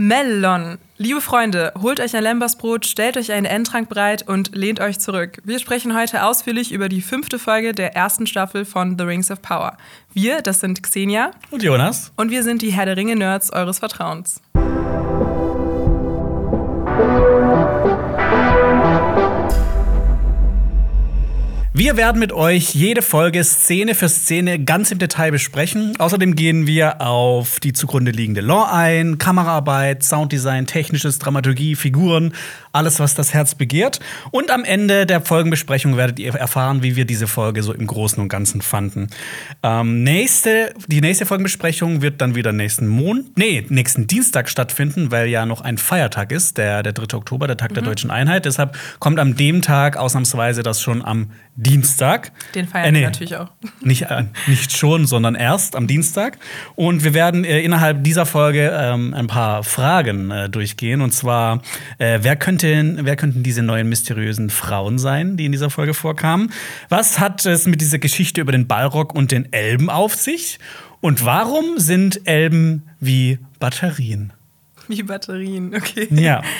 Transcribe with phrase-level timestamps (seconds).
[0.00, 0.78] Melon.
[0.96, 5.38] Liebe Freunde, holt euch ein Lembersbrot, stellt euch einen Endtrank bereit und lehnt euch zurück.
[5.42, 9.42] Wir sprechen heute ausführlich über die fünfte Folge der ersten Staffel von The Rings of
[9.42, 9.76] Power.
[10.12, 12.12] Wir, das sind Xenia und Jonas.
[12.14, 14.40] Und wir sind die Herr der Ringe-Nerds eures Vertrauens.
[21.78, 25.94] Wir werden mit euch jede Folge Szene für Szene ganz im Detail besprechen.
[25.96, 32.34] Außerdem gehen wir auf die zugrunde liegende Lore ein, Kameraarbeit, Sounddesign, technisches, Dramaturgie, Figuren,
[32.72, 34.00] alles, was das Herz begehrt.
[34.32, 38.20] Und am Ende der Folgenbesprechung werdet ihr erfahren, wie wir diese Folge so im Großen
[38.20, 39.06] und Ganzen fanden.
[39.62, 45.28] Ähm, nächste, die nächste Folgenbesprechung wird dann wieder nächsten Monat, nee, nächsten Dienstag stattfinden, weil
[45.28, 47.16] ja noch ein Feiertag ist, der, der 3.
[47.16, 47.74] Oktober, der Tag mhm.
[47.74, 48.46] der Deutschen Einheit.
[48.46, 51.67] Deshalb kommt an dem Tag ausnahmsweise das schon am Dienstag.
[52.54, 53.50] Den feiern äh, nee, wir natürlich auch.
[53.80, 56.38] Nicht, äh, nicht schon, sondern erst am Dienstag.
[56.74, 61.00] Und wir werden äh, innerhalb dieser Folge ähm, ein paar Fragen äh, durchgehen.
[61.00, 61.62] Und zwar,
[61.98, 66.52] äh, wer, könnten, wer könnten diese neuen mysteriösen Frauen sein, die in dieser Folge vorkamen?
[66.88, 70.58] Was hat es mit dieser Geschichte über den Ballrock und den Elben auf sich?
[71.00, 74.32] Und warum sind Elben wie Batterien?
[74.88, 76.08] Wie Batterien, okay.
[76.10, 76.42] Ja.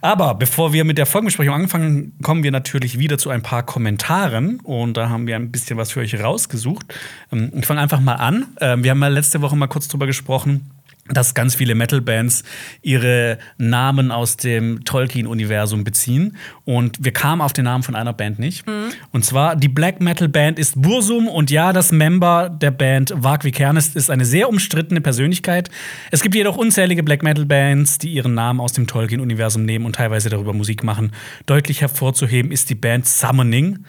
[0.00, 4.60] Aber bevor wir mit der Folgenbesprechung anfangen, kommen wir natürlich wieder zu ein paar Kommentaren.
[4.60, 6.94] Und da haben wir ein bisschen was für euch rausgesucht.
[7.32, 8.46] Ähm, ich fange einfach mal an.
[8.60, 10.70] Ähm, wir haben ja letzte Woche mal kurz drüber gesprochen
[11.12, 12.44] dass ganz viele Metal-Bands
[12.82, 16.36] ihre Namen aus dem Tolkien-Universum beziehen.
[16.64, 18.66] Und wir kamen auf den Namen von einer Band nicht.
[18.66, 18.90] Mhm.
[19.12, 21.28] Und zwar, die Black Metal-Band ist Bursum.
[21.28, 25.70] Und ja, das Member der Band, Varg Vikernes, ist eine sehr umstrittene Persönlichkeit.
[26.10, 30.30] Es gibt jedoch unzählige Black Metal-Bands, die ihren Namen aus dem Tolkien-Universum nehmen und teilweise
[30.30, 31.12] darüber Musik machen.
[31.46, 33.84] Deutlich hervorzuheben ist die Band Summoning.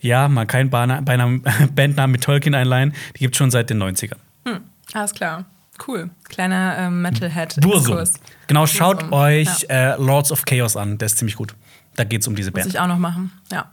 [0.00, 2.92] Ja, mal kein Bandnamen mit Tolkien einleihen.
[3.16, 4.18] Die gibt es schon seit den 90ern.
[4.46, 4.60] Hm,
[4.92, 5.46] alles klar.
[5.86, 6.10] Cool.
[6.24, 7.60] Kleiner ähm, Metalhead.
[7.60, 8.02] Bursum.
[8.46, 9.12] Genau, schaut Bursum.
[9.12, 9.94] euch ja.
[9.94, 10.98] äh, Lords of Chaos an.
[10.98, 11.54] Der ist ziemlich gut.
[11.96, 12.66] Da geht es um diese Band.
[12.66, 13.70] Muss ich auch noch machen, ja.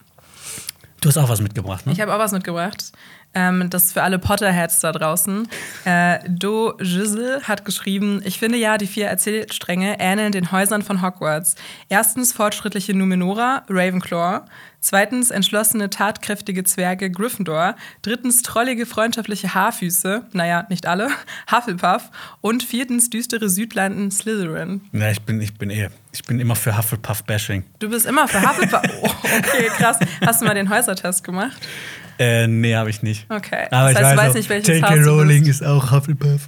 [1.01, 1.93] Du hast auch was mitgebracht, ne?
[1.93, 2.91] Ich habe auch was mitgebracht.
[3.33, 5.47] Ähm, das ist für alle Potterheads da draußen.
[5.85, 11.01] Äh, Do Gisel hat geschrieben: Ich finde ja, die vier Erzählstränge ähneln den Häusern von
[11.01, 11.55] Hogwarts.
[11.87, 14.41] Erstens fortschrittliche Numenora, Ravenclaw.
[14.83, 17.75] Zweitens entschlossene, tatkräftige Zwerge Gryffindor.
[18.01, 20.25] Drittens trollige, freundschaftliche Haarfüße.
[20.33, 21.09] Naja, nicht alle.
[21.51, 22.09] Hufflepuff.
[22.41, 24.81] Und viertens düstere Südlanden Slytherin.
[24.91, 25.91] Ja, ich bin, ich bin eher.
[26.11, 27.63] Ich bin immer für Hufflepuff-Bashing.
[27.79, 28.81] Du bist immer für Hufflepuff.
[29.03, 29.97] Oh, okay, krass.
[30.25, 31.57] Hast du mal den Häusertest gemacht?
[32.19, 33.25] Äh, nee, habe ich nicht.
[33.29, 33.67] Okay.
[33.71, 34.95] Aber das heißt, ich weiß, weiß nicht, welches J.K.
[35.03, 36.47] Rowling ist auch Hufflepuff.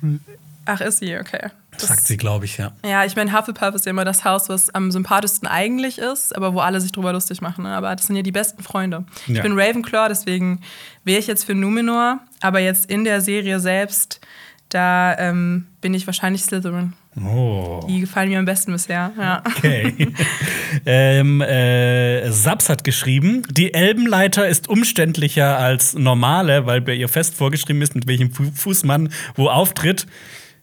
[0.65, 1.49] Ach, ist sie, okay.
[1.71, 2.71] Das Sagt sie, glaube ich, ja.
[2.85, 6.53] Ja, ich meine, Hufflepuff ist ja immer das Haus, was am sympathischsten eigentlich ist, aber
[6.53, 7.63] wo alle sich drüber lustig machen.
[7.63, 7.75] Ne?
[7.75, 9.03] Aber das sind ja die besten Freunde.
[9.27, 9.35] Ja.
[9.35, 10.61] Ich bin Ravenclaw, deswegen
[11.03, 14.21] wäre ich jetzt für Numenor, aber jetzt in der Serie selbst,
[14.69, 16.93] da ähm, bin ich wahrscheinlich Slytherin.
[17.15, 17.85] Oh.
[17.87, 19.11] Die gefallen mir am besten bisher.
[19.17, 19.43] Ja.
[19.45, 20.13] Okay.
[20.85, 27.35] ähm, äh, Saps hat geschrieben, die Elbenleiter ist umständlicher als normale, weil bei ihr fest
[27.35, 30.07] vorgeschrieben ist, mit welchem Fuß man wo auftritt.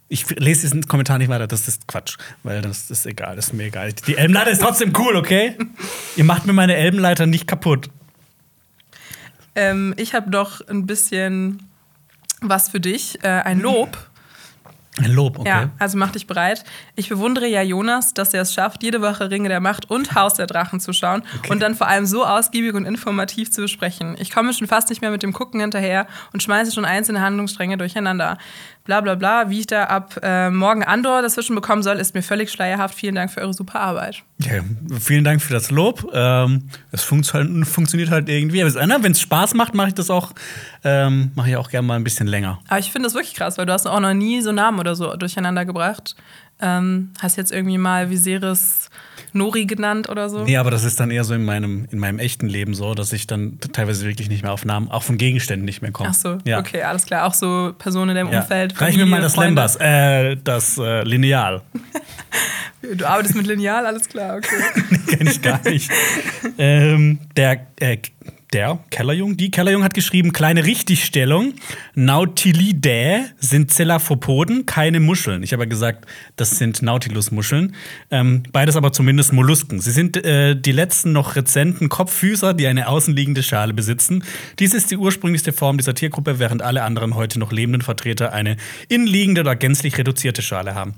[0.08, 3.52] Ich lese diesen Kommentar nicht weiter, das ist Quatsch, weil das ist egal, das ist
[3.52, 3.92] mir egal.
[4.08, 5.56] Die Elbenleiter ist trotzdem cool, okay?
[6.16, 7.90] Ihr macht mir meine Elbenleiter nicht kaputt.
[9.54, 11.70] Ähm, ich habe doch ein bisschen
[12.40, 14.09] was für dich, äh, ein Lob.
[14.98, 15.48] Ein Lob, okay.
[15.48, 16.64] Ja, also mach dich bereit.
[16.96, 20.34] Ich bewundere ja Jonas, dass er es schafft, jede Woche Ringe der Macht und Haus
[20.34, 21.52] der Drachen zu schauen okay.
[21.52, 24.16] und dann vor allem so ausgiebig und informativ zu besprechen.
[24.18, 27.78] Ich komme schon fast nicht mehr mit dem Gucken hinterher und schmeiße schon einzelne Handlungsstränge
[27.78, 28.36] durcheinander
[28.84, 32.22] bla bla bla, wie ich da ab äh, morgen Andor dazwischen bekommen soll, ist mir
[32.22, 32.94] völlig schleierhaft.
[32.94, 34.22] Vielen Dank für eure super Arbeit.
[34.38, 34.62] Ja,
[34.98, 36.10] vielen Dank für das Lob.
[36.12, 38.64] Ähm, es fun halt, funktioniert halt irgendwie.
[38.64, 40.32] Wenn es Spaß macht, mache ich das auch,
[40.84, 42.60] ähm, mache ich auch gerne mal ein bisschen länger.
[42.68, 44.94] Aber ich finde das wirklich krass, weil du hast auch noch nie so Namen oder
[44.94, 46.16] so durcheinander gebracht.
[46.60, 48.90] Ähm, hast jetzt irgendwie mal Viserys
[49.32, 50.44] Nori genannt oder so?
[50.44, 53.12] Nee, aber das ist dann eher so in meinem, in meinem echten Leben so, dass
[53.12, 56.10] ich dann teilweise wirklich nicht mehr auf Namen, auch von Gegenständen nicht mehr komme.
[56.10, 56.58] Ach so, ja.
[56.58, 57.26] okay, alles klar.
[57.26, 58.40] Auch so Personen in deinem ja.
[58.40, 58.80] Umfeld.
[58.80, 61.62] Reich mir mal das Lembas, äh, das äh, Lineal.
[62.82, 64.96] du arbeitest mit Lineal, alles klar, okay.
[65.06, 65.90] Kenn ich gar nicht.
[66.58, 67.98] ähm, der äh,
[68.52, 71.54] der Kellerjung, die Kellerjung hat geschrieben, kleine Richtigstellung.
[71.94, 75.42] Nautilidae sind Zelaphopoden, keine Muscheln.
[75.42, 76.06] Ich habe ja gesagt,
[76.36, 77.76] das sind Nautilus-Muscheln.
[78.10, 79.80] Ähm, beides aber zumindest Mollusken.
[79.80, 84.24] Sie sind äh, die letzten noch rezenten Kopffüßer, die eine außenliegende Schale besitzen.
[84.58, 88.56] Dies ist die ursprünglichste Form dieser Tiergruppe, während alle anderen heute noch lebenden Vertreter eine
[88.88, 90.94] innenliegende oder gänzlich reduzierte Schale haben.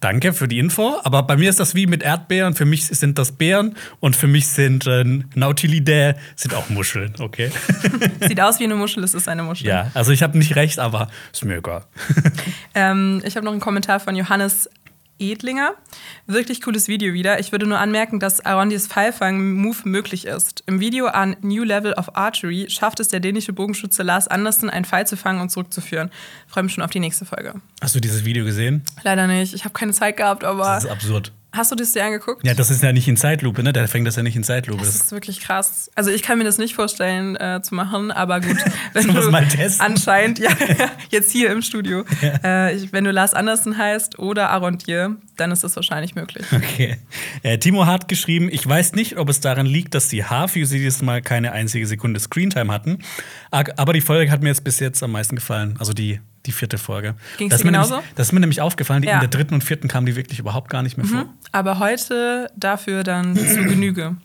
[0.00, 2.54] Danke für die Info, aber bei mir ist das wie mit Erdbeeren.
[2.54, 5.04] Für mich sind das Beeren und für mich sind äh,
[5.34, 7.50] Nautilidae sind auch Muscheln, okay?
[8.20, 9.66] Sieht aus wie eine Muschel, es ist eine Muschel.
[9.66, 11.84] Ja, also ich habe nicht recht, aber ist mir egal.
[12.74, 14.70] ähm, ich habe noch einen Kommentar von Johannes
[15.18, 15.74] Edlinger.
[16.26, 17.38] Wirklich cooles Video wieder.
[17.40, 20.62] Ich würde nur anmerken, dass Arondis Pfeilfang-Move möglich ist.
[20.66, 24.84] Im Video an New Level of Archery schafft es der dänische Bogenschütze Lars Andersen, einen
[24.84, 26.10] Pfeil zu fangen und zurückzuführen.
[26.46, 27.54] Freue mich schon auf die nächste Folge.
[27.80, 28.82] Hast du dieses Video gesehen?
[29.02, 29.54] Leider nicht.
[29.54, 30.64] Ich habe keine Zeit gehabt, aber.
[30.64, 31.32] Das ist absurd.
[31.50, 32.46] Hast du das dir angeguckt?
[32.46, 33.72] Ja, das ist ja nicht in Zeitlupe, ne?
[33.72, 34.84] Der fängt das ja nicht in Zeitlupe.
[34.84, 35.90] Das ist wirklich krass.
[35.94, 38.56] Also ich kann mir das nicht vorstellen äh, zu machen, aber gut.
[38.92, 39.84] Wenn du es mal testen?
[39.84, 40.50] anscheinend, ja,
[41.10, 42.04] jetzt hier im Studio.
[42.44, 46.44] Äh, ich, wenn du Lars Andersen heißt oder Arondier, dann ist das wahrscheinlich möglich.
[46.52, 46.98] Okay.
[47.42, 51.02] Äh, Timo hat geschrieben, ich weiß nicht, ob es daran liegt, dass die Haarfüße dieses
[51.02, 52.98] Mal keine einzige Sekunde Screentime hatten.
[53.50, 55.76] Aber die Folge hat mir jetzt bis jetzt am meisten gefallen.
[55.78, 57.14] Also die, die vierte Folge.
[57.36, 57.94] Ging's das ist genauso?
[57.96, 59.18] Nämlich, das ist mir nämlich aufgefallen, die Ja.
[59.18, 59.22] Mhm.
[59.24, 61.26] in der dritten und vierten kamen die wirklich überhaupt gar nicht mehr vor.
[61.52, 64.16] Aber heute dafür dann zu Genüge.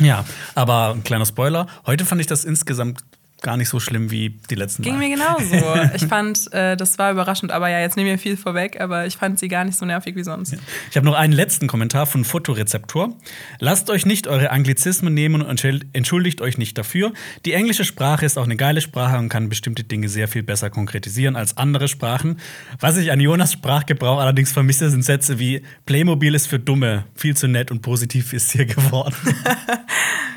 [0.00, 0.24] Ja,
[0.54, 1.66] aber ein kleiner Spoiler.
[1.86, 3.02] Heute fand ich das insgesamt
[3.44, 5.08] gar nicht so schlimm wie die letzten Ging Mal.
[5.08, 5.54] mir genauso.
[5.94, 7.52] Ich fand, äh, das war überraschend.
[7.52, 9.86] Aber ja, jetzt nehme ich mir viel vorweg, aber ich fand sie gar nicht so
[9.86, 10.56] nervig wie sonst.
[10.90, 13.14] Ich habe noch einen letzten Kommentar von Fotorezeptor.
[13.60, 17.12] Lasst euch nicht eure Anglizismen nehmen und entschuld- entschuldigt euch nicht dafür.
[17.44, 20.70] Die englische Sprache ist auch eine geile Sprache und kann bestimmte Dinge sehr viel besser
[20.70, 22.40] konkretisieren als andere Sprachen.
[22.80, 27.36] Was ich an Jonas Sprachgebrauch allerdings vermisse, sind Sätze wie Playmobil ist für Dumme, viel
[27.36, 29.14] zu nett und positiv ist hier geworden.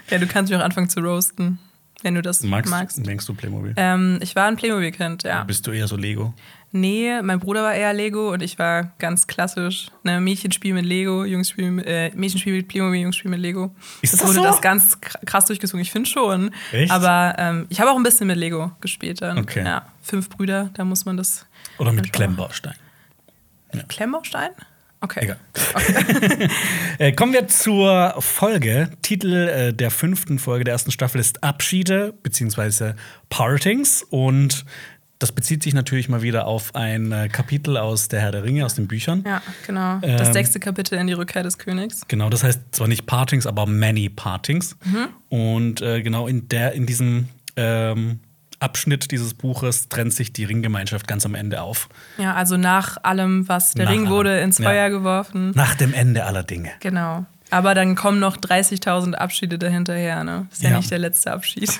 [0.10, 1.60] Ja, du kannst mich auch anfangen zu roasten,
[2.04, 3.06] wenn du das Magst, magst.
[3.06, 3.74] Denkst du Playmobil?
[3.76, 5.44] Ähm, ich war ein Playmobil-Kind, ja.
[5.44, 6.34] Bist du eher so Lego?
[6.72, 9.88] Nee, mein Bruder war eher Lego und ich war ganz klassisch.
[10.04, 13.74] Ne, Mädchenspiel mit Lego, Jungsspiel mit, äh, Mädchenspiel mit Playmobil, Jungsspiel mit Lego.
[14.02, 14.44] Ist das das wurde so?
[14.44, 15.82] das ganz kr- krass durchgezogen.
[15.82, 16.52] Ich finde schon.
[16.74, 16.92] Echt?
[16.92, 19.38] Aber ähm, ich habe auch ein bisschen mit Lego gespielt dann.
[19.40, 19.64] Okay.
[19.66, 21.46] Ja, fünf Brüder, da muss man das.
[21.80, 22.76] Oder mit Klemmbaustein?
[23.88, 24.50] Klemmbaustein?
[25.02, 25.20] Okay.
[25.24, 25.38] Egal.
[25.74, 26.50] okay.
[27.00, 28.90] Äh, kommen wir zur Folge.
[29.04, 32.94] Titel äh, der fünften Folge der ersten Staffel ist Abschiede bzw.
[33.30, 34.02] Partings.
[34.10, 34.66] Und
[35.20, 38.66] das bezieht sich natürlich mal wieder auf ein äh, Kapitel aus Der Herr der Ringe,
[38.66, 39.24] aus den Büchern.
[39.28, 40.00] ja, genau.
[40.02, 40.34] Das Ähm.
[40.34, 42.02] sechste Kapitel in die Rückkehr des Königs.
[42.08, 44.76] Genau, das heißt zwar nicht Partings, aber Many Partings.
[45.30, 48.20] Und äh, genau in, der, in diesem ähm,
[48.59, 51.89] Abschnitt dieses Buches trennt sich die Ringgemeinschaft ganz am Ende auf.
[52.18, 54.09] Ja, also nach allem, was der Nach Ring allem.
[54.09, 54.65] wurde ins Ja.
[54.65, 55.51] Feuer geworfen.
[55.56, 56.71] Nach dem Ende aller Dinge.
[56.80, 57.25] Genau.
[57.50, 60.48] Aber dann kommen noch 30.000 Abschiede dahinterher, ne?
[60.51, 60.77] Ist ja, Ja.
[60.77, 61.80] nicht der letzte Abschied.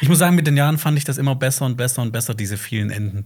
[0.00, 2.34] Ich muss sagen, mit den Jahren fand ich das immer besser und besser und besser,
[2.34, 3.24] diese vielen Enden.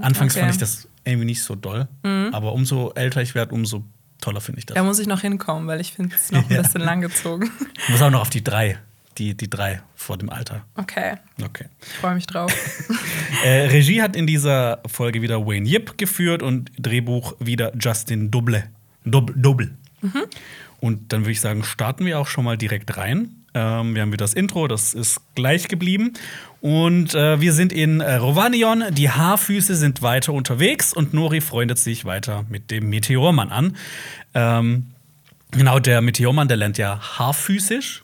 [0.00, 0.40] Anfangs okay.
[0.40, 1.86] fand ich das irgendwie nicht so doll.
[2.32, 3.84] Aber umso älter ich werde, umso
[4.22, 4.74] toller finde ich das.
[4.74, 6.62] da muss ich noch hinkommen, weil ich finde es noch ein Ja.
[6.62, 7.50] bisschen langgezogen.
[7.82, 8.78] Ich muss auch noch auf die drei.
[9.18, 10.64] Die, die drei vor dem Alter.
[10.74, 11.66] Okay, Okay.
[11.82, 12.52] ich freue mich drauf.
[13.44, 18.64] Äh, Regie hat in dieser Folge wieder Wayne Yip geführt und Drehbuch wieder Justin Double.
[19.04, 19.74] Dob Double.
[20.80, 23.34] Und dann würde ich sagen, starten wir auch schon mal direkt rein.
[23.54, 26.12] Ähm, wir haben wieder das Intro, das ist gleich geblieben.
[26.60, 28.84] Und äh, wir sind in äh, Rovanion.
[28.92, 33.76] Die Haarfüße sind weiter unterwegs und Nori freundet sich weiter mit dem Meteormann an.
[34.34, 34.86] Ähm,
[35.50, 38.03] genau, der Meteormann, der lernt ja haarfüßisch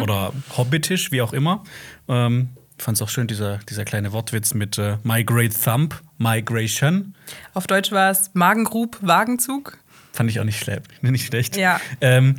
[0.00, 1.62] oder hobbitisch, wie auch immer.
[2.08, 6.00] Ähm, ich fand es auch schön, dieser, dieser kleine Wortwitz mit äh, My Great Thumb,
[6.18, 7.14] Migration.
[7.54, 9.78] Auf Deutsch war es Magengrub, Wagenzug.
[10.12, 10.82] Fand ich auch nicht schlecht.
[11.02, 11.56] Nicht schlecht.
[11.56, 11.80] Ja.
[12.00, 12.36] Ähm,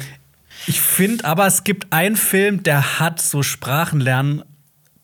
[0.67, 4.43] ich finde aber, es gibt einen Film, der hat so Sprachenlernen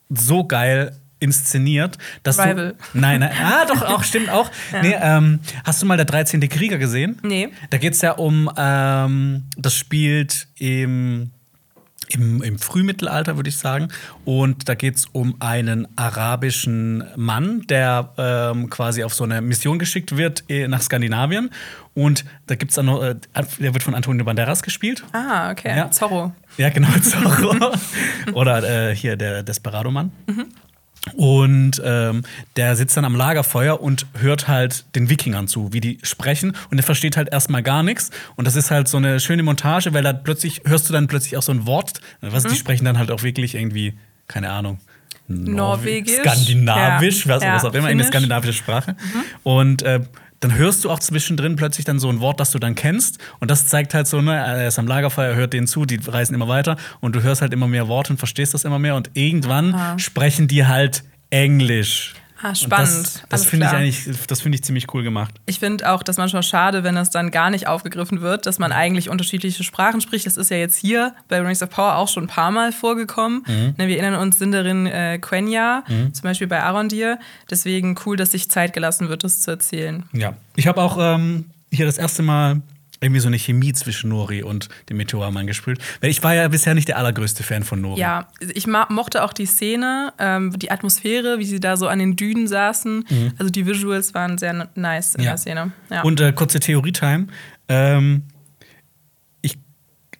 [0.09, 2.55] so geil inszeniert, dass Rival.
[2.73, 2.75] du.
[2.99, 3.31] Nein, nein.
[3.41, 4.51] Ah, doch, auch, stimmt auch.
[4.81, 6.41] Nee, ähm, hast du mal der 13.
[6.49, 7.17] Krieger gesehen?
[7.23, 7.49] Nee.
[7.69, 11.31] Da geht es ja um, ähm, das spielt im,
[12.09, 13.89] im, im Frühmittelalter, würde ich sagen.
[14.23, 19.79] Und da geht es um einen arabischen Mann, der ähm, quasi auf so eine Mission
[19.79, 21.49] geschickt wird äh, nach Skandinavien.
[21.93, 23.15] Und da gibt es dann noch, äh,
[23.59, 25.03] der wird von Antonio Banderas gespielt.
[25.13, 25.75] Ah, okay.
[25.75, 25.91] Ja.
[25.91, 26.33] Zorro.
[26.57, 27.73] Ja, genau, Zorro.
[28.33, 30.11] Oder äh, hier der Desperado-Mann.
[31.13, 32.23] Und ähm,
[32.55, 36.55] der sitzt dann am Lagerfeuer und hört halt den Wikingern zu, wie die sprechen.
[36.71, 38.11] Und er versteht halt erstmal gar nichts.
[38.35, 41.37] Und das ist halt so eine schöne Montage, weil da plötzlich hörst du dann plötzlich
[41.37, 42.01] auch so ein Wort.
[42.21, 43.93] Was die sprechen dann halt auch wirklich irgendwie,
[44.27, 44.79] keine Ahnung.
[45.27, 46.17] Norwegisch.
[46.19, 47.35] Skandinavisch, Ja.
[47.35, 48.95] was, was Ja, auch immer, eine skandinavische Sprache.
[49.43, 50.01] Und äh,
[50.45, 53.17] dann hörst du auch zwischendrin plötzlich dann so ein Wort, das du dann kennst.
[53.39, 56.35] Und das zeigt halt so, ne, er ist am Lagerfeuer, hört denen zu, die reisen
[56.35, 56.77] immer weiter.
[56.99, 58.93] Und du hörst halt immer mehr Worte und verstehst das immer mehr.
[58.95, 59.97] Und irgendwann Ah.
[59.97, 62.13] sprechen die halt Englisch.
[62.45, 63.05] Ah, Und spannend.
[63.05, 65.33] Das, das Alles finde ich eigentlich, das finde ich ziemlich cool gemacht.
[65.47, 68.71] Ich finde auch das manchmal schade, wenn das dann gar nicht aufgegriffen wird, dass man
[68.71, 70.27] eigentlich unterschiedliche Sprachen spricht.
[70.27, 73.43] Das ist ja jetzt hier bei Rings of Power auch schon ein paar Mal vorgekommen.
[73.47, 73.73] Mhm.
[73.77, 77.17] Ne, wir erinnern uns Sindarin äh, Quenya, zum Beispiel bei Arondir.
[77.49, 80.03] Deswegen cool, dass sich Zeit gelassen wird, das zu erzählen.
[80.13, 80.33] Ja.
[80.55, 82.61] Ich habe auch ähm, hier das erste Mal
[83.01, 85.79] irgendwie so eine Chemie zwischen Nori und dem Meteormann gespielt.
[86.01, 87.99] Weil ich war ja bisher nicht der allergrößte Fan von Nori.
[87.99, 92.15] Ja, ich mochte auch die Szene, ähm, die Atmosphäre, wie sie da so an den
[92.15, 93.05] Dünen saßen.
[93.37, 95.25] Also die Visuals waren sehr nice in Mhm.
[95.25, 95.31] Ja.
[95.31, 95.71] der Szene.
[95.89, 96.01] Ja.
[96.03, 97.27] Und äh, kurze Theorie-Time.
[97.67, 98.23] Ähm,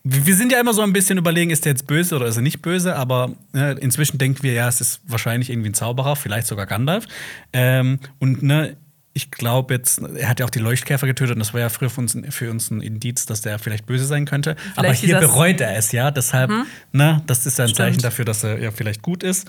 [0.08, 2.44] wir sind ja immer so ein bisschen überlegen, ist der jetzt böse oder ist er
[2.44, 6.46] nicht böse, aber ne, inzwischen denken wir, ja, es ist wahrscheinlich irgendwie ein Zauberer, vielleicht
[6.46, 7.06] sogar Gandalf.
[7.54, 8.78] Ähm, und ne,
[9.18, 11.90] ich glaube jetzt, er hat ja auch die Leuchtkäfer getötet und das war ja früher
[11.90, 14.56] für uns, für uns ein Indiz, dass der vielleicht böse sein könnte.
[14.58, 16.52] Vielleicht Aber hier bereut er es ja, deshalb,
[16.92, 17.78] ne, das ist ja ein Stimmt.
[17.78, 19.48] Zeichen dafür, dass er ja vielleicht gut ist.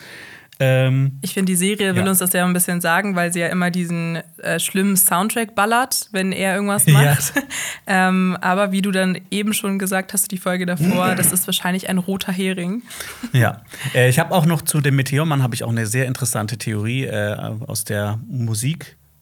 [0.58, 2.08] Ähm, Ich finde, die Serie will Ja.
[2.08, 6.08] uns das ja ein bisschen sagen, weil sie ja immer diesen äh, schlimmen Soundtrack ballert,
[6.12, 6.92] wenn er irgendwas Ja.
[6.94, 7.32] macht.
[7.86, 11.90] ähm, aber wie du dann eben schon gesagt hast, die Folge davor, das ist wahrscheinlich
[11.90, 12.82] ein roter Hering.
[13.32, 13.62] Ja,
[13.94, 17.04] äh, ich habe auch noch zu dem Meteormann habe ich auch eine sehr interessante Theorie
[17.04, 17.34] äh,
[17.66, 18.18] aus der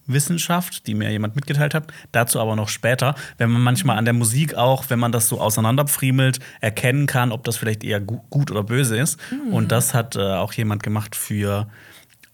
[0.06, 1.92] Musikwissenschaft, die mir jemand mitgeteilt hat.
[2.12, 5.40] Dazu aber noch später, wenn man manchmal an der Musik auch, wenn man das so
[5.40, 9.18] auseinanderpfriemelt, erkennen kann, ob das vielleicht eher gu gut oder böse ist.
[9.50, 11.68] Und das hat äh, auch jemand gemacht für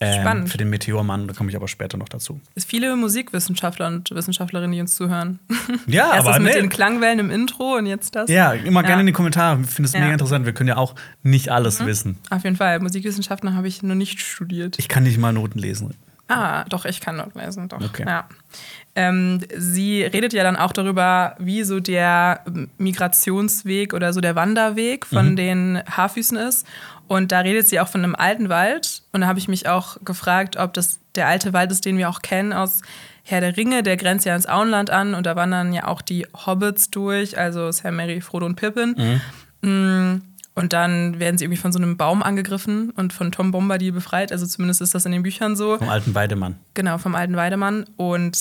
[0.02, 1.28] ähm, für den Meteormann.
[1.28, 2.40] Da komme ich aber später noch dazu.
[2.54, 5.38] Es viele Musikwissenschaftler und Wissenschaftlerinnen, die uns zuhören.
[5.86, 8.30] Ja, Erst aber das mit ne- den Klangwellen im Intro und jetzt das.
[8.30, 9.00] Ja, immer gerne Ja.
[9.00, 9.60] in die Kommentare.
[9.62, 9.98] Ich finde es Ja.
[10.00, 10.04] Mhm.
[10.06, 10.46] mega interessant.
[10.46, 12.16] Wir können ja auch nicht alles wissen.
[12.30, 12.80] Auf jeden Fall.
[12.80, 14.78] Musikwissenschaften habe ich noch nicht studiert.
[14.78, 15.94] Ich kann nicht mal Noten lesen.
[16.30, 17.80] Ah, doch, ich kann Noten lesen, doch.
[17.80, 18.04] Okay.
[18.06, 18.28] Ja.
[18.94, 22.44] Ähm, sie redet ja dann auch darüber, wie so der
[22.78, 26.66] Migrationsweg oder so der Wanderweg von den Haarfüßen ist.
[27.08, 29.02] Und da redet sie auch von einem alten Wald.
[29.12, 32.08] Und da habe ich mich auch gefragt, ob das der alte Wald ist, den wir
[32.08, 32.82] auch kennen aus
[33.24, 33.82] Herr der Ringe.
[33.82, 37.72] Der grenzt ja ans Auenland an und da wandern ja auch die Hobbits durch, also
[37.72, 39.20] Sam, Mary, Frodo und Pippin.
[39.62, 40.22] Mm,
[40.60, 44.30] Und dann werden sie irgendwie von so einem Baum angegriffen und von Tom Bombadil befreit.
[44.30, 45.78] Also zumindest ist das in den Büchern so.
[45.78, 46.56] Vom alten Weidemann.
[46.74, 47.86] Genau, vom alten Weidemann.
[47.96, 48.36] Und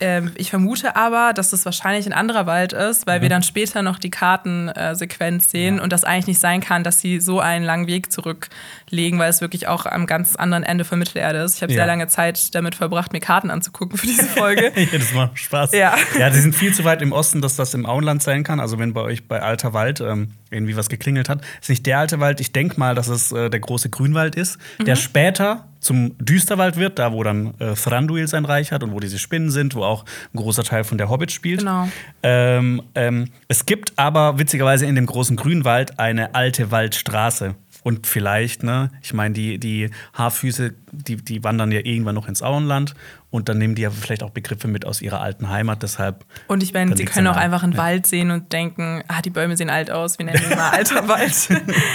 [0.00, 3.82] ähm, ich vermute aber, dass das wahrscheinlich ein anderer Wald ist, weil wir dann später
[3.82, 7.88] noch die Kartensequenz sehen und das eigentlich nicht sein kann, dass sie so einen langen
[7.88, 11.56] Weg zurücklegen, weil es wirklich auch am ganz anderen Ende von Mittelerde ist.
[11.56, 11.78] Ich habe Ja.
[11.78, 14.70] sehr lange Zeit damit verbracht, mir Karten anzugucken für diese Folge.
[14.76, 15.72] Jedes Mal Spaß.
[15.72, 15.96] Ja.
[16.16, 18.60] ja, die sind viel zu weit im Osten, dass das im Auenland sein kann.
[18.60, 21.98] Also wenn bei euch bei Alter Wald ähm, irgendwie was geklingelt hat, ist nicht der
[21.98, 22.40] alte Wald.
[22.40, 25.00] Ich denke mal, dass es äh, der große Grünwald ist, der Mhm.
[25.00, 29.18] später zum Düsterwald wird, da wo dann äh, Thranduil sein Reich hat und wo diese
[29.18, 31.60] Spinnen sind, wo auch ein großer Teil von der Hobbit spielt.
[31.60, 31.88] Genau.
[32.22, 37.54] Ähm, ähm, es gibt aber witzigerweise in dem großen Grünwald eine alte Waldstraße.
[37.84, 42.42] Und vielleicht, ne, ich meine, die, die Haarfüße, die, die wandern ja irgendwann noch ins
[42.42, 42.94] Auenland
[43.30, 46.24] und dann nehmen die ja vielleicht auch Begriffe mit aus ihrer alten Heimat, deshalb.
[46.46, 47.78] Und ich meine, sie können auch einfach einen Ja.
[47.78, 51.08] Wald sehen und denken, ah, die Bäume sehen alt aus, wir nennen ihn mal alter
[51.08, 51.48] Wald.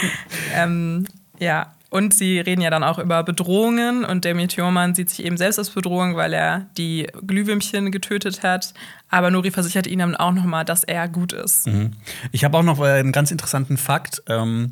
[0.56, 1.06] ähm,
[1.40, 5.38] ja, und sie reden ja dann auch über Bedrohungen und der Meteormann sieht sich eben
[5.38, 8.74] selbst als Bedrohung, weil er die Glühwürmchen getötet hat.
[9.10, 11.70] Aber Nuri versichert ihnen dann auch nochmal, dass er gut ist.
[12.32, 14.24] Ich habe auch noch äh, einen ganz interessanten Fakt.
[14.28, 14.72] Ähm,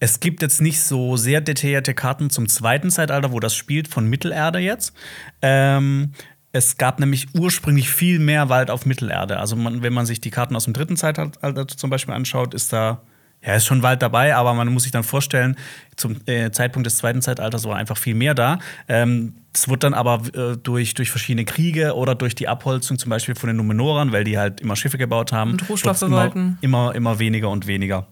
[0.00, 4.06] es gibt jetzt nicht so sehr detaillierte Karten zum zweiten Zeitalter, wo das spielt, von
[4.06, 4.94] Mittelerde jetzt.
[5.42, 6.12] Ähm,
[6.52, 9.38] es gab nämlich ursprünglich viel mehr Wald auf Mittelerde.
[9.38, 12.72] Also man, wenn man sich die Karten aus dem dritten Zeitalter zum Beispiel anschaut, ist
[12.72, 13.02] da
[13.42, 15.56] ja, ist schon Wald dabei, aber man muss sich dann vorstellen,
[15.96, 18.58] zum äh, Zeitpunkt des zweiten Zeitalters war einfach viel mehr da.
[18.86, 23.08] Ähm, es wird dann aber äh, durch, durch verschiedene Kriege oder durch die Abholzung zum
[23.08, 26.30] Beispiel von den Numenorern, weil die halt immer Schiffe gebaut haben, Und Rohstoffe immer,
[26.60, 28.06] immer, immer weniger und weniger.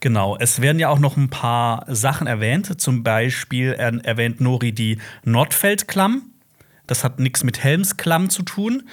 [0.00, 2.80] Genau, es werden ja auch noch ein paar Sachen erwähnt.
[2.80, 6.22] Zum Beispiel er, erwähnt Nori die Nordfeldklamm.
[6.86, 8.84] Das hat nichts mit Helmsklamm zu tun.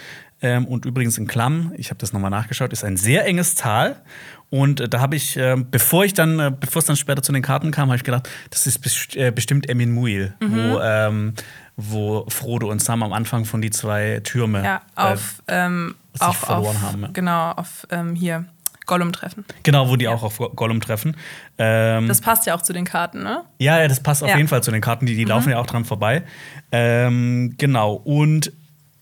[0.41, 4.01] Ähm, und übrigens in Klamm, ich habe das nochmal nachgeschaut, ist ein sehr enges Tal.
[4.49, 7.31] Und äh, da habe ich, äh, bevor ich dann, äh, bevor es dann später zu
[7.31, 11.33] den Karten kam, habe ich gedacht, das ist best äh, bestimmt Emin Muil, wo, ähm,
[11.77, 16.35] wo Frodo und Sam am Anfang von die zwei Türme Ja, auf, ähm, sich auch
[16.35, 17.09] verloren auf, haben, ja.
[17.13, 18.45] genau, auf ähm, hier
[18.85, 19.45] Gollum treffen.
[19.63, 21.15] Genau, wo die auch auf Gollum treffen.
[21.57, 23.43] Ähm, Das passt ja auch zu den Karten, ne?
[23.59, 24.37] Ja, ja, das passt auf Ja.
[24.37, 26.23] jeden Fall zu den Karten, die, die laufen ja auch dran vorbei.
[26.71, 27.93] Ähm, genau.
[27.93, 28.51] Und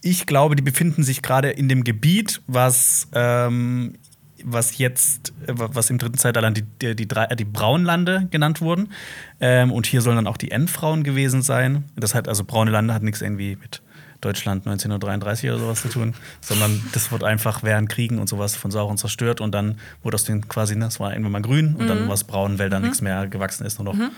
[0.02, 3.94] ich glaube, die befinden sich gerade in dem Gebiet, was, ähm,
[4.44, 8.62] was jetzt, äh, was im dritten Zeitalter die, die, die, drei, äh, die Braunlande genannt
[8.62, 8.90] wurden.
[9.40, 11.86] Ähm, und hier sollen dann auch die Endfrauen gewesen sein.
[11.96, 13.82] Das hat, also braune Lande hat nichts irgendwie mit
[14.22, 18.72] Deutschland 1933 oder sowas zu tun, sondern das wird einfach während Kriegen und sowas von
[18.72, 22.08] Sauron zerstört und dann wurde aus den quasi, das war irgendwann mal grün und dann
[22.08, 24.10] war es braun, weil da nichts mehr gewachsen ist, nur noch,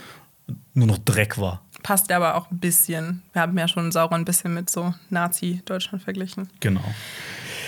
[0.74, 1.63] nur noch Dreck war.
[1.81, 3.24] Passt ja aber auch ein bisschen.
[3.33, 6.50] Wir haben ja schon Sauron ein bisschen mit so Nazi-Deutschland verglichen.
[6.60, 6.83] Genau.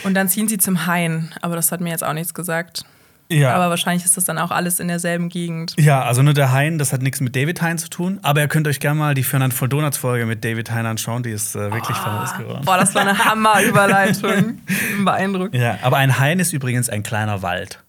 [0.04, 2.86] Und dann ziehen sie zum Hain, aber das hat mir jetzt auch nichts gesagt.
[3.30, 3.56] Ja.
[3.56, 5.74] Aber wahrscheinlich ist das dann auch alles in derselben Gegend.
[5.80, 8.20] ja, also nur der Hein, das hat nichts mit David Hein zu tun.
[8.22, 11.24] Aber ihr könnt euch gerne mal die Fernand voll Donuts Folge mit David Hein anschauen.
[11.24, 12.62] Die ist äh, wirklich famous geworden.
[12.66, 14.60] Boah, das war eine Hammerüberleitung.
[15.04, 15.56] Beeindruckend.
[15.56, 17.82] Ja, aber ein Hain ist übrigens ein kleiner Wald.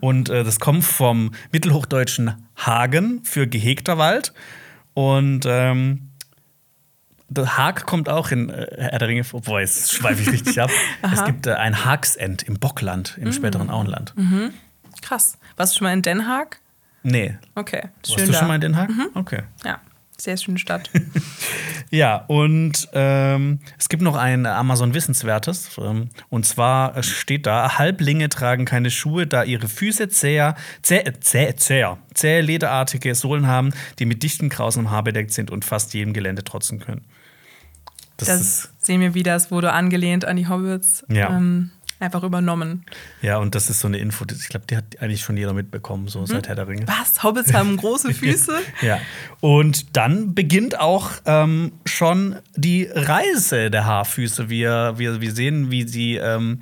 [0.00, 4.34] Und äh, das kommt vom mittelhochdeutschen Hagen für gehegter Wald.
[4.92, 6.07] Und ähm,
[7.28, 9.42] der Haag kommt auch in äh, Herr der Ringe vor.
[9.42, 10.70] Boah, jetzt schweife ich richtig ab.
[11.12, 14.14] es gibt äh, ein Haagsend im Bockland, im späteren Auenland.
[15.02, 15.38] Krass.
[15.56, 16.60] Warst du schon mal in Den Haag?
[17.02, 17.38] Nee.
[17.54, 17.88] Okay.
[18.06, 18.38] Warst du da.
[18.38, 18.90] schon mal in Den Haag?
[19.14, 19.42] Okay.
[19.64, 19.80] Ja,
[20.16, 20.90] sehr schöne Stadt.
[21.90, 25.78] Ja, und ähm, es gibt noch ein Amazon-Wissenswertes.
[25.78, 31.54] Ähm, und zwar steht da: Halblinge tragen keine Schuhe, da ihre Füße zäher, zäh, zäh,
[31.56, 36.12] zäh, zähe lederartige Sohlen haben, die mit dichten Krausen Haar bedeckt sind und fast jedem
[36.12, 37.06] Gelände trotzen können.
[38.18, 41.04] Das, Das sehen wir wieder, es wurde angelehnt an die Hobbits.
[41.10, 41.30] Ja.
[41.36, 41.70] Ähm,
[42.00, 42.84] einfach übernommen.
[43.22, 45.52] ja, und das ist so eine Info, die- ich glaube, die hat eigentlich schon jeder
[45.52, 46.86] mitbekommen, so seit Herr der Ringe.
[46.86, 47.24] Was?
[47.24, 48.56] Hobbits haben große Füße?
[48.82, 49.00] Ja,
[49.40, 54.48] und dann beginnt auch ähm, schon die Reise der Haarfüße.
[54.48, 56.60] Wir, wir, wir sehen, wie sie ähm,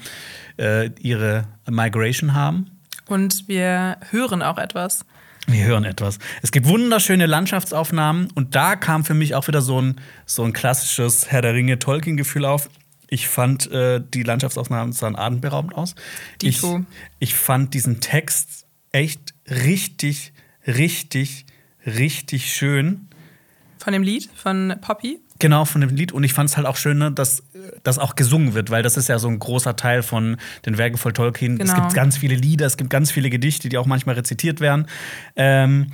[0.58, 2.70] äh, ihre Migration haben.
[3.06, 5.04] Und wir hören auch etwas.
[5.46, 6.18] Wir hören etwas.
[6.42, 10.52] Es gibt wunderschöne Landschaftsaufnahmen und da kam für mich auch wieder so ein, so ein
[10.52, 12.68] klassisches Herr der Ringe-Tolkien-Gefühl auf.
[13.08, 15.94] Ich fand, äh, die Landschaftsaufnahmen sahen atemberaubend aus.
[16.42, 16.60] Ich,
[17.20, 20.32] ich fand diesen Text echt richtig,
[20.66, 21.46] richtig,
[21.86, 23.08] richtig schön.
[23.78, 25.20] Von dem Lied von Poppy.
[25.38, 26.12] Genau, von dem Lied.
[26.12, 27.42] Und ich fand es halt auch schön, ne, dass
[27.82, 30.96] das auch gesungen wird, weil das ist ja so ein großer Teil von den Werken
[30.96, 31.60] von Tolkien.
[31.60, 31.82] Es Genau.
[31.82, 34.86] gibt ganz viele Lieder, es gibt ganz viele Gedichte, die auch manchmal rezitiert werden.
[35.36, 35.88] Ähm,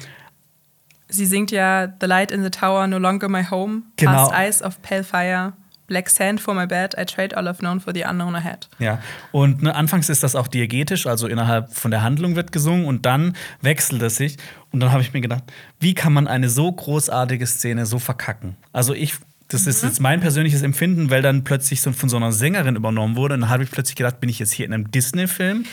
[1.09, 3.83] Sie singt ja The light in the tower, no longer my home.
[3.97, 4.13] Genau.
[4.29, 5.53] Past eyes of pale fire.
[5.89, 6.95] Black sand for my bed.
[6.99, 8.69] I trade all I've known for the unknown ahead.
[8.79, 8.99] ja,
[9.31, 13.05] und ne, anfangs ist das auch diegetisch, also innerhalb von der Handlung wird gesungen und
[13.05, 14.39] dann wechselt es sich.
[14.71, 15.43] Und dann habe ich mir gedacht,
[15.81, 18.57] wie kann man eine so großartige Szene so verkacken?
[18.73, 19.17] Also ich.
[19.53, 19.71] Das Mhm.
[19.71, 23.35] ist jetzt mein persönliches Empfinden, weil dann plötzlich so von so einer Sängerin übernommen wurde.
[23.35, 25.65] Und dann habe ich plötzlich gedacht, bin ich jetzt hier in einem Disney-Film?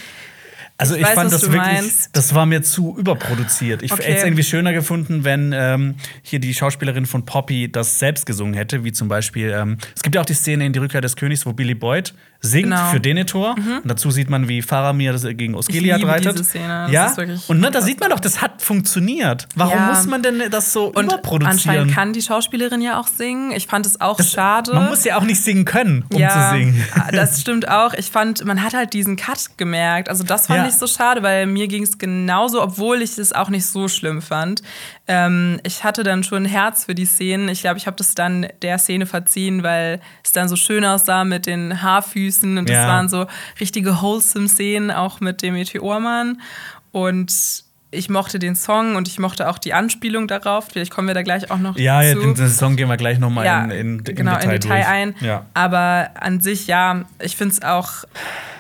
[0.77, 2.09] Also Ich ich, weiß, fand das wirklich, meinst.
[2.13, 3.83] das war mir zu überproduziert.
[3.83, 4.03] Ich Okay.
[4.03, 8.53] hätte es irgendwie schöner gefunden, wenn ähm, hier die Schauspielerin von Poppy das selbst gesungen
[8.53, 11.17] hätte, wie zum Beispiel, ähm, es gibt ja auch die Szene in Die Rückkehr des
[11.17, 12.89] Königs, wo Billy Boyd singt Genau.
[12.91, 13.55] für Denethor.
[13.55, 16.34] Und dazu sieht man, wie Faramir das gegen Osgiliath reitet.
[16.34, 16.84] diese Szene.
[16.86, 19.48] Das ja, ist und ne, da sieht man doch, das hat funktioniert.
[19.55, 19.87] Warum Ja.
[19.94, 21.51] muss man denn das so Und überproduzieren?
[21.51, 23.51] anscheinend kann die Schauspielerin ja auch singen.
[23.51, 24.74] Ich fand es auch das, schade.
[24.74, 26.83] Man muss ja auch nicht singen können, um ja, zu singen.
[27.11, 27.94] das stimmt auch.
[27.94, 30.07] Ich fand, man hat halt diesen Cut gemerkt.
[30.09, 30.68] Also das fand Ja.
[30.68, 34.22] ich so schade, weil mir ging es genauso, obwohl ich es auch nicht so schlimm
[34.22, 34.61] fand.
[35.11, 37.50] Ähm, ich hatte dann schon ein Herz für die Szenen.
[37.50, 41.24] Ich glaube, ich habe das dann der Szene verziehen, weil es dann so schön aussah
[41.24, 42.87] mit den Haarfüßen und das Ja.
[42.87, 43.25] waren so
[43.59, 46.39] richtige wholesome Szenen, auch mit dem Meteormann.
[46.91, 47.33] Und
[47.91, 50.67] ich mochte den Song und ich mochte auch die Anspielung darauf.
[50.72, 52.98] Vielleicht kommen wir da gleich auch noch Ja, ja, zu den, den Song gehen wir
[52.98, 55.15] gleich noch mal ja, in, in, im genau, Detail, in Detail ein.
[55.22, 55.45] Ja.
[55.55, 58.03] Aber an sich, ja, ich finde es auch,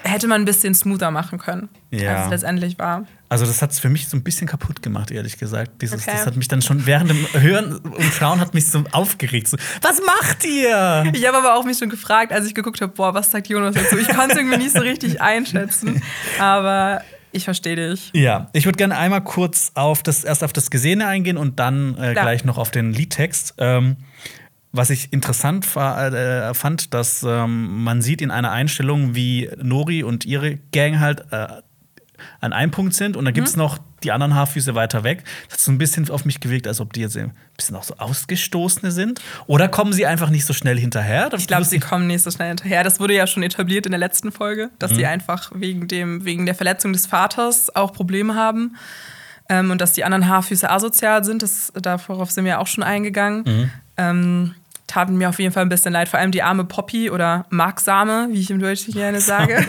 [0.03, 2.15] hätte man ein bisschen smoother machen können, Ja.
[2.15, 3.05] als es letztendlich war.
[3.29, 5.81] Also das hat es für mich so ein bisschen kaputt gemacht, ehrlich gesagt.
[5.81, 6.11] Dieses, Okay.
[6.17, 9.47] Das hat mich dann schon während dem Hören und Schauen hat mich so aufgeregt.
[9.47, 11.11] So, was macht ihr?
[11.13, 13.75] Ich habe aber auch mich schon gefragt, als ich geguckt habe, boah, was sagt Jonas
[13.75, 13.97] dazu?
[13.97, 16.01] Ich konnte es irgendwie nicht so richtig einschätzen.
[16.39, 18.09] Aber ich verstehe dich.
[18.13, 21.95] Ja, ich würde gerne einmal kurz auf das erst auf das Gesehene eingehen und dann
[21.97, 23.53] äh, gleich noch auf den Liedtext.
[23.59, 23.97] Ähm,
[24.71, 30.25] was ich interessant äh, fand, dass ähm, man sieht in einer Einstellung, wie Nori und
[30.25, 31.47] ihre Gang halt äh,
[32.41, 33.63] an einem Punkt sind und dann gibt es Mhm.
[33.63, 35.23] noch die anderen Haarfüße weiter weg.
[35.45, 37.83] Das hat so ein bisschen auf mich gewirkt, als ob die jetzt ein bisschen auch
[37.83, 39.21] so Ausgestoßene sind.
[39.47, 41.29] Oder kommen sie einfach nicht so schnell hinterher?
[41.35, 42.83] Ich glaube, sie kommen nicht so schnell hinterher.
[42.83, 44.95] Das wurde ja schon etabliert in der letzten Folge, dass Mhm.
[44.95, 48.75] sie einfach wegen, dem, wegen der Verletzung des Vaters auch Probleme haben.
[49.49, 51.41] Ähm, und dass die anderen Haarfüße asozial sind.
[51.41, 53.43] Das, darauf sind wir auch schon eingegangen.
[53.45, 53.71] Mhm.
[53.97, 54.55] Ähm,
[54.89, 56.09] taten mir auf jeden Fall ein bisschen leid.
[56.09, 59.65] Vor allem die arme Poppy oder Marksame, wie ich im Deutschen gerne sage,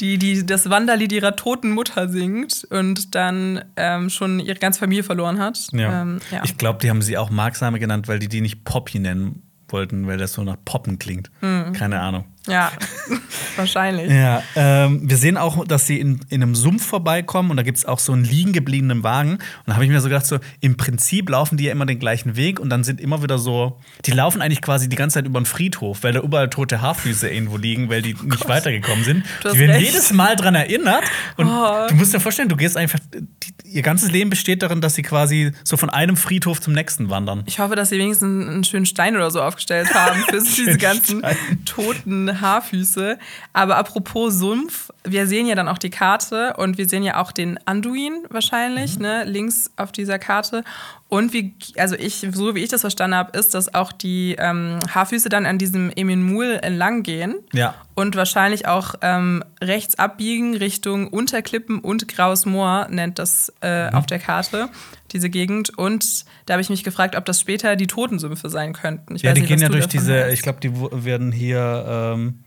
[0.00, 5.02] die, die das Wanderlied ihrer toten Mutter singt und dann ähm, schon ihre ganze Familie
[5.02, 5.68] verloren hat.
[5.72, 6.02] Ja.
[6.02, 6.42] Ähm, ja.
[6.44, 10.06] Ich glaube, die haben sie auch Marksame genannt, weil die die nicht Poppy nennen wollten,
[10.06, 11.30] weil das so nach Poppen klingt.
[11.40, 11.72] Mhm.
[11.72, 12.24] Keine Ahnung.
[12.48, 12.72] Ja.
[13.56, 14.10] wahrscheinlich.
[14.10, 17.78] Ja, ähm, wir sehen auch, dass sie in, in einem Sumpf vorbeikommen und da gibt
[17.78, 19.32] es auch so einen liegen gebliebenen Wagen.
[19.32, 21.98] Und da habe ich mir so gedacht, so im Prinzip laufen die ja immer den
[21.98, 25.26] gleichen Weg und dann sind immer wieder so, die laufen eigentlich quasi die ganze Zeit
[25.26, 29.24] über den Friedhof, weil da überall tote Haarfüße irgendwo liegen, weil die nicht weitergekommen sind.
[29.44, 29.86] Oh Die werden recht.
[29.86, 31.04] jedes Mal dran erinnert.
[31.36, 31.86] Und Oh.
[31.88, 33.24] du musst dir vorstellen, du gehst einfach, die,
[33.70, 37.42] ihr ganzes Leben besteht darin, dass sie quasi so von einem Friedhof zum nächsten wandern.
[37.46, 41.18] Ich hoffe, dass sie wenigstens einen schönen Stein oder so aufgestellt haben für diese ganzen
[41.20, 41.36] Stein.
[41.64, 43.18] toten Haarfüße.
[43.52, 47.32] Aber apropos Sumpf, wir sehen ja dann auch die Karte und wir sehen ja auch
[47.32, 49.02] den Anduin wahrscheinlich, mhm.
[49.02, 50.64] ne, links auf dieser Karte.
[51.08, 54.78] Und wie, also ich, so wie ich das verstanden habe, ist, dass auch die ähm,
[54.94, 57.36] Haarfüße dann an diesem Emin Mul entlang gehen.
[57.52, 57.74] Ja.
[57.94, 63.94] Und wahrscheinlich auch ähm, rechts abbiegen Richtung Unterklippen und Graues Moor, nennt das äh, mhm.
[63.94, 64.68] auf der Karte,
[65.12, 65.76] diese Gegend.
[65.78, 69.16] Und da habe ich mich gefragt, ob das später die Totensümpfe sein könnten.
[69.16, 70.32] Ich ja, die nicht, gehen ja durch diese, hast.
[70.32, 72.14] ich glaube, die werden hier.
[72.16, 72.44] Ähm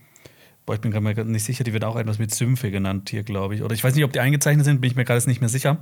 [0.64, 3.56] Boah, ich bin gerade nicht sicher, die wird auch etwas mit Sümpfe genannt hier, glaube
[3.56, 3.62] ich.
[3.62, 5.78] Oder ich weiß nicht, ob die eingezeichnet sind, bin ich mir gerade nicht mehr sicher.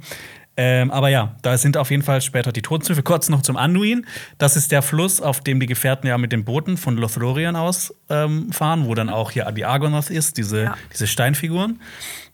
[0.57, 3.03] Ähm, aber ja, da sind auf jeden Fall später die Totensümpfe.
[3.03, 4.07] Kurz noch zum Anduin.
[4.39, 7.95] Das ist der Fluss, auf dem die Gefährten ja mit den Booten von Lothlorien aus
[8.09, 10.77] ähm, fahren, wo dann auch hier die Argonath ist, diese, ja.
[10.93, 11.79] diese Steinfiguren.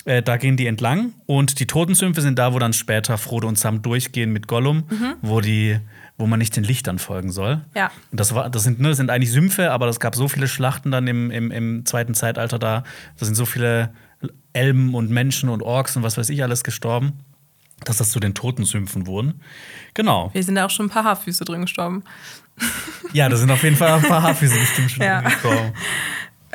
[0.04, 1.14] Äh, da gehen die entlang.
[1.26, 5.14] Und die Totensümpfe sind da, wo dann später Frodo und Sam durchgehen mit Gollum, mhm.
[5.20, 5.80] wo die
[6.18, 7.62] wo man nicht den Lichtern folgen soll.
[7.74, 7.90] Ja.
[8.10, 10.48] Und das, war, das, sind, ne, das sind eigentlich Sümpfe, aber es gab so viele
[10.48, 12.84] Schlachten dann im, im, im zweiten Zeitalter da.
[13.18, 13.92] Da sind so viele
[14.52, 17.12] Elben und Menschen und Orks und was weiß ich alles gestorben,
[17.84, 19.42] dass das zu den Totensümpfen wurden.
[19.94, 20.30] Genau.
[20.32, 22.02] Wir sind da auch schon ein paar Haarfüße drin gestorben.
[23.12, 25.20] Ja, da sind auf jeden Fall ein paar Haarfüße bestimmt schon ja.
[25.20, 25.72] drin gestorben.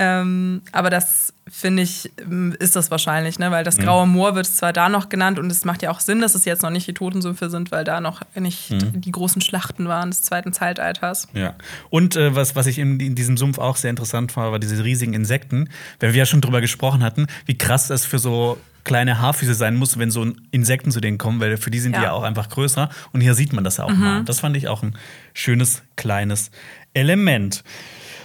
[0.03, 3.51] Ähm, aber das finde ich, ähm, ist das wahrscheinlich, ne?
[3.51, 3.83] weil das mhm.
[3.83, 6.43] Graue Moor wird zwar da noch genannt und es macht ja auch Sinn, dass es
[6.43, 8.99] jetzt noch nicht die Totensümpfe sind, weil da noch nicht mhm.
[8.99, 11.27] die großen Schlachten waren des zweiten Zeitalters.
[11.33, 11.53] Ja.
[11.91, 14.83] Und äh, was, was ich in, in, diesem Sumpf auch sehr interessant fand, war diese
[14.83, 19.19] riesigen Insekten, weil wir ja schon drüber gesprochen hatten, wie krass es für so kleine
[19.19, 21.99] Haarfüße sein muss, wenn so Insekten zu denen kommen, weil für die sind ja.
[21.99, 22.89] die ja auch einfach größer.
[23.13, 23.99] Und hier sieht man das ja auch mhm.
[23.99, 24.23] mal.
[24.23, 24.97] Das fand ich auch ein
[25.35, 26.49] schönes kleines
[26.95, 27.63] Element.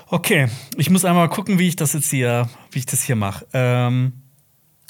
[0.09, 3.47] Okay, ich muss einmal gucken, wie ich das jetzt hier, wie ich das hier mache.
[3.53, 4.12] Ähm,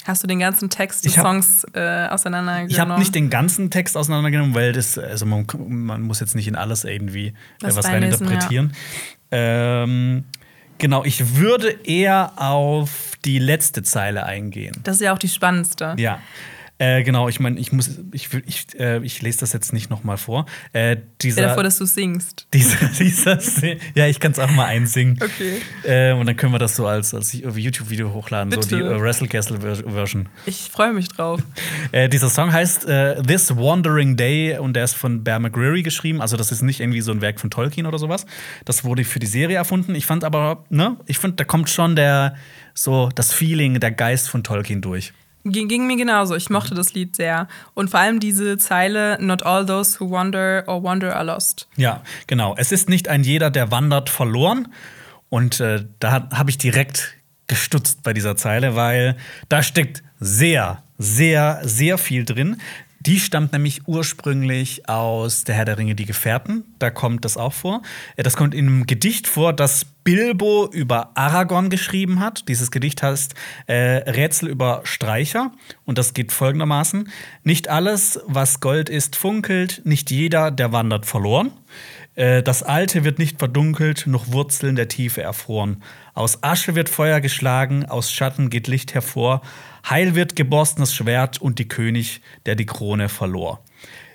[0.05, 2.69] Hast du den ganzen Text des hab, Songs äh, auseinandergenommen?
[2.69, 6.47] Ich habe nicht den ganzen Text auseinandergenommen, weil das, also man, man muss jetzt nicht
[6.47, 8.73] in alles irgendwie äh, was reininterpretieren.
[9.31, 9.83] Ja.
[9.83, 10.23] Ähm,
[10.77, 14.73] genau, ich würde eher auf die letzte Zeile eingehen.
[14.83, 15.95] Das ist ja auch die spannendste.
[15.97, 16.19] Ja.
[16.79, 20.03] Äh, genau, ich meine, ich muss, ich, ich, äh, ich lese das jetzt nicht noch
[20.03, 20.45] mal vor.
[20.73, 22.47] Äh, dieser, Stell dir vor, dass du singst.
[22.53, 23.39] Dieser, dieser
[23.95, 25.19] ja, ich kann es auch mal einsingen.
[25.21, 25.61] Okay.
[25.83, 28.63] Äh, und dann können wir das so als, als YouTube-Video hochladen, Bitte.
[28.63, 30.29] so die äh, Wrestle Castle-Version.
[30.45, 31.41] Ich freue mich drauf.
[31.91, 32.85] Äh, dieser Song heißt
[33.25, 36.21] This Wandering Day und der ist von Bear McGreary geschrieben.
[36.21, 38.25] Also, das ist nicht irgendwie so ein Werk von Tolkien oder sowas.
[38.65, 39.95] Das wurde für die Serie erfunden.
[39.95, 42.35] Ich fand aber, ne, ich finde, da kommt schon der,
[42.73, 45.13] so das Feeling, der Geist von Tolkien durch.
[45.51, 46.35] Ging, ging, mir genauso.
[46.35, 47.47] Ich mochte das Lied sehr.
[47.73, 51.67] Und vor allem diese Zeile: Not all those who wander or wander are lost.
[51.75, 52.55] Ja, genau.
[52.57, 54.67] Es ist nicht ein jeder, der wandert, verloren.
[55.29, 57.15] Und äh, da habe ich direkt
[57.47, 59.17] gestutzt bei dieser Zeile, weil
[59.49, 62.57] da steckt sehr, sehr, sehr viel drin.
[62.99, 66.63] Die stammt nämlich ursprünglich aus Der Herr der Ringe, die Gefährten.
[66.79, 67.81] Da kommt das auch vor.
[68.15, 72.47] Äh, das kommt in einem Gedicht vor, das Bilbo über Aragorn geschrieben hat.
[72.47, 73.35] Dieses Gedicht heißt
[73.67, 75.51] äh, Rätsel über Streicher.
[75.85, 77.09] Und das geht folgendermaßen:
[77.43, 81.51] Nicht alles, was Gold ist, funkelt, nicht jeder, der wandert, verloren.
[82.15, 85.83] Äh, das Alte wird nicht verdunkelt, noch Wurzeln der Tiefe erfroren.
[86.13, 89.41] Aus Asche wird Feuer geschlagen, aus Schatten geht Licht hervor.
[89.89, 93.63] Heil wird geborstenes Schwert und die König, der die Krone verlor.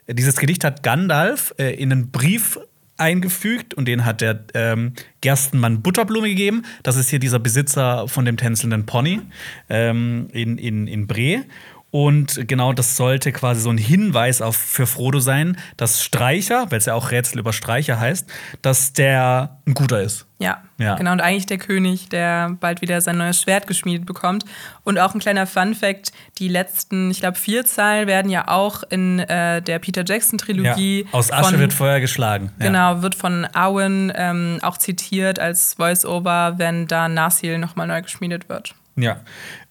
[0.09, 2.59] Dieses Gedicht hat Gandalf äh, in einen Brief
[2.99, 6.63] eingefügt und den hat der ähm, Gerstenmann Butterblume gegeben.
[6.83, 9.21] Das ist hier dieser Besitzer von dem tänzelnden Pony
[9.69, 11.45] ähm, in, in, in Bre.
[11.93, 16.79] Und genau das sollte quasi so ein Hinweis auf für Frodo sein, dass Streicher, weil
[16.79, 18.27] es ja auch Rätsel über Streicher heißt,
[18.63, 20.27] dass der ein guter ist.
[20.39, 21.13] Ja, ja, genau.
[21.13, 24.47] Und eigentlich der König, der bald wieder sein neues Schwert geschmiedet bekommt.
[24.85, 29.19] Und auch ein kleiner Fun-Fact: Die letzten, ich glaube, vier Zeilen werden ja auch in
[29.19, 31.03] äh, der Peter Jackson-Trilogie.
[31.03, 31.13] Ja.
[31.13, 32.53] Aus Asche von, wird Feuer geschlagen.
[32.59, 32.67] Ja.
[32.69, 38.49] Genau, wird von Owen ähm, auch zitiert als Voice-Over, wenn da Narsil nochmal neu geschmiedet
[38.49, 38.75] wird.
[38.97, 39.21] Ja.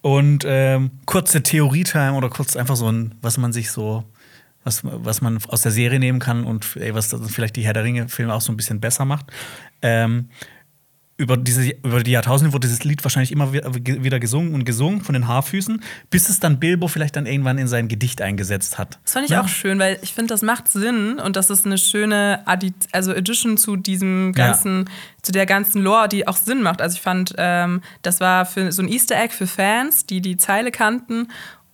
[0.01, 4.03] Und ähm, kurze Theorie-Time oder kurz einfach so ein, was man sich so,
[4.63, 7.83] was, was man aus der Serie nehmen kann und ey, was vielleicht die Herr der
[7.83, 9.27] Ringe-Filme auch so ein bisschen besser macht.
[9.81, 10.29] Ähm,
[11.21, 15.13] über, diese, über die Jahrtausende wurde dieses Lied wahrscheinlich immer wieder gesungen und gesungen von
[15.13, 18.99] den Haarfüßen, bis es dann Bilbo vielleicht dann irgendwann in sein Gedicht eingesetzt hat.
[19.03, 19.41] Das fand ich ja.
[19.41, 23.11] auch schön, weil ich finde, das macht Sinn und das ist eine schöne Addi also
[23.11, 24.91] Addition zu diesem ganzen, ja.
[25.21, 26.81] zu der ganzen Lore, die auch Sinn macht.
[26.81, 30.37] Also ich fand, ähm, das war für so ein Easter Egg für Fans, die die
[30.37, 31.27] Zeile kannten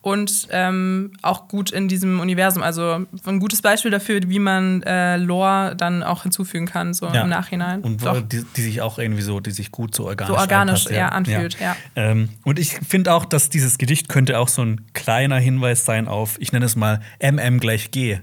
[0.08, 2.64] und ähm, auch gut in diesem Universum.
[2.64, 7.24] Also ein gutes Beispiel dafür, wie man äh, Lore dann auch hinzufügen kann, so ja.
[7.24, 7.82] im Nachhinein.
[7.82, 11.10] Und die, die, sich auch irgendwie so, die sich gut so organisch, so organisch ja,
[11.10, 11.76] anfühlt, ja.
[11.96, 12.02] ja.
[12.02, 16.08] Ähm, und ich finde auch, dass dieses Gedicht könnte auch so ein kleiner Hinweis sein
[16.08, 18.20] auf, ich nenne es mal MM gleich G.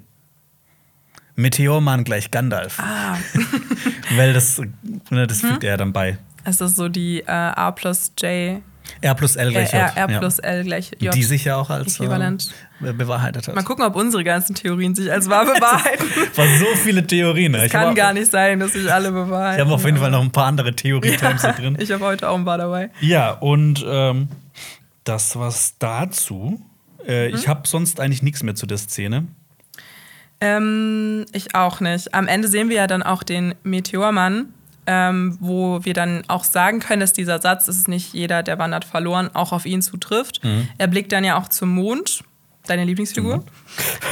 [1.37, 2.81] Meteormann gleich Gandalf.
[2.81, 3.19] Ah.
[4.17, 4.59] Weil das,
[5.11, 5.69] ne, das fügt hm?
[5.69, 6.17] er dann bei.
[6.45, 8.63] Es ist so die äh, A plus J
[9.01, 9.81] R plus L gleich J.
[9.81, 10.45] R, R plus ja.
[10.45, 11.15] L gleich J.
[11.15, 12.53] Die sich ja auch als Äquivalent.
[12.83, 13.55] Äh, bewahrheitet hat.
[13.55, 16.07] Mal gucken, ob unsere ganzen Theorien sich als wahr bewahrheiten.
[16.37, 17.55] war so viele Theorien.
[17.55, 19.61] Es kann gar nicht sein, dass sich alle bewahrheiten.
[19.61, 21.79] Ich habe auf jeden Fall noch ein paar andere Theorie-Times ja, drin.
[21.85, 22.91] Ich habe heute auch ein paar dabei.
[23.01, 24.29] Ja, und ähm,
[25.05, 26.61] das war's dazu.
[27.07, 27.35] Äh, mhm.
[27.35, 29.27] Ich habe sonst eigentlich nichts mehr zu der Szene.
[30.41, 32.13] Ähm, ich auch nicht.
[32.15, 34.53] Am Ende sehen wir ja dann auch den Meteormann,
[34.87, 38.59] ähm, wo wir dann auch sagen können, dass dieser Satz, es ist nicht jeder, der
[38.59, 40.45] wandert verloren, auch auf ihn zutrifft.
[40.45, 40.69] Mhm.
[40.79, 42.23] Er blickt dann ja auch zum Mond,
[42.67, 43.39] deine Lieblingsfigur.
[43.39, 43.45] Mhm.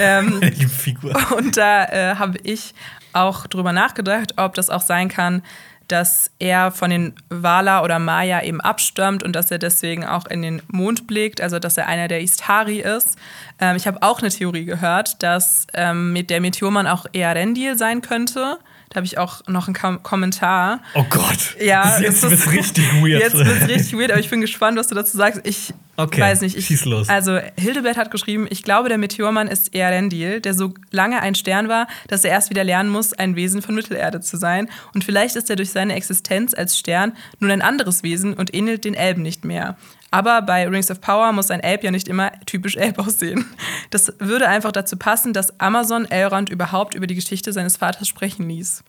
[0.01, 1.15] Ähm, Lieblingsfigur.
[1.37, 2.75] Und da äh, habe ich
[3.13, 5.43] auch drüber nachgedacht, ob das auch sein kann,
[5.89, 10.41] dass er von den Wala oder Maya eben abstammt und dass er deswegen auch in
[10.41, 13.19] den Mond blickt, also dass er einer der Istari ist.
[13.61, 18.01] Ähm, ich habe auch eine Theorie gehört, dass ähm, der Meteormann auch eher Rendil sein
[18.01, 18.59] könnte.
[18.93, 20.81] Da habe ich auch noch einen Kom Kommentar.
[20.93, 21.57] Oh Gott.
[21.59, 23.23] Ja, jetzt wird es richtig weird.
[23.23, 25.41] Jetzt wird es richtig weird, aber ich bin gespannt, was du dazu sagst.
[25.45, 26.59] Ich okay, weiß nicht.
[26.59, 27.09] Ich, schieß los.
[27.09, 31.69] Also, Hildebert hat geschrieben, ich glaube, der Meteormann ist Erendil, der so lange ein Stern
[31.69, 34.69] war, dass er erst wieder lernen muss, ein Wesen von Mittelerde zu sein.
[34.93, 38.85] Und vielleicht ist er durch seine Existenz als Stern nun ein anderes Wesen und ähnelt
[38.85, 39.79] den Elben nicht mehr.
[40.13, 43.47] Aber bei Rings of Power muss ein Elb ja nicht immer typisch Elb aussehen.
[43.91, 48.49] Das würde einfach dazu passen, dass Amazon Elrond überhaupt über die Geschichte seines Vaters sprechen
[48.49, 48.85] ließ.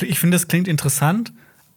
[0.00, 1.32] Ich finde, das klingt interessant.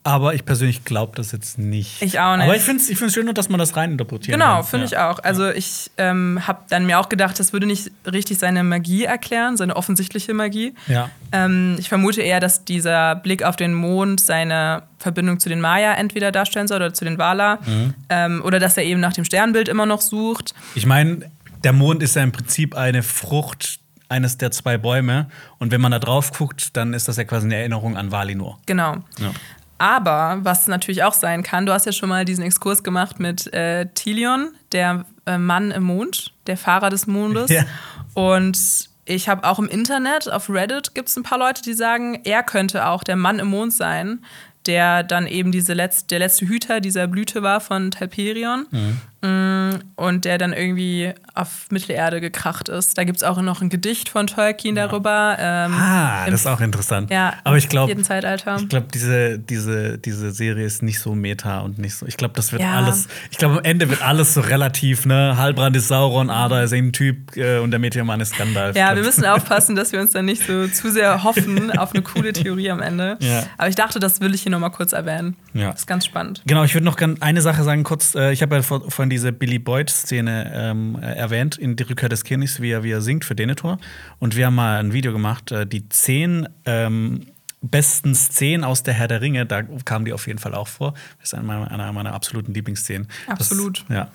[0.05, 1.99] Aber ich persönlich glaube das jetzt nicht.
[2.03, 2.45] Ich auch nicht.
[2.45, 4.57] Aber ich finde es ich schön, dass man das reininterpretieren genau.
[4.57, 4.91] Genau, finde ja.
[4.91, 5.17] ich auch.
[5.17, 9.57] Also ich ähm, habe dann mir auch gedacht, das würde nicht richtig seine Magie erklären,
[9.57, 10.75] seine offensichtliche Magie.
[10.85, 11.09] Ja.
[11.31, 15.95] Ähm, ich vermute eher, dass dieser Blick auf den Mond seine Verbindung zu den Maya
[15.95, 17.57] entweder darstellen soll oder zu den Wala.
[17.65, 17.93] Mhm.
[18.09, 20.53] Ähm, oder dass er eben nach dem Sternbild immer noch sucht.
[20.75, 21.31] Ich meine,
[21.63, 25.27] der Mond ist ja im Prinzip eine Frucht eines der zwei Bäume.
[25.57, 28.59] Und wenn man da drauf guckt, dann ist das ja quasi eine Erinnerung an Valinor.
[28.65, 28.97] Genau.
[29.19, 29.31] Ja.
[29.77, 33.53] Aber was natürlich auch sein kann, du hast ja schon mal diesen Exkurs gemacht mit
[33.53, 37.49] äh, Tilion, der äh, Mann im Mond, der Fahrer des Mondes.
[37.49, 37.65] Ja.
[38.13, 42.21] Und ich habe auch im Internet, auf Reddit, gibt es ein paar Leute, die sagen,
[42.23, 44.23] er könnte auch der Mann im Mond sein,
[44.65, 48.65] der dann eben diese letzte, der letzte Hüter dieser Blüte war von Talperion.
[48.71, 49.01] Mhm.
[49.25, 52.97] Mm, und der dann irgendwie auf Mittelerde gekracht ist.
[52.97, 54.87] Da gibt es auch noch ein Gedicht von Tolkien ja.
[54.87, 55.35] darüber.
[55.39, 57.09] Ähm, ah, das ist auch interessant.
[57.09, 61.79] Ja, aber ich glaube, ich glaube, diese, diese, diese Serie ist nicht so meta und
[61.79, 62.05] nicht so.
[62.05, 62.73] Ich glaube, das wird ja.
[62.73, 63.07] alles.
[63.31, 65.05] Ich glaube, am Ende wird alles so relativ.
[65.05, 68.75] Ne, Halbrand ist Sauron, Ada ist ein Typ äh, und der Meteormann ist Gandalf.
[68.75, 72.03] Ja, wir müssen aufpassen, dass wir uns dann nicht so zu sehr hoffen auf eine
[72.03, 73.17] coole Theorie am Ende.
[73.21, 73.43] Ja.
[73.57, 75.35] Aber ich dachte, das will ich hier noch mal kurz erwähnen.
[75.53, 75.71] Ja.
[75.71, 76.43] Das ist ganz spannend.
[76.45, 78.13] Genau, ich würde noch eine Sache sagen kurz.
[78.13, 82.59] Äh, ich habe ja vorhin diese Billy Boyd-Szene ähm, erwähnt in Die Rückkehr des Königs,
[82.59, 83.77] wie er, wie er singt für Denethor.
[84.19, 87.27] Und wir haben mal ein Video gemacht, äh, die zehn ähm,
[87.61, 90.95] besten Szenen aus der Herr der Ringe, da kamen die auf jeden Fall auch vor.
[91.19, 93.07] Das ist eine meiner, einer meiner absoluten Lieblingsszenen.
[93.27, 93.85] Absolut.
[93.87, 94.11] Das, ja.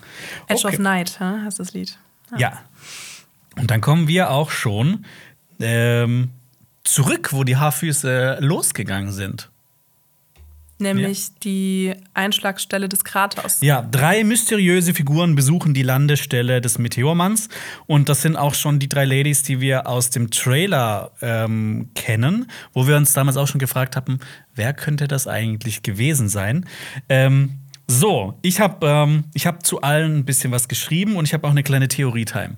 [0.47, 0.75] Edge okay.
[0.75, 1.45] of Night, huh?
[1.45, 1.97] heißt das Lied.
[2.33, 2.37] Ja.
[2.37, 2.61] ja.
[3.57, 5.05] Und dann kommen wir auch schon
[5.59, 6.29] ähm,
[6.83, 9.49] zurück, wo die Haarfüße losgegangen sind
[10.81, 11.33] nämlich ja.
[11.43, 13.61] die Einschlagstelle des Kraters.
[13.61, 17.49] Ja, drei mysteriöse Figuren besuchen die Landestelle des Meteormanns.
[17.87, 22.47] Und das sind auch schon die drei Ladies, die wir aus dem Trailer ähm, kennen,
[22.73, 24.19] wo wir uns damals auch schon gefragt haben,
[24.55, 26.65] wer könnte das eigentlich gewesen sein?
[27.07, 31.45] Ähm, so, ich habe ähm, hab zu allen ein bisschen was geschrieben und ich habe
[31.45, 32.55] auch eine kleine Theorie-Time.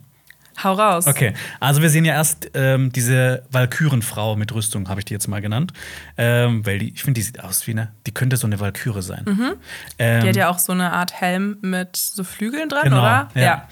[0.61, 1.07] Hau raus.
[1.07, 5.27] Okay, also wir sehen ja erst ähm, diese Walkürenfrau mit Rüstung, habe ich die jetzt
[5.27, 5.73] mal genannt.
[6.17, 9.01] Ähm, weil die, ich finde, die sieht aus wie eine, die könnte so eine Walküre
[9.01, 9.23] sein.
[9.25, 9.53] Mhm.
[9.97, 13.29] Ähm, die hat ja auch so eine Art Helm mit so Flügeln dran, genau, oder?
[13.35, 13.41] Ja.
[13.41, 13.67] ja.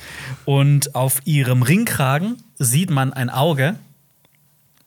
[0.45, 3.75] Und auf ihrem Ringkragen sieht man ein Auge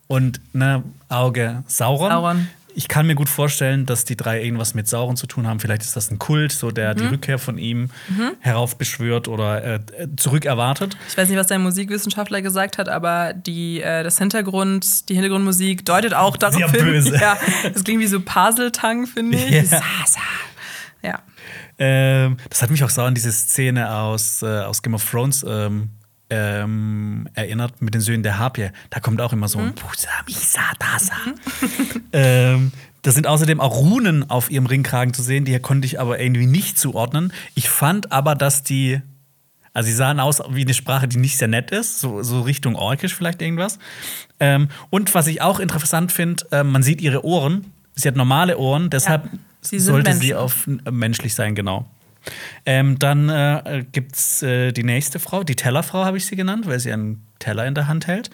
[0.07, 2.11] und ne Auge Sauron.
[2.11, 5.60] Sauron ich kann mir gut vorstellen, dass die drei irgendwas mit Sauron zu tun haben.
[5.60, 6.98] Vielleicht ist das ein Kult, so der mhm.
[6.98, 8.32] die Rückkehr von ihm mhm.
[8.40, 9.80] heraufbeschwört oder äh,
[10.16, 10.96] zurückerwartet.
[11.08, 15.84] Ich weiß nicht, was der Musikwissenschaftler gesagt hat, aber die, äh, das Hintergrund, die Hintergrundmusik
[15.84, 16.84] deutet auch darauf Sehr hin.
[16.84, 17.14] Böse.
[17.24, 17.38] Ja,
[17.72, 19.70] das klingt wie so Paseltang, finde ich.
[19.70, 19.80] Ja.
[21.02, 21.22] ja.
[21.78, 25.44] Ähm, das hat mich auch so an diese Szene aus, äh, aus Game of Thrones
[25.48, 25.90] ähm,
[26.35, 28.70] ähm, erinnert mit den Söhnen der Harpie.
[28.90, 29.75] Da kommt auch immer so ein mhm.
[32.12, 36.18] ähm, da sind außerdem auch Runen auf ihrem Ringkragen zu sehen, die konnte ich aber
[36.18, 37.33] irgendwie nicht zuordnen.
[37.55, 39.01] Ich fand aber, dass die,
[39.73, 42.75] also sie sahen aus wie eine Sprache, die nicht sehr nett ist, so, so Richtung
[42.75, 43.79] Orkisch vielleicht irgendwas.
[44.40, 47.66] Ähm, und was ich auch interessant finde, äh, man sieht ihre Ohren.
[47.94, 49.29] Sie hat normale Ohren, deshalb
[49.70, 50.23] ja, sollte Menschen.
[50.23, 51.87] sie auf äh, menschlich sein, genau.
[52.66, 56.66] Ähm, dann äh, gibt es äh, die nächste Frau, die Tellerfrau habe ich sie genannt,
[56.66, 58.30] weil sie einen Teller in der Hand hält.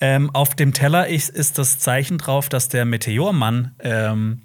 [0.00, 4.42] Ähm, auf dem Teller ist, ist, das Zeichen drauf, dass der Meteormann ähm,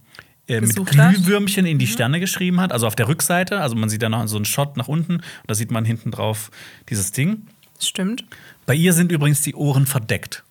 [0.48, 0.76] äh, mit.
[0.76, 1.90] Glühwürmchen in die Mhm.
[1.90, 3.62] Sterne geschrieben hat, also auf der Rückseite.
[3.62, 6.12] Also man sieht da noch so einen Shot nach unten und da sieht man hinten
[6.12, 6.52] drauf
[6.90, 7.44] dieses Ding.
[7.80, 8.26] Stimmt.
[8.66, 10.44] Bei ihr sind übrigens die Ohren verdeckt.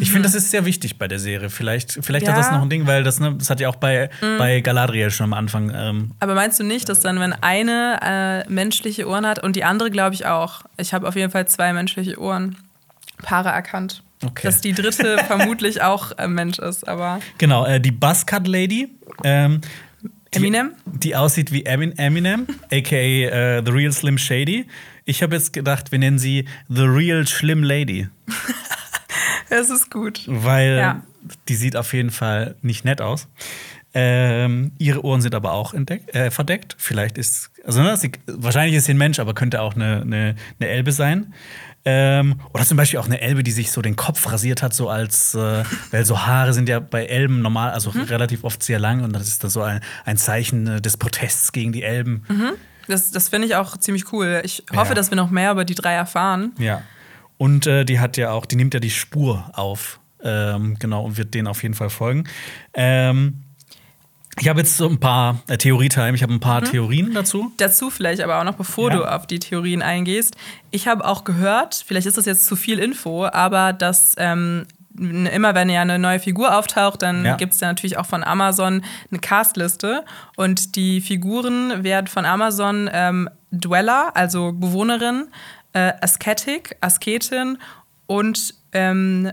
[0.00, 1.50] Ich finde, das ist sehr wichtig bei der Serie.
[1.50, 2.40] Vielleicht, vielleicht hat Mhm.
[2.40, 2.42] Ja.
[2.42, 2.50] Mhm.
[2.50, 5.24] das noch ein Ding, weil das, ne, das hat ja auch bei, bei Galadriel schon
[5.24, 5.72] am Anfang.
[5.74, 9.64] Ähm, Aber meinst du nicht, dass dann, wenn eine äh, menschliche Ohren hat und die
[9.64, 10.62] andere, glaube ich, auch.
[10.76, 12.56] Ich habe auf jeden Fall zwei menschliche Ohren.
[13.22, 14.02] Paare erkannt.
[14.24, 14.46] Okay.
[14.46, 17.20] Dass die dritte vermutlich auch äh, Mensch ist, aber.
[17.38, 18.88] genau, äh, die Buzzcut Lady.
[19.22, 19.60] Ähm,
[20.34, 20.72] die, Eminem?
[20.86, 24.66] Die aussieht wie Emin- Eminem, aka äh, The Real Slim Shady.
[25.04, 28.08] Ich habe jetzt gedacht, wir nennen sie The Real Slim Lady,
[29.50, 30.22] Es ist gut.
[30.26, 31.02] weil Ja.
[31.48, 33.28] die sieht auf jeden Fall nicht nett aus.
[33.96, 36.74] Ähm, ihre Ohren sind aber auch äh, verdeckt.
[36.78, 40.34] Vielleicht ist, also ne, sie, wahrscheinlich ist sie ein Mensch, aber könnte auch eine, eine,
[40.58, 41.32] eine Elbe sein.
[41.84, 44.88] Ähm, oder zum Beispiel auch eine Elbe, die sich so den Kopf rasiert hat, so
[44.88, 49.04] als, äh, weil so Haare sind ja bei Elben normal, also relativ oft sehr lang
[49.04, 52.24] und das ist dann so ein, ein Zeichen äh, des Protests gegen die Elben.
[52.88, 54.40] Das, das finde ich auch ziemlich cool.
[54.44, 54.94] Ich hoffe, Ja.
[54.94, 56.52] dass wir noch mehr über die drei erfahren.
[56.58, 56.82] Ja.
[57.36, 61.16] Und äh, die hat ja auch, die nimmt ja die Spur auf, ähm, genau, und
[61.16, 62.24] wird denen auf jeden Fall folgen.
[62.72, 63.40] Ähm,
[64.40, 67.52] ich habe jetzt so ein paar äh, Theorie-Time, ich habe ein paar Theorien dazu.
[67.56, 68.96] Dazu vielleicht aber auch noch, bevor Ja.
[68.96, 70.36] du auf die Theorien eingehst.
[70.72, 74.66] Ich habe auch gehört, vielleicht ist das jetzt zu viel Info, aber dass ähm,
[74.96, 77.36] immer wenn ja eine neue Figur auftaucht, dann Ja.
[77.36, 80.04] gibt es ja natürlich auch von Amazon eine Castliste.
[80.36, 85.28] Und die Figuren werden von Amazon ähm, Dweller, also Bewohnerin,
[85.74, 87.58] äh, Ascetic, Asketin
[88.06, 89.30] und ähm,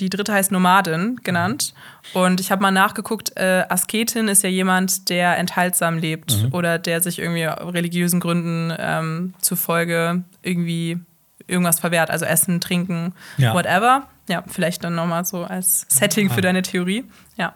[0.00, 1.72] die dritte heißt Nomadin genannt.
[2.14, 6.52] Und ich habe mal nachgeguckt, äh, Asketin ist ja jemand, der enthaltsam lebt Mhm.
[6.52, 10.98] oder der sich irgendwie religiösen Gründen ähm, zufolge irgendwie
[11.46, 12.10] irgendwas verwehrt.
[12.10, 13.54] Also Essen, Trinken, Ja.
[13.54, 14.08] whatever.
[14.28, 17.04] Ja, vielleicht dann nochmal so als Setting für deine Theorie.
[17.36, 17.54] Ja.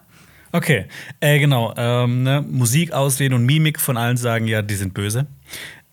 [0.52, 0.86] Okay,
[1.20, 1.74] äh, genau.
[1.76, 2.44] Ähm, ne?
[2.48, 5.26] Musik auswählen und Mimik von allen sagen, ja, die sind böse.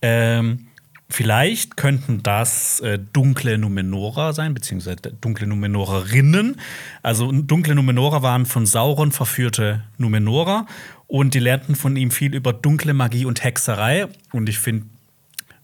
[0.02, 0.68] Ähm,
[1.16, 6.60] vielleicht könnten das äh, dunkle Numenora sein, beziehungsweise dunkle Numenorerinnen.
[7.04, 10.66] Also dunkle Numenora waren von Sauron verführte Numenora
[11.08, 14.08] und die lernten von ihm viel über dunkle Magie und Hexerei.
[14.34, 14.88] Und ich finde,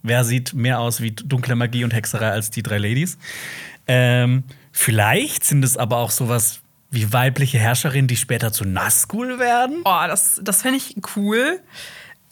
[0.04, 3.18] wer sieht mehr aus wie dunkle Magie und Hexerei als die drei Ladies?
[3.88, 6.62] Ähm, vielleicht sind es aber auch sowas
[6.92, 9.82] wie weibliche Herrscherinnen, die später zu Nazgul werden.
[9.84, 11.60] Oh, das, das fände ich cool.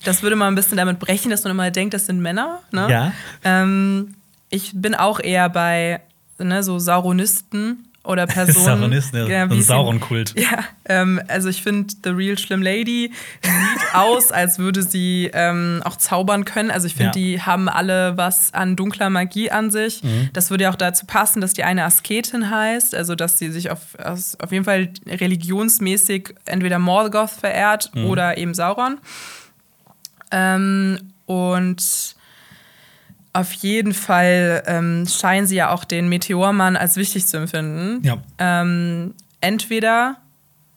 [0.03, 2.62] Das würde mal ein bisschen damit brechen, dass man immer denkt, das sind Männer.
[2.71, 2.88] Ne?
[2.89, 3.12] Ja.
[3.43, 4.15] Ähm,
[4.49, 6.01] ich bin auch eher bei
[6.38, 8.63] ne, so Sauronisten oder Personen.
[8.65, 10.33] Sauronisten, ja, so ein Sauron-Kult.
[10.39, 13.12] Ja, ähm, also ich finde, The Real Slim Lady
[13.43, 13.53] sieht
[13.93, 16.71] aus, als würde sie ähm, auch zaubern können.
[16.71, 17.12] Also ich finde, Ja.
[17.12, 20.01] die haben alle was an dunkler Magie an sich.
[20.01, 20.29] Mhm.
[20.31, 23.69] Das würde ja auch dazu passen, dass die eine Asketin heißt, also dass sie sich
[23.69, 28.05] auf, auf jeden Fall religionsmäßig entweder Morgoth verehrt Mhm.
[28.05, 28.97] oder eben Sauron.
[30.31, 32.15] Ähm, und
[33.33, 38.03] auf jeden Fall ähm, scheinen sie ja auch den Meteormann als wichtig zu empfinden.
[38.03, 38.17] Ja.
[38.39, 40.17] Ähm, entweder,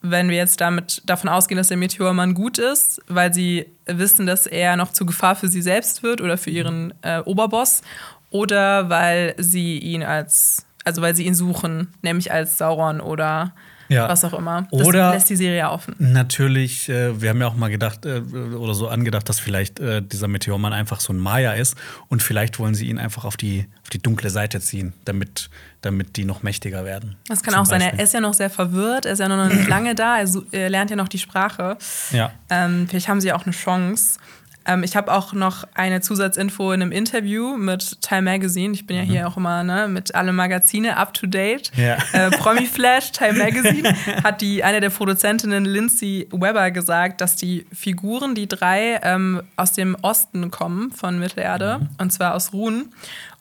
[0.02, 4.46] wenn wir jetzt damit davon ausgehen, dass der Meteormann gut ist, weil sie wissen, dass
[4.46, 7.82] er noch zu Gefahr für sie selbst wird oder für ihren äh, Oberboss,
[8.30, 13.54] oder weil sie ihn als, also weil sie ihn suchen, nämlich als Sauron oder
[13.92, 14.08] Ja.
[14.08, 14.66] was auch immer.
[14.70, 15.94] Das Oder- lässt die Serie offen.
[15.98, 20.02] Natürlich, äh, wir haben ja auch mal gedacht äh, oder so angedacht, dass vielleicht äh,
[20.02, 21.76] dieser Meteormann einfach so ein Maya ist
[22.08, 25.50] und vielleicht wollen sie ihn einfach auf die, auf die dunkle Seite ziehen, damit,
[25.80, 27.16] damit die noch mächtiger werden.
[27.28, 27.80] Das kann auch sein.
[27.80, 28.04] Er Beispiel.
[28.04, 30.90] ist ja noch sehr verwirrt, er ist ja noch nicht lange da, er, er lernt
[30.90, 31.76] ja noch die Sprache.
[32.10, 32.32] Ja.
[32.50, 34.18] Ähm, vielleicht haben sie ja auch eine Chance.
[34.66, 38.74] Ähm, ich habe auch noch eine Zusatzinfo in einem Interview mit Time Magazine.
[38.74, 41.70] Ich bin ja hier auch immer ne, mit alle Magazine up to date.
[41.76, 41.96] Ja.
[42.12, 43.94] Äh, Promi Flash, Time Magazine,
[44.24, 49.72] hat die eine der Produzentinnen Lindsay Weber gesagt, dass die Figuren, die drei, ähm, aus
[49.72, 52.92] dem Osten kommen von Mittelerde, und zwar aus Runen.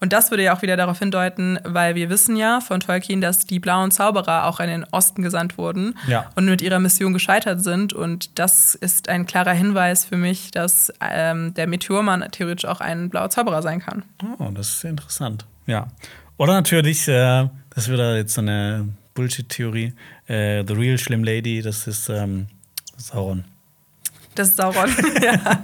[0.01, 3.45] Und das würde ja auch wieder darauf hindeuten, weil wir wissen ja von Tolkien, dass
[3.45, 6.29] die blauen Zauberer auch in den Osten gesandt wurden Ja.
[6.35, 7.93] und mit ihrer Mission gescheitert sind.
[7.93, 13.09] Und das ist ein klarer Hinweis für mich, dass ähm, der Meteormann theoretisch auch ein
[13.09, 14.03] blauer Zauberer sein kann.
[14.39, 15.45] Oh, das ist interessant.
[15.67, 15.87] Ja.
[16.37, 19.93] Oder natürlich, äh, das da jetzt so eine Bullshit-Theorie.
[20.27, 22.47] Äh, The Real Slim Lady, das ist ähm,
[22.97, 23.45] Sauron.
[24.35, 24.89] Das ist Sauron.
[25.21, 25.63] ja.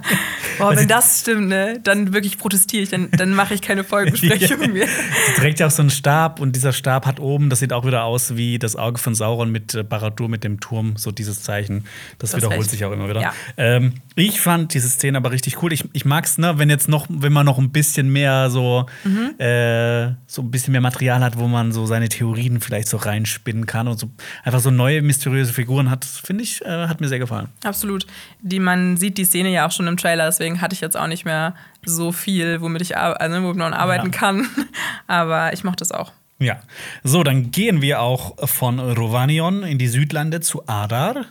[0.58, 4.72] Boah, wenn das stimmt, ne, dann wirklich protestiere ich, dann, dann mache ich keine Folgebesprechung
[4.72, 4.86] mehr.
[4.86, 7.86] Sie trägt ja auch so einen Stab und dieser Stab hat oben, das sieht auch
[7.86, 11.42] wieder aus wie das Auge von Sauron mit äh, Baradur mit dem Turm, so dieses
[11.42, 11.84] Zeichen.
[12.18, 12.70] Das, Das wiederholt echt.
[12.70, 13.20] sich auch immer wieder.
[13.22, 13.32] Ja.
[13.56, 15.72] Ähm, ich fand diese Szene aber richtig cool.
[15.72, 19.38] Ich, ich mag's, ne, wenn jetzt noch, wenn man noch ein bisschen mehr so, Mhm.
[19.40, 23.64] äh, so ein bisschen mehr Material hat, wo man so seine Theorien vielleicht so reinspinnen
[23.66, 24.10] kann und so
[24.44, 27.48] einfach so neue mysteriöse Figuren hat, finde ich, äh, hat mir sehr gefallen.
[27.64, 28.06] Absolut.
[28.40, 31.06] Die, man sieht die Szene ja auch schon im Trailer, deswegen hatte ich jetzt auch
[31.06, 31.54] nicht mehr
[31.84, 34.18] so viel, womit ich also, womit man arbeiten Ja.
[34.18, 34.46] kann.
[35.06, 36.12] Aber ich mochte das auch.
[36.38, 36.60] Ja.
[37.02, 41.24] So, dann gehen wir auch von Rovanion in die Südlande zu Adar.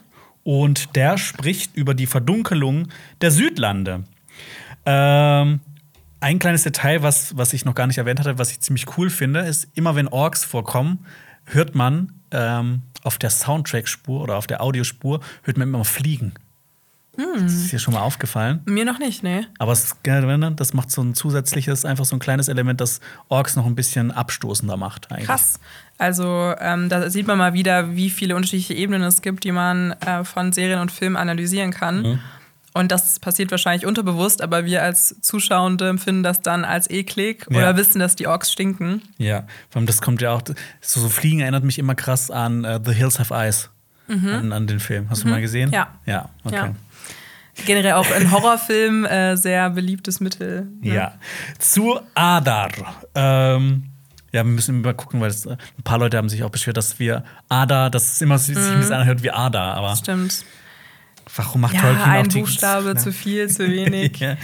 [0.44, 2.88] Und der spricht über die Verdunkelung
[3.22, 4.04] der Südlande.
[4.86, 5.60] Ähm,
[6.20, 9.10] ein kleines Detail, was, was ich noch gar nicht erwähnt hatte, was ich ziemlich cool
[9.10, 11.06] finde, ist, immer wenn Orks vorkommen,
[11.46, 16.34] hört man ähm, auf der Soundtrack-Spur oder auf der Audiospur, hört man immer Fliegen.
[17.18, 18.62] Das ist dir schon mal aufgefallen?
[18.66, 19.48] Mir noch nicht, ne?
[19.58, 23.66] Aber es, das macht so ein zusätzliches, einfach so ein kleines Element, das Orks noch
[23.66, 25.12] ein bisschen abstoßender macht.
[25.12, 25.26] Eigentlich.
[25.26, 25.60] Krass.
[25.98, 29.94] Also ähm, da sieht man mal wieder, wie viele unterschiedliche Ebenen es gibt, die man
[29.94, 32.02] äh, von Serien und Filmen analysieren kann.
[32.04, 32.20] Mhm.
[32.74, 37.58] Und das passiert wahrscheinlich unterbewusst, aber wir als Zuschauende empfinden das dann als eklig Ja.
[37.58, 39.02] oder wissen, dass die Orks stinken.
[39.18, 40.44] Ja, vor allem das kommt ja auch,
[40.82, 43.72] so, so Fliegen erinnert mich immer krass an äh, The Hills Have Eyes,
[44.08, 45.10] an, an den Film.
[45.10, 45.70] Hast du mal gesehen?
[45.70, 45.74] Mhm.
[45.74, 45.88] Ja.
[46.06, 46.56] Ja, okay.
[46.56, 46.76] Ja.
[47.66, 50.68] Generell auch in Horrorfilmen äh, sehr beliebtes Mittel.
[50.82, 50.94] ne?
[50.94, 51.14] Ja.
[51.60, 52.70] Zu Adar.
[53.16, 53.84] Ähm,
[54.32, 56.78] ja, wir müssen mal gucken, weil es, äh, ein paar Leute haben sich auch beschwert,
[56.78, 60.44] dass wir Adar, dass es immer sich ein bisschen anhört wie Adar, aber Stimmt.
[61.36, 64.18] warum macht Ja, Tolkien auch ein Buchstabe zu viel, zu wenig.
[64.20, 64.36] Ja,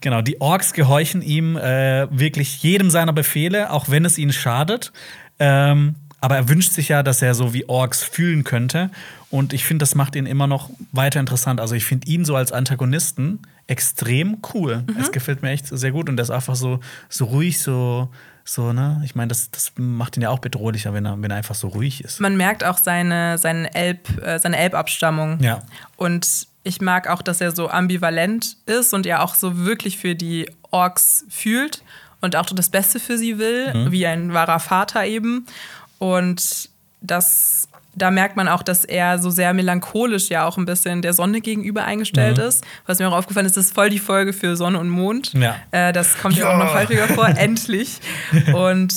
[0.00, 4.92] genau, die Orks gehorchen ihm äh, wirklich jedem seiner Befehle, auch wenn es ihnen schadet.
[5.38, 5.96] Ähm,
[6.26, 8.90] aber er wünscht sich ja, dass er so wie Orks fühlen könnte.
[9.30, 11.60] Und ich finde, das macht ihn immer noch weiter interessant.
[11.60, 14.82] Also ich finde ihn so als Antagonisten extrem cool.
[15.00, 18.08] Es gefällt mir echt sehr gut und er ist einfach so, so ruhig, so,
[18.44, 19.00] so, ne?
[19.04, 21.68] Ich meine, das, das macht ihn ja auch bedrohlicher, wenn er, wenn er einfach so
[21.68, 22.18] ruhig ist.
[22.18, 25.38] Man merkt auch seine, seine, Elb, äh, seine Elbabstammung.
[25.40, 25.62] Ja.
[25.96, 30.16] Und ich mag auch, dass er so ambivalent ist und er auch so wirklich für
[30.16, 31.84] die Orks fühlt
[32.20, 33.92] und auch das Beste für sie will, Mhm.
[33.92, 35.46] wie ein wahrer Vater eben.
[35.98, 36.68] Und
[37.00, 41.12] das, da merkt man auch, dass er so sehr melancholisch ja auch ein bisschen der
[41.12, 42.64] Sonne gegenüber eingestellt ist.
[42.86, 45.34] Was mir auch aufgefallen ist, das ist voll die Folge für Sonne und Mond.
[45.34, 45.42] Mhm.
[45.42, 45.56] Ja.
[45.70, 48.00] Äh, das kommt ja auch noch häufiger vor, endlich.
[48.54, 48.94] Und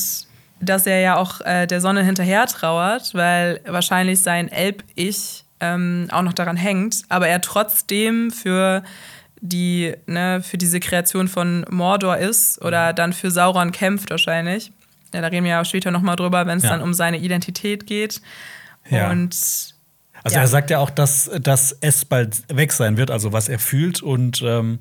[0.62, 6.22] dass er ja auch äh, der Sonne hinterher trauert, weil wahrscheinlich sein Elb-Ich ähm, auch
[6.22, 8.84] noch daran hängt, aber er trotzdem für
[9.42, 14.72] die, ne, für diese Kreation von Mordor ist oder dann für Sauron kämpft wahrscheinlich.
[15.14, 16.72] Ja, da reden wir ja später nochmal drüber, wenn es Ja.
[16.72, 18.22] dann um seine Identität geht.
[18.90, 19.10] Ja.
[19.12, 19.36] Und
[20.24, 20.42] Also Ja.
[20.42, 24.02] er sagt ja auch, dass, dass es bald weg sein wird, also was er fühlt
[24.04, 24.80] und ähm,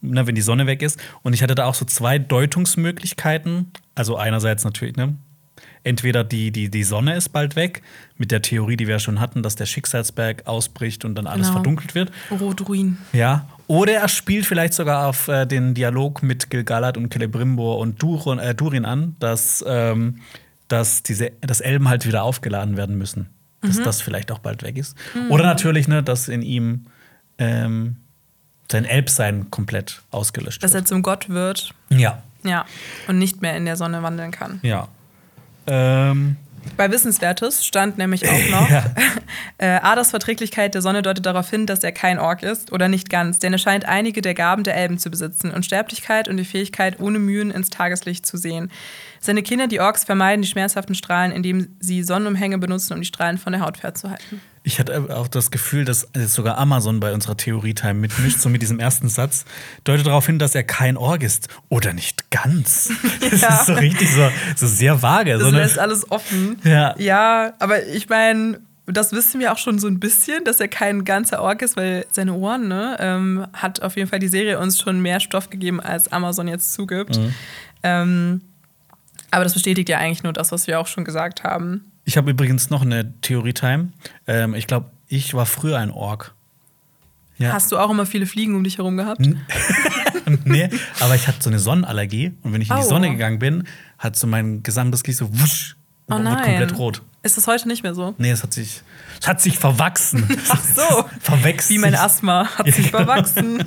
[0.00, 0.98] ne, wenn die Sonne weg ist.
[1.22, 3.72] Und ich hatte da auch so zwei Deutungsmöglichkeiten.
[3.94, 5.14] Also einerseits natürlich, ne?
[5.82, 7.82] Entweder die, die, die Sonne ist bald weg,
[8.16, 11.46] mit der Theorie, die wir ja schon hatten, dass der Schicksalsberg ausbricht und dann alles
[11.48, 11.58] Genau.
[11.58, 12.10] verdunkelt wird.
[12.30, 12.98] Rotruin.
[13.12, 13.46] Ja.
[13.66, 18.38] Oder er spielt vielleicht sogar auf äh, den Dialog mit Gilgalad und Celebrimbor und Durin,
[18.38, 20.20] äh, Durin an, dass, ähm,
[20.68, 23.28] dass diese, dass Elben halt wieder aufgeladen werden müssen.
[23.62, 23.68] Mhm.
[23.68, 24.96] Dass das vielleicht auch bald weg ist.
[25.30, 26.86] Oder natürlich, ne, dass in ihm
[27.38, 27.96] ähm,
[28.70, 30.84] sein Elbsein komplett ausgelöscht Dass wird.
[30.84, 31.74] er zum Gott wird.
[31.88, 32.22] Ja.
[32.42, 32.64] Ja.
[33.08, 34.60] Und nicht mehr in der Sonne wandeln kann.
[34.62, 34.88] Ja.
[35.66, 36.36] Ähm,
[36.76, 38.84] Bei Wissenswertes stand nämlich auch noch, Ja.
[39.58, 43.10] äh, Aders Verträglichkeit der Sonne deutet darauf hin, dass er kein Ork ist oder nicht
[43.10, 47.00] ganz, denn er scheint einige der Gaben der Elben zu besitzen, Unsterblichkeit und die Fähigkeit,
[47.00, 48.70] ohne Mühen ins Tageslicht zu sehen.
[49.20, 53.38] Seine Kinder, die Orks, vermeiden die schmerzhaften Strahlen, indem sie Sonnenumhänge benutzen, um die Strahlen
[53.38, 54.40] von der Haut fernzuhalten.
[54.68, 58.62] Ich hatte auch das Gefühl, dass jetzt sogar Amazon bei unserer Theorie-Time mitmischt, so mit
[58.62, 59.44] diesem ersten Satz,
[59.84, 61.46] deutet darauf hin, dass er kein Org ist.
[61.68, 62.90] Oder nicht ganz.
[63.30, 63.60] Das Ja.
[63.60, 65.34] ist so richtig so, so sehr vage.
[65.34, 66.58] Das So eine, lässt alles offen.
[66.64, 66.96] Ja.
[66.98, 71.04] ja, aber ich meine, das wissen wir auch schon so ein bisschen, dass er kein
[71.04, 74.80] ganzer Ork ist, weil seine Ohren, ne, ähm, hat auf jeden Fall die Serie uns
[74.80, 77.16] schon mehr Stoff gegeben, als Amazon jetzt zugibt.
[77.16, 77.34] Mhm.
[77.84, 78.40] Ähm,
[79.30, 81.84] aber das bestätigt ja eigentlich nur das, was wir auch schon gesagt haben.
[82.06, 83.88] Ich habe übrigens noch eine Theorie-Time.
[84.26, 86.34] Ähm, ich glaube, ich war früher ein Org.
[87.36, 87.52] Ja.
[87.52, 89.20] Hast du auch immer viele Fliegen um dich herum gehabt?
[90.44, 92.88] nee, aber ich hatte so eine Sonnenallergie und wenn ich in die Au.
[92.88, 93.64] Sonne gegangen bin,
[93.98, 95.76] hat so mein gesamtes Gesicht so wusch
[96.08, 96.36] Oh und nein.
[96.36, 97.02] komplett rot.
[97.24, 98.14] Ist das heute nicht mehr so?
[98.18, 98.82] Nee, es hat sich,
[99.20, 100.24] es hat sich verwachsen.
[100.48, 101.04] Ach so.
[101.20, 101.76] Verwechselt.
[101.76, 103.64] Wie mein Asthma hat sich verwachsen.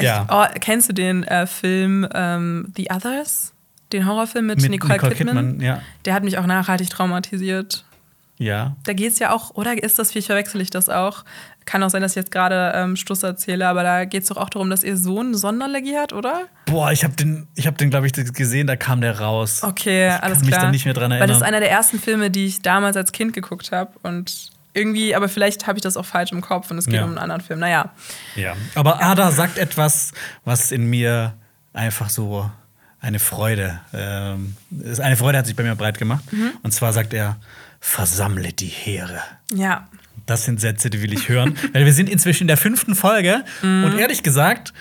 [0.00, 0.26] Ja.
[0.30, 3.52] Oh, kennst du den äh, Film ähm, The Others?
[3.92, 5.36] Den Horrorfilm mit, Mit Nicole, Nicole Kidman?
[5.52, 5.82] Kidman, ja.
[6.04, 7.84] Der hat mich auch nachhaltig traumatisiert.
[8.38, 8.74] Ja.
[8.84, 11.24] Da geht es ja auch, oder ist das, wie verwechsel ich das auch?
[11.66, 14.38] Kann auch sein, dass ich jetzt gerade ähm, Stuss erzähle, aber da geht es doch
[14.38, 16.44] auch darum, dass ihr Sohn Sonderlegie hat, oder?
[16.64, 19.62] Boah, ich habe den, ich hab den glaube ich, gesehen, da kam der raus.
[19.62, 20.58] Okay, ich alles kann klar.
[20.60, 21.28] mich da nicht mehr dran Weil erinnern.
[21.28, 25.14] das ist einer der ersten Filme, die ich damals als Kind geguckt habe und irgendwie,
[25.14, 27.02] aber vielleicht habe ich das auch falsch im Kopf und es geht Ja.
[27.04, 27.58] um einen anderen Film.
[27.60, 27.90] Naja,
[28.36, 30.12] Ja, aber Ada sagt etwas,
[30.46, 31.34] was in mir
[31.74, 32.50] einfach so
[33.00, 34.56] eine Freude, ähm,
[35.00, 36.24] eine Freude hat sich bei mir breit gemacht.
[36.62, 37.36] Und zwar sagt er,
[37.80, 39.20] versammle die Heere.
[39.54, 39.86] ja.
[40.26, 41.56] Das sind Sätze, die will ich hören.
[41.72, 44.72] Weil wir sind inzwischen in der fünften Folge und ehrlich gesagt,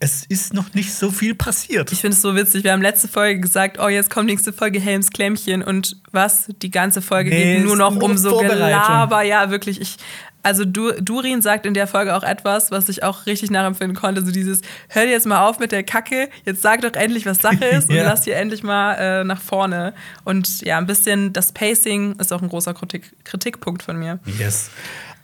[0.00, 1.92] es ist noch nicht so viel passiert.
[1.92, 2.64] Ich finde es so witzig.
[2.64, 6.50] Wir haben letzte Folge gesagt, oh, jetzt kommt nächste Folge Helms Klemmchen und was?
[6.62, 8.38] Die ganze Folge Nee, geht nur noch um so.
[8.38, 9.22] Gelaber.
[9.22, 9.80] Ja, wirklich.
[9.80, 9.98] Ich,
[10.42, 14.24] also du, Durin sagt in der Folge auch etwas, was ich auch richtig nachempfinden konnte.
[14.24, 17.38] So dieses, hör dir jetzt mal auf mit der Kacke, jetzt sag doch endlich, was
[17.38, 18.04] Sache ist und Ja.
[18.04, 19.94] lass dir endlich mal äh, nach vorne.
[20.24, 24.18] Und ja, ein bisschen das Pacing ist auch ein großer Kritik, Kritikpunkt von mir.
[24.38, 24.70] Yes.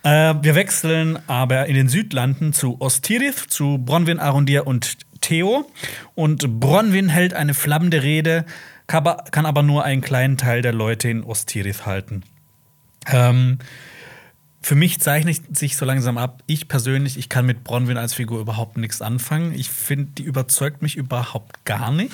[0.04, 5.68] Äh, wir wechseln aber in den Südlanden zu Ostirith, zu Bronwyn, Arundir und Theo.
[6.14, 8.44] Und Bronwyn hält eine flammende Rede,
[8.86, 12.22] kann aber, kann aber nur einen kleinen Teil der Leute in Ostirith halten.
[13.10, 13.58] Ähm,
[14.60, 18.40] für mich zeichnet sich so langsam ab, ich persönlich, ich kann mit Bronwyn als Figur
[18.40, 19.54] überhaupt nichts anfangen.
[19.54, 22.12] Ich finde, die überzeugt mich überhaupt gar nicht.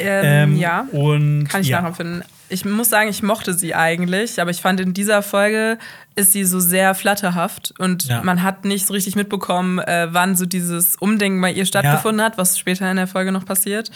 [0.00, 0.86] Ähm, ja.
[0.92, 1.80] Und Kann ich ja.
[1.80, 2.24] nachempfinden.
[2.48, 5.78] Ich muss sagen, ich mochte sie eigentlich, aber ich fand in dieser Folge
[6.14, 8.22] ist sie so sehr flatterhaft und Ja.
[8.22, 12.38] man hat nicht so richtig mitbekommen, äh, wann so dieses Umdenken bei ihr stattgefunden hat,
[12.38, 13.90] was später in der Folge noch passiert.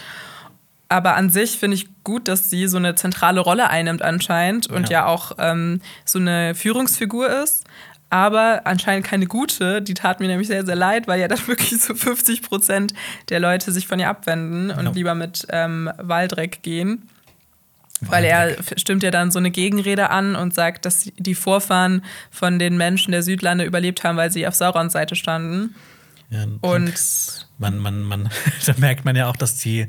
[0.89, 4.89] Aber an sich finde ich gut, dass sie so eine zentrale Rolle einnimmt anscheinend und
[4.89, 5.01] Ja.
[5.01, 7.63] ja, auch ähm, so eine Führungsfigur ist.
[8.11, 9.83] Aber anscheinend keine gute.
[9.83, 12.93] Die tat mir nämlich sehr, sehr leid, weil ja dann wirklich so 50 Prozent
[13.29, 14.91] der Leute sich von ihr abwenden und Ja.
[14.91, 17.07] lieber mit ähm, Waldreck gehen.
[18.01, 22.57] Weil er stimmt ja dann so eine Gegenrede an und sagt, dass die Vorfahren von
[22.57, 25.75] den Menschen der Südlande überlebt haben, weil sie auf Saurons Seite standen.
[26.29, 26.93] Ja, Und
[27.57, 28.29] man, man, man,
[28.65, 29.87] da merkt man ja auch, dass die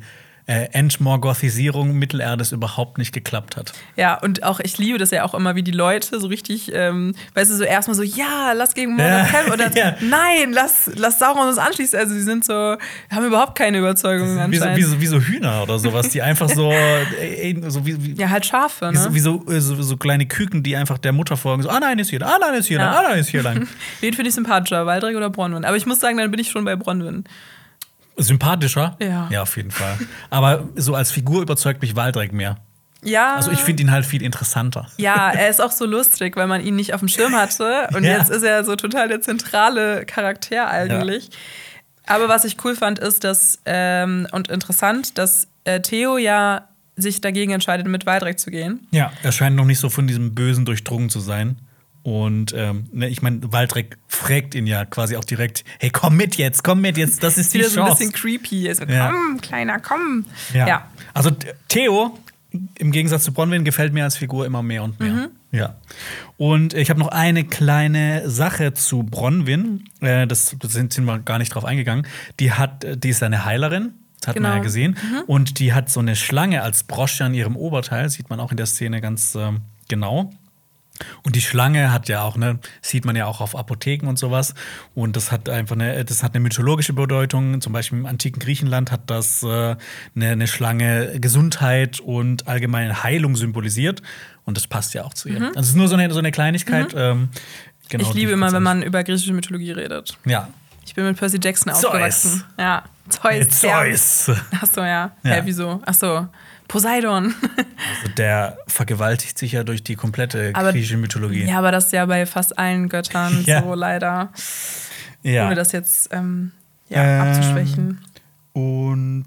[0.50, 3.72] äh, Entmorgothisierung Mittelerdes überhaupt nicht geklappt hat.
[3.94, 7.14] ja, und auch ich liebe das ja auch immer, wie die Leute so richtig, ähm,
[7.34, 9.94] weißt du, so erstmal so, ja, lass gegen Mordor kämpfen oder ja.
[10.00, 11.96] nein, lass, lass Sauron uns anschließen.
[11.96, 12.76] Also die sind so,
[13.12, 16.48] haben überhaupt keine Überzeugung Wie so, wie, so, wie so Hühner oder sowas, die einfach
[16.48, 19.00] so, äh, äh, so wie, wie, ja, halt Schafe, wie, ne?
[19.00, 21.62] so, wie so, äh, so, so kleine Küken, die einfach der Mutter folgen.
[21.62, 22.86] So, ah nein, ist hier, ah nein, ist hier, Ja.
[22.86, 23.68] lang, ah nein, ist hier lang.
[24.00, 25.64] Wen finde ich sympathischer, Waldreck oder Bronwyn?
[25.64, 27.22] Aber ich muss sagen, dann bin ich schon bei Bronwyn.
[28.22, 28.96] Sympathischer?
[29.00, 29.28] Ja.
[29.30, 29.98] Ja, auf jeden Fall.
[30.30, 32.56] Aber so als Figur überzeugt mich Waldreck mehr.
[33.02, 33.34] Ja.
[33.36, 34.86] Also ich finde ihn halt viel interessanter.
[34.98, 37.88] Ja, er ist auch so lustig, weil man ihn nicht auf dem Schirm hatte.
[37.94, 38.18] Und Ja.
[38.18, 41.30] jetzt ist er so total der zentrale Charakter eigentlich.
[42.06, 46.66] Aber was ich cool fand, ist, dass, ähm, und interessant, dass äh, Theo ja
[46.96, 48.86] sich dagegen entscheidet, mit Waldreck zu gehen.
[48.90, 51.56] Ja, er scheint noch nicht so von diesem Bösen durchdrungen zu sein.
[52.02, 56.36] Und ähm, ne, ich meine, Waldreck fragt ihn ja quasi auch direkt: Hey, komm mit
[56.36, 57.98] jetzt, komm mit jetzt, das ist die Wieder so ein Chance.
[58.06, 58.66] bisschen creepy.
[58.66, 59.10] Er so, Ja.
[59.10, 60.24] komm, Kleiner, komm.
[60.54, 60.66] Ja.
[60.66, 60.90] ja.
[61.12, 61.30] Also
[61.68, 62.18] Theo,
[62.78, 65.12] im Gegensatz zu Bronwyn, gefällt mir als Figur immer mehr und mehr.
[65.12, 65.26] Mhm.
[65.52, 65.76] Ja.
[66.36, 69.84] Und ich habe noch eine kleine Sache zu Bronwyn.
[70.00, 72.06] Äh, das da sind, sind wir gar nicht drauf eingegangen.
[72.38, 73.92] Die hat, die ist eine Heilerin.
[74.20, 74.56] Das hat man Genau.
[74.56, 74.96] ja gesehen.
[75.26, 78.08] Und die hat so eine Schlange als Brosche an ihrem Oberteil.
[78.10, 80.32] Sieht man auch in der Szene ganz ähm, genau.
[81.22, 84.54] Und die Schlange hat ja auch, ne, sieht man ja auch auf Apotheken und sowas.
[84.94, 87.60] Und das hat einfach eine, das hat eine mythologische Bedeutung.
[87.60, 89.78] Zum Beispiel im antiken Griechenland hat das äh, eine,
[90.16, 94.02] eine Schlange Gesundheit und allgemeine Heilung symbolisiert.
[94.44, 95.40] Und das passt ja auch zu ihr.
[95.40, 96.94] Also es ist nur so eine, so eine Kleinigkeit.
[96.96, 97.28] Ähm,
[97.88, 100.18] genau, ich liebe immer, wenn man über griechische Mythologie redet.
[100.24, 100.48] Ja.
[100.84, 101.84] Ich bin mit Percy Jackson Zeus.
[101.84, 102.44] aufgewachsen.
[102.58, 103.60] Ja, Zeus.
[103.60, 104.30] Zeus.
[104.60, 105.12] Ach so, ja.
[105.22, 105.34] Ja.
[105.34, 105.80] Hä, wieso?
[105.84, 106.26] Ach so,
[106.70, 107.34] Poseidon.
[108.00, 111.44] Also der vergewaltigt sich ja durch die komplette Aber- griechische Mythologie.
[111.44, 113.62] Ja, aber das ist ja bei fast allen Göttern Ja.
[113.62, 114.32] so leider.
[115.22, 115.46] Ja.
[115.46, 116.52] Ohne das jetzt ähm,
[116.88, 118.04] ja, Ähm, abzuschwächen.
[118.52, 119.24] Und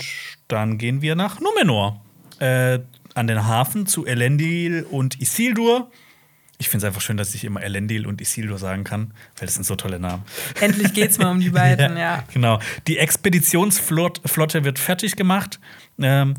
[0.47, 2.01] dann gehen wir nach Numenor.
[2.39, 2.79] Äh,
[3.15, 5.91] an den Hafen zu Elendil und Isildur.
[6.57, 9.55] Ich finde es einfach schön, dass ich immer Elendil und Isildur sagen kann, weil das
[9.55, 10.23] sind so tolle Namen.
[10.61, 12.23] Endlich geht's mal um die beiden, ja.
[12.33, 12.59] Genau.
[12.87, 15.59] Die Expeditionsflotte wird fertig gemacht.
[16.01, 16.35] Ähm,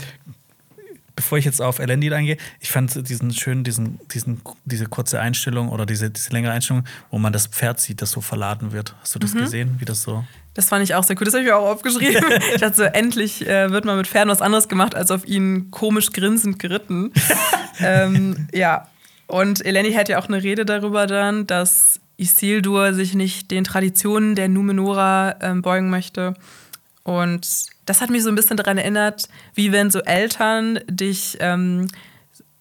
[1.17, 5.69] bevor ich jetzt auf Elendil eingehe, ich fand diesen schönen, diesen, diesen, diese kurze Einstellung
[5.69, 8.95] oder diese, diese längere Einstellung, wo man das Pferd sieht, das so verladen wird.
[9.01, 9.23] Hast du Mhm.
[9.23, 10.25] das gesehen, wie das so?
[10.55, 11.25] Das fand ich auch sehr cool.
[11.25, 12.25] Das habe ich mir auch aufgeschrieben.
[12.55, 15.71] ich dachte so, endlich äh, wird mal mit Pferden was anderes gemacht, als auf ihnen
[15.71, 17.12] komisch grinsend geritten.
[17.81, 18.89] ähm, ja.
[19.27, 24.35] Und Eleni hat ja auch eine Rede darüber dann, dass Isildur sich nicht den Traditionen
[24.37, 26.35] der Numenora ähm, beugen möchte.
[27.03, 27.49] Und
[27.87, 31.89] das hat mich so ein bisschen daran erinnert, wie wenn so Eltern dich ähm,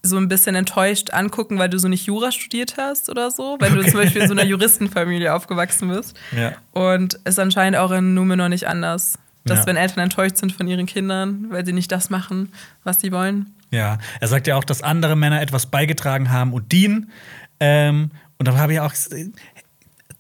[0.04, 3.74] so ein bisschen enttäuscht angucken, weil du so nicht Jura studiert hast oder so, wenn
[3.74, 3.84] okay.
[3.84, 6.18] du zum Beispiel in so einer Juristenfamilie aufgewachsen bist.
[6.36, 6.54] Ja.
[6.72, 9.18] Und ist anscheinend auch in Numenor nicht anders.
[9.46, 9.66] Dass ja.
[9.68, 12.54] wenn Eltern enttäuscht sind von ihren Kindern, weil sie nicht das machen,
[12.84, 13.54] was sie wollen.
[13.72, 17.12] Ja, er sagt ja auch, dass andere Männer etwas beigetragen haben und dienen.
[17.60, 18.94] Ähm, und da habe ich auch,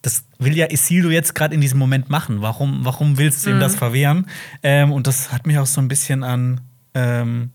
[0.03, 2.41] das will ja Isildo jetzt gerade in diesem Moment machen.
[2.41, 3.61] Warum, warum willst du ihm mhm.
[3.61, 4.27] das verwehren?
[4.61, 6.59] Ähm, und das hat mich auch so ein bisschen an,
[6.93, 7.51] ähm,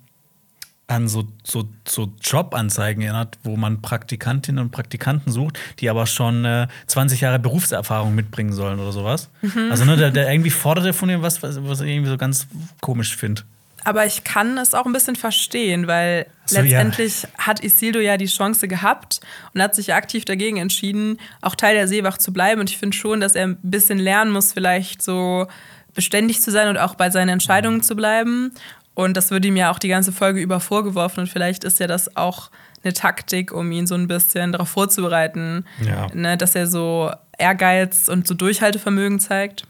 [0.86, 6.46] an so, so, so Jobanzeigen erinnert, wo man Praktikantinnen und Praktikanten sucht, die aber schon
[6.46, 9.28] äh, 20 Jahre Berufserfahrung mitbringen sollen oder sowas.
[9.42, 9.68] Mhm.
[9.70, 12.48] Also ne, der, der irgendwie fordert von ihm was, was, was ich irgendwie so ganz
[12.80, 13.42] komisch finde.
[13.84, 17.28] Aber ich kann es auch ein bisschen verstehen, weil so, letztendlich ja.
[17.38, 19.20] hat Isildo ja die Chance gehabt
[19.54, 22.60] und hat sich aktiv dagegen entschieden, auch Teil der Seewacht zu bleiben.
[22.60, 25.46] Und ich finde schon, dass er ein bisschen lernen muss, vielleicht so
[25.94, 28.52] beständig zu sein und auch bei seinen Entscheidungen zu bleiben.
[28.94, 31.20] Und das würde ihm ja auch die ganze Folge über vorgeworfen.
[31.20, 32.50] Und vielleicht ist ja das auch
[32.82, 36.08] eine Taktik, um ihn so ein bisschen darauf vorzubereiten, ja.
[36.14, 39.64] ne, dass er so Ehrgeiz und so Durchhaltevermögen zeigt.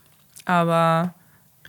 [0.45, 1.15] Aber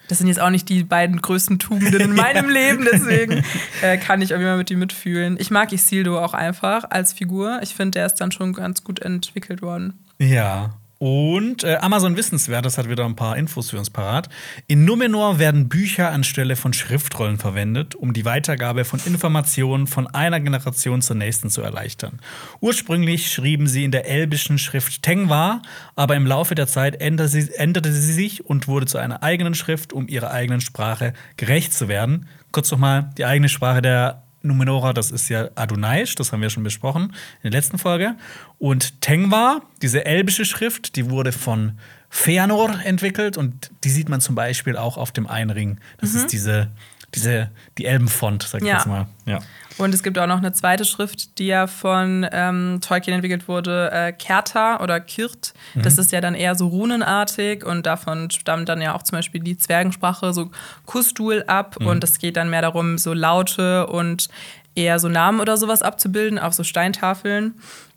[0.10, 3.44] das sind jetzt auch nicht die beiden größten Tugenden in meinem Leben, deswegen
[3.82, 5.38] äh, kann ich auch immer mit ihm mitfühlen.
[5.40, 7.60] Ich mag Isildo auch einfach als Figur.
[7.62, 10.04] Ich finde, der ist dann schon ganz gut entwickelt worden.
[10.18, 14.28] Ja, und äh, Amazon Wissenswert, das hat wieder ein paar Infos für uns parat.
[14.68, 20.42] In Numenor werden Bücher anstelle von Schriftrollen verwendet, um die Weitergabe von Informationen von einer
[20.42, 22.20] Generation zur nächsten zu erleichtern.
[22.60, 25.62] Ursprünglich schrieben sie in der elbischen Schrift Tengwa,
[25.96, 29.56] aber im Laufe der Zeit änderte sie, änderte sie sich und wurde zu einer eigenen
[29.56, 32.28] Schrift, um ihrer eigenen Sprache gerecht zu werden.
[32.52, 36.64] Kurz nochmal, die eigene Sprache der Numenora, das ist ja Adonaisch, das haben wir schon
[36.64, 37.14] besprochen
[37.44, 38.16] in der letzten Folge.
[38.58, 41.78] Und Tengwa, diese elbische Schrift, die wurde von
[42.10, 45.80] Feanor entwickelt und die sieht man zum Beispiel auch auf dem Einring.
[46.00, 46.18] Das mhm.
[46.18, 46.70] ist diese,
[47.16, 48.76] diese, die Elbenfont, sag ich ja.
[48.76, 49.08] jetzt mal.
[49.26, 49.40] Ja.
[49.78, 53.90] Und es gibt auch noch eine zweite Schrift, die ja von ähm, Tolkien entwickelt wurde,
[53.92, 55.54] äh, Kerta oder Kirt.
[55.74, 55.84] Mhm.
[55.84, 59.42] Das ist ja dann eher so runenartig und davon stammt dann ja auch zum Beispiel
[59.42, 60.52] die Zwergensprache, so
[60.86, 61.78] Kustul ab.
[61.80, 61.88] Mhm.
[61.88, 64.28] Und es geht dann mehr darum, so Laute und
[64.76, 67.56] eher so Namen oder sowas abzubilden auf so Steintafeln.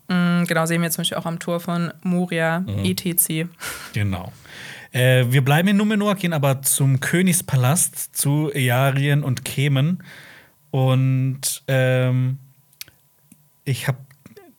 [0.09, 2.85] Mhm, genau, sehen wir zum Beispiel auch am Tor von Moria, mhm.
[2.85, 3.49] etc.
[3.93, 4.33] Genau.
[4.93, 10.03] Äh, wir bleiben in Numenor, gehen aber zum Königspalast, zu Earien und Kemen.
[10.71, 12.39] Und ähm,
[13.65, 13.99] ich habe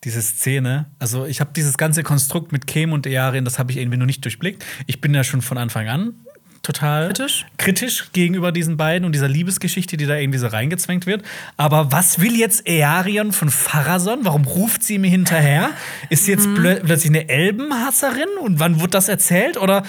[0.03, 3.77] diese Szene, also ich habe dieses ganze Konstrukt mit Kem und Earien, das habe ich
[3.77, 4.65] irgendwie noch nicht durchblickt.
[4.85, 6.13] Ich bin ja schon von Anfang an
[6.63, 7.45] total kritisch?
[7.57, 11.21] kritisch gegenüber diesen beiden und dieser Liebesgeschichte, die da irgendwie so reingezwängt wird.
[11.57, 14.19] Aber was will jetzt Earion von Pharason?
[14.23, 15.71] Warum ruft sie mir hinterher?
[16.09, 16.55] Ist sie jetzt mhm.
[16.55, 18.29] plötzlich eine Elbenhasserin?
[18.41, 19.57] Und wann wird das erzählt?
[19.57, 19.83] Oder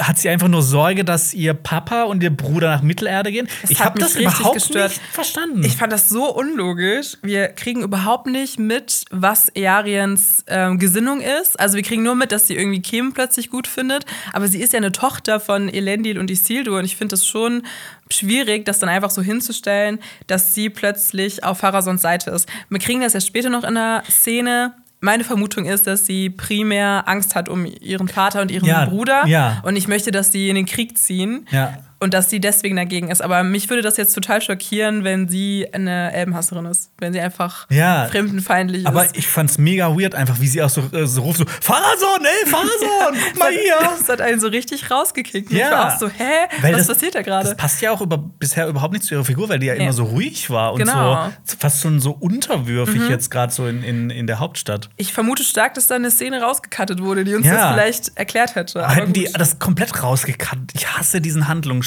[0.00, 3.48] hat sie einfach nur Sorge, dass ihr Papa und ihr Bruder nach Mittelerde gehen?
[3.62, 4.90] Das ich habe das überhaupt gestört.
[4.90, 5.64] nicht verstanden.
[5.64, 7.18] Ich fand das so unlogisch.
[7.22, 11.58] Wir kriegen überhaupt nicht mit, was Eariens ähm, Gesinnung ist.
[11.60, 14.04] Also wir kriegen nur mit, dass sie irgendwie Kim plötzlich gut findet.
[14.32, 16.78] Aber sie ist ja eine Tochter von Elendil Isildur und Isildur.
[16.78, 17.62] Und ich finde es schon
[18.10, 22.48] schwierig, das dann einfach so hinzustellen, dass sie plötzlich auf Pharasons Seite ist.
[22.68, 24.74] Wir kriegen das ja später noch in der Szene.
[25.00, 29.26] Meine Vermutung ist, dass sie primär Angst hat um ihren Vater und ihren ja, Bruder.
[29.26, 29.62] Ja.
[29.64, 31.46] Und ich möchte, dass sie in den Krieg ziehen.
[31.50, 33.22] Ja und dass sie deswegen dagegen ist.
[33.22, 36.90] Aber mich würde das jetzt total schockieren, wenn sie eine Elbenhasserin ist.
[36.98, 38.86] Wenn sie einfach ja, fremdenfeindlich ist.
[38.86, 42.24] Aber ich fand's mega weird, einfach wie sie auch so, äh, so ruft: so, Fahrersohn,
[42.24, 43.76] ey, Fahrersohn, guck mal hier.
[43.80, 45.50] Das hat einen so richtig rausgekickt.
[45.50, 45.66] Ja.
[45.66, 47.48] ich war auch so: Hä, weil was das, passiert da gerade?
[47.48, 49.82] Das passt ja auch über, bisher überhaupt nicht zu ihrer Figur, weil die ja, ja.
[49.82, 51.30] immer so ruhig war und genau.
[51.44, 53.10] so fast schon so unterwürfig mhm.
[53.10, 54.90] jetzt gerade so in, in, in der Hauptstadt.
[54.96, 57.54] Ich vermute stark, dass da eine Szene rausgekattet wurde, die uns ja.
[57.54, 58.86] das vielleicht erklärt hätte.
[58.86, 60.72] Hätten die das komplett rausgekattet.
[60.74, 61.85] Ich hasse diesen Handlungsstrang.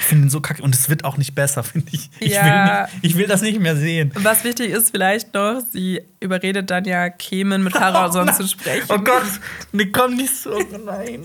[0.00, 2.10] Ich finde bin so kacke und es wird auch nicht besser, finde ich.
[2.20, 2.44] Ich, ja.
[2.44, 4.10] will nicht, ich will das nicht mehr sehen.
[4.14, 8.86] Was wichtig ist vielleicht noch, sie überredet dann ja Kemen mit Harason oh, zu sprechen.
[8.88, 9.24] Oh Gott,
[9.72, 11.22] ne, komm nicht so, nein.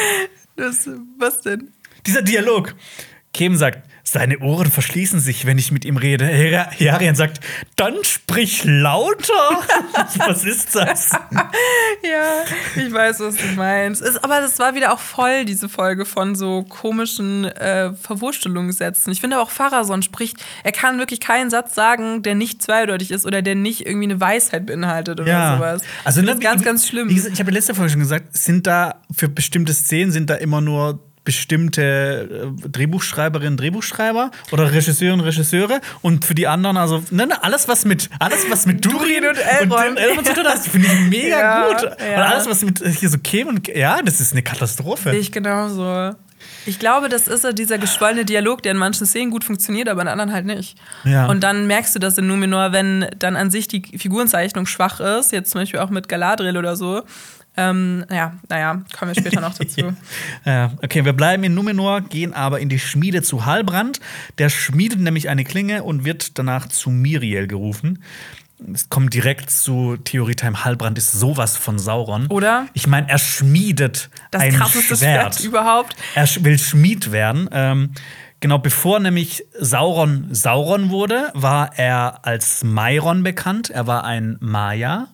[0.56, 0.88] das,
[1.18, 1.72] was denn?
[2.06, 2.74] Dieser Dialog.
[3.32, 6.26] Kemen sagt, seine Ohren verschließen sich, wenn ich mit ihm rede.
[6.26, 7.40] Herian sagt,
[7.76, 9.62] dann sprich lauter.
[10.18, 11.10] was ist das?
[11.10, 12.44] ja,
[12.76, 14.02] ich weiß, was du meinst.
[14.02, 19.10] Ist, aber das war wieder auch voll, diese Folge von so komischen äh, Verwurstelungssätzen.
[19.10, 23.24] Ich finde auch Pharason spricht, er kann wirklich keinen Satz sagen, der nicht zweideutig ist
[23.24, 25.56] oder der nicht irgendwie eine Weisheit beinhaltet oder ja.
[25.56, 25.82] sowas.
[26.04, 27.08] Also, das ist ganz, ganz schlimm.
[27.08, 30.60] ich habe in letzter Folge schon gesagt, sind da für bestimmte Szenen sind da immer
[30.60, 37.42] nur bestimmte äh, Drehbuchschreiberinnen, Drehbuchschreiber oder Regisseurinnen, Regisseure und für die anderen also ne, ne
[37.42, 41.00] alles was mit alles was mit Durin und Elrond, und zu tun hat, finde ich
[41.08, 41.82] mega ja, gut.
[41.82, 42.16] Ja.
[42.16, 45.16] Und alles was mit hier so käme und ja, das ist eine Katastrophe.
[45.16, 46.14] Ich genauso.
[46.66, 50.02] Ich glaube, das ist so dieser geschwollene Dialog, der in manchen Szenen gut funktioniert, aber
[50.02, 50.78] in anderen halt nicht.
[51.04, 51.26] Ja.
[51.26, 55.32] Und dann merkst du das in Numenor, wenn dann an sich die Figurenzeichnung schwach ist,
[55.32, 57.02] jetzt zum Beispiel auch mit Galadriel oder so.
[57.56, 59.94] Ähm, ja, naja, kommen wir später noch dazu.
[60.44, 64.00] Ja, okay, wir bleiben in Numenor, gehen aber in die Schmiede zu Halbrand.
[64.38, 68.02] Der schmiedet nämlich eine Klinge und wird danach zu Miriel gerufen.
[68.72, 70.64] Es kommt direkt zu Theorie Time.
[70.64, 72.28] Halbrand ist sowas von Sauron.
[72.28, 72.66] Oder?
[72.72, 75.34] Ich meine, er schmiedet Das ein krasseste Schwert.
[75.34, 75.96] Schwert überhaupt.
[76.14, 77.48] Er will Schmied werden.
[77.52, 77.90] Ähm,
[78.40, 83.70] genau, bevor nämlich Sauron Sauron wurde, war er als Mairon bekannt.
[83.70, 85.08] Er war ein Maya.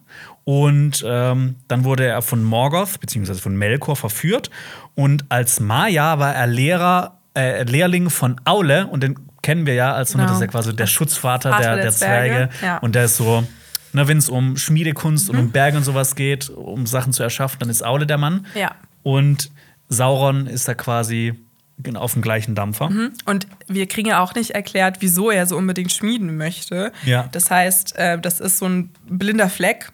[0.44, 3.34] Und ähm, dann wurde er von Morgoth bzw.
[3.34, 4.50] von Melkor verführt.
[4.94, 8.86] Und als Maya war er Lehrer, äh, Lehrling von Aule.
[8.88, 10.24] Und den kennen wir ja als Genau.
[10.24, 12.48] das ist ja quasi der Schutzvater Vater der, der Zwerge.
[12.62, 12.78] Ja.
[12.78, 13.44] Und der ist so,
[13.92, 15.42] ne, wenn es um Schmiedekunst und Mhm.
[15.42, 18.46] um Berge und sowas geht, um Sachen zu erschaffen, dann ist Aule der Mann.
[18.54, 18.72] Ja.
[19.02, 19.50] Und
[19.88, 21.34] Sauron ist da quasi
[21.78, 22.90] genau auf dem gleichen Dampfer.
[23.24, 26.92] Und wir kriegen ja auch nicht erklärt, wieso er so unbedingt schmieden möchte.
[27.06, 27.28] Ja.
[27.32, 29.90] Das heißt, äh, das ist so ein blinder Fleck,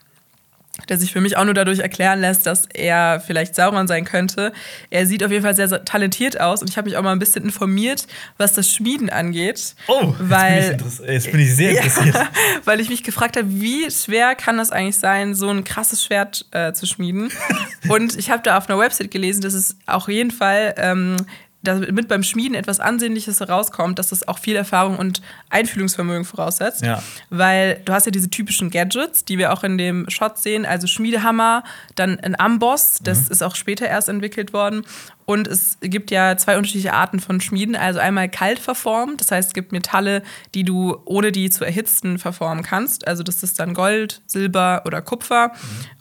[0.89, 4.53] der sich für mich auch nur dadurch erklären lässt, dass er vielleicht Sauron sein könnte.
[4.89, 7.11] Er sieht auf jeden Fall sehr, sehr talentiert aus und ich habe mich auch mal
[7.11, 8.07] ein bisschen informiert,
[8.37, 9.75] was das Schmieden angeht.
[9.87, 12.15] Oh, weil, jetzt, bin ich interess- jetzt bin ich sehr interessiert.
[12.15, 12.27] Ja,
[12.65, 16.45] weil ich mich gefragt habe, wie schwer kann das eigentlich sein, so ein krasses Schwert
[16.51, 17.31] äh, zu schmieden?
[17.89, 21.17] Und ich habe da auf einer Website gelesen, dass es auf jeden Fall ähm,
[21.63, 26.83] damit beim Schmieden etwas Ansehnliches herauskommt, dass das auch viel Erfahrung und Einfühlungsvermögen voraussetzt.
[26.83, 27.01] Ja.
[27.29, 30.87] Weil du hast ja diese typischen Gadgets, die wir auch in dem Shot sehen, also
[30.87, 31.63] Schmiedehammer,
[31.95, 34.83] dann ein Amboss, das ist auch später erst entwickelt worden.
[35.29, 37.75] Und es gibt ja zwei unterschiedliche Arten von Schmieden.
[37.75, 40.23] Also einmal kalt verformt, das heißt, es gibt Metalle,
[40.55, 43.05] die du ohne die zu erhitzen verformen kannst.
[43.05, 45.51] Also das ist dann Gold, Silber oder Kupfer.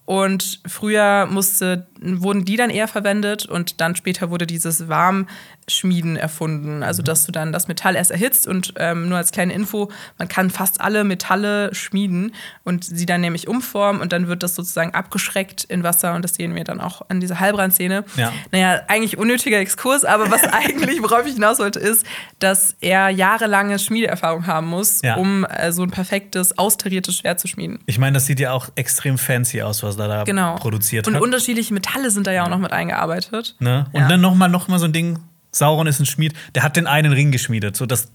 [0.06, 6.84] Und früher musste, wurden die dann eher verwendet und dann später wurde dieses Warmschmieden erfunden.
[6.84, 10.28] Also, dass du dann das Metall erst erhitzt und ähm, nur als kleine Info, man
[10.28, 14.94] kann fast alle Metalle schmieden und sie dann nämlich umformen und dann wird das sozusagen
[14.94, 18.04] abgeschreckt in Wasser und das sehen wir dann auch an dieser Heilbrandszene.
[18.16, 18.32] Ja.
[18.52, 22.06] Naja, eigentlich unnötiger Exkurs, aber was eigentlich, worauf ich hinaus wollte, ist,
[22.38, 25.16] dass er jahrelange Schmiedeerfahrung haben muss, Ja.
[25.16, 27.78] um äh, so ein perfektes, austariertes Schwert zu schmieden.
[27.86, 30.56] Ich meine, das sieht ja auch extrem fancy aus, was er da Genau.
[30.56, 31.22] produziert Und hat.
[31.22, 33.56] unterschiedliche Metalle sind da ja auch noch mit eingearbeitet.
[33.58, 33.86] Ne?
[33.92, 34.08] Und Ja.
[34.08, 35.18] dann noch mal, noch mal so ein Ding:
[35.52, 37.76] Sauron ist ein Schmied, der hat den einen Ring geschmiedet.
[37.76, 38.08] So das,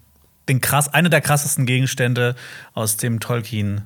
[0.50, 2.36] den krass, einer der krassesten Gegenstände
[2.74, 3.82] aus dem Tolkien,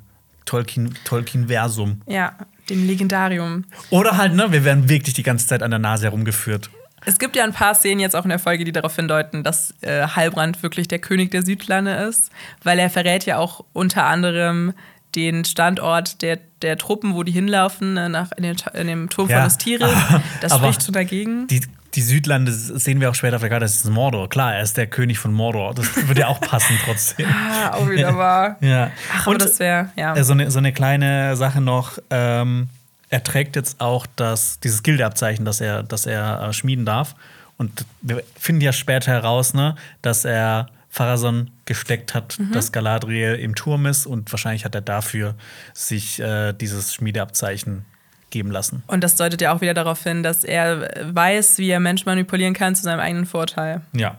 [0.46, 2.02] Tolkien, Tolkien-Versum.
[2.08, 2.34] Ja,
[2.70, 3.66] dem Legendarium.
[3.90, 6.70] Oder halt, ne, wir werden wirklich die ganze Zeit an der Nase herumgeführt.
[7.06, 9.74] Es gibt ja ein paar Szenen jetzt auch in der Folge, die darauf hindeuten, dass
[9.82, 12.32] äh, Halbrand wirklich der König der Südlande ist,
[12.64, 14.74] weil er verrät ja auch unter anderem
[15.16, 19.30] den Standort der, der Truppen, wo die hinlaufen, äh, nach, in, den, in dem Turm
[19.30, 19.86] Ja, von Ostiri.
[20.42, 21.48] Das aber spricht schon dagegen.
[21.48, 21.62] Die,
[21.94, 24.30] die Südlande sehen wir auch später auf der Karte, das ist Mordor.
[24.30, 25.74] Klar, er ist der König von Mordor.
[25.74, 27.28] Das würde ja auch passen trotzdem.
[27.36, 28.58] Ah, auch wieder wahr.
[28.60, 28.92] Ja.
[29.14, 30.16] Ach, aber Und das wäre, ja.
[30.16, 31.98] äh, so, eine, so eine kleine Sache noch.
[32.10, 32.70] Ähm,
[33.16, 37.16] er trägt jetzt auch das, dieses Gildeabzeichen, das er, das er äh, schmieden darf.
[37.56, 42.52] Und wir finden ja später heraus, ne, dass er Pharason gesteckt hat, Mhm.
[42.52, 45.36] dass Galadriel im Turm ist und wahrscheinlich hat er dafür
[45.74, 47.86] sich äh, dieses Schmiedeabzeichen
[48.32, 48.84] geben lassen.
[48.88, 52.54] Und das deutet ja auch wieder darauf hin, dass er weiß, wie er Menschen manipulieren
[52.54, 53.80] kann zu seinem eigenen Vorteil.
[53.94, 54.18] Ja.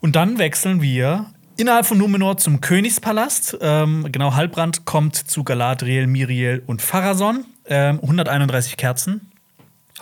[0.00, 1.26] Und dann wechseln wir
[1.60, 3.58] innerhalb von Numenor zum Königspalast.
[3.60, 7.44] Ähm, genau, Halbrand kommt zu Galadriel, Miriel und Pharason.
[7.66, 9.30] Ähm, 131 Kerzen.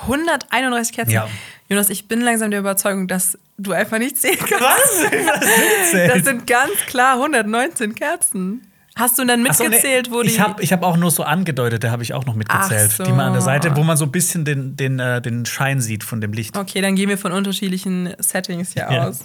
[0.02, 1.11] 131 Kerzen.
[1.12, 1.28] Ja.
[1.68, 4.61] Jonas, ich bin langsam der Überzeugung, dass du einfach nicht sehen kannst.
[4.61, 5.92] Was?
[6.14, 8.62] Das sind ganz klar 119 Kerzen.
[8.94, 10.28] Hast du dann Ach so, nee, mitgezählt, wo die.
[10.30, 12.90] Ich habe ich hab auch nur so angedeutet, da habe ich auch noch mitgezählt.
[12.90, 13.04] So.
[13.04, 15.80] Die mal an der Seite, wo man so ein bisschen den, den, äh, den Schein
[15.80, 16.56] sieht von dem Licht.
[16.56, 19.09] okay, dann gehen wir von unterschiedlichen Settings hier Ja.
[19.09, 19.20] aus.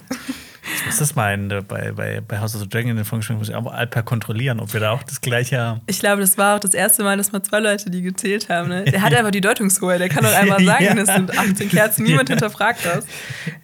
[0.76, 3.04] Ich muss das mal in, äh, bei, bei, bei House of the Dragon in den
[3.04, 5.80] Folgen muss ich auch Alper kontrollieren, ob wir da auch das gleiche haben.
[5.86, 8.68] Ich glaube, das war auch das erste Mal, dass mal zwei Leute die gezählt haben.
[8.68, 8.84] Ne?
[8.84, 10.00] Der hat einfach die Deutungshoheit.
[10.00, 10.94] Der kann doch einfach sagen, Ja.
[10.94, 12.02] das sind 18 Kerzen.
[12.04, 12.34] Niemand Ja.
[12.36, 13.06] hinterfragt das.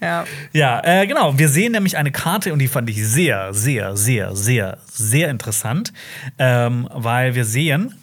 [0.00, 0.24] Ja.
[0.52, 1.38] Ja, äh, genau.
[1.38, 5.92] Wir sehen nämlich eine Karte und die fand ich sehr, sehr, sehr, sehr, sehr interessant,
[6.38, 7.94] ähm, weil wir sehen,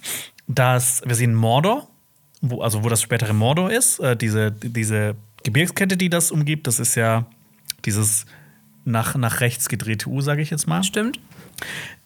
[0.48, 1.88] dass wir sehen Mordor,
[2.41, 6.80] wo, also wo das spätere Mordor ist, äh, diese, diese Gebirgskette, die das umgibt, das
[6.80, 7.26] ist ja
[7.86, 8.26] dieses
[8.88, 10.83] nach, nach rechts gedrehte U, sage ich jetzt mal.
[10.83, 11.19] Stimmt.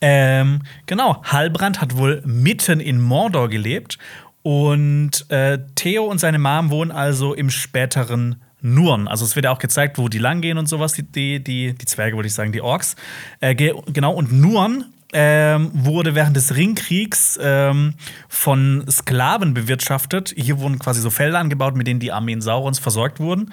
[0.01, 3.97] Ähm, genau, Halbrand hat wohl mitten in Mordor gelebt
[4.41, 9.07] und äh, Theo und seine Mom wohnen also im späteren Nurn.
[9.07, 11.85] Also es wird ja auch gezeigt, wo die langgehen und sowas, die, die, die, die
[11.85, 12.95] Zwerge, würde ich sagen, die Orks.
[13.39, 17.95] Äh, ge- genau, und Nurn ähm, wurde während des Ringkriegs ähm,
[18.29, 20.33] von Sklaven bewirtschaftet.
[20.37, 23.51] Hier wurden quasi so Felder angebaut, mit denen die Armeen Saurons versorgt wurden.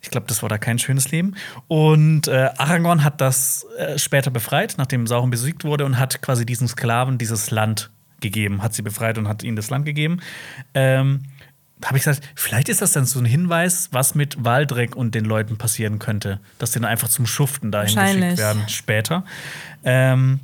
[0.00, 1.34] Ich glaube, das war da kein schönes Leben.
[1.66, 6.46] Und äh, Aragorn hat das äh, später befreit, nachdem Sauron besiegt wurde, und hat quasi
[6.46, 7.90] diesen Sklaven dieses Land
[8.20, 10.20] gegeben, hat sie befreit und hat ihnen das Land gegeben.
[10.74, 11.22] Ähm,
[11.84, 15.24] habe ich gesagt, vielleicht ist das dann so ein Hinweis, was mit Waldreck und den
[15.24, 19.24] Leuten passieren könnte, dass die dann einfach zum Schuften dahin geschickt werden später.
[19.84, 20.40] Ähm,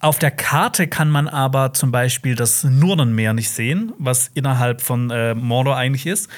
[0.00, 5.10] auf der Karte kann man aber zum Beispiel das Nurnenmeer nicht sehen, was innerhalb von
[5.10, 6.30] äh, Mordor eigentlich ist.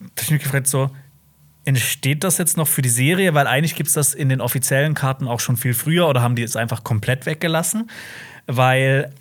[0.00, 0.90] Da habe ich mich gefragt, so,
[1.68, 3.34] entsteht das jetzt noch für die Serie?
[3.34, 6.34] Weil eigentlich gibt es das in den offiziellen Karten auch schon viel früher oder haben
[6.34, 7.90] die es einfach komplett weggelassen?
[8.46, 9.12] Weil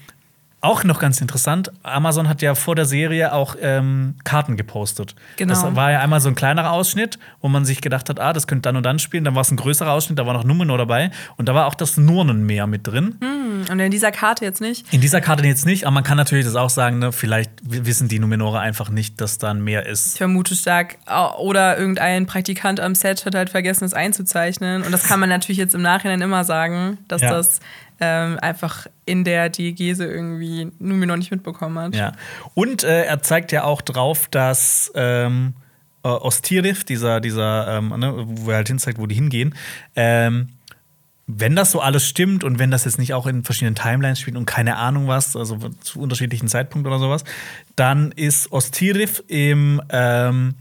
[0.59, 5.15] auch noch ganz interessant, Amazon hat ja vor der Serie auch ähm, Karten gepostet.
[5.35, 5.53] Genau.
[5.53, 8.47] Das war ja einmal so ein kleinerer Ausschnitt, wo man sich gedacht hat, ah, das
[8.47, 9.23] könnte dann und dann spielen.
[9.23, 11.11] Dann war es ein größerer Ausschnitt, da war noch Numenor dabei.
[11.37, 13.17] Und da war auch das Nurnenmeer mit drin.
[13.21, 14.91] Hm, und in dieser Karte jetzt nicht?
[14.91, 18.07] In dieser Karte jetzt nicht, aber man kann natürlich das auch sagen, ne, vielleicht wissen
[18.07, 20.13] die Numenorer einfach nicht, dass da ein Meer ist.
[20.13, 20.97] Ich vermute stark.
[21.37, 24.81] Oder irgendein Praktikant am Set hat halt vergessen, es einzuzeichnen.
[24.81, 27.29] Und das kann man natürlich jetzt im Nachhinein immer sagen, dass ja.
[27.29, 27.59] das
[27.99, 31.95] ähm, einfach in der Diegese irgendwie Numenor nicht mitbekommen hat.
[31.95, 32.13] Ja.
[32.53, 35.53] Und äh, er zeigt ja auch drauf, dass ähm,
[36.03, 39.55] äh, Ostirith, dieser, dieser ähm, ne, wo er halt hinzeigt, wo die hingehen,
[39.95, 40.49] ähm,
[41.27, 44.37] wenn das so alles stimmt und wenn das jetzt nicht auch in verschiedenen Timelines spielt
[44.37, 47.25] und keine Ahnung was, also zu unterschiedlichen Zeitpunkten oder sowas,
[47.75, 50.55] dann ist Ostirith im ähm,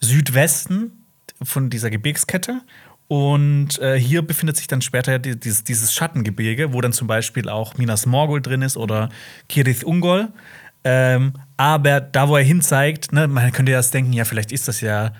[0.00, 1.04] Südwesten
[1.42, 2.60] von dieser Gebirgskette
[3.10, 7.76] und äh, hier befindet sich dann später dieses, dieses, Schattengebirge, wo dann zum Beispiel auch
[7.76, 9.08] Minas Morgul drin ist oder
[9.48, 10.28] Kirith Ungol.
[10.84, 14.68] Ähm, aber da, wo er hinzeigt, ne, man könnte ja das denken, ja, vielleicht ist
[14.68, 15.12] das ja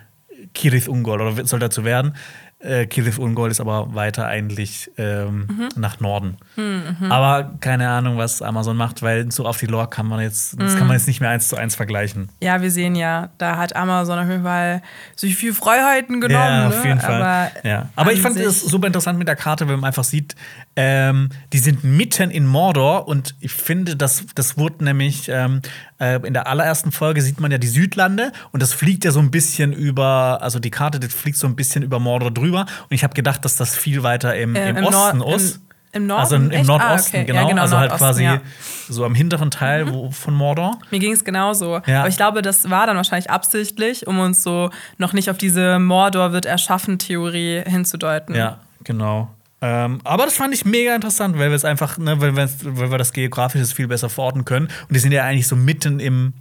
[0.54, 2.14] Kirith Ungol oder soll dazu werden.
[2.60, 5.68] Äh, Kirith Ungol ist aber weiter eigentlich ähm, mhm.
[5.76, 6.36] nach Norden.
[6.56, 10.60] Mhm, aber keine Ahnung, was Amazon macht, weil so auf die Lore kann man jetzt,
[10.60, 12.28] das kann man jetzt nicht mehr eins zu eins vergleichen.
[12.42, 14.82] Ja, wir sehen ja, da hat Amazon auf jeden Fall
[15.16, 16.60] sich viel Freiheiten genommen.
[16.60, 17.02] Ja, auf jeden ne?
[17.02, 17.22] Fall.
[17.22, 17.88] Aber, ja.
[17.96, 20.36] aber ich fand es super interessant mit der Karte, wenn man einfach sieht,
[20.82, 25.60] ähm, die sind mitten in Mordor und ich finde, das, das wurde nämlich ähm,
[26.00, 29.20] äh, in der allerersten Folge sieht man ja die Südlande und das fliegt ja so
[29.20, 32.92] ein bisschen über, also die Karte das fliegt so ein bisschen über Mordor drüber und
[32.92, 35.60] ich habe gedacht, dass das viel weiter im, äh, im, im Osten Nord ist.
[35.92, 36.20] Im Norden?
[36.22, 37.24] Also im, im Nordosten, ah, okay.
[37.26, 37.42] genau.
[37.42, 37.62] Ja, genau.
[37.62, 38.40] Also halt quasi ja.
[38.88, 39.92] so am hinteren Teil mhm.
[39.92, 40.78] wo, von Mordor.
[40.90, 41.82] Mir ging es genauso.
[41.84, 42.00] Ja.
[42.00, 45.78] Aber ich glaube, das war dann wahrscheinlich absichtlich, um uns so noch nicht auf diese
[45.78, 48.34] Mordor wird erschaffen Theorie hinzudeuten.
[48.34, 49.30] Ja, genau.
[49.62, 52.90] Ähm, aber das fand ich mega interessant, weil wir es einfach, ne, weil, wir, weil
[52.90, 54.66] wir das geografisch viel besser verorten können.
[54.66, 56.32] Und die sind ja eigentlich so mitten im,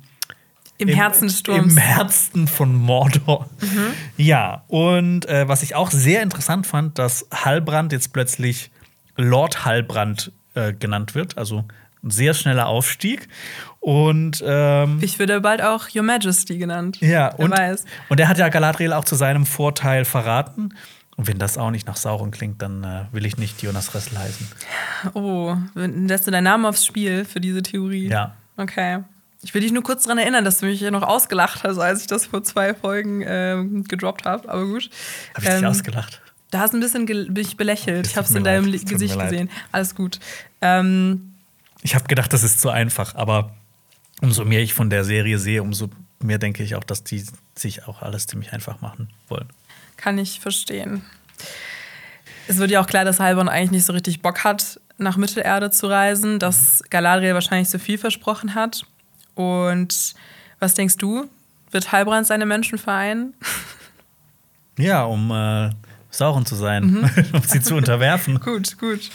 [0.78, 1.74] im, Im Herzen des Sturms.
[1.74, 3.50] Im Herzen von Mordor.
[3.62, 3.94] Mhm.
[4.16, 8.72] Ja, und äh, was ich auch sehr interessant fand, dass Halbrand jetzt plötzlich
[9.18, 11.38] Lord Halbrand äh, genannt wird.
[11.38, 11.66] Also
[12.02, 13.28] ein sehr schneller Aufstieg.
[13.82, 16.98] Und ähm, ich würde bald auch Your Majesty genannt.
[17.02, 17.54] Ja, und,
[18.10, 20.74] und er hat ja Galadriel auch zu seinem Vorteil verraten.
[21.20, 24.18] Und wenn das auch nicht nach Sauron klingt, dann äh, will ich nicht Jonas Ressel
[24.18, 24.48] heißen.
[25.16, 28.08] Oh, lässt du deinen Namen aufs Spiel für diese Theorie?
[28.08, 28.38] Ja.
[28.56, 29.04] Okay.
[29.42, 32.00] Ich will dich nur kurz daran erinnern, dass du mich ja noch ausgelacht hast, als
[32.00, 34.48] ich das vor zwei Folgen ähm, gedroppt habe.
[34.48, 34.90] Aber gut.
[35.34, 36.22] Habe ich ähm, dich ausgelacht?
[36.52, 37.04] Da hast du ein bisschen
[37.34, 38.08] mich belächelt.
[38.08, 39.50] Ich habe es in deinem Gesicht gesehen.
[39.74, 40.22] Alles gut.
[40.62, 41.34] Ähm,
[41.82, 43.54] ich habe gedacht, das ist zu einfach, aber
[44.22, 45.90] umso mehr ich von der Serie sehe, umso
[46.22, 49.50] mehr denke ich auch, dass die sich auch alles ziemlich einfach machen wollen.
[50.00, 51.02] Kann ich verstehen.
[52.48, 55.72] Es wird ja auch klar, dass Halborn eigentlich nicht so richtig Bock hat, nach Mittelerde
[55.72, 58.86] zu reisen, dass Galadriel wahrscheinlich so viel versprochen hat.
[59.36, 60.16] Und
[60.60, 61.30] was denkst du?
[61.72, 63.34] Wird Halbrand seine Menschen vereinen?
[64.82, 65.72] Ja, um äh,
[66.10, 67.10] Sauron zu sein, mhm.
[67.34, 68.40] um sie zu unterwerfen.
[68.46, 69.10] gut, gut.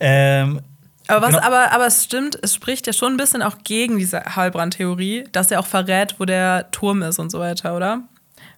[0.00, 0.60] Ähm,
[1.06, 1.46] aber, was, genau.
[1.46, 5.52] aber, aber es stimmt, es spricht ja schon ein bisschen auch gegen diese Halbrand-Theorie, dass
[5.52, 8.02] er auch verrät, wo der Turm ist und so weiter, oder?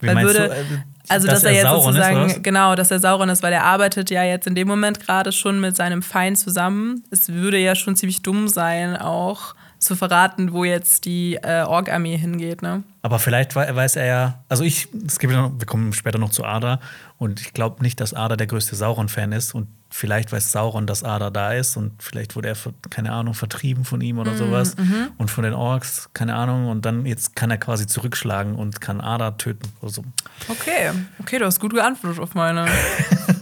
[0.01, 0.65] Wie Weil würde, du, äh,
[1.11, 3.53] also, dass, dass er, er, jetzt Sauron sozusagen, ist, genau, dass er Sauron ist, weil
[3.53, 7.03] er arbeitet ja jetzt in dem Moment gerade schon mit seinem Feind zusammen.
[7.11, 12.17] Es würde ja schon ziemlich dumm sein, auch zu verraten, wo jetzt die äh, Ork-Armee
[12.17, 12.83] hingeht, ne?
[13.03, 16.45] Aber vielleicht weiß er ja, also ich, es gibt noch, wir kommen später noch zu
[16.45, 16.81] Ada
[17.17, 21.03] und ich glaube nicht, dass Ada der größte Sauron-Fan ist und vielleicht weiß Sauron, dass
[21.03, 22.57] Ada da ist und vielleicht wurde er,
[22.91, 25.09] keine Ahnung, vertrieben von ihm oder mm, sowas mhm.
[25.19, 29.01] und von den Orks, keine Ahnung und dann jetzt kann er quasi zurückschlagen und kann
[29.01, 30.05] Ada töten oder so.
[30.49, 32.67] Okay, okay, du hast gut geantwortet auf meine,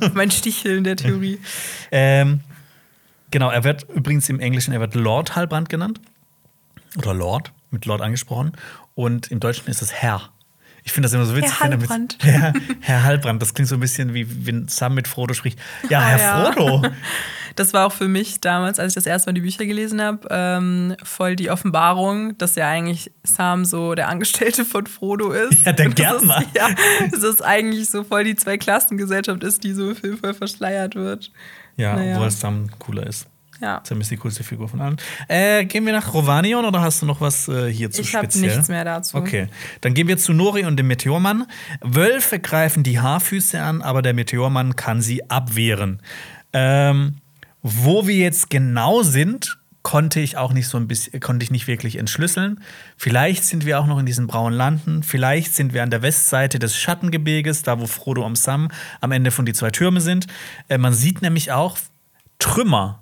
[0.01, 1.39] auf mein Sticheln der Theorie.
[1.93, 2.41] ähm,
[3.31, 6.01] genau, er wird übrigens im Englischen, er wird Lord Halbrand genannt
[6.97, 8.53] oder Lord, mit Lord angesprochen
[8.95, 10.31] und im Deutschen ist es Herr.
[10.89, 11.53] Ich finde das immer so witzig.
[11.61, 12.19] Herr er Halbrand.
[12.25, 15.59] Mit, Herr, Herr Halbrand, das klingt so ein bisschen wie wenn Sam mit Frodo spricht.
[15.91, 16.53] Ja, Ah, Herr ja.
[16.53, 16.83] Frodo.
[17.57, 20.29] Das war auch für mich damals, als ich das erste Mal die Bücher gelesen habe,
[20.31, 25.67] ähm, voll die Offenbarung, dass ja eigentlich Sam so der Angestellte von Frodo ist.
[25.67, 26.41] Ja, der das Gärtner.
[26.43, 26.69] Ist, ja,
[27.11, 31.33] dass es eigentlich so voll die Zweiklassengesellschaft ist, die so Film voll verschleiert wird.
[31.77, 32.15] Ja, Naja.
[32.15, 33.27] obwohl Sam cooler ist.
[33.61, 33.83] Ja.
[33.89, 34.97] Ist die coolste Figur von allen.
[35.27, 38.51] Äh, gehen wir nach Rovanion oder hast du noch was äh, hierzu Ich habe speziell?
[38.51, 39.17] nichts mehr dazu.
[39.17, 39.49] Okay,
[39.81, 41.47] dann gehen wir zu Nori und dem Meteormann.
[41.81, 46.01] Wölfe greifen die Haarfüße an, aber der Meteormann kann sie abwehren.
[46.53, 47.17] Ähm,
[47.63, 51.67] wo wir jetzt genau sind, konnte ich auch nicht so ein bisschen, konnte ich nicht
[51.67, 52.61] wirklich entschlüsseln.
[52.97, 56.59] Vielleicht sind wir auch noch in diesen braunen Landen, vielleicht sind wir an der Westseite
[56.59, 60.27] des Schattengebirges, da wo Frodo und Sam am Ende von die zwei Türme sind.
[60.69, 61.79] Äh, man sieht nämlich auch
[62.39, 63.01] Trümmer.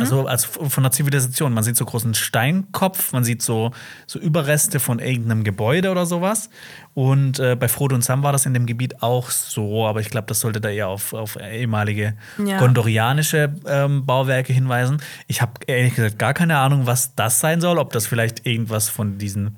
[0.00, 1.52] Also als von der Zivilisation.
[1.52, 3.70] Man sieht so großen Steinkopf, man sieht so,
[4.06, 6.48] so Überreste von irgendeinem Gebäude oder sowas.
[6.94, 10.08] Und äh, bei Frodo und Sam war das in dem Gebiet auch so, aber ich
[10.08, 12.58] glaube, das sollte da eher auf, auf ehemalige Ja.
[12.60, 15.02] gondorianische ähm, Bauwerke hinweisen.
[15.26, 18.88] Ich habe ehrlich gesagt gar keine Ahnung, was das sein soll, ob das vielleicht irgendwas
[18.88, 19.56] von diesen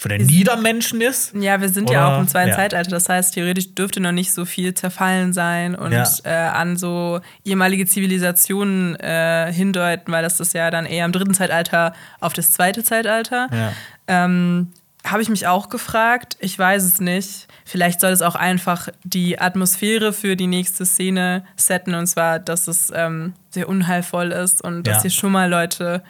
[0.00, 1.34] von den Niedermenschen ist.
[1.34, 2.56] Ja, wir sind Oder- ja auch im zweiten ja.
[2.56, 2.90] Zeitalter.
[2.90, 6.08] Das heißt, theoretisch dürfte noch nicht so viel zerfallen sein und Ja.
[6.24, 11.34] äh, an so ehemalige Zivilisationen äh, hindeuten, weil das ist ja dann eher im dritten
[11.34, 13.48] Zeitalter auf das zweite Zeitalter.
[13.52, 13.72] Ja.
[14.06, 14.72] Ähm,
[15.04, 16.36] Habe ich mich auch gefragt.
[16.40, 17.46] Ich weiß es nicht.
[17.64, 21.94] Vielleicht soll es auch einfach die Atmosphäre für die nächste Szene setten.
[21.94, 26.02] Und zwar, dass es ähm, sehr unheilvoll ist und dass hier schon mal Leute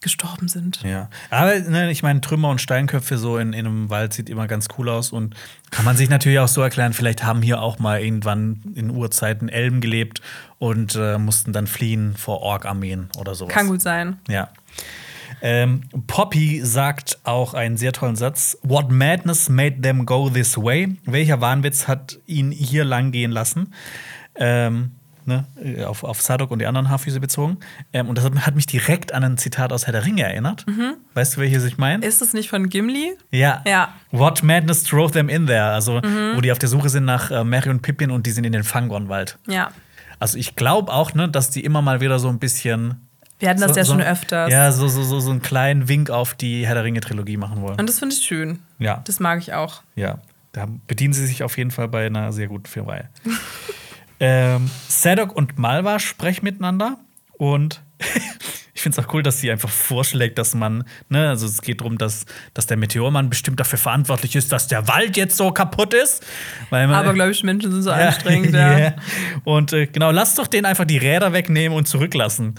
[0.00, 0.82] gestorben sind.
[0.82, 4.46] Ja, aber ne, ich meine, Trümmer und Steinköpfe so in, in einem Wald sieht immer
[4.46, 5.34] ganz cool aus und
[5.70, 9.48] kann man sich natürlich auch so erklären, vielleicht haben hier auch mal irgendwann in Urzeiten
[9.48, 10.22] Elben gelebt
[10.58, 13.52] und äh, mussten dann fliehen vor Ork-Armeen oder sowas.
[13.52, 14.18] Kann gut sein.
[14.28, 14.48] Ja.
[15.40, 18.58] Ähm, Poppy sagt auch einen sehr tollen Satz.
[18.62, 20.96] What madness made them go this way?
[21.04, 23.72] Welcher Wahnwitz hat ihn hier lang gehen lassen?
[24.34, 24.92] Ähm,
[25.28, 27.58] ne, äh, auf, auf Sadok und die anderen Haarfüße bezogen.
[27.92, 30.66] Ähm, und das hat mich direkt an ein Zitat aus Herr der Ringe erinnert.
[31.14, 32.04] Weißt du, welches ich meine?
[32.04, 33.12] Ist es nicht von Gimli?
[33.30, 33.62] Ja.
[33.66, 33.94] Ja.
[34.10, 35.66] What madness drove them in there?
[35.70, 36.00] Also,
[36.34, 38.52] wo die auf der Suche sind nach äh, Merry und Pippin und die sind in
[38.52, 39.38] den Fangornwald.
[39.46, 39.70] Ja.
[40.18, 42.96] Also, ich glaube auch, ne, dass die immer mal wieder so ein bisschen
[43.38, 44.50] Wir hatten das so, ja schon so, öfters.
[44.50, 47.78] Ja, so, so, so, so einen kleinen Wink auf die Herr der Ringe-Trilogie machen wollen.
[47.78, 48.58] Und das finde ich schön.
[48.80, 49.82] Ja, Das mag ich auch.
[49.94, 50.18] ja.
[50.52, 53.10] Da bedienen sie sich auf jeden Fall bei einer sehr guten Firmreihe.
[54.20, 56.98] ähm, Sadok und Malwa sprechen miteinander
[57.36, 57.82] und
[58.74, 61.80] ich finde es auch cool, dass sie einfach vorschlägt, dass man, ne, also es geht
[61.80, 65.94] darum, dass, dass der Meteormann bestimmt dafür verantwortlich ist, dass der Wald jetzt so kaputt
[65.94, 66.24] ist.
[66.70, 68.54] Weil man, Aber glaube ich, Menschen sind so Ja, anstrengend.
[68.54, 68.78] Ja.
[68.78, 68.94] ja.
[69.42, 72.54] Und äh, genau, lass doch den einfach die Räder wegnehmen und zurücklassen.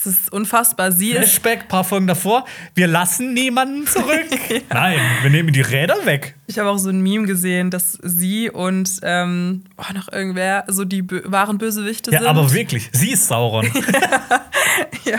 [0.00, 0.92] Es ist unfassbar.
[0.92, 1.18] Sie ist.
[1.18, 2.46] Flashback, paar Folgen davor.
[2.74, 4.24] Wir lassen niemanden zurück.
[4.70, 6.36] Nein, wir nehmen die Räder weg.
[6.46, 10.86] Ich habe auch so ein Meme gesehen, dass sie und ähm, oh, noch irgendwer so
[10.86, 12.28] die wahren Bösewichte Ja, sind.
[12.28, 13.70] aber wirklich, sie ist Sauron.
[15.04, 15.18] ja.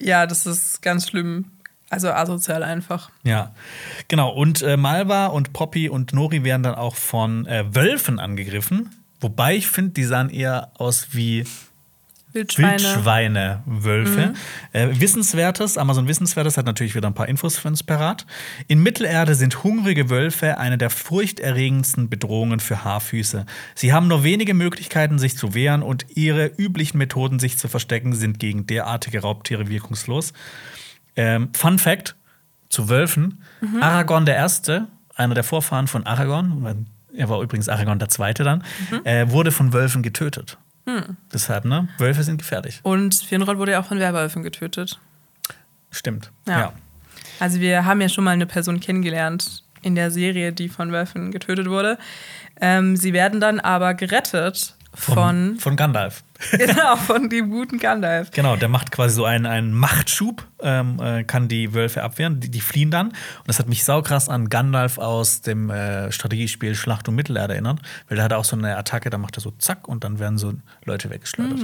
[0.00, 1.44] ja, das ist ganz schlimm.
[1.90, 3.10] Also asozial einfach.
[3.24, 3.54] ja,
[4.08, 4.30] genau.
[4.30, 8.90] Und äh, Malva und Poppy und Nori werden dann auch von äh, Wölfen angegriffen.
[9.20, 11.44] Wobei ich finde, die sahen eher aus wie
[12.36, 12.82] Wildschweine.
[12.82, 14.34] Wildschweine, Wölfe.
[14.72, 18.26] Äh, Wissenswertes, Amazon Wissenswertes hat natürlich wieder ein paar Infos für uns parat.
[18.68, 23.46] In Mittelerde sind hungrige Wölfe eine der furchterregendsten Bedrohungen für Haarfüße.
[23.74, 28.12] Sie haben nur wenige Möglichkeiten, sich zu wehren und ihre üblichen Methoden, sich zu verstecken,
[28.12, 30.34] sind gegen derartige Raubtiere wirkungslos.
[31.16, 32.16] Ähm, Fun Fact
[32.68, 33.42] zu Wölfen:
[33.80, 38.62] Aragorn der Erste, einer der Vorfahren von Aragorn, er war übrigens Aragorn der Zweite dann,
[39.04, 40.58] äh, wurde von Wölfen getötet.
[41.32, 41.88] Deshalb, ne?
[41.98, 42.80] Wölfe sind gefährlich.
[42.82, 45.00] Und Finrod wurde ja auch von Werwölfen getötet.
[45.90, 46.30] Stimmt.
[46.46, 46.60] Ja.
[46.60, 46.72] Ja.
[47.40, 51.32] Also wir haben ja schon mal eine Person kennengelernt in der Serie, die von Wölfen
[51.32, 51.98] getötet wurde.
[52.60, 56.24] Ähm, sie werden dann aber gerettet von, Von Gandalf.
[56.52, 58.30] genau, von dem guten Gandalf.
[58.30, 62.50] Genau, der macht quasi so einen, einen Machtschub, ähm, äh, kann die Wölfe abwehren, die,
[62.50, 63.08] die fliehen dann.
[63.08, 63.14] Und
[63.46, 68.16] das hat mich saukrass an Gandalf aus dem äh, Strategiespiel Schlacht um Mittelerde erinnert, weil
[68.16, 70.54] der hat auch so eine Attacke, da macht er so zack und dann werden so
[70.84, 71.60] Leute weggeschleudert.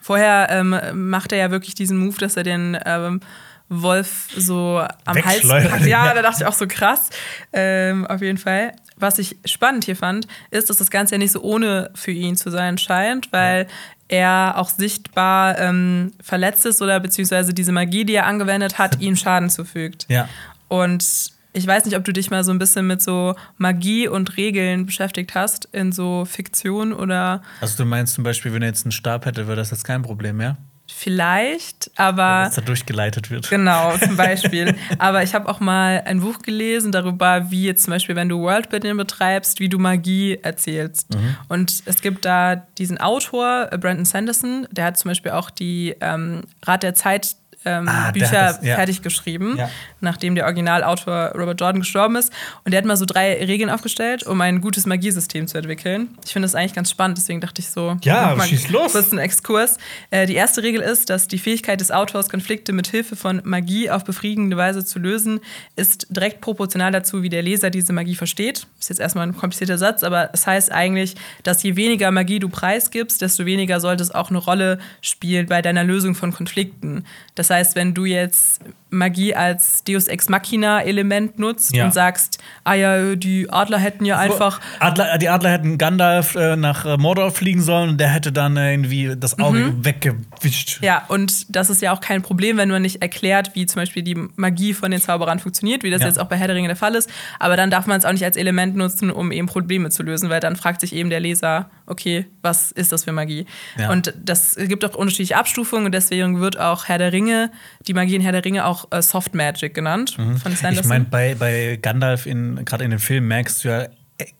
[0.00, 3.20] Vorher ähm, macht er ja wirklich diesen Move, dass er den ähm,
[3.68, 5.42] Wolf so am Hals
[5.86, 6.12] ja.
[6.12, 7.08] da dachte ich auch so krass.
[7.52, 8.72] Ähm, auf jeden Fall.
[9.00, 12.36] Was ich spannend hier fand, ist, dass das Ganze ja nicht so ohne für ihn
[12.36, 13.66] zu sein scheint, weil
[14.08, 19.16] er auch sichtbar ähm, verletzt ist oder beziehungsweise diese Magie, die er angewendet hat, ihm
[19.16, 20.06] Schaden zufügt.
[20.08, 20.28] Ja.
[20.68, 24.36] Und ich weiß nicht, ob du dich mal so ein bisschen mit so Magie und
[24.36, 28.84] Regeln beschäftigt hast in so Fiktion oder Also du meinst zum Beispiel, wenn er jetzt
[28.84, 30.56] einen Stab hätte, wäre das jetzt kein Problem mehr?
[31.02, 32.44] Vielleicht, aber.
[32.44, 33.48] Dass da durchgeleitet wird.
[33.48, 34.76] Genau, zum Beispiel.
[34.98, 38.38] aber ich habe auch mal ein Buch gelesen darüber, wie jetzt zum Beispiel, wenn du
[38.42, 41.14] Worldbuilding betreibst, wie du Magie erzählst.
[41.14, 41.36] Mhm.
[41.48, 46.42] Und es gibt da diesen Autor, Brandon Sanderson, der hat zum Beispiel auch die ähm,
[46.66, 47.34] Rat der Zeit
[47.64, 48.74] ähm, ah, Bücher das, ja.
[48.74, 49.70] fertig geschrieben, ja.
[50.00, 52.32] nachdem der Originalautor Robert Jordan gestorben ist.
[52.64, 56.16] Und der hat mal so drei Regeln aufgestellt, um ein gutes Magiesystem zu entwickeln.
[56.24, 58.92] Ich finde das eigentlich ganz spannend, deswegen dachte ich so, ja, mal schieß los.
[58.92, 59.78] Das ist ein Exkurs.
[60.10, 63.90] Äh, die erste Regel ist, dass die Fähigkeit des Autors, Konflikte mit Hilfe von Magie
[63.90, 65.40] auf befriedigende Weise zu lösen,
[65.76, 68.66] ist direkt proportional dazu, wie der Leser diese Magie versteht.
[68.78, 72.38] Ist jetzt erstmal ein komplizierter Satz, aber es das heißt eigentlich, dass je weniger Magie
[72.38, 77.04] du preisgibst, desto weniger sollte es auch eine Rolle spielen bei deiner Lösung von Konflikten.
[77.34, 78.60] Das das heißt, wenn du jetzt
[78.90, 81.84] Magie als Deus Ex Machina Element nutzt ja.
[81.84, 84.60] und sagst, ah ja, die Adler hätten ja einfach.
[84.80, 88.56] Adler, die Adler hätten Gandalf äh, nach äh, Mordor fliegen sollen und der hätte dann
[88.56, 89.84] äh, irgendwie das Auge mhm.
[89.84, 90.82] weggewischt.
[90.82, 94.02] Ja, und das ist ja auch kein Problem, wenn man nicht erklärt, wie zum Beispiel
[94.02, 96.08] die Magie von den Zauberern funktioniert, wie das ja.
[96.08, 97.10] jetzt auch bei Herr der Ringe der Fall ist.
[97.38, 100.30] Aber dann darf man es auch nicht als Element nutzen, um eben Probleme zu lösen,
[100.30, 103.46] weil dann fragt sich eben der Leser, okay, was ist das für Magie?
[103.78, 103.90] Ja.
[103.90, 107.50] Und das gibt auch unterschiedliche Abstufungen und deswegen wird auch Herr der Ringe,
[107.86, 110.36] die Magie in Herr der Ringe auch auch äh, Soft Magic genannt mhm.
[110.36, 110.84] von Sanderson.
[110.84, 113.88] Ich meine, bei, bei Gandalf, gerade in dem Film, merkst du ja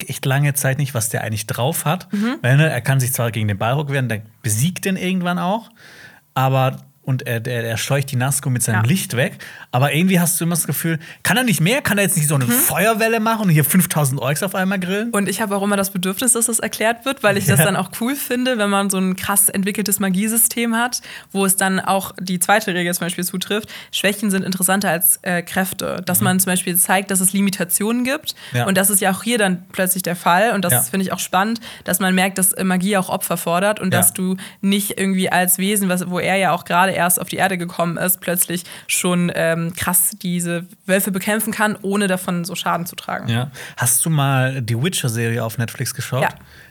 [0.06, 2.12] echt lange Zeit nicht, was der eigentlich drauf hat.
[2.12, 2.36] Mhm.
[2.42, 5.70] Weil ne, er kann sich zwar gegen den Balrog wehren, der besiegt den irgendwann auch,
[6.34, 8.88] aber und er, er, er scheucht die Nazgul mit seinem ja.
[8.88, 9.38] Licht weg.
[9.72, 11.80] Aber irgendwie hast du immer das Gefühl, kann er nicht mehr?
[11.80, 12.52] Kann er jetzt nicht so eine hm.
[12.52, 15.10] Feuerwelle machen und hier 5000 Orks auf einmal grillen?
[15.10, 17.56] Und ich habe auch immer das Bedürfnis, dass das erklärt wird, weil ich ja.
[17.56, 21.00] das dann auch cool finde, wenn man so ein krass entwickeltes Magiesystem hat,
[21.32, 23.70] wo es dann auch die zweite Regel zum Beispiel zutrifft.
[23.92, 26.02] Schwächen sind interessanter als äh, Kräfte.
[26.04, 26.24] Dass mhm.
[26.24, 28.34] man zum Beispiel zeigt, dass es Limitationen gibt.
[28.52, 28.66] Ja.
[28.66, 30.52] Und das ist ja auch hier dann plötzlich der Fall.
[30.52, 33.92] Und das finde ich auch spannend, dass man merkt, dass Magie auch Opfer fordert und
[33.92, 37.36] dass du nicht irgendwie als Wesen, was, wo er ja auch gerade erst auf die
[37.36, 42.86] Erde gekommen ist, plötzlich schon ähm, krass diese Wölfe bekämpfen kann, ohne davon so Schaden
[42.86, 43.28] zu tragen.
[43.28, 43.50] Ja.
[43.76, 46.22] Hast du mal die Witcher-Serie auf Netflix geschaut?
[46.22, 46.30] Ja.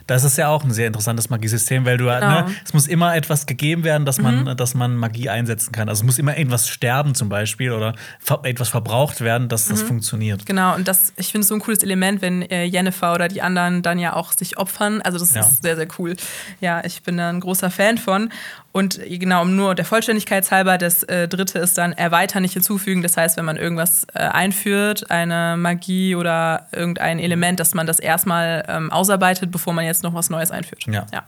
[0.10, 2.42] Das ist ja auch ein sehr interessantes Magiesystem, weil du ne, genau.
[2.48, 4.58] ne, es muss immer etwas gegeben werden, dass man, mhm.
[4.58, 5.88] dass man Magie einsetzen kann.
[5.88, 7.94] Also es muss immer irgendwas sterben zum Beispiel oder
[8.42, 9.72] etwas verbraucht werden, dass mhm.
[9.72, 10.48] das funktioniert.
[10.48, 13.44] Genau, und das, ich finde es so ein cooles Element, wenn äh, Jennifer oder die
[13.44, 15.00] anderen dann ja auch sich opfern.
[15.04, 15.42] Also das ja.
[15.42, 16.16] ist sehr, sehr cool.
[16.60, 18.32] Ja, ich bin da ein großer Fan von.
[18.72, 23.02] Und genau, um nur der Vollständigkeit halber, das äh, dritte ist dann erweitern, nicht hinzufügen.
[23.02, 28.00] Das heißt, wenn man irgendwas äh, einführt, eine Magie oder irgendein Element, dass man das
[28.00, 30.84] erstmal ähm, ausarbeitet, bevor man jetzt noch was Neues einführt.
[30.86, 31.08] Ja.
[31.12, 31.24] ja.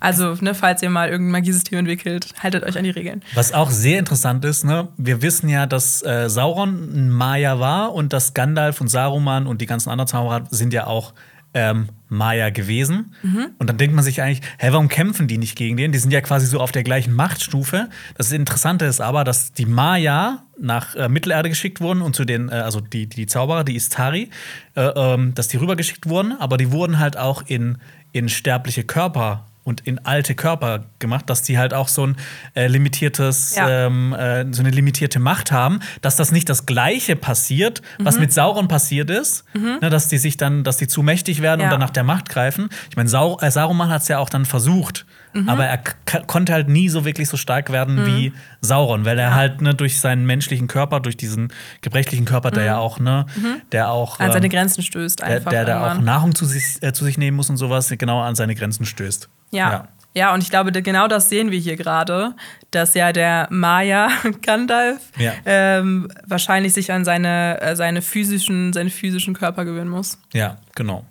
[0.00, 3.22] Also, ne, falls ihr mal irgendein Magiesystem entwickelt, haltet euch an die Regeln.
[3.34, 7.92] Was auch sehr interessant ist, ne, wir wissen ja, dass äh, Sauron ein Maya war
[7.92, 11.12] und dass Gandalf und Saruman und die ganzen anderen Zauberer sind ja auch
[11.56, 13.14] ähm, Maya gewesen.
[13.22, 13.48] Mhm.
[13.58, 15.90] Und dann denkt man sich eigentlich, hä, warum kämpfen die nicht gegen den?
[15.90, 17.88] Die sind ja quasi so auf der gleichen Machtstufe.
[18.16, 22.50] Das Interessante ist aber, dass die Maya nach äh, Mittelerde geschickt wurden und zu den,
[22.50, 24.28] äh, also die, die Zauberer, die Istari,
[24.74, 27.78] äh, ähm, dass die rübergeschickt wurden, aber die wurden halt auch in,
[28.12, 32.16] in sterbliche Körper und in alte Körper gemacht, dass die halt auch so ein
[32.54, 33.86] äh, limitiertes, ja.
[33.86, 38.04] ähm, äh, so eine limitierte Macht haben, dass das nicht das Gleiche passiert, mhm.
[38.04, 39.78] was mit Sauron passiert ist, mhm.
[39.80, 41.66] ne, dass die sich dann, dass die zu mächtig werden ja.
[41.66, 42.68] und dann nach der Macht greifen.
[42.90, 45.04] Ich meine, Sau äh, Saruman hat es ja auch dann versucht,
[45.42, 45.48] mhm.
[45.48, 45.78] aber er
[46.26, 48.06] konnte halt nie so wirklich so stark werden mhm.
[48.06, 52.62] wie Sauron, weil er halt ne, durch seinen menschlichen Körper, durch diesen gebrechlichen Körper, der
[52.62, 52.66] mhm.
[52.66, 53.62] ja auch, ne, mhm.
[53.72, 55.50] der auch an seine ähm, Grenzen stößt, einfach.
[55.50, 58.20] Der, der, der auch Nahrung zu sich, äh, zu sich nehmen muss und sowas, genau
[58.20, 59.28] an seine Grenzen stößt.
[59.50, 59.70] Ja.
[59.70, 59.88] ja.
[60.16, 62.32] Ja, und ich glaube, genau das sehen wir hier gerade,
[62.70, 64.08] dass ja der Maya
[64.42, 65.34] Gandalf ja.
[65.44, 70.18] ähm, wahrscheinlich sich an seine, äh, seine, physischen, seinen physischen Körper gewöhnen muss.
[70.32, 71.04] Ja, genau.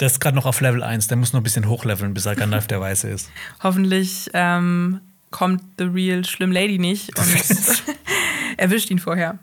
[0.00, 2.36] Der ist gerade noch auf Level 1, der muss noch ein bisschen hochleveln, bis er
[2.36, 3.30] Gandalf der Weiße ist.
[3.62, 7.26] Hoffentlich ähm, kommt The Real Schlimm Lady nicht und
[8.56, 9.38] erwischt ihn vorher.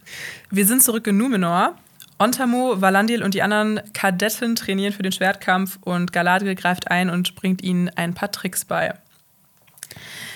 [0.52, 1.76] Wir sind zurück in Numenor
[2.20, 7.36] Ontamo, Valandil und die anderen Kadetten trainieren für den Schwertkampf und Galadriel greift ein und
[7.36, 8.94] bringt ihnen ein paar Tricks bei.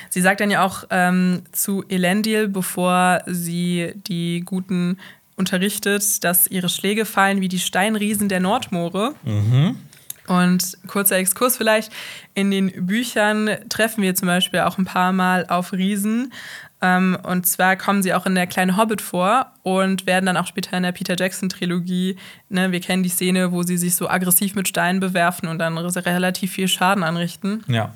[0.09, 4.97] Sie sagt dann ja auch ähm, zu Elendil, bevor sie die Guten
[5.36, 9.13] unterrichtet, dass ihre Schläge fallen wie die Steinriesen der Nordmoore.
[9.24, 9.78] Mhm.
[10.28, 11.91] Und kurzer Exkurs vielleicht,
[12.34, 16.34] in den Büchern treffen wir zum Beispiel auch ein paar Mal auf Riesen.
[16.82, 20.45] Ähm, und zwar kommen sie auch in der kleine Hobbit vor und werden dann auch
[20.45, 22.17] später in der Peter Jackson-Trilogie,
[22.49, 25.78] ne, wir kennen die Szene, wo sie sich so aggressiv mit Steinen bewerfen und dann
[25.78, 27.63] relativ viel Schaden anrichten.
[27.67, 27.93] Ja.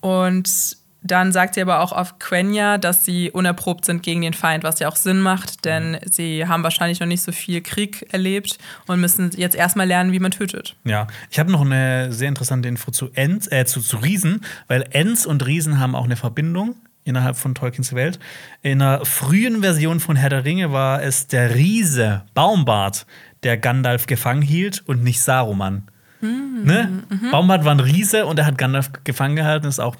[0.00, 4.64] Und dann sagt sie aber auch auf Quenya, dass sie unerprobt sind gegen den Feind,
[4.64, 5.98] was ja auch Sinn macht, denn mhm.
[6.10, 10.18] sie haben wahrscheinlich noch nicht so viel Krieg erlebt und müssen jetzt erstmal lernen, wie
[10.18, 10.74] man tötet.
[10.84, 14.84] Ja, ich habe noch eine sehr interessante Info zu Ents, äh, zu, zu Riesen, weil
[14.90, 16.74] Ents und Riesen haben auch eine Verbindung
[17.04, 18.18] innerhalb von Tolkiens Welt.
[18.62, 23.06] In einer frühen Version von Herr der Ringe war es der Riese Baumbart,
[23.44, 25.84] der Gandalf gefangen hielt und nicht Saruman.
[26.20, 27.02] Hm, Ne?
[27.08, 27.30] mhm.
[27.30, 29.66] Baumbart war ein Riese und er hat Gandalf gefangen gehalten.
[29.66, 29.96] Ist auch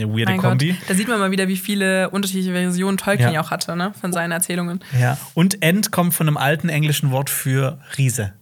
[0.00, 0.72] eine weirde Mein Kombi.
[0.72, 3.40] Gott, da sieht man mal wieder, wie viele unterschiedliche Versionen Tolkien Ja.
[3.40, 3.92] auch hatte, ne?
[4.00, 4.80] Von seinen Erzählungen.
[4.98, 5.18] Ja.
[5.34, 8.32] Und End kommt von einem alten englischen Wort für Riese.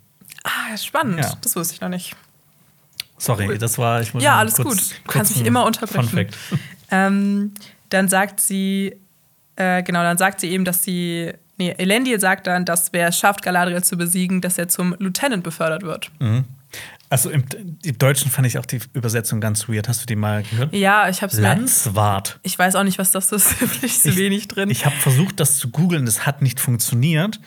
[0.44, 1.18] Ah, spannend.
[1.20, 1.32] Ja.
[1.40, 2.14] Das wusste ich noch nicht.
[3.18, 5.00] Sorry, das war ich muss Ja, alles kurz, gut.
[5.04, 6.08] Du kannst mich immer unterbrechen.
[6.08, 6.36] Fun Fact.
[6.92, 7.52] Ähm,
[7.88, 8.94] dann sagt sie,
[9.56, 13.18] äh, genau, dann sagt sie eben, dass sie, nee, Elendil sagt dann, dass wer es
[13.18, 16.12] schafft, Galadriel zu besiegen, dass er zum Lieutenant befördert wird.
[17.08, 17.44] Also im,
[17.84, 19.88] im Deutschen fand ich auch die Übersetzung ganz weird.
[19.88, 20.74] Hast du die mal gehört?
[20.74, 22.40] Ja, ich hab's mir, Landswart.
[22.42, 24.70] ich weiß auch nicht, was das ist, da bin ich so wenig drin.
[24.70, 27.40] Ich habe versucht, das zu googeln, das hat nicht funktioniert.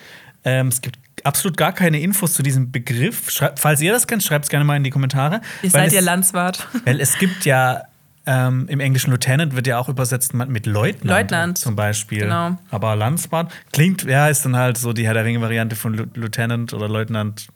[0.44, 3.30] Ähm, es gibt absolut gar keine Infos zu diesem Begriff.
[3.30, 5.42] Schrei falls ihr das kennt, schreibt es gerne mal in die Kommentare.
[5.62, 6.66] Ihr seid ihr es, Landswart.
[6.84, 7.82] Weil es gibt ja
[8.26, 11.58] ähm, im Englischen Lieutenant wird ja auch übersetzt mit Leutnant, Leutnant.
[11.58, 12.20] zum Beispiel.
[12.20, 12.58] Genau.
[12.70, 16.88] Aber Landswart klingt, ja, ist dann halt so die Herr der Ringe-Variante von Lieutenant oder
[16.88, 17.48] Leutnant.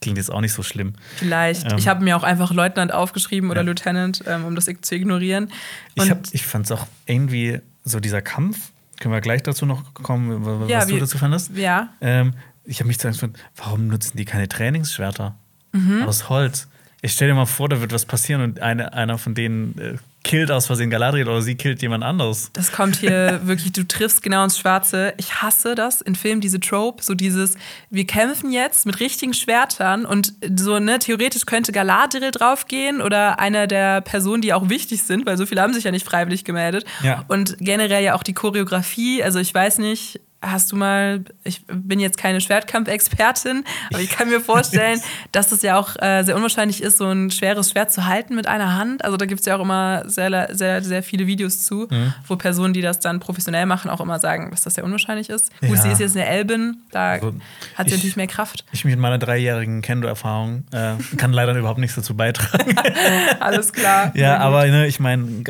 [0.00, 0.94] Klingt jetzt auch nicht so schlimm.
[1.16, 1.70] Vielleicht.
[1.70, 1.78] Ähm.
[1.78, 3.66] ich habe mir auch einfach Leutnant aufgeschrieben oder Ja.
[3.66, 5.50] Lieutenant, ähm, um das zu ignorieren.
[5.94, 8.70] Ich, Und hab- ich fand es auch irgendwie so dieser Kampf.
[9.00, 11.50] Können wir gleich dazu noch kommen, wa- was Ja, du wie- dazu fandest?
[11.56, 12.32] ja, Ähm,
[12.64, 15.34] ich habe mich zuerst gefragt, warum nutzen die keine Trainingsschwerter
[15.72, 16.02] Mhm.
[16.04, 16.68] aus Holz?
[17.02, 19.94] Ich stell dir mal vor, da wird was passieren und eine, einer von denen äh,
[20.26, 22.50] killt aus Versehen Galadriel oder sie killt jemand anderes.
[22.52, 25.14] Das kommt hier wirklich, du triffst genau ins Schwarze.
[25.18, 27.54] Ich hasse das in Filmen, diese Trope, so dieses,
[27.90, 33.68] wir kämpfen jetzt mit richtigen Schwertern und so, ne, theoretisch könnte Galadriel draufgehen oder einer
[33.68, 36.84] der Personen, die auch wichtig sind, weil so viele haben sich ja nicht freiwillig gemeldet.
[37.04, 37.24] Ja.
[37.28, 41.98] Und generell ja auch die Choreografie, also ich weiß nicht, hast du mal, ich bin
[41.98, 45.00] jetzt keine Schwertkampfexpertin, aber ich kann mir vorstellen,
[45.32, 48.46] dass es ja auch äh, sehr unwahrscheinlich ist, so ein schweres Schwert zu halten mit
[48.46, 49.04] einer Hand.
[49.04, 52.14] Also da gibt es ja auch immer sehr, sehr, sehr viele Videos zu, Mhm.
[52.26, 55.50] wo Personen, die das dann professionell machen, auch immer sagen, dass das sehr unwahrscheinlich ist.
[55.60, 55.76] Gut, Ja.
[55.82, 57.42] sie ist jetzt eine Elbin, da Also, hat sie
[57.86, 58.64] ich- natürlich mehr Kraft.
[58.72, 62.74] Ich mit meiner dreijährigen Kendo-Erfahrung äh, kann leider überhaupt nichts dazu beitragen.
[63.40, 64.12] Alles klar.
[64.14, 64.44] ja, gut.
[64.44, 65.44] aber ne, ich meine,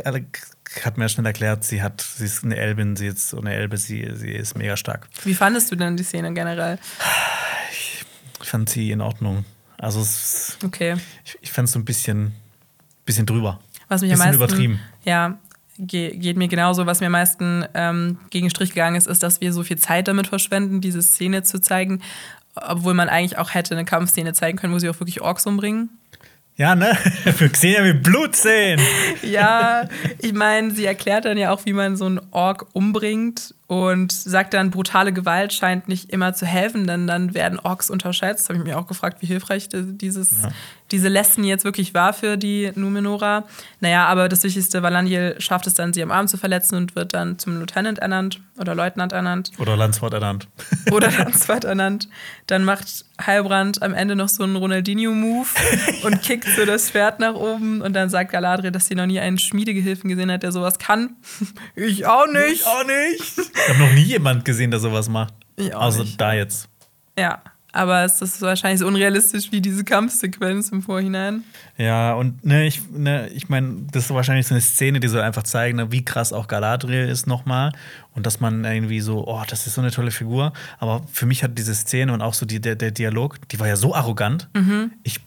[0.85, 3.55] hat mir ja schnell erklärt, sie hat, sie ist eine Elbin, sie ist so eine
[3.55, 5.09] Elbe, sie, sie ist mega stark.
[5.25, 6.79] Wie fandest du denn die Szene generell?
[8.43, 9.45] Ich fand sie in Ordnung.
[9.79, 10.97] Also es, Okay.
[11.25, 12.33] ich, ich fand es so ein bisschen,
[13.05, 13.61] bisschen drüber.
[13.89, 14.81] Was mich am Bisschen meisten, übertrieben.
[15.05, 15.39] Ja,
[15.79, 16.87] ge geht mir genauso.
[16.87, 19.79] Was mir am meisten ähm, gegen den Strich gegangen ist, ist, dass wir so viel
[19.79, 22.03] Zeit damit verschwenden, diese Szene zu zeigen,
[22.55, 25.91] obwohl man eigentlich auch hätte eine Kampfszene zeigen können, wo sie auch wirklich Orks umbringen.
[26.59, 26.97] Ja, ne?
[27.25, 28.81] Wir sehen ja mit Blut sehen.
[29.23, 29.89] Ja,
[30.21, 34.55] ich meine, sie erklärt dann ja auch, wie man so einen Ork umbringt und sagt
[34.55, 38.49] dann, brutale Gewalt scheint nicht immer zu helfen, denn dann werden Orks unterschätzt.
[38.49, 40.31] Habe ich mir auch gefragt, wie hilfreich dieses,
[40.93, 43.45] diese Lesson jetzt wirklich war für die Numenora.
[43.81, 47.13] Naja, aber das Wichtigste, Valandiel schafft es dann, sie am Arm zu verletzen und wird
[47.15, 50.49] dann zum Lieutenant ernannt oder Leutnant ernannt Oder Landswort ernannt.
[50.93, 52.09] oder Landswart ernannt.
[52.47, 55.49] Dann macht Heilbrand am Ende noch so einen Ronaldinho-Move
[56.05, 59.19] und kickt so das Schwert nach oben und dann sagt Galadriel, dass sie noch nie
[59.21, 61.17] einen Schmiedegehilfen gesehen hat, der sowas kann.
[61.75, 62.67] Ich auch nicht.
[62.67, 63.39] auch nicht.
[63.39, 65.35] Ich habe noch nie jemand gesehen, der sowas macht.
[65.57, 66.21] Ich auch Außer nicht.
[66.21, 66.69] da jetzt.
[67.19, 67.43] Ja,
[67.77, 71.45] aber es ist wahrscheinlich so unrealistisch wie diese Kampfsequenz im Vorhinein.
[71.77, 75.21] Ja, und ne, ich, ne, ich meine, das ist wahrscheinlich so eine Szene, die soll
[75.21, 77.73] einfach zeigen, ne, wie krass auch Galadriel ist nochmal.
[78.15, 80.55] Und dass man irgendwie so, oh, das ist so eine tolle Figur.
[80.79, 83.69] Aber für mich hat diese Szene und auch so die, der, der Dialog, die war
[83.69, 84.49] ja so arrogant.
[84.55, 84.93] Mhm.
[85.03, 85.21] Ich,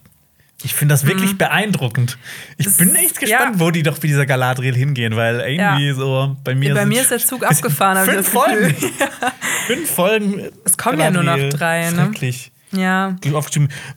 [0.62, 2.18] ich finde das wirklich beeindruckend.
[2.58, 3.60] Ich Das- bin echt gespannt, ja.
[3.60, 5.94] wo die doch mit dieser Galadriel hingehen, weil irgendwie Ja.
[5.94, 6.74] so bei mir.
[6.74, 8.04] Bei mir ist der Zug abgefahren.
[8.08, 8.28] Fünf.
[8.28, 8.74] Folgen.
[9.66, 10.42] Fünf Folgen.
[10.64, 11.50] Es kommen ja nur noch Galadriel.
[11.58, 11.96] drei, ne?
[12.06, 12.52] Schrecklich.
[12.72, 13.16] Ja,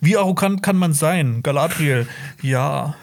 [0.01, 1.43] Wie arrogant kann man sein?
[1.43, 2.07] Galadriel.
[2.41, 2.95] Ja.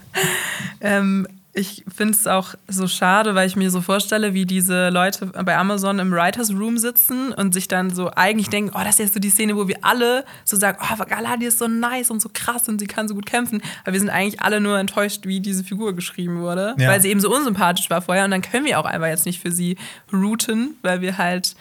[0.80, 5.26] ähm, ich finde es auch so schade, weil ich mir so vorstelle, wie diese Leute
[5.26, 8.98] bei Amazon im Writers Room sitzen und sich dann so eigentlich denken, oh, das ist
[8.98, 12.20] jetzt so die Szene, wo wir alle so sagen, oh, Galadriel ist so nice und
[12.20, 13.62] so krass und sie kann so gut kämpfen.
[13.84, 16.88] Aber wir sind eigentlich alle nur enttäuscht, wie diese Figur geschrieben wurde, Ja.
[16.90, 19.40] weil sie eben so unsympathisch war vorher und dann können wir auch einfach jetzt nicht
[19.40, 19.76] für sie
[20.12, 21.54] routen, weil wir halt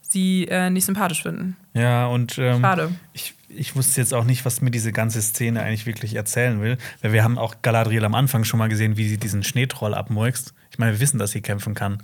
[0.00, 1.56] sie äh, nicht sympathisch finden.
[1.74, 2.92] Ja, und ähm, Schade.
[3.12, 6.78] Ich, ich wusste jetzt auch nicht, was mir diese ganze Szene eigentlich wirklich erzählen will.
[7.02, 10.54] Weil wir haben auch Galadriel am Anfang schon mal gesehen, wie sie diesen Schneetroll abmurkst.
[10.70, 12.02] Ich meine, wir wissen, dass sie kämpfen kann.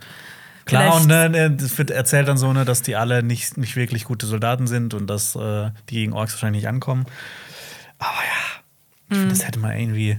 [0.65, 3.57] Klar, Vielleicht- und ne, ne, das wird erzählt dann so, ne, dass die alle nicht,
[3.57, 7.07] nicht wirklich gute Soldaten sind und dass äh, die gegen Orks wahrscheinlich nicht ankommen.
[7.99, 8.63] Aber ja,
[9.09, 9.21] ich Mhm.
[9.21, 10.19] finde, das hätte man irgendwie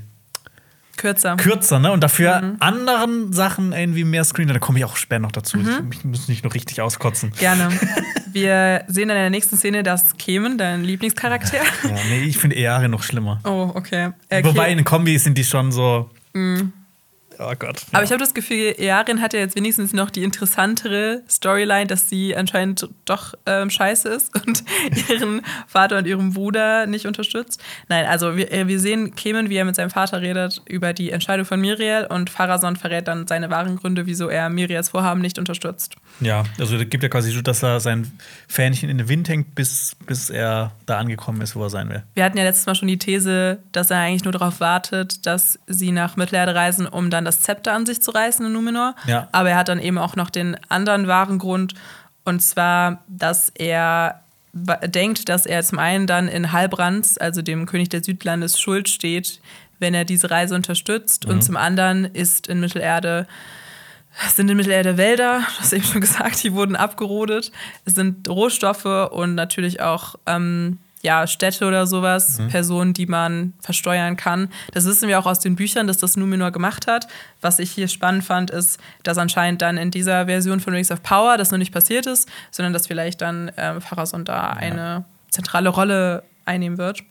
[0.97, 1.37] Kürzer.
[1.37, 1.91] kürzer, ne?
[1.91, 2.55] Und dafür Mhm.
[2.59, 4.47] anderen Sachen irgendwie mehr Screen.
[4.49, 5.57] Da komme ich auch später noch dazu.
[5.57, 5.89] Mhm.
[5.91, 7.31] Ich, ich muss nicht noch richtig auskotzen.
[7.39, 7.69] Gerne.
[8.33, 11.57] Wir sehen in der nächsten Szene, dass Kemen, dein Lieblingscharakter.
[11.57, 13.39] Ja, nee, ich finde Eare noch schlimmer.
[13.45, 14.11] Oh, okay.
[14.29, 16.09] Äh, Wobei in Kombi sind die schon so.
[17.39, 17.81] Oh Gott.
[17.91, 22.09] Aber ich habe das Gefühl, Yarin hat ja jetzt wenigstens noch die interessantere Storyline, dass
[22.09, 24.63] sie anscheinend doch ähm, scheiße ist und
[25.09, 27.61] ihren Vater und ihren Bruder nicht unterstützt.
[27.89, 31.11] Nein, also wir, äh, wir sehen Clement, wie er mit seinem Vater redet über die
[31.11, 35.37] Entscheidung von Miriel und Pharason verrät dann seine wahren Gründe, wieso er Miriels Vorhaben nicht
[35.37, 35.95] unterstützt.
[36.19, 38.11] Ja, also es gibt ja quasi so, dass er sein
[38.47, 42.03] Fähnchen in den Wind hängt, bis, bis er da angekommen ist, wo er sein will.
[42.15, 45.59] Wir hatten ja letztes Mal schon die These, dass er eigentlich nur darauf wartet, dass
[45.67, 48.95] sie nach Mittelerde reisen, um dann das Zepter an sich zu reißen in Numenor.
[49.05, 49.27] Ja.
[49.31, 51.75] Aber er hat dann eben auch noch den anderen wahren Grund,
[52.23, 54.21] und zwar, dass er
[54.53, 59.39] denkt, dass er zum einen dann in Halbrands, also dem König der Südlandes, Schuld steht,
[59.79, 61.25] wenn er diese Reise unterstützt.
[61.25, 63.27] Und zum anderen ist in Mittelerde
[64.25, 67.51] es sind in Mittelerde Wälder, du hast eben schon gesagt, die wurden abgerodet.
[67.85, 74.17] Es sind Rohstoffe und natürlich auch ähm, ja, Städte oder sowas, Personen, die man versteuern
[74.17, 74.49] kann.
[74.73, 77.07] Das wissen wir auch aus den Büchern, dass das Numenor gemacht hat.
[77.39, 81.03] Was ich hier spannend fand, ist, dass anscheinend dann in dieser Version von Rings of
[81.03, 85.69] Power das noch nicht passiert ist, sondern dass vielleicht dann ähm, Pharason da eine zentrale
[85.69, 87.03] Rolle einnehmen wird.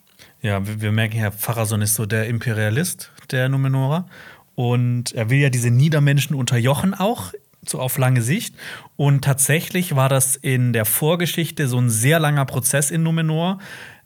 [0.43, 4.09] Ja, wir, wir merken ja, Pharason ist so der Imperialist der Numenorer.
[4.57, 7.33] Und er will ja diese Niedermenschen unterjochen auch,
[7.65, 8.55] so auf lange Sicht.
[8.97, 13.59] Und tatsächlich war das in der Vorgeschichte so ein sehr langer Prozess in Numenor,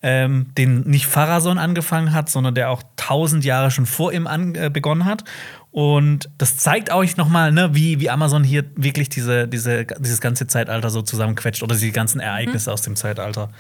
[0.02, 4.54] ähm, den nicht Pharason angefangen hat, sondern der auch tausend Jahre schon vor ihm an,
[4.54, 5.24] äh, begonnen hat.
[5.70, 10.46] Und das zeigt euch nochmal, ne, wie, wie Amazon hier wirklich diese, diese, dieses ganze
[10.46, 13.50] Zeitalter so zusammenquetscht oder die ganzen Ereignisse aus dem Zeitalter.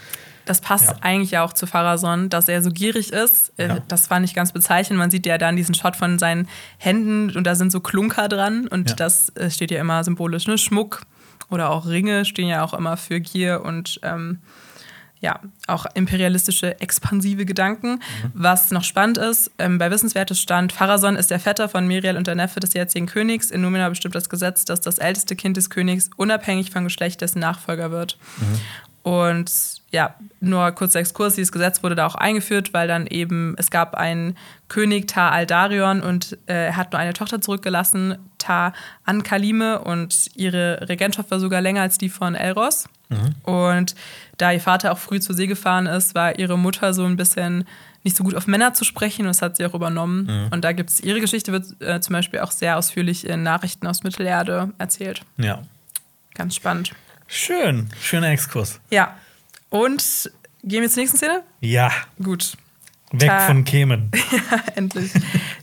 [0.50, 0.96] Das passt Ja.
[1.00, 3.52] eigentlich ja auch zu Pharason, dass er so gierig ist.
[3.56, 3.78] Äh, Ja.
[3.86, 4.98] Das fand ich ganz bezeichnend.
[4.98, 8.66] Man sieht ja dann diesen Shot von seinen Händen und da sind so Klunker dran
[8.66, 8.96] und Ja.
[8.96, 10.48] das äh, steht ja immer symbolisch.
[10.48, 10.58] Ne?
[10.58, 11.02] Schmuck
[11.50, 14.40] oder auch Ringe stehen ja auch immer für Gier und ähm,
[15.20, 17.90] ja, auch imperialistische, expansive Gedanken.
[17.92, 18.00] Mhm.
[18.34, 22.26] Was noch spannend ist, ähm, bei Wissenswertes stand, Pharason ist der Vetter von Miriel und
[22.26, 23.50] der Neffe des jetzigen Königs.
[23.50, 27.38] In Numenor bestimmt das Gesetz, dass das älteste Kind des Königs unabhängig vom Geschlecht dessen
[27.38, 28.16] Nachfolger wird.
[29.02, 29.50] Und
[29.90, 33.94] ja, nur kurzer Exkurs, dieses Gesetz wurde da auch eingeführt, weil dann eben, es gab
[33.94, 34.36] einen
[34.68, 38.72] König Tar Aldarion und äh, er hat nur eine Tochter zurückgelassen, Tar
[39.04, 42.88] Ankalime und ihre Regentschaft war sogar länger als die von Elros.
[43.42, 43.96] Und
[44.38, 47.64] da ihr Vater auch früh zur See gefahren ist, war ihre Mutter so ein bisschen
[48.04, 50.48] nicht so gut auf Männer zu sprechen und das hat sie auch übernommen.
[50.52, 53.86] Und da gibt es, ihre Geschichte wird äh, zum Beispiel auch sehr ausführlich in Nachrichten
[53.86, 55.22] aus Mittelerde erzählt.
[55.38, 55.62] Ja.
[56.34, 56.92] Ganz spannend.
[57.30, 58.80] Schön, schöner Exkurs.
[58.90, 59.16] Ja.
[59.68, 60.30] Und
[60.64, 61.42] gehen wir zur nächsten Szene?
[61.60, 61.92] Ja,
[62.22, 62.56] Gut.
[63.12, 64.10] weg Ta- von Kemen.
[64.74, 65.12] Endlich.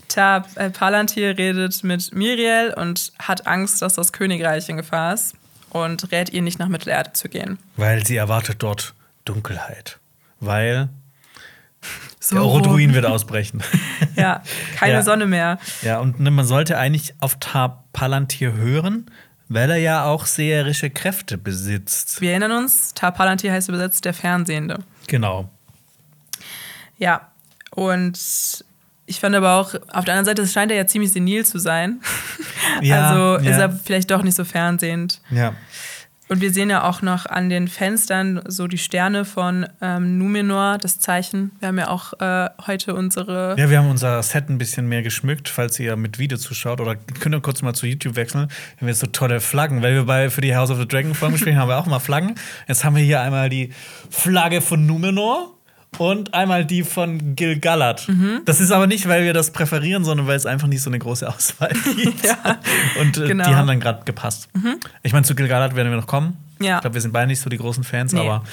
[0.08, 5.36] Ta äh, Palantir redet mit Miriel und hat Angst, dass das Königreich in Gefahr ist
[5.72, 7.60] und rät ihr nicht nach Mittelerde zu gehen.
[7.76, 8.94] Weil sie erwartet dort
[9.26, 10.00] Dunkelheit.
[10.40, 10.88] Weil
[12.22, 12.36] So.
[12.38, 13.62] der Orodruin wird ausbrechen.
[14.16, 14.42] Ja,
[14.78, 15.02] keine Ja.
[15.02, 15.60] Sonne mehr.
[15.82, 19.12] ja, und man sollte eigentlich auf Tar Palantir hören,
[19.50, 22.22] weil er ja auch seherische Kräfte besitzt.
[22.22, 24.80] Wir erinnern uns, Ta Palantir heißt übersetzt der Fernsehende.
[25.08, 25.50] Genau.
[26.98, 27.32] Ja,
[27.72, 28.18] und
[29.06, 32.02] ich fand aber auch, auf der anderen Seite scheint er ja ziemlich senil zu sein.
[32.82, 33.62] Ja, also ist ja.
[33.62, 35.22] er vielleicht doch nicht so fernsehend.
[35.30, 35.54] Ja.
[36.30, 40.78] Und wir sehen ja auch noch an den Fenstern so die Sterne von ähm, Numenor,
[40.78, 41.52] das Zeichen.
[41.60, 43.56] Wir haben ja auch äh, heute unsere.
[43.58, 46.82] Ja, wir haben unser Set ein bisschen mehr geschmückt, falls ihr mit Video zuschaut.
[46.82, 48.50] Oder könnt ihr kurz mal zu YouTube wechseln.
[48.76, 51.16] Wir haben jetzt so tolle Flaggen, weil wir bei für die House of the Dragon
[51.16, 52.36] Folgen spielen, haben wir auch mal Flaggen.
[52.68, 53.72] Jetzt haben wir hier einmal die
[54.10, 55.57] Flagge von Numenor
[56.00, 58.08] und einmal die von Gil-galad.
[58.08, 58.42] Mhm.
[58.46, 61.00] Das ist aber nicht, weil wir das präferieren, sondern weil es einfach nicht so eine
[61.00, 62.26] große Auswahl gibt.
[62.26, 62.60] Ja,
[63.02, 63.44] und äh, genau.
[63.46, 63.50] Mhm.
[63.50, 64.50] die haben dann gerade gepasst.
[65.04, 66.38] Ich meine, zu Gil-galad werden wir noch kommen.
[66.60, 66.76] Ja.
[66.76, 68.22] Ich glaube, wir sind beide nicht so die großen Fans, Nee.
[68.22, 68.44] aber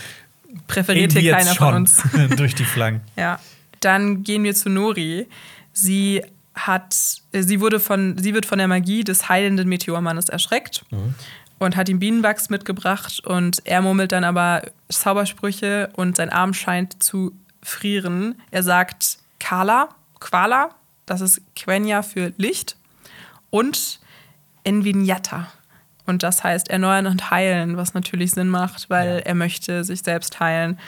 [0.67, 2.03] präferiert hier jetzt keiner von uns.
[2.37, 3.01] durch die Flaggen.
[3.17, 3.39] Ja.
[3.81, 5.27] Dann gehen wir zu Nori.
[5.73, 6.23] Sie
[6.55, 6.95] hat,
[7.33, 10.85] äh, sie wurde von, sie wird von der Magie des heilenden Meteormannes erschreckt
[11.59, 17.03] und hat ihm Bienenwachs mitgebracht und er murmelt dann aber Zaubersprüche und sein Arm scheint
[17.03, 17.33] zu
[17.63, 18.41] frieren.
[18.51, 19.89] Er sagt Kala,
[20.21, 20.71] Quala,
[21.07, 22.77] das ist Quenya für Licht
[23.51, 24.01] und
[24.65, 25.53] Envignata.
[26.07, 30.39] Und das heißt erneuern und heilen, was natürlich Sinn macht, weil er möchte sich selbst
[30.41, 30.79] heilen.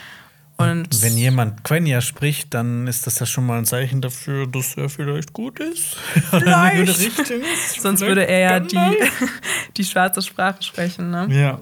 [0.59, 4.75] Und Wenn jemand Quenya spricht, dann ist das ja schon mal ein Zeichen dafür, dass
[4.77, 5.97] er vielleicht gut ist.
[6.31, 6.89] Vielleicht.
[6.99, 7.27] Ist.
[7.83, 8.79] Sonst Vielleicht würde er ja die,
[9.77, 11.11] die schwarze Sprache sprechen.
[11.11, 11.27] Ne?
[11.31, 11.61] Ja.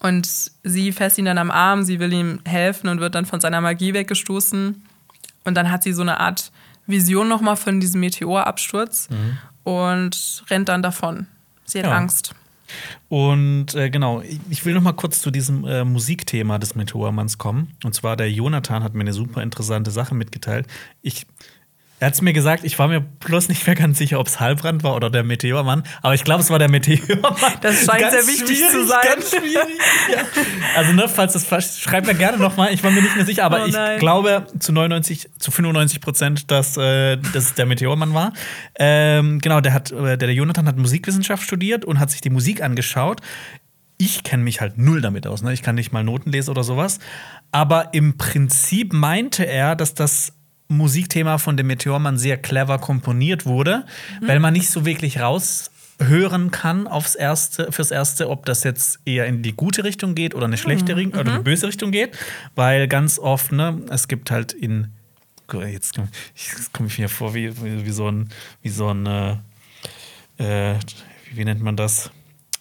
[0.00, 0.26] Und
[0.62, 3.60] sie fässt ihn dann am Arm, sie will ihm helfen und wird dann von seiner
[3.60, 4.82] Magie weggestoßen.
[5.44, 6.52] Und dann hat sie so eine Art
[6.86, 9.08] Vision nochmal von diesem Meteorabsturz
[9.64, 11.26] und rennt dann davon.
[11.64, 11.92] Sie hat Ja.
[11.96, 12.34] Angst.
[13.08, 17.72] Und äh, genau, ich- will noch mal kurz zu diesem äh, Musikthema des Meteormanns kommen.
[17.84, 20.66] Und zwar der Jonathan hat mir eine super interessante Sache mitgeteilt.
[21.02, 21.26] Ich
[21.98, 24.38] Er hat es mir gesagt, ich war mir bloß nicht mehr ganz sicher, ob es
[24.38, 25.82] Halbrand war oder der Meteormann.
[26.02, 27.34] Aber ich glaube, es war der Meteormann.
[27.62, 29.00] Das scheint Ganz sehr wichtig zu sein.
[29.02, 29.78] Ganz schwierig.
[30.12, 30.22] ja.
[30.76, 32.72] Also, ne, falls das falsch ist, schreibt mir gerne nochmal.
[32.74, 36.50] Ich war mir nicht mehr sicher, aber Oh ich glaube zu 99, zu 95 Prozent,
[36.50, 38.34] dass äh, das der Meteormann war.
[38.78, 42.30] Ähm, genau, der hat, äh, der, der Jonathan hat Musikwissenschaft studiert und hat sich die
[42.30, 43.22] Musik angeschaut.
[43.96, 45.40] Ich kenne mich halt null damit aus.
[45.40, 45.54] Ne?
[45.54, 46.98] Ich kann nicht mal Noten lesen oder sowas.
[47.52, 50.34] Aber im Prinzip meinte er, dass das
[50.68, 53.84] Musikthema von dem Meteormann sehr clever komponiert wurde,
[54.20, 59.26] weil man nicht so wirklich raushören kann aufs erste, fürs erste, ob das jetzt eher
[59.26, 62.16] in die gute Richtung geht oder eine schlechte Richtung oder eine böse Richtung geht,
[62.54, 64.88] weil ganz oft, ne, es gibt halt in
[65.68, 68.30] jetzt komme ich, ich mir vor wie, wie, so ein
[68.62, 69.36] wie so ein äh,
[70.38, 70.74] äh,
[71.32, 72.10] wie nennt man das?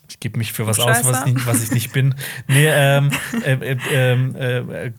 [0.10, 2.16] Ich gebe mich für was aus, was, nicht, was ich nicht bin.
[2.48, 3.12] Nee, ähm,
[3.44, 4.92] äh, äh, ähm, äh,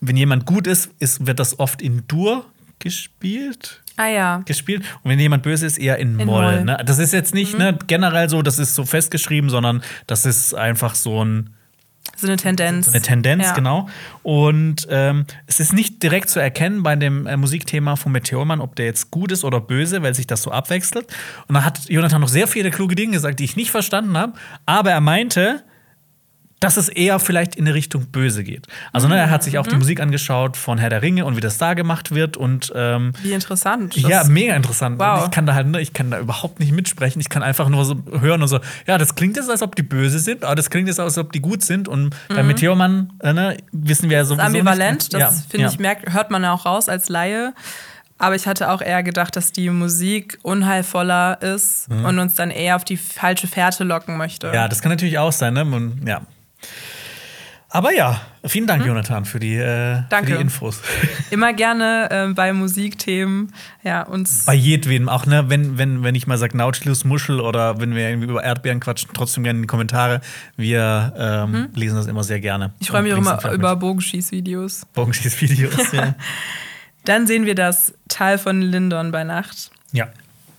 [0.00, 2.44] wenn jemand gut ist, ist, wird das oft in Dur
[2.78, 3.82] gespielt.
[3.96, 4.42] Ah ja.
[4.44, 4.82] Gespielt.
[5.02, 6.42] Und wenn jemand böse ist, eher in, In Moll.
[6.44, 6.60] Moll.
[6.60, 6.66] Mhm.
[6.66, 6.82] Ne?
[6.84, 10.94] Das ist jetzt nicht ne, generell so, das ist so festgeschrieben, sondern das ist einfach
[10.94, 11.50] so ein
[12.16, 12.86] So eine Tendenz.
[12.86, 13.52] so eine Tendenz, Ja.
[13.54, 13.88] genau.
[14.22, 18.76] Und ähm, es ist nicht direkt zu erkennen bei dem äh, Musikthema von Meteormann, ob
[18.76, 21.06] der jetzt gut ist oder böse, weil sich das so abwechselt.
[21.48, 24.34] Und dann hat Jonathan noch sehr viele kluge Dinge gesagt, die ich nicht verstanden habe.
[24.66, 25.64] Aber er meinte,
[26.60, 28.66] dass es eher vielleicht in eine Richtung böse geht.
[28.92, 29.70] Also, ne, er hat sich auch Mhm.
[29.70, 32.38] die Musik angeschaut von Herr der Ringe und wie das da gemacht wird.
[32.38, 33.94] Und ähm, Wie interessant.
[33.96, 34.98] ja, mega interessant.
[34.98, 35.18] Wow.
[35.18, 37.20] Und Ich kann da halt, ne, ich kann da überhaupt nicht mitsprechen.
[37.20, 39.82] Ich kann einfach nur so hören und so, ja, das klingt jetzt, als ob die
[39.82, 41.88] böse sind, aber das klingt jetzt, als ob die gut sind.
[41.88, 44.56] Und bei Meteormann, äh, ne, wissen wir ja sowieso Mhm.
[44.56, 44.98] ambivalent.
[45.00, 45.14] nicht.
[45.14, 45.70] Das Ja, finde ja.
[45.72, 47.52] ich, merkt, hört man auch raus als Laie.
[48.18, 52.76] Aber ich hatte auch eher gedacht, dass die Musik unheilvoller ist und uns dann eher
[52.76, 54.48] auf die falsche Fährte locken möchte.
[54.48, 54.54] Mhm.
[54.54, 55.64] Ja, das kann natürlich auch sein, ne?
[55.66, 56.22] Und, ja.
[57.68, 60.06] Aber ja, vielen Dank, Jonathan, für die, äh, für.
[60.08, 60.34] Danke.
[60.34, 60.80] die Infos.
[61.30, 63.52] Immer gerne ähm, bei Musikthemen
[63.82, 64.46] ja, uns.
[64.46, 68.08] Bei jedwem, auch ne, wenn, wenn, wenn ich mal sage Nautilus, Muschel oder wenn wir
[68.08, 70.20] irgendwie über Erdbeeren quatschen, trotzdem gerne in die Kommentare.
[70.56, 72.72] Wir ähm, lesen das immer sehr gerne.
[72.78, 73.76] Ich freue mich auch immer über.
[73.76, 74.86] Bogenschießvideos.
[74.94, 75.92] Bogenschießvideos.
[75.92, 76.14] ja.
[77.04, 79.70] Dann sehen wir das Tal von Lindon bei Nacht.
[79.92, 80.08] ja.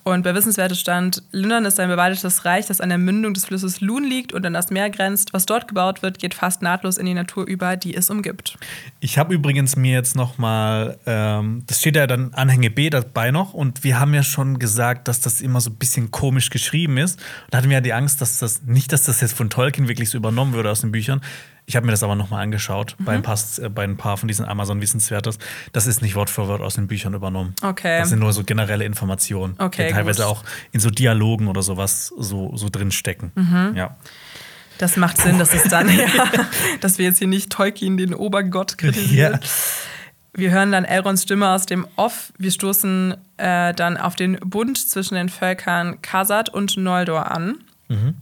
[0.08, 3.82] Und bei Wissenswerte stand, Lindon ist ein bewaldetes Reich, das an der Mündung des Flusses
[3.82, 5.34] Lun liegt und an das Meer grenzt.
[5.34, 8.58] Was dort gebaut wird, geht fast nahtlos in die Natur über, die es umgibt.
[9.02, 13.32] Ich habe übrigens mir jetzt noch mal, ähm, das steht ja dann Anhänge B dabei
[13.32, 16.98] noch und wir haben ja schon gesagt, dass das immer so ein bisschen komisch geschrieben
[16.98, 17.20] ist.
[17.20, 19.90] Und da hatten wir ja die Angst, dass das nicht, dass das jetzt von Tolkien
[19.90, 21.20] wirklich so übernommen würde aus den Büchern.
[21.70, 24.16] Ich habe mir das aber noch mal angeschaut bei, ein paar, äh, bei ein paar
[24.16, 25.38] von diesen Amazon-Wissenswertes.
[25.74, 27.54] Das ist nicht Wort für Wort aus den Büchern übernommen.
[27.62, 28.00] Okay.
[28.00, 30.32] Das sind nur so generelle Informationen, Okay, die teilweise gut.
[30.32, 33.34] auch in so Dialogen oder sowas so, so drin stecken.
[33.36, 33.74] Mhm.
[33.76, 33.98] Ja.
[34.78, 36.06] Das macht Sinn, dass es dann, ja,
[36.80, 39.34] dass wir jetzt hier nicht Tolkien, den Obergott, kritisieren.
[39.34, 39.40] Ja.
[40.36, 42.32] Wir hören dann Elrons Stimme aus dem Off.
[42.38, 47.56] Wir stoßen äh, dann auf den Bund zwischen den Völkern Khazad und Noldor an.
[47.90, 48.14] Mhm.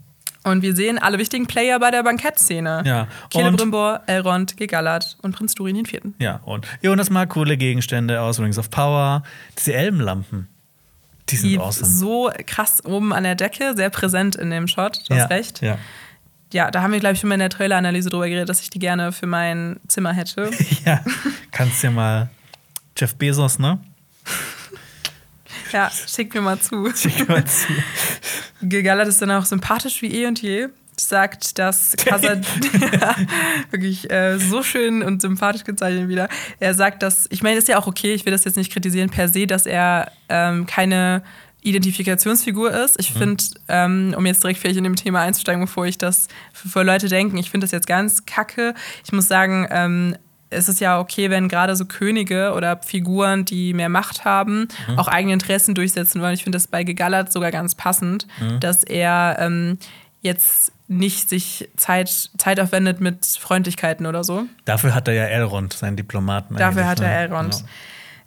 [0.46, 2.84] Und wir sehen alle wichtigen Player bei der Bankettszene.
[2.86, 3.08] Ja.
[3.34, 6.14] Celebrimbor, Elrond, Gegallert und Prinz Durin den Vierten.
[6.20, 9.24] Ja, und Jonas mag coole Gegenstände aus Rings of Power.
[9.58, 10.48] Diese Elbenlampen,
[11.30, 11.90] die sind Die awesome.
[11.90, 15.10] so krass oben an der Decke, sehr präsent in dem Shot.
[15.10, 15.62] Du ja, hast recht.
[15.62, 15.80] Ja.
[16.54, 18.70] Ja, da haben wir, glaube ich, schon mal in der Trailer-Analyse drüber geredet, dass ich
[18.70, 20.52] die gerne für mein Zimmer hätte.
[20.86, 21.04] ja,
[21.52, 22.30] kannst ja mal
[22.96, 23.80] Jeff Bezos, ne?
[25.72, 26.92] ja, schick mir mal zu.
[26.96, 27.68] Schick mal zu.
[28.62, 30.68] Gegallert ist dann auch sympathisch wie eh und je.
[30.98, 32.46] Sagt, dass Khazad
[32.94, 33.16] ja,
[33.70, 36.30] wirklich äh, so schön und sympathisch gezeichnet wieder.
[36.62, 39.10] Er sagt, dass, ich meine, ist ja auch okay, ich will das jetzt nicht kritisieren
[39.10, 41.22] per se, dass er ähm, keine
[41.66, 42.98] Identifikationsfigur ist.
[43.00, 46.70] Ich finde, ähm, um jetzt direkt vielleicht in dem Thema einzusteigen, bevor ich das für,
[46.70, 48.74] für Leute denken, ich finde das jetzt ganz kacke.
[49.04, 50.16] Ich muss sagen, ähm,
[50.50, 55.08] es ist ja okay, wenn gerade so Könige oder Figuren, die mehr Macht haben, auch
[55.08, 56.34] eigene Interessen durchsetzen wollen.
[56.34, 58.28] Ich finde das bei Gegallert sogar ganz passend,
[58.60, 59.78] dass er ähm,
[60.22, 64.46] jetzt nicht sich Zeit, Zeit aufwendet mit Freundlichkeiten oder so.
[64.66, 66.56] Dafür hat er ja Elrond, seinen Diplomaten.
[66.56, 67.16] Dafür hat er ne?
[67.16, 67.52] Elrond.
[67.52, 67.70] Genau.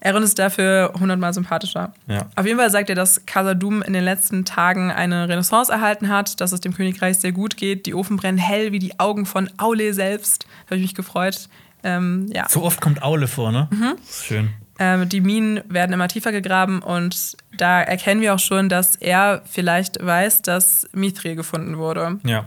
[0.00, 1.92] Elrond ist dafür hundertmal sympathischer.
[2.06, 2.26] Ja.
[2.36, 6.40] Auf jeden Fall sagt er, dass Khazad-dûm in den letzten Tagen eine Renaissance erhalten hat,
[6.40, 7.86] dass es dem Königreich sehr gut geht.
[7.86, 10.44] Die Ofen brennen hell wie die Augen von Aule selbst.
[10.44, 11.48] Da habe ich mich gefreut.
[11.82, 12.48] Ähm, ja.
[12.48, 13.68] So oft kommt Aule vor, ne?
[13.70, 13.96] Mhm.
[14.10, 14.50] Schön.
[14.78, 19.42] Ähm, die Minen werden immer tiefer gegraben und da erkennen wir auch schon, dass er
[19.44, 22.20] vielleicht weiß, dass Mithril gefunden wurde.
[22.24, 22.44] Ja.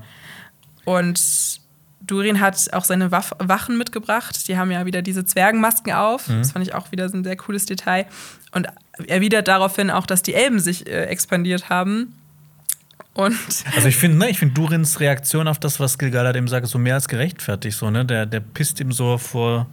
[0.86, 1.60] Und
[2.02, 4.48] Durin hat auch seine Waff Wachen mitgebracht.
[4.48, 6.28] Die haben ja wieder diese Zwergenmasken auf.
[6.28, 6.40] Mhm.
[6.40, 8.06] Das fand ich auch wieder so ein sehr cooles Detail.
[8.54, 8.68] Und
[9.08, 12.16] erwidert daraufhin auch, dass die Elben sich äh, expandiert haben.
[13.14, 13.36] Und
[13.76, 16.78] Also ich finde, ne, ich finde Durins Reaktion auf das, was Gilgalad ihm sagt, so
[16.78, 17.78] mehr als gerechtfertigt.
[17.78, 18.06] So, ne?
[18.06, 19.68] der, der pisst ihm so vor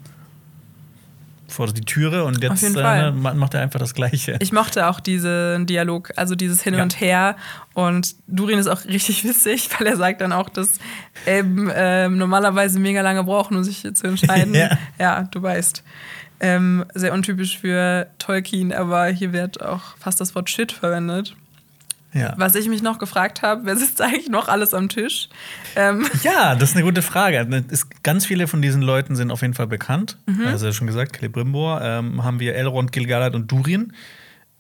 [1.51, 4.37] vor die Türe und jetzt äh, ma- macht er einfach das Gleiche.
[4.41, 6.83] Ich mochte auch diesen Dialog, also dieses Hin Ja.
[6.83, 7.37] und Her.
[7.73, 10.73] Und Durin ist auch richtig witzig, weil er sagt dann auch, dass
[11.25, 14.55] Elben ähm, normalerweise mega lange brauchen, um sich zu entscheiden.
[14.59, 14.77] Ja.
[14.99, 15.83] ja, du weißt.
[16.41, 21.35] Ähm, sehr untypisch für Tolkien, aber hier wird auch fast das Wort Shit verwendet.
[22.13, 22.35] Ja.
[22.37, 25.29] Was ich mich noch gefragt habe, wer sitzt eigentlich noch alles am Tisch?
[25.77, 27.47] Ähm, Ja, das ist eine gute Frage.
[27.71, 30.19] Es, ganz viele von diesen Leuten sind auf jeden Fall bekannt.
[30.27, 30.47] Mhm.
[30.47, 33.93] Also schon gesagt, Celebrimbor, ähm, haben wir Elrond, Gilgalad und Durin.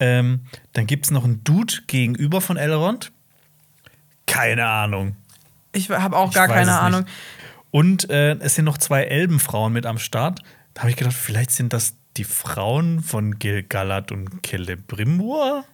[0.00, 0.40] Ähm,
[0.74, 3.10] dann gibt es noch einen Dude gegenüber von Elrond.
[4.26, 5.16] Keine Ahnung.
[5.72, 6.76] ich habe auch Ich gar keine es nicht.
[6.76, 7.06] Ahnung.
[7.70, 10.40] Und äh, es sind noch zwei Elbenfrauen mit am Start.
[10.74, 15.64] Da habe ich gedacht, vielleicht sind das die Frauen von Gilgalad und Celebrimbor.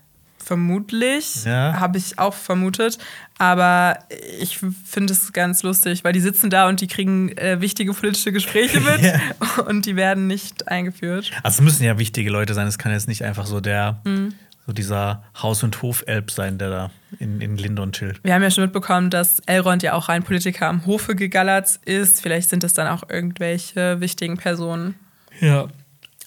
[0.44, 1.78] Vermutlich, Ja.
[1.80, 2.98] habe ich auch vermutet.
[3.38, 3.98] Aber
[4.40, 8.30] ich finde es ganz lustig, weil die sitzen da und die kriegen äh, wichtige politische
[8.32, 9.20] Gespräche mit Ja.
[9.66, 11.30] und die werden nicht eingeführt.
[11.42, 12.66] Also es müssen ja wichtige Leute sein.
[12.66, 14.34] Es kann jetzt nicht einfach so der, Mhm.
[14.66, 18.20] so dieser Haus- und Hof-Elb sein, der da in, in Lindon chillt.
[18.22, 22.20] Wir haben ja schon mitbekommen, dass Elrond ja auch ein Politiker am Hofe Gegallerts ist.
[22.22, 24.94] Vielleicht sind es dann auch irgendwelche wichtigen Personen.
[25.40, 25.66] Ja.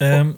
[0.00, 0.36] Ähm,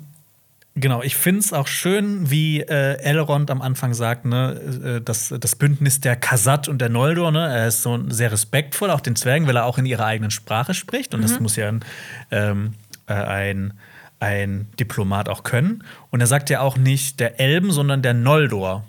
[0.74, 5.34] genau, ich finde es auch schön, wie äh, Elrond am Anfang sagt, ne, äh, das,
[5.38, 9.16] das Bündnis der Khazad und der Noldor, ne, er ist so sehr respektvoll, auch den
[9.16, 11.14] Zwergen, weil er auch in ihrer eigenen Sprache spricht.
[11.14, 11.84] Und das muss ja ein,
[12.30, 12.74] ähm,
[13.06, 13.74] äh, ein,
[14.20, 15.84] ein Diplomat auch können.
[16.10, 18.84] Und er sagt ja auch nicht der Elben, sondern der Noldor.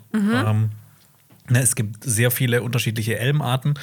[0.46, 0.70] Ähm,
[1.52, 3.74] Ne, es gibt sehr viele unterschiedliche Elbenarten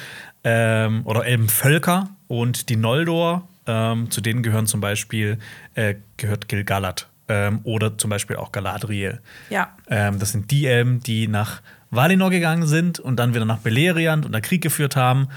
[0.44, 5.38] ähm, oder Elbenvölker und die Noldor, ähm, zu denen gehören zum Beispiel
[5.74, 9.20] äh, gehört Gilgalad ähm, oder zum Beispiel auch Galadriel.
[9.48, 9.70] Ja.
[9.88, 14.26] Ähm, das sind die Elben, die nach Valinor gegangen sind und dann wieder nach Beleriand
[14.26, 15.28] und da Krieg geführt haben.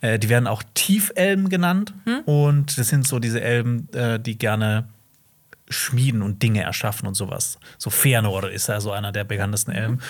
[0.00, 1.94] Äh, die werden auch Tiefelben genannt
[2.26, 4.88] und das sind so diese Elben, äh, die gerne
[5.68, 7.58] schmieden und Dinge erschaffen und sowas.
[7.78, 10.00] So Fëanor ist ja so einer der bekanntesten Elben.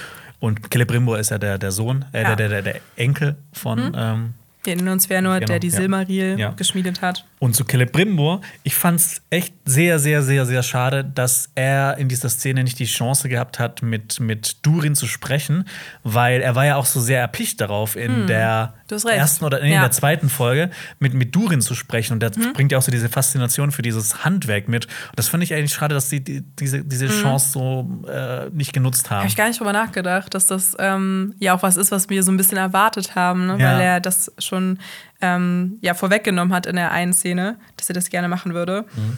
[0.41, 2.35] Und Celebrimbor ist ja der, der Sohn, äh, Ja.
[2.35, 3.93] der, der, der Enkel von.
[3.95, 5.77] Ähm, Wir erinnern uns, nur, Genau, der die ja.
[5.77, 6.51] Silmaril Ja.
[6.51, 7.25] geschmiedet hat.
[7.41, 12.09] und zu Celebrimbor, ich fand es echt sehr, sehr, sehr, sehr schade, dass er in
[12.09, 15.65] dieser Szene nicht die Chance gehabt hat, mit, mit Durin zu sprechen,
[16.05, 18.82] weil er war ja auch so sehr erpicht darauf, in der Hm.
[18.93, 19.17] Du hast recht.
[19.17, 19.79] ersten oder nee, in Ja.
[19.79, 19.83] Mhm.
[19.85, 22.13] der zweiten Folge mit, mit Durin zu sprechen.
[22.13, 24.85] Und der bringt ja auch so diese Faszination für dieses Handwerk mit.
[24.85, 28.73] Und das fand ich eigentlich schade, dass sie die, diese, diese Chance so äh, nicht
[28.75, 29.21] genutzt haben.
[29.21, 32.23] Habe ich gar nicht drüber nachgedacht, dass das ähm, ja auch was ist, was wir
[32.23, 33.57] so ein bisschen erwartet haben, ne?
[33.59, 33.73] Ja.
[33.73, 34.79] weil er das schon
[35.23, 38.85] ähm, ja, vorweggenommen hat in der einen Szene, dass er das gerne machen würde.
[38.95, 39.17] Mhm.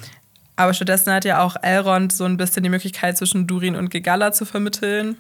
[0.57, 4.37] Aber stattdessen hat ja auch Elrond so ein bisschen die Möglichkeit, zwischen Durin und Gilgalad
[4.37, 5.17] zu vermitteln.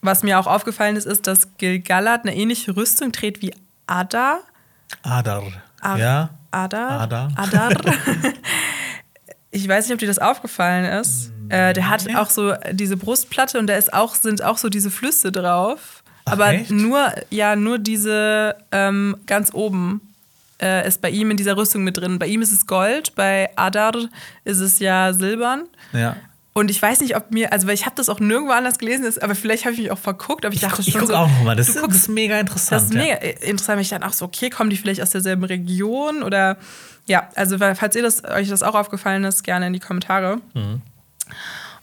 [0.00, 3.52] Was mir auch aufgefallen ist, ist, dass Gilgalad eine ähnliche Rüstung trägt wie
[3.86, 4.40] Ada.
[5.02, 5.42] Adar.
[5.80, 6.30] Ar- ja.
[6.50, 7.00] Ada?
[7.00, 7.32] Adar.
[7.36, 7.70] Adar.
[9.50, 11.32] ich weiß nicht, ob dir das aufgefallen ist.
[11.48, 14.90] Äh, der hat auch so diese Brustplatte und da ist auch, sind auch so diese
[14.90, 16.02] Flüsse drauf.
[16.24, 16.70] Ach, Aber echt?
[16.70, 20.00] nur, ja, nur diese ähm, ganz oben
[20.62, 22.18] äh, ist bei ihm in dieser Rüstung mit drin.
[22.18, 23.94] Bei ihm ist es Gold, bei Adar
[24.44, 25.64] ist es ja silbern.
[25.92, 26.16] Ja.
[26.56, 29.04] Und ich weiß nicht, ob mir, also weil ich habe das auch nirgendwo anders gelesen,
[29.04, 31.18] ist, aber vielleicht habe ich mich auch verguckt, aber ich dachte Ich schon gucke so,
[31.18, 31.56] auch noch mal.
[31.56, 32.80] Das, guckst das ist mega interessant.
[32.80, 35.42] das ist mega interessant, weil ich dann auch so, okay, kommen die vielleicht aus derselben
[35.44, 36.56] Region oder
[37.06, 40.40] ja, also falls ihr das, euch das auch aufgefallen ist, gerne in die Kommentare.
[40.54, 40.80] Mhm.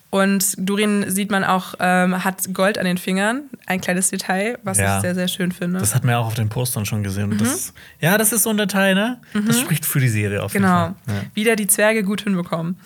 [0.09, 4.77] Und Durin sieht man auch, ähm, hat Gold an den Fingern, ein kleines Detail, was
[4.77, 4.97] Ja.
[4.97, 5.79] ich sehr, sehr schön finde.
[5.79, 7.31] Das hat man ja auch auf den Postern schon gesehen.
[7.31, 9.21] Und das, ja, das ist so ein Detail, ne?
[9.47, 10.77] Das spricht für die Serie auf jeden genau.
[10.77, 10.95] Fall.
[11.07, 11.13] Ja.
[11.33, 12.77] Wieder die Zwerge gut hinbekommen.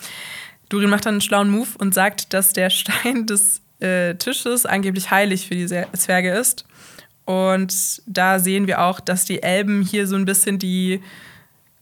[0.69, 5.11] Durin macht dann einen schlauen Move und sagt, dass der Stein des äh, Tisches angeblich
[5.11, 6.65] heilig für die Zwerge ist.
[7.25, 11.01] Und da sehen wir auch, dass die Elben hier so ein bisschen die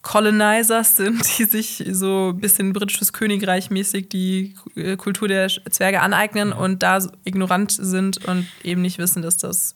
[0.01, 6.01] Colonizers sind, die sich so ein bisschen britisches Königreich mäßig die äh, Kultur der Zwerge
[6.01, 9.73] aneignen und da ignorant sind und eben nicht wissen, dass das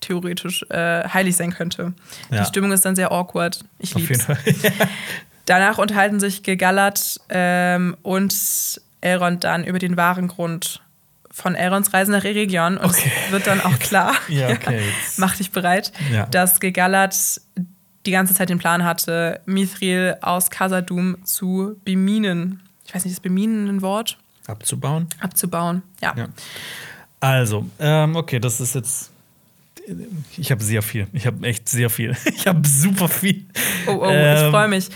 [0.00, 1.92] theoretisch äh, heilig sein könnte.
[2.30, 2.40] Ja.
[2.40, 3.64] Die Stimmung ist dann sehr awkward.
[3.78, 4.26] Ich Auf lieb's.
[5.46, 8.34] Danach unterhalten sich Gegallert ähm, und
[9.00, 10.80] Elrond dann über den wahren Grund
[11.30, 12.76] von Elronds Reise nach Eregion.
[12.76, 13.10] Und Okay.
[13.26, 14.80] es wird dann auch klar, Ja, okay,
[15.16, 16.26] mach dich bereit, Ja.
[16.26, 17.40] dass Gegallert
[18.06, 22.60] die ganze Zeit den Plan hatte, Mithril aus Khazad-dûm zu beminen.
[22.86, 24.18] Ich weiß nicht, ist beminen ein Wort?
[24.46, 25.06] Abzubauen.
[25.20, 25.82] Abzubauen.
[26.00, 26.12] Ja.
[26.16, 26.26] Ja.
[27.20, 29.10] Also, ähm, okay, das ist jetzt.
[30.36, 31.06] Ich habe sehr viel.
[31.12, 32.16] Ich habe echt sehr viel.
[32.26, 33.44] Ich habe super viel.
[33.86, 34.88] Oh, oh, ich Ähm, freue mich.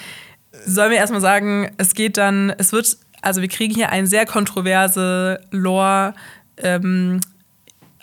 [0.68, 4.26] Sollen wir erstmal sagen, es geht dann, es wird, also wir kriegen hier eine sehr
[4.26, 6.14] kontroverse Lore,
[6.58, 7.20] ähm,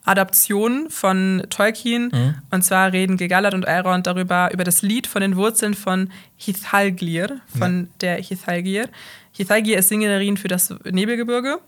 [0.05, 2.09] Adaption von Tolkien.
[2.13, 2.35] Mhm.
[2.51, 7.39] Und zwar reden Gegallad und Elrond darüber, über das Lied von den Wurzeln von Hithalglir,
[7.57, 8.89] von der Hithalgir.
[9.31, 11.59] Hithalgir ist Sängerin für das Nebelgebirge.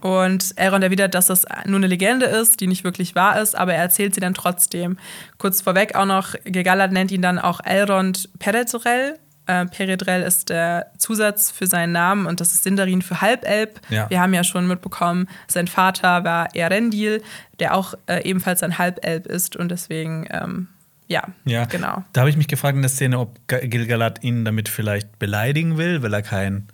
[0.00, 3.74] Und Elrond erwidert, dass das nur eine Legende ist, die nicht wirklich wahr ist, aber
[3.74, 4.98] er erzählt sie dann trotzdem.
[5.38, 9.18] Kurz vorweg auch noch, Gegallad nennt ihn dann auch Elrond Peredrel.
[9.46, 13.80] Äh, Peredrel ist der Zusatz für seinen Namen und das ist Sindarin für Halbelb.
[13.90, 14.08] Ja.
[14.08, 17.22] Wir haben ja schon mitbekommen, sein Vater war Erendil,
[17.58, 20.68] der auch äh, ebenfalls ein Halbelb ist und deswegen, ähm,
[21.08, 22.04] ja, Ja, genau.
[22.12, 25.76] Da habe ich mich gefragt in der Szene, ob Ga- Gilgalad ihn damit vielleicht beleidigen
[25.76, 26.68] will, weil er kein,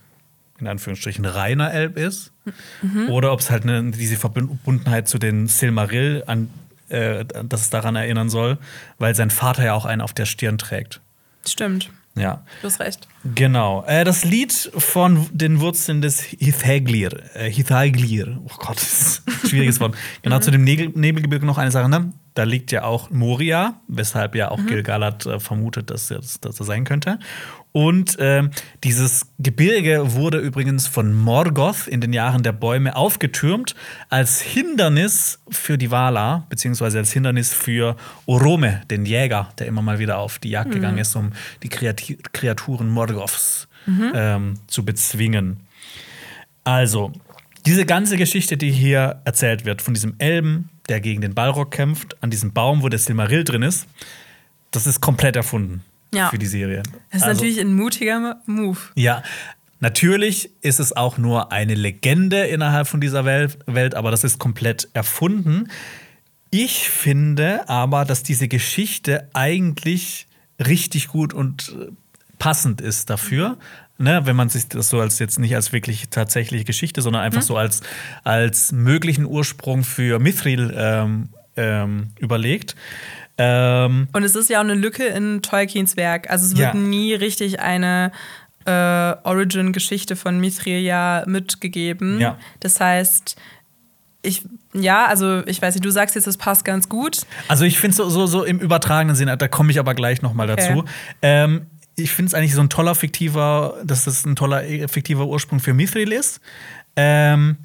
[0.60, 2.32] in Anführungsstrichen, reiner Elb ist.
[2.82, 3.08] Mhm.
[3.08, 6.50] Oder ob es halt eine, diese Verbundenheit zu den Silmaril, an,
[6.90, 8.58] äh, dass es daran erinnern soll,
[8.98, 11.00] weil sein Vater ja auch einen auf der Stirn trägt.
[11.46, 12.44] Stimmt, Ja.
[12.62, 13.08] du hast recht.
[13.34, 13.84] Genau.
[13.86, 17.10] Äh, das Lied von den Wurzeln des Hithaglir.
[17.34, 18.40] Äh, Hithaglir.
[18.44, 19.96] Oh Gott, das ist ein schwieriges Wort.
[20.22, 21.88] Genau, zu dem Nebel Nebelgebirge noch eine Sache.
[21.88, 22.12] Ne?
[22.34, 26.66] Da liegt ja auch Moria, weshalb ja auch Gilgalad äh, vermutet, dass das, dass er
[26.66, 27.18] sein könnte.
[27.78, 28.50] Und ähm,
[28.82, 33.76] dieses Gebirge wurde übrigens von Morgoth in den Jahren der Bäume aufgetürmt
[34.08, 37.94] als Hindernis für die Valar, beziehungsweise als Hindernis für
[38.26, 41.30] Orome, den Jäger, der immer mal wieder auf die Jagd gegangen ist, um
[41.62, 45.60] die Kreati Kreaturen Morgoths ähm, zu bezwingen.
[46.64, 47.12] Also,
[47.64, 52.20] diese ganze Geschichte, die hier erzählt wird, von diesem Elben, der gegen den Balrog kämpft,
[52.24, 53.86] an diesem Baum, wo der Silmaril drin ist,
[54.72, 55.84] das ist komplett erfunden
[56.14, 56.30] Ja.
[56.30, 56.82] für die Serie.
[57.10, 58.78] Das ist Also- natürlich ein mutiger Move.
[58.94, 59.22] ja,
[59.80, 64.88] natürlich ist es auch nur eine Legende innerhalb von dieser Welt, aber das ist komplett
[64.94, 65.68] erfunden.
[66.50, 70.26] Ich finde aber, dass diese Geschichte eigentlich
[70.64, 71.92] richtig gut und äh,
[72.38, 73.58] passend ist dafür.
[74.00, 77.42] Ne, wenn man sich das so als jetzt nicht als wirklich tatsächliche Geschichte, sondern einfach
[77.42, 77.80] so als,
[78.22, 82.76] als möglichen Ursprung für Mithril ähm, ähm, überlegt.
[83.38, 86.28] Ähm, Und es ist ja auch eine Lücke in Tolkiens Werk.
[86.30, 86.80] Also es wird Ja.
[86.80, 88.10] nie richtig eine
[88.66, 92.20] äh, Origin-Geschichte von Mithril ja mitgegeben.
[92.20, 92.36] Ja.
[92.60, 93.36] Das heißt,
[94.22, 94.42] ich,
[94.74, 97.20] ja, also ich weiß nicht, du sagst jetzt, es passt ganz gut.
[97.46, 100.34] Also ich finde so, so, so im übertragenen Sinne, da komme ich aber gleich noch
[100.34, 100.78] mal dazu.
[100.80, 100.88] Okay.
[101.22, 101.66] Ähm,
[101.96, 105.60] ich finde es eigentlich so ein toller fiktiver, dass das ein toller äh, fiktiver Ursprung
[105.60, 106.40] für Mithril ist.
[106.96, 107.56] Ähm,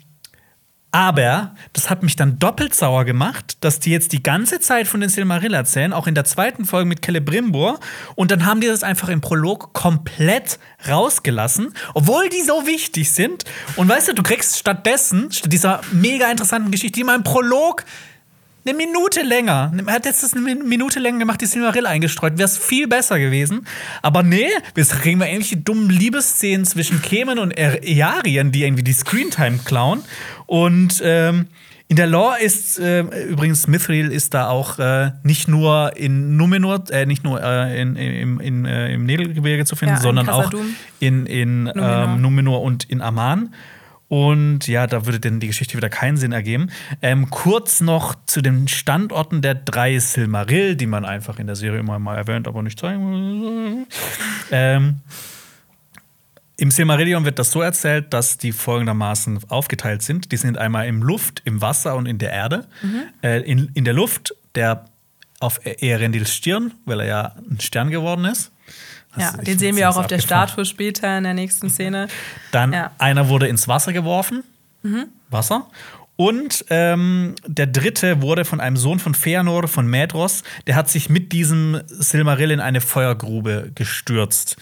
[0.94, 5.02] aber das hat mich dann doppelt sauer gemacht, dass die jetzt die ganze Zeit von
[5.02, 7.80] den Silmaril erzählen, auch in der zweiten Folge mit Celebrimbor.
[8.14, 13.44] Und dann haben die das einfach im Prolog komplett rausgelassen, obwohl die so wichtig sind.
[13.76, 17.86] Und weißt du, du kriegst stattdessen, statt dieser mega interessanten Geschichte, die mal im Prolog
[18.66, 19.72] eine Minute länger.
[19.86, 22.38] Er hat jetzt das eine Min- Minute länger gemacht, die Silmaril eingestreut.
[22.38, 23.66] Wäre es viel besser gewesen.
[24.02, 28.94] Aber nee, wir kriegen wir irgendwelche dummen Liebesszenen zwischen Kemen und Earien, die irgendwie die
[28.94, 30.02] Screentime klauen.
[30.46, 31.48] Und ähm,
[31.90, 36.84] in der Lore ist äh, übrigens Mithril ist da auch äh, nicht nur in Numenor,
[36.90, 40.30] äh, nicht nur äh, in, in, in, äh, im Nebelgebirge zu finden, Ja, in sondern
[40.30, 40.52] auch
[41.00, 42.04] in, in Numenor.
[42.16, 43.54] Ähm, Numenor und in Amman.
[44.14, 46.70] Und ja, da würde denn die Geschichte wieder keinen Sinn ergeben.
[47.02, 51.80] Ähm, kurz noch zu den Standorten der drei Silmaril, die man einfach in der Serie
[51.80, 53.88] immer mal erwähnt, aber nicht zeigen.
[54.52, 55.00] Ähm,
[56.58, 60.32] Im Silmarillion wird das so erzählt, dass die folgendermaßen aufgeteilt sind.
[60.32, 62.68] Die sind einmal im Luft, im Wasser und in der Erde.
[63.24, 64.86] Äh, in, in der Luft, der
[65.40, 68.52] auf Earendils Stirn, weil er ja ein Stern geworden ist.
[69.16, 70.20] Ja, den sehen wir auch auf der.
[70.20, 72.08] Statue später in der nächsten Szene.
[72.52, 72.92] Dann Ja.
[72.98, 74.44] einer wurde ins Wasser geworfen.
[75.30, 75.68] Wasser.
[76.16, 81.10] Und ähm, der dritte wurde von einem Sohn von Feanor, von Mädros, der hat sich
[81.10, 84.58] mit diesem Silmarill in eine Feuergrube gestürzt.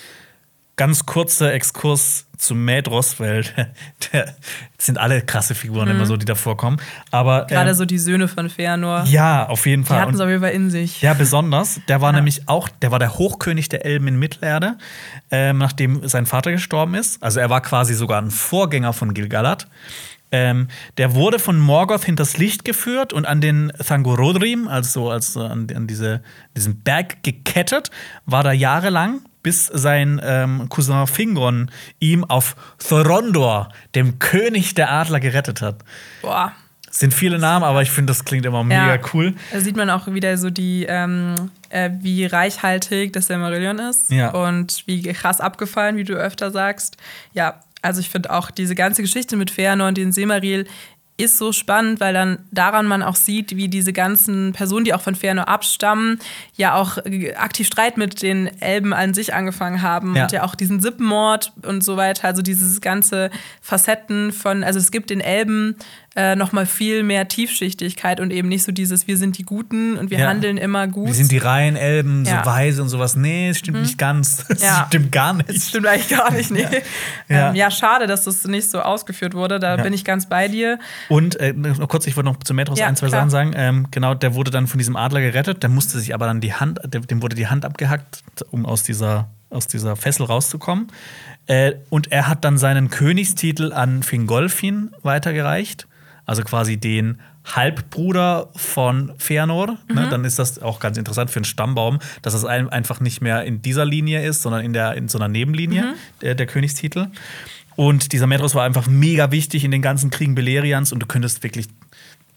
[0.82, 3.44] Ganz kurzer Exkurs zu Mädros, weil
[4.14, 4.34] der,
[4.80, 6.78] sind alle krasse Figuren immer so, die da vorkommen.
[7.12, 9.04] Aber Gerade ähm, so die Söhne von Feanor.
[9.06, 10.02] ja, auf jeden Die Fall.
[10.02, 11.04] hatten es auf jeden Fall in sich.
[11.04, 11.80] ja, besonders.
[11.88, 12.16] Der war Ja.
[12.16, 14.78] nämlich auch, der war der Hochkönig der Elben in Mittelerde,
[15.30, 17.22] ähm, nachdem sein Vater gestorben ist.
[17.22, 19.68] Also er war quasi sogar ein Vorgänger von Gilgalad.
[20.32, 25.68] Ähm, der wurde von Morgoth hinters Licht geführt und an den Thangorodrim, also, also an,
[25.76, 26.24] an diese,
[26.58, 27.92] diesen Berg gekettet,
[28.26, 32.56] war da jahrelang, bis sein ähm, Cousin Fingron ihm auf
[32.88, 35.78] Thorondor, dem König der Adler, gerettet hat.
[36.22, 36.52] Boah.
[36.90, 39.34] Es sind viele Namen, aber ich finde, das klingt immer mega cool.
[39.54, 41.36] Da sieht man auch wieder so die, ähm,
[41.70, 44.32] äh, wie reichhaltig das Silmarillion ist Ja.
[44.32, 46.98] und wie krass abgefallen, wie du öfter sagst.
[47.34, 50.68] Ja, also ich finde auch diese ganze Geschichte mit Feanor und den Silmaril
[51.22, 55.02] ist so spannend, weil dann daran man auch sieht, wie diese ganzen Personen, die auch
[55.02, 56.20] von Feanor abstammen,
[56.56, 60.24] ja auch äh, aktiv Streit mit den Elben an sich angefangen haben Ja.
[60.24, 63.30] und ja auch diesen Sippenmord und so weiter, also dieses ganze
[63.62, 65.76] Facetten von, also es gibt den Elben
[66.14, 70.10] äh, nochmal viel mehr Tiefschichtigkeit und eben nicht so dieses, wir sind die Guten und
[70.12, 70.28] wir Ja.
[70.28, 71.08] handeln immer gut.
[71.08, 72.34] Wir sind die reinen Elben, Ja.
[72.34, 72.40] Mhm.
[72.40, 73.16] so weise und sowas.
[73.16, 74.44] Nee, es stimmt nicht ganz.
[74.50, 74.86] Es Ja.
[74.88, 75.70] stimmt gar Das nicht.
[75.70, 76.66] stimmt eigentlich gar nicht, nee.
[77.30, 79.60] Ähm, ja schade, dass das nicht so ausgeführt wurde.
[79.60, 80.80] Da bin ich ganz bei dir.
[81.08, 83.22] Und äh, noch kurz, ich wollte noch zu Metros ein, zwei klar.
[83.22, 83.54] Sachen sagen.
[83.56, 85.64] Ähm, genau, der wurde dann von diesem Adler gerettet.
[85.64, 89.30] Der musste sich aber dann die Hand, dem wurde die Hand abgehackt, um aus dieser,
[89.50, 90.88] aus dieser Fessel rauszukommen.
[91.48, 95.88] Äh, und er hat dann seinen Königstitel an Fingolfin weitergereicht.
[96.32, 99.78] Also quasi den Halbbruder von Feanor.
[99.90, 100.08] Ne?
[100.10, 103.44] Dann ist das auch ganz interessant für einen Stammbaum, dass es ein, einfach nicht mehr
[103.44, 107.08] in dieser Linie ist, sondern in, der, in so einer Nebenlinie, der, der Königstitel.
[107.76, 111.44] Und dieser Medros war einfach mega wichtig in den ganzen Kriegen Belerians und du könntest
[111.44, 111.68] wirklich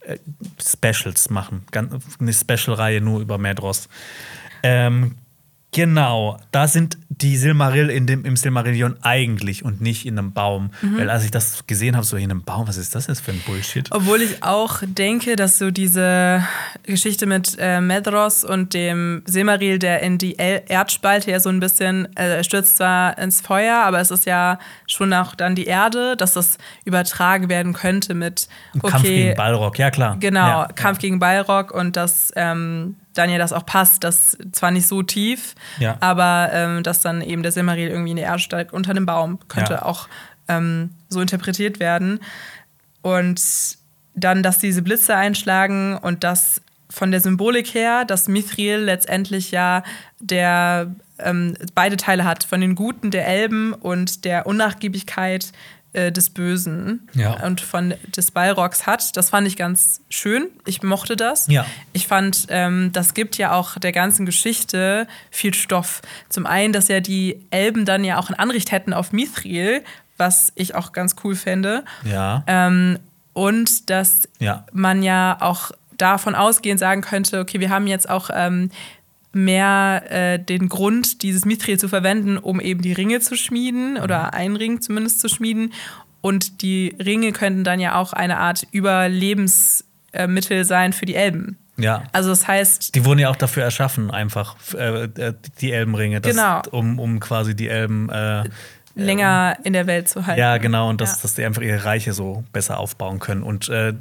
[0.00, 0.18] äh,
[0.60, 1.62] Specials machen.
[1.72, 3.88] Eine Special-Reihe nur über Medros.
[4.64, 5.14] Ähm,
[5.74, 10.70] genau, da sind die Silmaril in dem, im Silmarillion eigentlich und nicht in einem Baum.
[10.80, 13.32] Weil als ich das gesehen habe, so in einem Baum, was ist das jetzt für
[13.32, 13.88] ein Bullshit?
[13.92, 16.42] Obwohl ich auch denke, dass so diese
[16.84, 21.60] Geschichte mit äh, Medros und dem Silmaril, der in die El Erdspalte ja so ein
[21.60, 25.66] bisschen, äh, er stürzt zwar ins Feuer, aber es ist ja schon auch dann die
[25.66, 28.48] Erde, dass das übertragen werden könnte mit,
[28.78, 30.16] okay, Kampf gegen Balrog, ja klar.
[30.20, 30.68] Genau, Ja.
[30.74, 35.02] Kampf gegen Balrog und dass ähm, dann ja das auch passt, dass zwar nicht so
[35.02, 35.96] tief, Ja.
[36.00, 39.38] aber ähm, dass dann eben der Silmaril irgendwie in der Erde steigt unter einem Baum.
[39.48, 39.82] Könnte Ja.
[39.82, 40.08] auch
[40.48, 42.20] ähm, so interpretiert werden.
[43.02, 43.40] Und
[44.14, 46.60] dann, dass diese Blitze einschlagen und dass
[46.90, 49.82] von der Symbolik her, dass Mithril letztendlich ja
[50.20, 55.52] der ähm, beide Teile hat, von den Guten der Elben und der Unnachgiebigkeit
[55.94, 57.42] äh, des Bösen Ja.
[57.44, 59.16] und von des Balrogs hat.
[59.16, 60.48] Das fand ich ganz schön.
[60.66, 61.46] Ich mochte das.
[61.48, 61.64] Ja.
[61.92, 66.02] Ich fand, ähm, das gibt ja auch der ganzen Geschichte viel Stoff.
[66.28, 69.82] Zum einen, dass ja die Elben dann ja auch ein Anrecht hätten auf Mithril,
[70.16, 71.84] was ich auch ganz cool fände.
[72.04, 72.44] Ja.
[72.46, 72.98] Ähm,
[73.32, 74.64] und dass Ja.
[74.72, 78.70] man ja auch davon ausgehend sagen könnte, okay, wir haben jetzt auch ähm,
[79.34, 84.34] mehr äh, den Grund, dieses Mithril zu verwenden, um eben die Ringe zu schmieden oder
[84.34, 85.72] einen Ring zumindest zu schmieden.
[86.20, 91.58] Und die Ringe könnten dann ja auch eine Art Überlebensmittel sein für die Elben.
[91.76, 92.04] ja.
[92.12, 96.32] Also das heißt, Die wurden ja auch dafür erschaffen, einfach äh, äh, die Elbenringe, das,
[96.34, 96.62] Genau.
[96.70, 98.08] um, um quasi die Elben.
[98.10, 98.44] Äh,
[98.96, 100.38] länger in der Welt zu halten.
[100.40, 101.22] ja, genau, und dass, Ja.
[101.22, 103.92] dass die einfach ihre Reiche so besser aufbauen können und äh,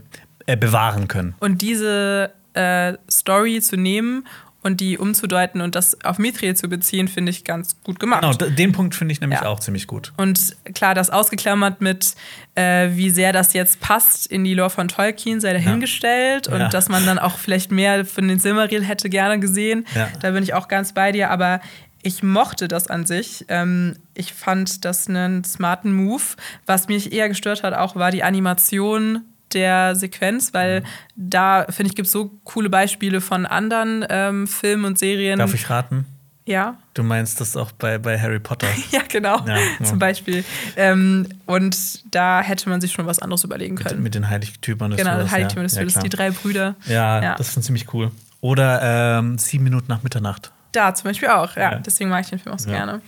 [0.46, 1.34] äh, bewahren können.
[1.40, 4.28] Und diese äh, Story zu nehmen
[4.64, 8.22] und die umzudeuten und das auf Mithril zu beziehen, finde ich ganz gut gemacht.
[8.40, 9.48] Genau, den Punkt finde ich nämlich Ja.
[9.48, 10.14] auch ziemlich gut.
[10.18, 12.16] Und klar, das ausgeklammert mit,
[12.56, 16.48] äh, wie sehr das jetzt passt in die Lore von Tolkien, sei dahingestellt.
[16.48, 16.70] Und Ja.
[16.70, 19.86] dass man dann auch vielleicht mehr von den Silmaril hätte gerne gesehen.
[19.96, 20.10] Ja.
[20.22, 21.30] Da bin ich auch ganz bei dir.
[21.30, 21.60] Aber
[22.02, 23.46] ich mochte das an sich.
[23.48, 26.24] Ähm, ich fand das einen smarten Move.
[26.66, 29.22] Was mich eher gestört hat, auch war die Animation
[29.54, 30.86] der Sequenz, weil Mhm.
[31.16, 35.40] da, finde ich, gibt es so coole Beispiele von anderen ähm, Filmen und Serien.
[35.40, 36.06] Darf ich raten?
[36.46, 36.76] Ja.
[36.94, 38.68] Du meinst das auch bei, bei Harry Potter?
[38.92, 39.40] Ja, genau.
[39.48, 39.86] Ja, ja.
[39.86, 40.44] Zum Beispiel.
[40.76, 44.04] Ähm, und da hätte man sich schon was anderes überlegen mit, können.
[44.04, 45.82] mit den Heiligtümern des genau, Todes, Heiligtümer des ja.
[45.84, 46.76] Todes, die drei Brüder.
[46.86, 48.12] ja, das ist schon ziemlich cool.
[48.42, 50.52] Oder ähm, sieben Minuten nach Mitternacht.
[50.74, 51.76] Da zum Beispiel auch, ja.
[51.76, 52.76] Deswegen mag ich den Film auch so Ja.
[52.78, 53.02] gerne.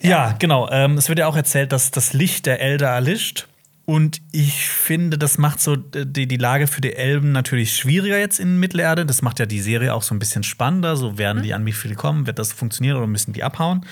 [0.00, 0.68] Ja, genau.
[0.70, 3.48] Ähm, es wird ja auch erzählt, dass das Licht der Elder erlischt.
[3.86, 8.40] Und ich finde, das macht so die, die Lage für die Elben natürlich schwieriger jetzt
[8.40, 9.06] in Mittelerde.
[9.06, 10.96] Das macht ja die Serie auch so ein bisschen spannender.
[10.96, 13.86] So werden die an wie viel kommen, wird das funktionieren oder müssen die abhauen?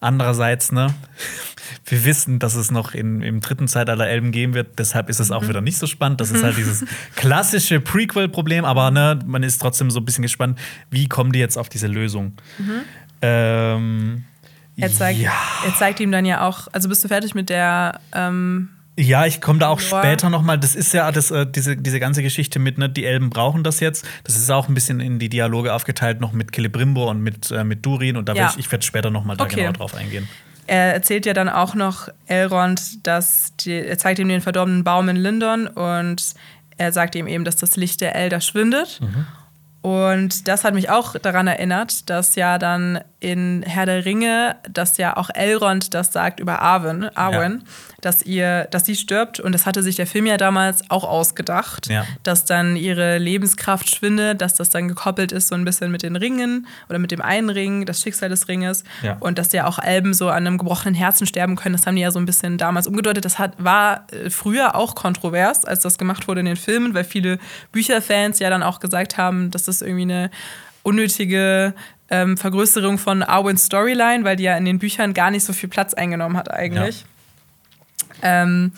[0.00, 0.92] Andererseits, ne,
[1.86, 5.30] wir wissen, dass es noch in, im dritten Zeitalter Elben geben wird, deshalb ist es
[5.30, 6.20] auch wieder nicht so spannend.
[6.20, 6.84] Das ist halt dieses
[7.14, 10.58] klassische Prequel-Problem, aber ne, man ist trotzdem so ein bisschen gespannt,
[10.90, 12.32] wie kommen die jetzt auf diese Lösung.
[13.20, 14.24] Ähm,
[14.82, 15.32] Er zeigt, ja.
[15.64, 18.68] er zeigt ihm dann ja auch, also bist du fertig mit der ähm,
[18.98, 20.02] Ja, ich komme da auch Lore.
[20.02, 20.58] später noch mal.
[20.58, 23.80] Das ist ja das, äh, diese, diese ganze Geschichte mit, ne, die Elben brauchen das
[23.80, 24.04] jetzt.
[24.24, 27.64] Das ist auch ein bisschen in die Dialoge aufgeteilt, noch mit Celebrimbor und mit, äh,
[27.64, 28.16] mit Durin.
[28.16, 28.40] Und da Ja.
[28.42, 29.56] werd ich, ich werde später noch mal da Okay.
[29.56, 30.28] genau drauf eingehen.
[30.66, 35.08] Er erzählt ja dann auch noch Elrond, dass die, er zeigt ihm den verdorbenen Baum
[35.08, 36.34] in Lindon und
[36.76, 39.00] er sagt ihm eben, dass das Licht der Elder schwindet.
[39.82, 44.96] Und das hat mich auch daran erinnert, dass ja dann in Herr der Ringe, dass
[44.96, 47.64] ja auch Elrond das sagt über Arwen, Arwen,
[48.02, 49.40] dass ihr, dass sie stirbt.
[49.40, 52.04] Und das hatte sich der Film ja damals auch ausgedacht, Ja.
[52.22, 56.16] dass dann ihre Lebenskraft schwindet, dass das dann gekoppelt ist so ein bisschen mit den
[56.16, 58.84] Ringen oder mit dem einen Ring, das Schicksal des Ringes.
[59.02, 59.16] Ja.
[59.20, 61.74] Und dass ja auch Elben so an einem gebrochenen Herzen sterben können.
[61.74, 63.24] Das haben die ja so ein bisschen damals umgedeutet.
[63.24, 67.04] Das hat, war äh, früher auch kontrovers, als das gemacht wurde in den Filmen, weil
[67.04, 67.38] viele
[67.72, 70.30] Bücherfans ja dann auch gesagt haben, dass das irgendwie eine
[70.82, 71.74] unnötige
[72.10, 75.68] ähm, Vergrößerung von Arwens Storyline, weil die ja in den Büchern gar nicht so viel
[75.68, 77.04] Platz eingenommen hat eigentlich.
[78.22, 78.72] Ähm,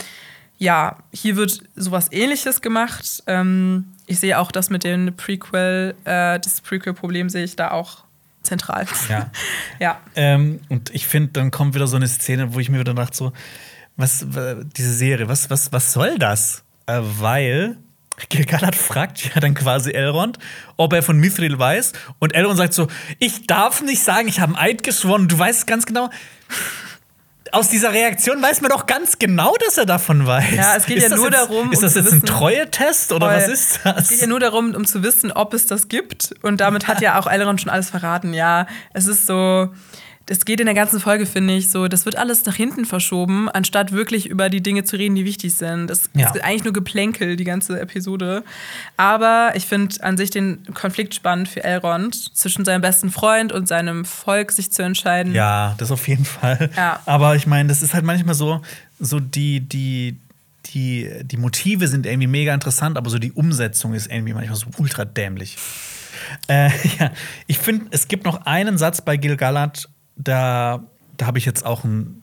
[0.58, 3.22] ja, hier wird sowas ähnliches gemacht.
[3.26, 8.04] Ähm, ich sehe auch das mit dem Prequel, äh, das Prequel-Problem sehe ich da auch
[8.42, 8.86] zentral.
[9.08, 9.30] Ja.
[9.80, 10.00] ja.
[10.14, 13.16] Ähm, und ich finde, dann kommt wieder so eine Szene, wo ich mir wieder dachte,
[13.16, 13.32] so,
[13.96, 14.26] was,
[14.76, 16.64] diese Serie, was, was, was soll das?
[16.86, 17.76] Äh, weil
[18.28, 20.38] Gilgalad fragt ja dann quasi Elrond,
[20.76, 21.92] ob er von Mithril weiß.
[22.18, 22.88] Und Elrond sagt so:
[23.18, 25.28] Ich darf nicht sagen, ich habe einen Eid geschworen.
[25.28, 26.10] Du weißt ganz genau.
[27.54, 30.54] Aus dieser Reaktion weiß man doch ganz genau, dass er davon weiß.
[30.56, 31.72] Ja, es geht ist ja nur jetzt, darum.
[31.72, 33.36] Ist das um jetzt zu ein wissen, Treue-Test oder Voll.
[33.36, 34.02] was ist das?
[34.02, 36.34] Es geht ja nur darum, um zu wissen, ob es das gibt.
[36.42, 38.34] Und damit hat ja auch Elrond schon alles verraten.
[38.34, 39.68] Ja, es ist so.
[40.26, 41.86] Das geht in der ganzen Folge, finde ich, so.
[41.86, 45.54] Das wird alles nach hinten verschoben, anstatt wirklich über die Dinge zu reden, die wichtig
[45.54, 45.88] sind.
[45.90, 46.30] Das Ja.
[46.30, 48.42] ist eigentlich nur Geplänkel, die ganze Episode.
[48.96, 53.68] Aber ich finde an sich den Konflikt spannend für Elrond, zwischen seinem besten Freund und
[53.68, 55.34] seinem Volk sich zu entscheiden.
[55.34, 56.70] Ja, das auf jeden Fall.
[56.76, 57.00] Ja.
[57.04, 58.62] Aber ich meine, das ist halt manchmal so,
[58.98, 60.16] so die, die,
[60.72, 64.66] die, die Motive sind irgendwie mega interessant, aber so die Umsetzung ist irgendwie manchmal so
[64.78, 65.58] ultra dämlich.
[66.48, 67.10] Äh, ja,
[67.46, 70.82] ich finde, es gibt noch einen Satz bei Gil-galad, da,
[71.16, 72.22] da habe ich jetzt auch einen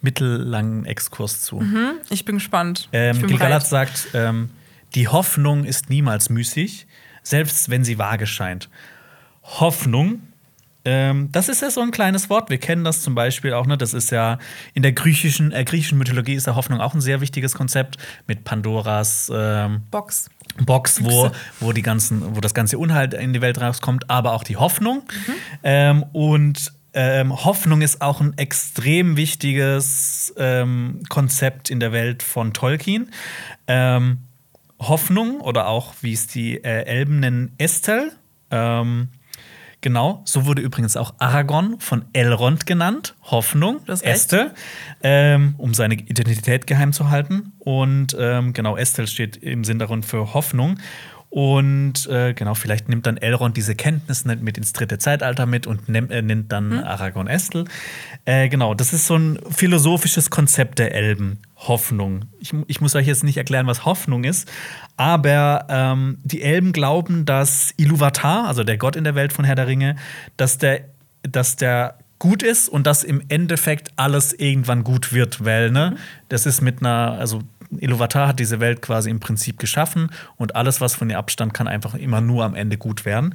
[0.00, 1.60] mittellangen Exkurs zu.
[1.60, 2.88] Hm, Ich bin gespannt.
[2.92, 4.50] Ähm, Gil-galad sagt, ähm,
[4.94, 6.86] die Hoffnung ist niemals müßig,
[7.22, 8.68] selbst wenn sie vage scheint.
[9.42, 10.22] Hoffnung,
[10.84, 12.48] ähm, das ist ja so ein kleines Wort.
[12.48, 13.76] Wir kennen das zum Beispiel auch, ne?
[13.76, 14.38] Das ist ja
[14.72, 18.44] in der griechischen, äh, griechischen Mythologie ist ja Hoffnung auch ein sehr wichtiges Konzept mit
[18.44, 20.30] Pandoras ähm, Box.
[20.64, 24.42] Box, wo, wo, die ganzen, wo das ganze Unheil in die Welt rauskommt, aber auch
[24.42, 25.02] die Hoffnung.
[25.26, 25.32] Mhm.
[25.62, 32.52] Ähm, und ähm, Hoffnung ist auch ein extrem wichtiges ähm, Konzept in der Welt von
[32.52, 33.10] Tolkien.
[33.66, 34.18] Ähm,
[34.80, 38.12] Hoffnung oder auch, wie es die äh, Elben nennen, Estel.
[38.50, 39.08] Ähm,
[39.80, 43.14] genau, so wurde übrigens auch Aragorn von Elrond genannt.
[43.22, 44.02] Hoffnung, recht.
[44.02, 44.52] Estel,
[45.02, 47.52] ähm, um seine Identität geheim zu halten.
[47.58, 50.78] Und ähm, genau, Estel steht im Sindarin für Hoffnung.
[51.30, 55.88] Und äh, genau, vielleicht nimmt dann Elrond diese Kenntnis mit ins dritte Zeitalter mit und
[55.88, 56.84] nemm, äh, nennt dann Hm.
[56.84, 57.64] Aragorn Estel.
[58.24, 61.38] Äh, genau, das ist so ein philosophisches Konzept der Elben.
[61.68, 62.24] Hoffnung.
[62.38, 64.50] Ich, ich muss euch jetzt nicht erklären, was Hoffnung ist,
[64.96, 69.56] aber ähm, die Elben glauben, dass Iluvatar, also der Gott in der Welt von Herr
[69.56, 69.96] der Ringe,
[70.38, 70.80] dass der,
[71.22, 75.96] dass der gut ist und dass im Endeffekt alles irgendwann gut wird, weil ne,
[76.28, 77.42] das ist mit einer, also
[77.78, 81.68] Iluvatar hat diese Welt quasi im Prinzip geschaffen und alles, was von ihr abstammt, kann
[81.68, 83.34] einfach immer nur am Ende gut werden.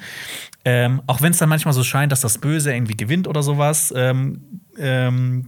[0.66, 3.94] Ähm, auch wenn es dann manchmal so scheint, dass das Böse irgendwie gewinnt oder sowas,
[3.96, 4.42] ähm,
[4.78, 5.48] ähm,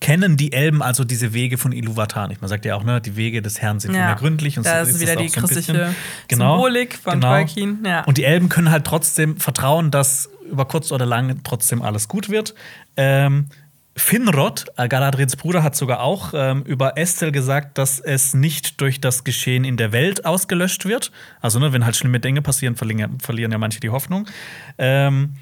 [0.00, 2.40] kennen die Elben also diese Wege von Iluvatar nicht.
[2.40, 4.04] Man sagt ja auch, ne, die Wege des Herrn sind Ja.
[4.04, 4.56] unergründlich.
[4.58, 5.94] Und Da so ist wieder die so christliche
[6.28, 7.34] Genau, Symbolik von genau.
[7.34, 7.78] Tolkien.
[7.84, 8.04] Ja.
[8.04, 12.28] Und die Elben können halt trotzdem vertrauen, dass über kurz oder lang trotzdem alles gut
[12.28, 12.54] wird.
[12.96, 13.48] Ähm,
[13.96, 19.00] Finrod, äh, Galadriels Bruder, hat sogar auch ähm, über Estel gesagt, dass es nicht durch
[19.00, 21.10] das Geschehen in der Welt ausgelöscht wird.
[21.40, 24.26] Also, ne, wenn halt schlimme Dinge passieren, verlieren, verlieren ja manche die Hoffnung.
[24.76, 25.34] Ähm,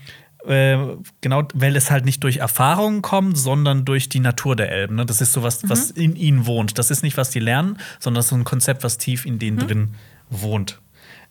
[0.47, 0.77] äh,
[1.21, 4.97] genau, weil es halt nicht durch Erfahrungen kommt, sondern durch die Natur der Elben.
[4.97, 5.07] Ne?
[5.07, 6.79] Das ist so was, was in ihnen wohnt.
[6.79, 9.39] Das ist nicht, was die lernen, sondern das ist so ein Konzept, was tief in
[9.39, 9.95] denen drin
[10.31, 10.81] wohnt.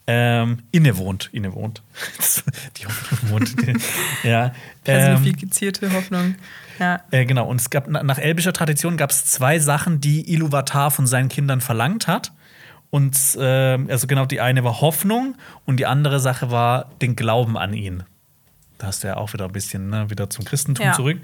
[0.05, 1.81] Ähm, innewohnt, innewohnt.
[2.77, 3.55] Die Hoffnung wohnt.
[4.23, 4.45] ja.
[4.47, 4.51] Ähm,
[4.83, 6.35] Personifizierte Hoffnung.
[6.79, 7.01] Ja.
[7.11, 10.91] äh, genau, und es gab na- nach elbischer Tradition gab es zwei Sachen, die Iluvatar
[10.91, 12.33] von seinen Kindern verlangt hat.
[12.89, 13.43] Und äh,
[13.89, 15.35] also genau, die eine war Hoffnung
[15.65, 18.03] und die andere Sache war den Glauben an ihn.
[18.79, 20.91] Da hast du ja auch wieder ein bisschen ne, wieder zum Christentum Ja.
[20.93, 21.17] zurück.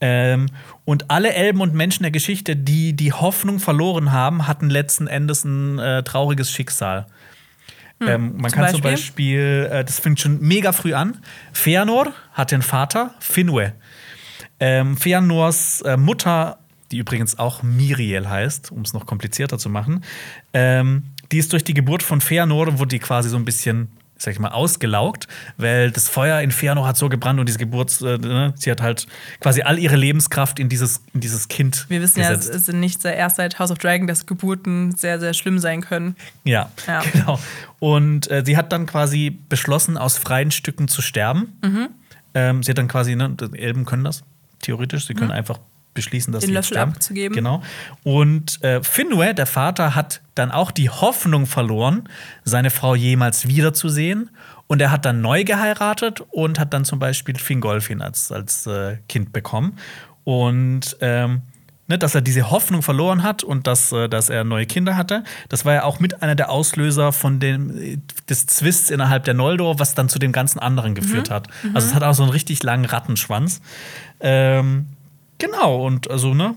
[0.00, 0.46] Ähm,
[0.84, 5.44] und alle Elben und Menschen der Geschichte, die die Hoffnung verloren haben, hatten letzten Endes
[5.44, 7.06] ein äh, trauriges Schicksal.
[8.00, 8.50] Ähm, man Hm.
[8.50, 8.90] Zum kann zum Beispiel?
[8.90, 11.18] Beispiel, äh, das fängt schon mega früh an.
[11.52, 13.72] Feanor hat den Vater, Finwë.
[14.58, 16.58] Ähm, Feanors äh, Mutter,
[16.90, 20.04] die übrigens auch Miriel heißt, um es noch komplizierter zu machen,
[20.52, 23.88] ähm, die ist durch die Geburt von Feanor, wurde die quasi so ein bisschen,
[24.22, 28.00] sag ich mal, ausgelaugt, weil das Feuer in Feanor hat so gebrannt und diese Geburt,
[28.02, 29.06] äh, ne, sie hat halt
[29.40, 32.68] quasi all ihre Lebenskraft in dieses, in dieses Kind Wir wissen ja, es gesetzt.
[32.68, 36.16] ist nicht sehr- erst seit House of Dragon, dass Geburten sehr, sehr schlimm sein können.
[36.44, 37.00] Ja, Ja.
[37.12, 37.40] genau.
[37.78, 41.56] Und äh, sie hat dann quasi beschlossen, aus freien Stücken zu sterben.
[41.62, 41.88] Mhm.
[42.34, 44.22] Ähm, sie hat dann quasi, ne, Elben können das,
[44.60, 45.58] theoretisch, sie können einfach
[45.94, 46.48] beschließen, dass Mhm.
[46.48, 46.92] Den Löffel sterben.
[46.92, 47.34] abzugeben.
[47.34, 47.62] Genau.
[48.04, 52.08] Und äh, Finwë, der Vater, hat dann auch die Hoffnung verloren,
[52.44, 54.30] seine Frau jemals wiederzusehen.
[54.66, 58.98] Und er hat dann neu geheiratet und hat dann zum Beispiel Fingolfin als, als äh,
[59.08, 59.76] Kind bekommen.
[60.22, 61.42] Und ähm,
[61.88, 65.24] ne, dass er diese Hoffnung verloren hat und dass, äh, dass er neue Kinder hatte,
[65.48, 67.98] das war ja auch mit einer der Auslöser von dem, äh,
[68.28, 71.48] des Zwists innerhalb der Noldor, was dann zu dem ganzen anderen geführt hat.
[71.74, 73.60] Also es hat auch so einen richtig langen Rattenschwanz.
[74.20, 74.86] Ähm,
[75.40, 76.54] genau, und also, ne?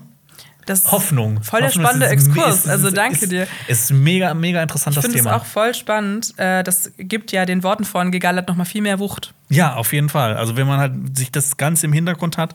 [0.66, 1.42] Das Hoffnung.
[1.42, 2.56] Voll der Hoffnung spannende ist- Exkurs.
[2.60, 3.46] ist- also ist- danke ist, dir.
[3.68, 5.36] Ist mega, mega interessantes Ich finde es Thema.
[5.36, 6.32] auch voll spannend.
[6.38, 9.34] Äh, Das gibt ja den Worten von Gegallert noch mal viel mehr Wucht.
[9.50, 10.36] Ja, auf jeden Fall.
[10.38, 12.54] Also wenn man halt sich das Ganze im Hintergrund hat,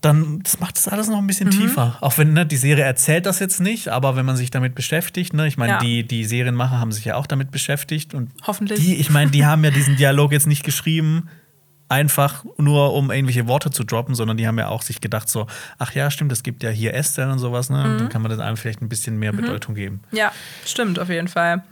[0.00, 1.52] dann das macht das alles noch ein bisschen Mhm.
[1.52, 1.96] tiefer.
[2.00, 5.32] Auch wenn ne, die Serie erzählt das jetzt nicht, aber wenn man sich damit beschäftigt,
[5.32, 5.78] ne, ich meine, Ja.
[5.78, 8.78] die, die Serienmacher haben sich ja auch damit beschäftigt und Hoffentlich.
[8.80, 11.28] die, ich meine, die haben ja diesen Dialog jetzt nicht geschrieben,
[11.88, 15.46] einfach nur um irgendwelche Worte zu droppen, sondern die haben ja auch sich gedacht so,
[15.78, 17.78] ach ja, stimmt, es gibt ja hier Estelle und sowas, ne?
[17.78, 17.84] Mhm.
[17.84, 20.00] Und dann kann man das einem vielleicht ein bisschen mehr Bedeutung geben.
[20.12, 20.32] Ja,
[20.64, 21.62] stimmt, auf jeden Fall.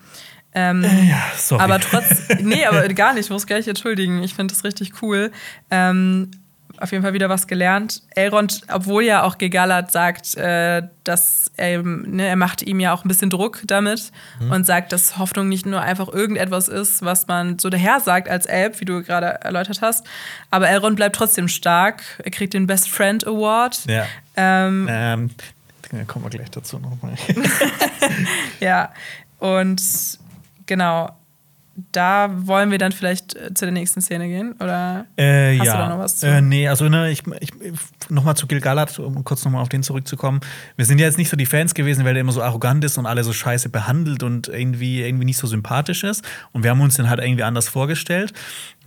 [0.55, 1.63] Ähm, Ja, sorry.
[1.63, 4.23] Aber trotz, nee, aber gar nicht, ich muss gleich entschuldigen.
[4.23, 5.33] Ich finde das richtig cool.
[5.71, 6.31] Ähm,
[6.79, 8.03] auf jeden Fall wieder was gelernt.
[8.11, 13.05] Elrond, obwohl ja auch Gegallert sagt, äh, dass er, ne, er macht ihm ja auch
[13.05, 14.11] ein bisschen Druck damit
[14.51, 18.47] und sagt, dass Hoffnung nicht nur einfach irgendetwas ist, was man so daher sagt als
[18.47, 20.07] Elb, wie du gerade erläutert hast.
[20.51, 22.03] Aber Elrond bleibt trotzdem stark.
[22.23, 23.85] Er kriegt den Best Friend Award.
[23.87, 24.07] ja.
[24.37, 25.31] Ähm, Ähm,
[25.93, 27.15] da kommen wir gleich dazu nochmal.
[28.61, 28.93] Ja,
[29.39, 29.81] und
[30.67, 31.11] genau,
[31.93, 35.07] da wollen wir dann vielleicht äh, zu der nächsten Szene gehen, oder?
[35.17, 35.73] Äh, Hast ja.
[35.73, 36.27] du da noch was zu?
[36.27, 37.51] Äh, nee, also ne, ich, ich
[38.09, 40.41] nochmal zu Gilgalad, um kurz nochmal auf den zurückzukommen.
[40.77, 42.99] Wir sind ja jetzt nicht so die Fans gewesen, weil der immer so arrogant ist
[42.99, 46.25] und alle so scheiße behandelt und irgendwie, irgendwie nicht so sympathisch ist.
[46.53, 48.33] Und wir haben uns den halt irgendwie anders vorgestellt.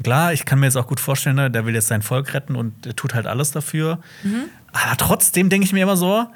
[0.01, 2.55] Klar, ich kann mir jetzt auch gut vorstellen, ne, der will jetzt sein Volk retten
[2.55, 3.99] und der tut halt alles dafür.
[4.23, 4.45] Mhm.
[4.71, 6.27] Aber trotzdem denke ich mir immer so,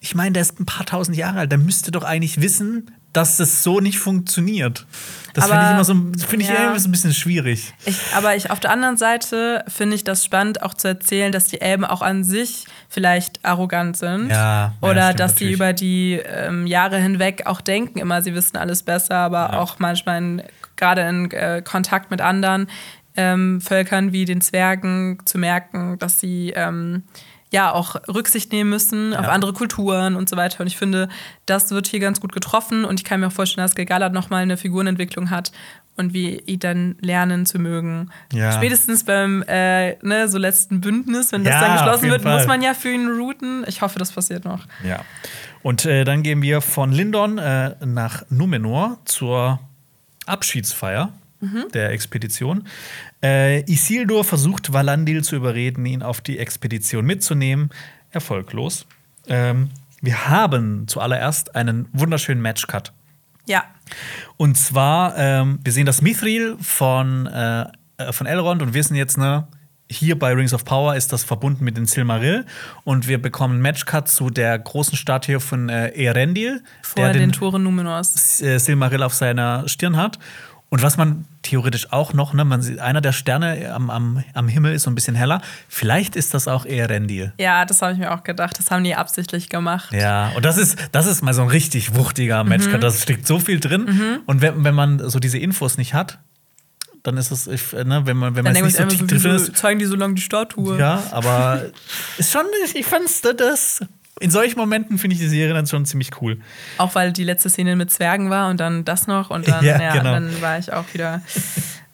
[0.00, 3.36] ich meine, der ist ein paar tausend Jahre alt, der müsste doch eigentlich wissen, dass
[3.36, 4.86] das so nicht funktioniert.
[5.34, 5.94] Das finde ich immer so,
[6.26, 6.78] finde ich ja.
[6.78, 7.74] so ein bisschen schwierig.
[7.84, 11.48] Ich, aber ich, auf der anderen Seite finde ich das spannend, auch zu erzählen, dass
[11.48, 14.30] die Elben auch an sich vielleicht arrogant sind.
[14.30, 15.54] Ja, ja, Oder stimmt dass sie natürlich.
[15.54, 20.44] über die ähm, Jahre hinweg auch denken immer, sie wissen alles besser, aber auch manchmal
[20.76, 22.68] gerade in äh, Kontakt mit anderen
[23.16, 27.04] ähm, Völkern wie den Zwergen zu merken, dass sie ähm,
[27.52, 29.32] ja auch Rücksicht nehmen müssen auf Ja.
[29.32, 30.60] andere Kulturen und so weiter.
[30.60, 31.08] Und ich finde,
[31.46, 34.42] das wird hier ganz gut getroffen und ich kann mir auch vorstellen, dass Gegallert nochmal
[34.42, 35.50] eine Figurenentwicklung hat
[35.96, 38.10] und wir ihn dann lernen zu mögen.
[38.32, 38.52] Ja.
[38.52, 42.38] Spätestens beim äh, ne, so letzten Bündnis, wenn das Ja, dann geschlossen wird, Fall.
[42.38, 43.64] muss man ja für ihn routen.
[43.66, 44.66] Ich hoffe, das passiert noch.
[44.84, 45.00] Ja.
[45.62, 49.58] Und äh, dann gehen wir von Lindon äh, nach Numenor zur
[50.26, 51.12] Abschiedsfeier
[51.74, 52.64] der Expedition.
[53.22, 57.70] Äh, Isildur versucht Valandil zu überreden, ihn auf die Expedition mitzunehmen.
[58.10, 58.86] Erfolglos.
[59.26, 59.70] Ähm,
[60.02, 62.92] wir haben zuallererst einen wunderschönen Matchcut.
[63.46, 63.64] Ja,
[64.36, 67.66] Und zwar, ähm, wir sehen das Mithril von, äh,
[68.10, 69.46] von Elrond und wissen jetzt, ne,
[69.90, 72.46] hier bei Rings of Power ist das verbunden mit den Silmaril.
[72.84, 77.12] Und wir bekommen einen Matchcut zu der großen Stadt hier von äh, Erendil, vor der
[77.12, 78.40] den, den Toren Numenors.
[78.40, 80.18] äh, Silmaril auf seiner Stirn hat.
[80.70, 84.48] Und was man theoretisch auch noch, ne, man sieht, einer der Sterne am, am, am
[84.48, 85.42] Himmel ist so ein bisschen heller.
[85.68, 87.32] Vielleicht ist das auch Erendil.
[87.38, 88.56] Ja, das habe ich mir auch gedacht.
[88.56, 89.92] Das haben die absichtlich gemacht.
[89.92, 92.82] Ja, und das ist, das ist mal so ein richtig wuchtiger Matchcut.
[92.82, 94.20] Da steckt so viel drin.
[94.26, 96.20] Und wenn, wenn man so diese Infos nicht hat,
[97.02, 99.30] dann ist es, ne, wenn man, wenn man nicht ich so so, tief drin wieso
[99.30, 99.56] ist.
[99.56, 100.78] zeigen die so lange die Statue?
[100.78, 101.62] Ja, aber
[102.18, 102.44] ist schon,
[102.74, 103.80] ich fand's das.
[104.20, 106.38] In solchen Momenten finde ich die Serie dann schon ziemlich cool.
[106.78, 109.80] Auch weil die letzte Szene mit Zwergen war und dann das noch und dann, Ja,
[109.80, 110.12] ja, genau.
[110.12, 111.22] dann war ich auch wieder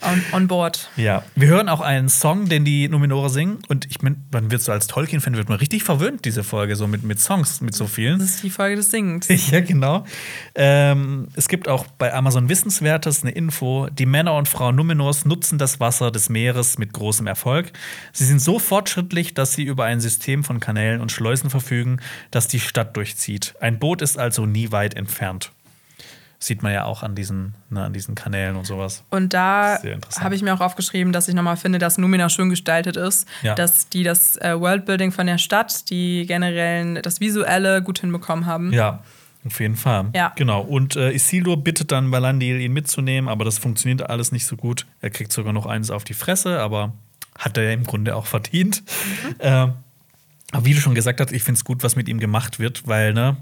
[0.02, 0.90] on, on board.
[0.96, 1.22] Ja.
[1.34, 3.58] Wir hören auch einen Song, den die Numenore singen.
[3.68, 6.86] Und ich mein, man wird so als Tolkien-Fan wird man richtig verwöhnt, diese Folge, so
[6.86, 8.18] mit, mit Songs, mit so vielen.
[8.18, 9.28] Das ist die Folge des Singens.
[9.46, 10.04] Ja, genau.
[10.56, 13.88] Ähm, es gibt auch bei Amazon Wissenswertes eine Info.
[13.90, 17.72] Die Männer und Frauen Numenors nutzen das Wasser des Meeres mit großem Erfolg.
[18.12, 22.00] Sie sind so fortschrittlich, dass sie über ein System von Kanälen und Schleusen verfügen,
[22.30, 23.54] das die Stadt durchzieht.
[23.60, 25.52] Ein Boot ist also nie weit entfernt.
[26.46, 29.02] Sieht man ja auch an diesen, ne, an diesen Kanälen und sowas.
[29.10, 29.80] Und da
[30.20, 33.56] habe ich mir auch aufgeschrieben, dass ich nochmal finde, dass Numina schön gestaltet ist, Ja.
[33.56, 38.72] dass die das äh, Worldbuilding von der Stadt, die generellen, das Visuelle gut hinbekommen haben.
[38.72, 39.00] Ja,
[39.44, 40.06] auf jeden Fall.
[40.14, 40.32] Ja.
[40.36, 40.60] Genau.
[40.60, 44.86] Und äh, Isildur bittet dann Valandil, ihn mitzunehmen, aber das funktioniert alles nicht so gut.
[45.00, 46.92] Er kriegt sogar noch eines auf die Fresse, aber
[47.36, 48.84] hat er ja im Grunde auch verdient.
[49.40, 49.48] Äh,
[50.52, 52.86] aber wie du schon gesagt hast, ich finde es gut, was mit ihm gemacht wird,
[52.86, 53.36] weil, ne,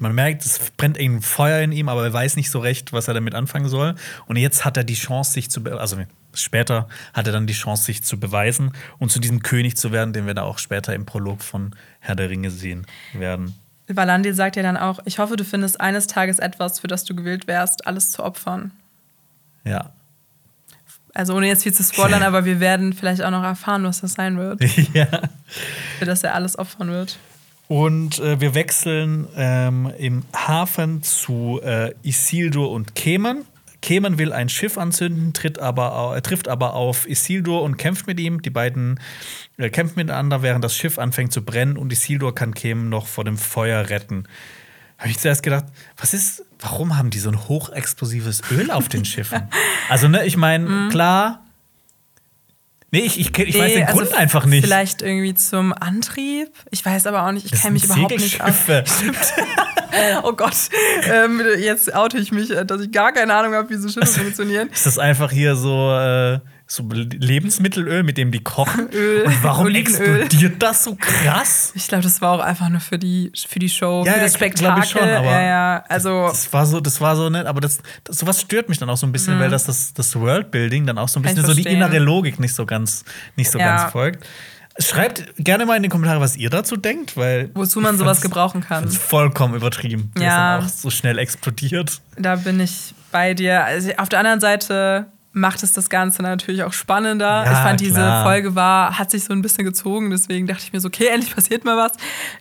[0.00, 3.08] man merkt, es brennt irgendein Feuer in ihm, aber er weiß nicht so recht, was
[3.08, 3.94] er damit anfangen soll.
[4.26, 5.98] Und jetzt hat er die Chance, sich zu, also
[6.34, 10.12] später hat er dann die Chance, sich zu beweisen und zu diesem König zu werden,
[10.12, 13.54] den wir da auch später im Prolog von Herr der Ringe sehen werden.
[13.88, 17.14] Valandil sagt ja dann auch, ich hoffe, du findest eines Tages etwas, für das du
[17.14, 18.72] gewillt wärst, alles zu opfern.
[19.64, 19.92] Ja.
[21.14, 24.12] Also ohne jetzt viel zu spoilern, aber wir werden vielleicht auch noch erfahren, was das
[24.12, 24.62] sein wird,
[24.94, 25.06] ja.
[25.98, 27.18] für das er alles opfern wird.
[27.68, 33.44] Und äh, wir wechseln ähm, im Hafen zu äh, Isildur und Kemen.
[33.82, 38.18] Kemen will ein Schiff anzünden, tritt aber, äh, trifft aber auf Isildur und kämpft mit
[38.18, 38.40] ihm.
[38.40, 38.98] Die beiden
[39.58, 43.24] äh, kämpfen miteinander, während das Schiff anfängt zu brennen und Isildur kann Kemen noch vor
[43.24, 44.24] dem Feuer retten.
[44.96, 45.66] Habe ich zuerst gedacht,
[45.96, 49.42] was ist, warum haben die so ein hochexplosives Öl auf den Schiffen?
[49.90, 51.44] Also, ne, ich meine, klar.
[52.90, 54.64] Nee, ich, ich, ich weiß Nee, den also Grund einfach nicht.
[54.64, 56.48] Vielleicht irgendwie zum Antrieb.
[56.70, 58.54] Ich weiß aber auch nicht, ich kenne mich überhaupt nicht aus.
[60.22, 60.56] Oh Gott,
[61.10, 64.20] ähm, jetzt oute ich mich, äh, dass ich gar keine Ahnung habe, wie so Schiffe
[64.20, 64.68] funktionieren.
[64.68, 66.40] Ist das einfach hier so, äh,
[66.70, 68.88] so Lebensmittelöl, mit dem die kochen?
[68.92, 70.20] Öl, Und warum Olivenöl.
[70.22, 71.72] explodiert das so krass?
[71.74, 74.24] Ich glaube, das war auch einfach nur für die, für die Show, Ja, für ja,
[74.24, 74.84] das ich Spektakel.
[74.84, 78.18] schon, aber ja, ja, also Das war so, das war so nett, aber das, das
[78.18, 81.08] sowas stört mich dann auch so ein bisschen, weil das, das das Worldbuilding dann auch
[81.08, 81.28] so ein Mhm.
[81.28, 83.04] Ich bisschen so die innere Logik nicht so ganz
[83.36, 83.76] nicht so Ja.
[83.76, 84.26] ganz folgt.
[84.80, 88.20] Schreibt gerne mal in die Kommentare, was ihr dazu denkt, weil wozu man ich sowas
[88.20, 88.82] gebrauchen kann.
[88.84, 90.12] find's vollkommen übertrieben.
[90.16, 90.22] Ja.
[90.22, 92.00] ist dann auch so schnell explodiert.
[92.16, 93.64] Da bin ich bei dir.
[93.64, 95.06] Also auf der anderen Seite
[95.38, 97.44] macht es das Ganze natürlich auch spannender.
[97.44, 98.24] Ja, ich fand, diese klar.
[98.24, 101.34] Folge war, hat sich so ein bisschen gezogen, deswegen dachte ich mir so, okay, endlich
[101.34, 101.92] passiert mal was.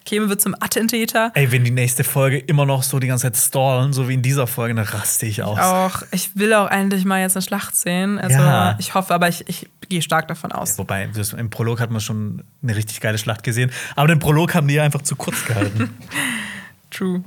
[0.06, 1.32] Käme wird zum Attentäter.
[1.34, 4.22] Ey, wenn die nächste Folge immer noch so die ganze Zeit stallen, so wie in
[4.22, 5.60] dieser Folge, dann raste ich aus.
[5.60, 8.19] Auch, ich will auch endlich mal jetzt eine Schlacht sehen.
[8.19, 8.76] Also Ja.
[8.80, 10.78] ich hoffe, aber ich, ich gehe stark davon aus.
[10.78, 13.72] Wobei, das, im Prolog hat man schon eine richtig geile Schlacht gesehen.
[13.95, 15.95] Aber den Prolog haben die ja einfach zu kurz gehalten.
[16.98, 17.24] True.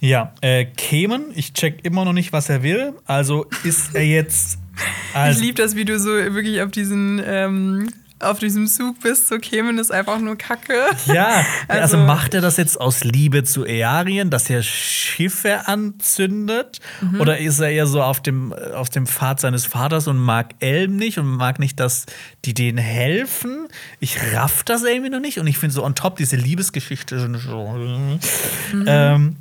[0.00, 2.94] ja, äh, Kemen, ich check immer noch nicht, was er will.
[3.06, 4.58] Also ist er jetzt.
[5.10, 7.90] Ich Also, liebe das, wie du so wirklich auf diesen ähm,
[8.22, 9.28] auf diesem Zug bist.
[9.28, 10.74] So kämen ist einfach nur Kacke.
[11.06, 16.80] ja, also, Also- macht er das jetzt aus Liebe zu Earien, dass er Schiffe anzündet?
[17.00, 17.20] Mhm.
[17.20, 20.96] Oder ist er eher so auf dem, auf dem Pfad seines Vaters und mag Elben
[20.96, 22.06] nicht und mag nicht, dass
[22.44, 23.68] die denen helfen?
[24.00, 27.18] Ich raff das irgendwie noch nicht und ich finde so on top diese Liebesgeschichte.
[27.20, 28.84] schon Mhm.
[28.86, 29.36] Ähm,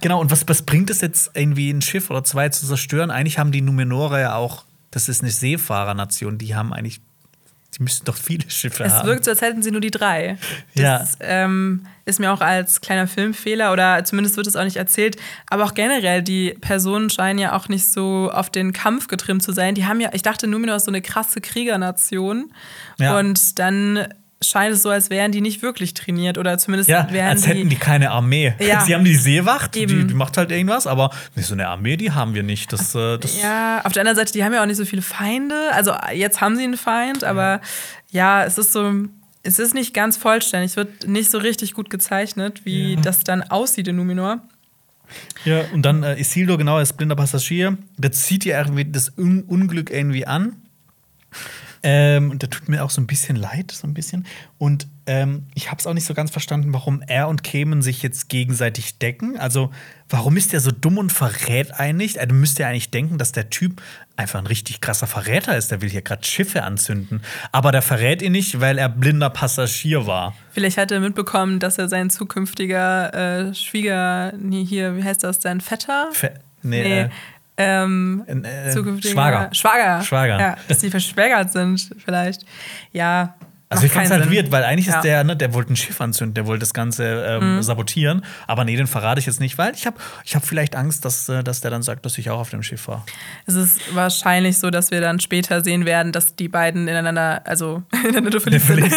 [0.00, 3.10] genau, und was, was bringt es jetzt irgendwie ein Schiff oder zwei zu zerstören?
[3.10, 7.00] Eigentlich haben die Numenorer ja auch, das ist eine Seefahrernation, die haben eigentlich,
[7.78, 9.08] die müssten doch viele Schiffe Es haben.
[9.08, 10.36] wirkt so, als hätten sie nur die drei.
[10.74, 11.26] Das Ja.
[11.44, 15.16] ähm, ist mir auch als kleiner Filmfehler oder zumindest wird es auch nicht erzählt.
[15.48, 19.52] Aber auch generell, die Personen scheinen ja auch nicht so auf den Kampf getrimmt zu
[19.52, 19.76] sein.
[19.76, 22.52] Die haben ja, ich dachte, Numenor ist so eine krasse Kriegernation.
[22.98, 23.18] Ja.
[23.18, 24.08] Und dann
[24.42, 27.68] scheint es so, als wären die nicht wirklich trainiert oder zumindest Ja, wären als hätten
[27.68, 28.54] die keine Armee.
[28.58, 28.80] Ja.
[28.80, 32.12] Sie haben die Seewacht, die, die macht halt irgendwas, aber nicht so eine Armee, die
[32.12, 32.72] haben wir nicht.
[32.72, 35.02] Das, äh, das Ja, auf der anderen Seite, die haben ja auch nicht so viele
[35.02, 35.54] Feinde.
[35.72, 37.60] Also jetzt haben sie einen Feind, aber
[38.10, 38.90] ja, es ist so,
[39.42, 40.72] es ist nicht ganz vollständig.
[40.72, 44.40] Es wird nicht so richtig gut gezeichnet, wie das dann aussieht in Numenor.
[45.44, 49.42] Ja, und dann äh, Isildur, genau, als blinder Passagier, der zieht ja irgendwie das Un
[49.42, 50.56] Unglück irgendwie an.
[51.82, 54.26] Ähm, und der tut mir auch so ein bisschen leid, so ein bisschen.
[54.58, 58.02] Und ähm, ich habe es auch nicht so ganz verstanden, warum er und Kemen sich
[58.02, 59.38] jetzt gegenseitig decken.
[59.38, 59.70] Also,
[60.08, 62.18] warum ist der so dumm und verrät einen nicht?
[62.18, 63.80] Also, müsst ihr eigentlich denken, dass der Typ
[64.16, 65.70] einfach ein richtig krasser Verräter ist.
[65.70, 67.22] Der will hier gerade Schiffe anzünden.
[67.50, 70.34] Aber der verrät ihn nicht, weil er blinder Passagier war.
[70.50, 75.40] Vielleicht hat er mitbekommen, dass er sein zukünftiger äh, Schwieger, nee, hier, wie heißt das,
[75.40, 76.10] sein Vetter?
[76.12, 77.00] Fe nee, Nee.
[77.00, 77.08] Äh,
[77.60, 78.72] Ähm, äh,
[79.02, 79.50] Schwager.
[79.52, 80.02] Schwager.
[80.02, 80.40] Schwager.
[80.40, 82.44] Ja, dass die verschwägert sind, vielleicht.
[82.92, 83.34] Ja.
[83.72, 84.32] Also ich fand's halt Sinn.
[84.32, 84.94] weird, weil eigentlich Ja.
[84.94, 84.98] Mhm.
[84.98, 88.24] ist der, ne, der wollte ein Schiff anzünden, der wollte das Ganze ähm, sabotieren.
[88.48, 91.28] Aber nee, den verrate ich jetzt nicht, weil ich habe ich hab vielleicht Angst, dass,
[91.28, 93.06] äh, dass der dann sagt, dass ich auch auf dem Schiff war.
[93.46, 97.84] Es ist wahrscheinlich so, dass wir dann später sehen werden, dass die beiden ineinander, also
[98.08, 98.88] ineinander verliebt sind.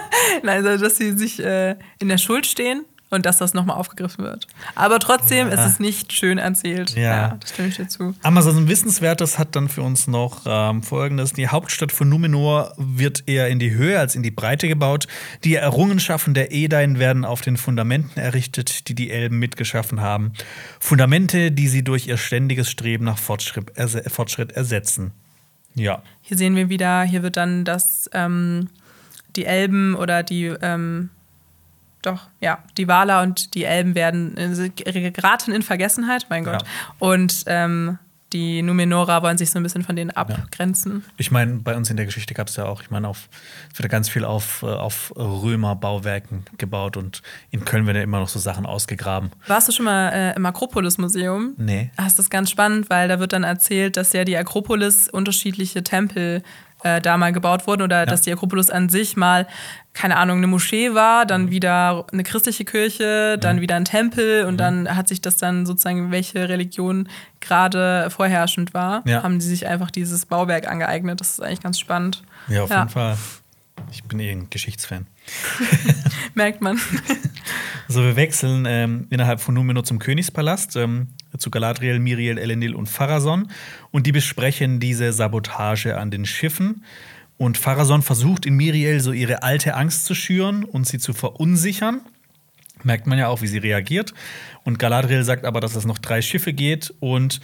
[0.42, 4.24] Nein, also, dass sie sich äh, in der Schuld stehen und dass das nochmal aufgegriffen
[4.24, 4.46] wird.
[4.74, 5.54] Aber trotzdem Ja.
[5.54, 6.90] ist es nicht schön erzählt.
[6.96, 7.36] Ja.
[7.40, 8.14] das stimme ich dir zu.
[8.22, 13.48] Amazon Wissenswertes hat dann für uns noch ähm, folgendes: Die Hauptstadt von Numenor wird eher
[13.48, 15.06] in die Höhe als in die Breite gebaut.
[15.44, 20.32] Die Errungenschaften der Edain werden auf den Fundamenten errichtet, die die Elben mitgeschaffen haben.
[20.80, 25.12] Fundamente, die sie durch ihr ständiges Streben nach Fortschritt, erse Fortschritt ersetzen.
[25.74, 26.02] Ja.
[26.22, 28.68] Hier sehen wir wieder, hier wird dann das, ähm,
[29.36, 31.10] die Elben oder die, ähm,
[32.06, 36.62] doch, ja, die Waler und die Elben werden äh, geraten in Vergessenheit, mein Gott.
[36.62, 36.68] Ja.
[36.98, 37.98] Und ähm,
[38.32, 41.04] die Numenorer wollen sich so ein bisschen von denen abgrenzen.
[41.16, 43.28] Ich meine, bei uns in der Geschichte gab es ja auch, ich meine, auf,
[43.72, 48.02] es wird ja ganz viel auf, äh, auf Römerbauwerken gebaut und in Köln werden ja
[48.02, 49.30] immer noch so Sachen ausgegraben.
[49.46, 51.54] Warst du schon mal äh, im Akropolis-Museum?
[51.56, 51.90] Nee.
[51.96, 56.42] Das ist ganz spannend, weil da wird dann erzählt, dass ja die Akropolis unterschiedliche Tempel
[56.86, 59.46] äh, da mal gebaut wurden oder dass die Akropolis an sich mal,
[59.92, 61.28] keine Ahnung, eine Moschee war, Mhm.
[61.28, 64.58] dann wieder eine christliche Kirche, dann wieder ein Tempel und Mhm.
[64.58, 67.08] dann hat sich das dann sozusagen, welche Religion
[67.40, 69.22] gerade vorherrschend war, Ja.
[69.22, 71.20] haben die sich einfach dieses Bauwerk angeeignet.
[71.20, 72.22] Das ist eigentlich ganz spannend.
[72.48, 72.78] Ja, auf Ja.
[72.80, 73.16] jeden Fall.
[73.90, 75.06] Ich bin eh ein Geschichtsfan.
[76.34, 76.80] Merkt man.
[77.88, 81.08] So, wir wechseln ähm, innerhalb von Numenor zum Königspalast, ähm,
[81.38, 83.48] zu Galadriel, Miriel, Elendil und Pharason.
[83.90, 86.84] Und die besprechen diese Sabotage an den Schiffen.
[87.38, 92.00] Und Pharason versucht in Miriel so ihre alte Angst zu schüren und sie zu verunsichern.
[92.82, 94.14] Merkt man ja auch, wie sie reagiert.
[94.64, 96.94] Und Galadriel sagt aber, dass es noch drei Schiffe geht.
[97.00, 97.40] Und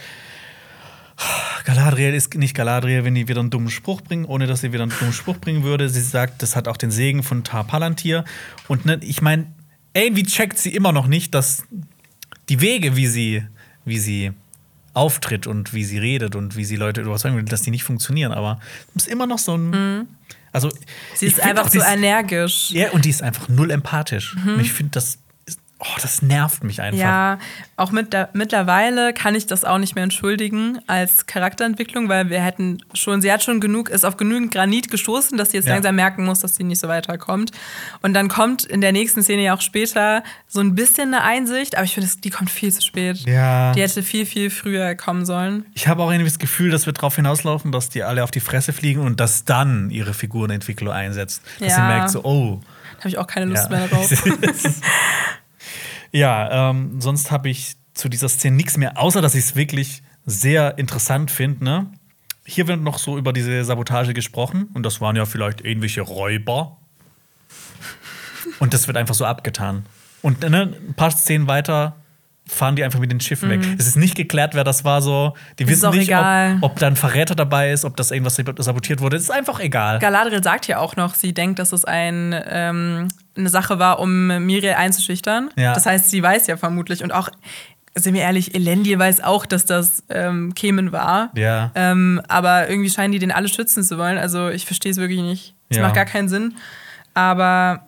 [1.65, 4.83] Galadriel ist nicht Galadriel, wenn die wieder einen dummen Spruch bringen, ohne dass sie wieder
[4.83, 5.87] einen dummen Spruch bringen würde.
[5.89, 8.25] Sie sagt, das hat auch den Segen von Tar Palantir.
[8.67, 9.47] Und ne, ich meine,
[9.93, 11.63] irgendwie checkt sie immer noch nicht, dass
[12.49, 13.43] die Wege, wie sie,
[13.85, 14.31] wie sie
[14.93, 18.31] auftritt und wie sie redet und wie sie Leute überzeugen will, dass die nicht funktionieren.
[18.31, 18.59] Aber
[18.95, 20.07] es ist immer noch so ein.
[20.51, 20.69] Also,
[21.15, 22.69] Sie ist einfach so energisch.
[22.71, 24.35] Ja, und die ist einfach null empathisch.
[24.45, 25.17] Und ich finde, das,
[25.83, 26.99] oh, das nervt mich einfach.
[26.99, 27.37] Ja,
[27.75, 32.41] auch mit der, mittlerweile kann ich das auch nicht mehr entschuldigen als Charakterentwicklung, weil wir
[32.41, 35.73] hätten schon, sie hat schon genug, ist auf genügend Granit gestoßen, dass sie jetzt Ja.
[35.73, 37.51] langsam merken muss, dass sie nicht so weiterkommt.
[38.01, 41.75] Und dann kommt in der nächsten Szene ja auch später so ein bisschen eine Einsicht,
[41.75, 43.17] aber ich finde, die kommt viel zu spät.
[43.25, 43.71] Ja.
[43.73, 45.65] Die hätte viel, viel früher kommen sollen.
[45.73, 48.39] Ich habe auch irgendwie das Gefühl, dass wir darauf hinauslaufen, dass die alle auf die
[48.39, 51.41] Fresse fliegen und dass dann ihre Figurenentwicklung einsetzt.
[51.59, 51.87] Dass sie Ja.
[51.87, 52.61] merkt, so, oh.
[52.93, 54.09] Da habe ich auch keine Lust Ja, mehr drauf.
[56.13, 60.01] ja ähm, sonst habe ich zu dieser Szene nichts mehr, außer dass ich es wirklich
[60.25, 61.63] sehr interessant finde.
[61.63, 61.91] Ne?
[62.45, 66.77] Hier wird noch so über diese Sabotage gesprochen und das waren ja vielleicht irgendwelche Räuber.
[68.59, 69.85] Und das wird einfach so abgetan.
[70.21, 71.95] Und ne, ein paar Szenen weiter
[72.45, 73.61] fahren die einfach mit den Schiffen weg.
[73.77, 75.01] Es ist nicht geklärt, wer das war.
[75.01, 75.69] So, die Mhm.
[75.69, 79.15] Ist wissen nicht, ob, ob da ein Verräter dabei ist, ob das irgendwas sabotiert wurde.
[79.15, 79.99] Es ist einfach egal.
[79.99, 84.27] Galadriel sagt ja auch noch, sie denkt, dass es ein, ähm, eine Sache war, um
[84.45, 85.49] Miriel einzuschüchtern.
[85.57, 85.73] Ja.
[85.73, 87.29] Das heißt, sie weiß ja vermutlich und auch,
[87.95, 91.29] sind wir ehrlich, Elendil weiß auch, dass das ähm, Kemen war.
[91.35, 91.71] Ja.
[91.75, 94.17] Ähm, aber irgendwie scheinen die den alle schützen zu wollen.
[94.17, 95.55] Also ich verstehe es wirklich nicht.
[95.69, 95.83] Es Ja.
[95.83, 96.55] macht gar keinen Sinn.
[97.13, 97.85] Aber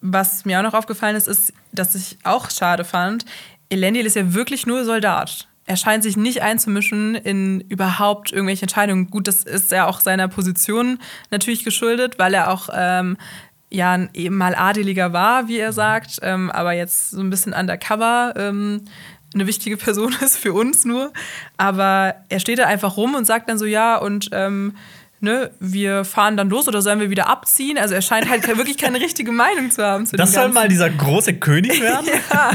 [0.00, 3.24] was mir auch noch aufgefallen ist, ist, dass ich auch schade fand,
[3.68, 5.46] Elendil ist ja wirklich nur Soldat.
[5.66, 9.08] Er scheint sich nicht einzumischen in überhaupt irgendwelche Entscheidungen.
[9.10, 10.98] Gut, das ist ja auch seiner Position
[11.30, 13.16] natürlich geschuldet, weil er auch ähm,
[13.70, 17.52] ja ein eben mal Adeliger war, wie er sagt, ähm, aber jetzt so ein bisschen
[17.52, 18.82] undercover ähm,
[19.32, 21.12] eine wichtige Person ist für uns nur.
[21.56, 24.74] Aber er steht da einfach rum und sagt dann so, ja, und ähm,
[25.20, 27.78] ne, wir fahren dann los oder sollen wir wieder abziehen?
[27.78, 30.90] Also er scheint halt wirklich keine richtige Meinung zu haben zu Das soll mal dieser
[30.90, 32.06] große König werden?
[32.32, 32.50] Ja,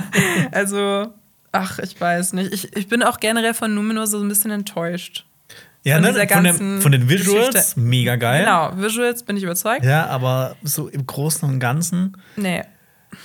[0.51, 1.13] also,
[1.51, 2.53] ach, ich weiß nicht.
[2.53, 5.25] Ich, ich bin auch generell von Numenor so ein bisschen enttäuscht.
[5.85, 6.27] Ja, Von ne?
[6.27, 7.79] Von, den, von den Visuals, Geschichte.
[7.79, 8.43] mega geil.
[8.43, 9.85] Genau, Visuals bin ich überzeugt.
[9.85, 12.63] Ja, aber so im Großen und Ganzen, Nee,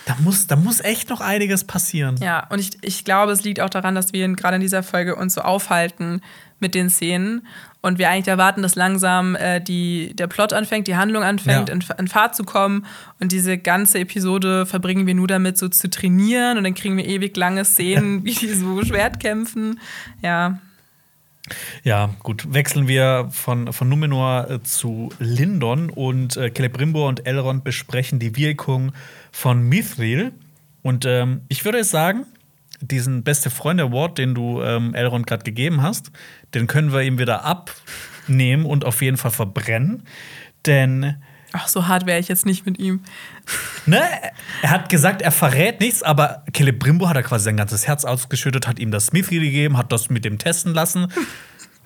[0.06, 2.14] da muss, da muss echt noch einiges passieren.
[2.22, 2.46] ja.
[2.50, 5.34] Und ich, ich glaube, es liegt auch daran, dass wir gerade in dieser Folge uns
[5.34, 6.20] so aufhalten
[6.60, 7.46] mit den Szenen
[7.80, 11.74] und wir eigentlich erwarten, dass langsam äh, die, der Plot anfängt, die Handlung anfängt, Ja.
[11.74, 12.84] in, in Fahrt zu kommen.
[13.18, 16.58] Und diese ganze Episode verbringen wir nur damit, so zu trainieren.
[16.58, 19.80] Und dann kriegen wir ewig lange Szenen, wie die so Schwert kämpfen.
[20.22, 20.58] Ja,
[21.82, 22.52] Ja, gut.
[22.52, 28.36] Wechseln wir von, von Numenor äh, zu Lindon und äh, Celebrimbor und Elrond besprechen die
[28.36, 28.92] Wirkung
[29.32, 30.32] von Mithril.
[30.82, 32.26] Und ähm, ich würde sagen,
[32.80, 36.10] diesen beste Freund Award, den du ähm, Elrond gerade gegeben hast,
[36.54, 40.04] den können wir ihm wieder abnehmen und auf jeden Fall verbrennen.
[40.66, 41.16] Denn
[41.52, 43.00] ach, so hart wäre ich jetzt nicht mit ihm.
[43.86, 44.00] Ne?
[44.62, 48.66] Er hat gesagt, er verrät nichts, aber Celebrimbo hat er quasi sein ganzes Herz ausgeschüttet,
[48.66, 51.08] hat ihm das Mithril gegeben, hat das mit dem testen lassen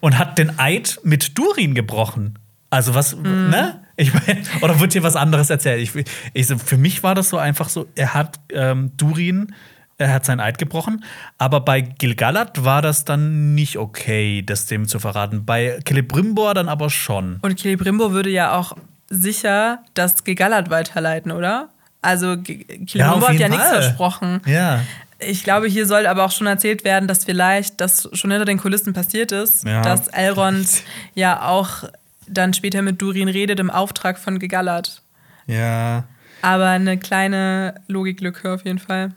[0.00, 2.38] und hat den Eid mit Durin gebrochen.
[2.70, 3.80] Also was, ne?
[3.96, 5.80] Ich meine, oder wird hier was anderes erzählt?
[5.80, 9.54] Ich, ich, für mich war das so einfach so, er hat ähm, Durin,
[9.96, 11.04] er hat seinen Eid gebrochen,
[11.38, 15.44] aber bei Gilgalad war das dann nicht okay, das dem zu verraten.
[15.44, 17.38] Bei Celebrimbor dann aber schon.
[17.42, 18.76] Und Celebrimbo würde ja auch
[19.14, 21.68] sicher das Gegallert weiterleiten, oder?
[22.02, 24.40] Also Celebrimbo auf hat ja nichts versprochen.
[24.46, 24.80] Ja.
[25.18, 28.58] Ich glaube, hier soll aber auch schon erzählt werden, dass vielleicht das schon hinter den
[28.58, 30.68] Kulissen passiert ist, Ja, dass Elrond
[31.14, 31.84] ja auch
[32.26, 35.02] dann später mit Durin redet im Auftrag von Gegallert.
[35.46, 36.04] Ja.
[36.42, 39.12] Aber eine kleine Logiklücke auf jeden Fall.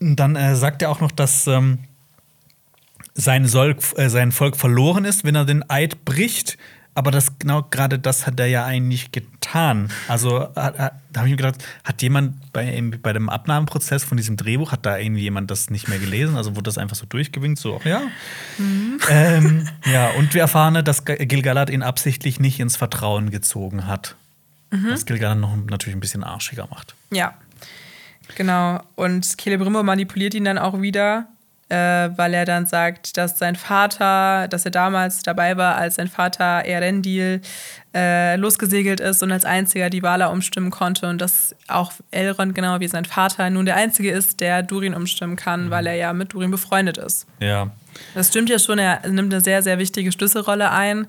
[0.00, 1.78] Und dann äh, sagt er auch noch, dass ähm,
[3.14, 6.58] sein, Volk, äh, sein Volk verloren ist, wenn er den Eid bricht.
[6.96, 9.90] Aber das genau gerade das hat er ja eigentlich getan.
[10.08, 14.16] Also hat, hat, da habe ich mir gedacht, hat jemand bei, bei dem Abnahmeprozess von
[14.16, 16.36] diesem Drehbuch, hat da irgendwie jemand das nicht mehr gelesen?
[16.36, 18.00] Also wurde das einfach so durchgewinkt, so, ja.
[19.10, 24.16] Ähm, ja, und wir erfahren, dass G- Gilgalad ihn absichtlich nicht ins Vertrauen gezogen hat.
[24.70, 26.94] Was Gilgalad noch natürlich ein bisschen arschiger macht.
[27.10, 27.34] Ja,
[28.36, 28.82] genau.
[28.94, 31.28] Und Celebrimbo manipuliert ihn dann auch wieder
[31.68, 36.08] äh, weil er dann sagt, dass sein Vater, dass er damals dabei war, als sein
[36.08, 37.40] Vater Erendil
[37.94, 42.78] äh, losgesegelt ist und als einziger die Wala umstimmen konnte und dass auch Elrond, genau
[42.78, 45.70] wie sein Vater, nun der Einzige ist, der Durin umstimmen kann, mhm.
[45.70, 47.26] weil er ja mit Durin befreundet ist.
[47.40, 47.70] Ja.
[48.14, 51.08] Das stimmt ja schon, er nimmt eine sehr, sehr wichtige Schlüsselrolle ein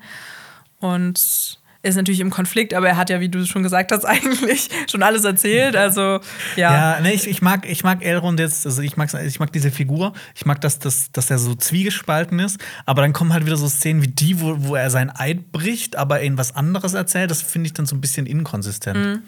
[0.79, 4.69] und ist natürlich im Konflikt, aber er hat ja, wie du schon gesagt hast, eigentlich
[4.89, 5.75] schon alles erzählt.
[5.75, 6.19] Also,
[6.55, 6.95] ja.
[6.95, 9.71] Ja, ne, ich, ich, mag, ich mag Elrond jetzt, also ich mag, ich mag diese
[9.71, 10.13] Figur.
[10.35, 12.59] Ich mag, dass, dass, dass er so zwiegespalten ist.
[12.85, 15.95] Aber dann kommen halt wieder so Szenen wie die, wo, wo er sein Eid bricht,
[15.95, 17.31] aber ihn was anderes erzählt.
[17.31, 18.97] Das finde ich dann so ein bisschen inkonsistent.
[18.97, 19.21] Mhm.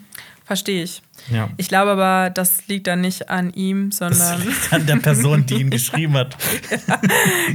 [0.50, 1.00] Verstehe ich.
[1.30, 1.48] Ja.
[1.58, 4.18] Ich glaube aber, das liegt dann nicht an ihm, sondern.
[4.18, 6.36] Das liegt an der Person, die ihn geschrieben hat.
[6.88, 7.00] ja,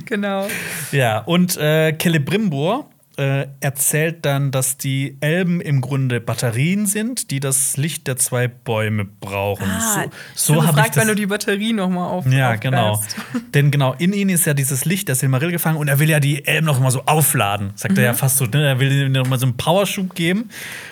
[0.06, 0.48] genau.
[0.94, 7.40] Ja, und äh, Celebrimbor äh, erzählt dann, dass die Elben im Grunde Batterien sind, die
[7.40, 9.70] das Licht der zwei Bäume brauchen.
[9.70, 13.02] Ah, so so habe ich das, wenn du die Batterie noch mal auf Ja, genau.
[13.54, 16.20] Denn genau in ihnen ist ja dieses Licht der Silmarill gefangen und er will ja
[16.20, 17.72] die Elben noch mal so aufladen.
[17.76, 18.00] Sagt mhm.
[18.00, 18.18] er ja mhm.
[18.18, 18.68] fast so, ne?
[18.68, 20.50] er will ihnen noch mal so einen Powerschub geben.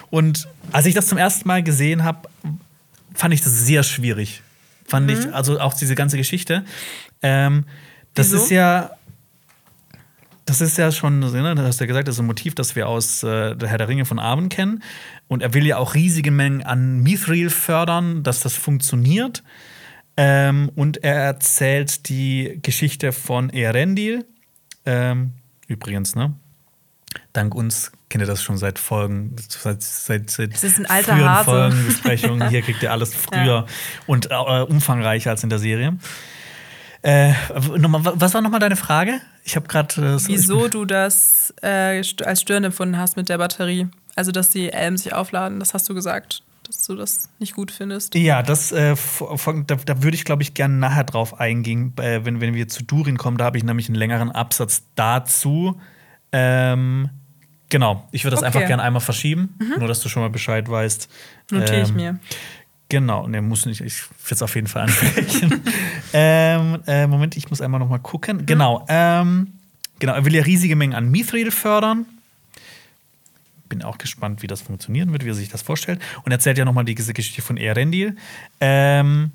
[0.09, 2.29] Und als ich das zum ersten Mal gesehen habe,
[3.13, 4.41] fand ich das sehr schwierig.
[4.85, 5.19] Fand mhm.
[5.19, 6.63] ich also auch diese ganze Geschichte.
[7.21, 7.65] Ähm,
[8.13, 8.43] das Wieso?
[8.43, 8.91] ist ja
[10.45, 12.87] das ist ja schon, ne, du hast ja gesagt, das ist ein Motiv, das wir
[12.87, 14.83] aus äh, der Herr der Ringe von Abend kennen.
[15.27, 19.43] Und er will ja auch riesige Mengen an Mithril fördern, dass das funktioniert.
[20.17, 24.25] Ähm, und er erzählt die Geschichte von Earendil.
[24.85, 25.31] Ähm,
[25.67, 26.33] übrigens, ne?
[27.31, 31.13] Dank uns kennt ihr das schon seit Folgen, seit, seit, seit das ist ein alter
[31.13, 31.45] früheren Hase.
[31.45, 32.49] Folgenbesprechungen.
[32.51, 33.65] Hier kriegt ihr alles früher ja.
[34.05, 35.97] und äh, umfangreicher als in der Serie.
[37.03, 39.19] Äh, was war nochmal deine Frage?
[39.43, 40.15] Ich habe gerade.
[40.15, 43.89] Äh, Wieso du das äh, als störend empfunden hast mit der Batterie?
[44.15, 47.71] Also, dass die Elben sich aufladen, das hast du gesagt, dass du das nicht gut
[47.71, 48.15] findest.
[48.15, 48.95] Ja, das, äh,
[49.67, 52.83] da, da würde ich, glaube ich, gerne nachher drauf eingehen, äh, wenn, wenn wir zu
[52.83, 53.37] Durin kommen.
[53.37, 55.79] Da habe ich nämlich einen längeren Absatz dazu.
[56.31, 57.09] Ähm,
[57.67, 58.47] genau, ich würde das okay.
[58.47, 59.79] einfach gerne einmal verschieben, mhm.
[59.79, 61.09] nur dass du schon mal Bescheid weißt.
[61.51, 62.19] Notiere ähm, ich mir.
[62.93, 65.63] Genau, ne, muss nicht, ich will es auf jeden Fall ansprechen.
[66.13, 68.45] ähm, äh, Moment, ich muss einmal noch mal gucken.
[68.45, 69.47] Genau, ähm,
[69.97, 72.05] genau, er will ja riesige Mengen an Mithril fördern.
[73.67, 76.01] Bin auch gespannt, wie das funktionieren wird, wie er sich das vorstellt.
[76.17, 78.15] Und er erzählt ja noch mal diese Geschichte von Erendil.
[78.61, 79.31] Ähm,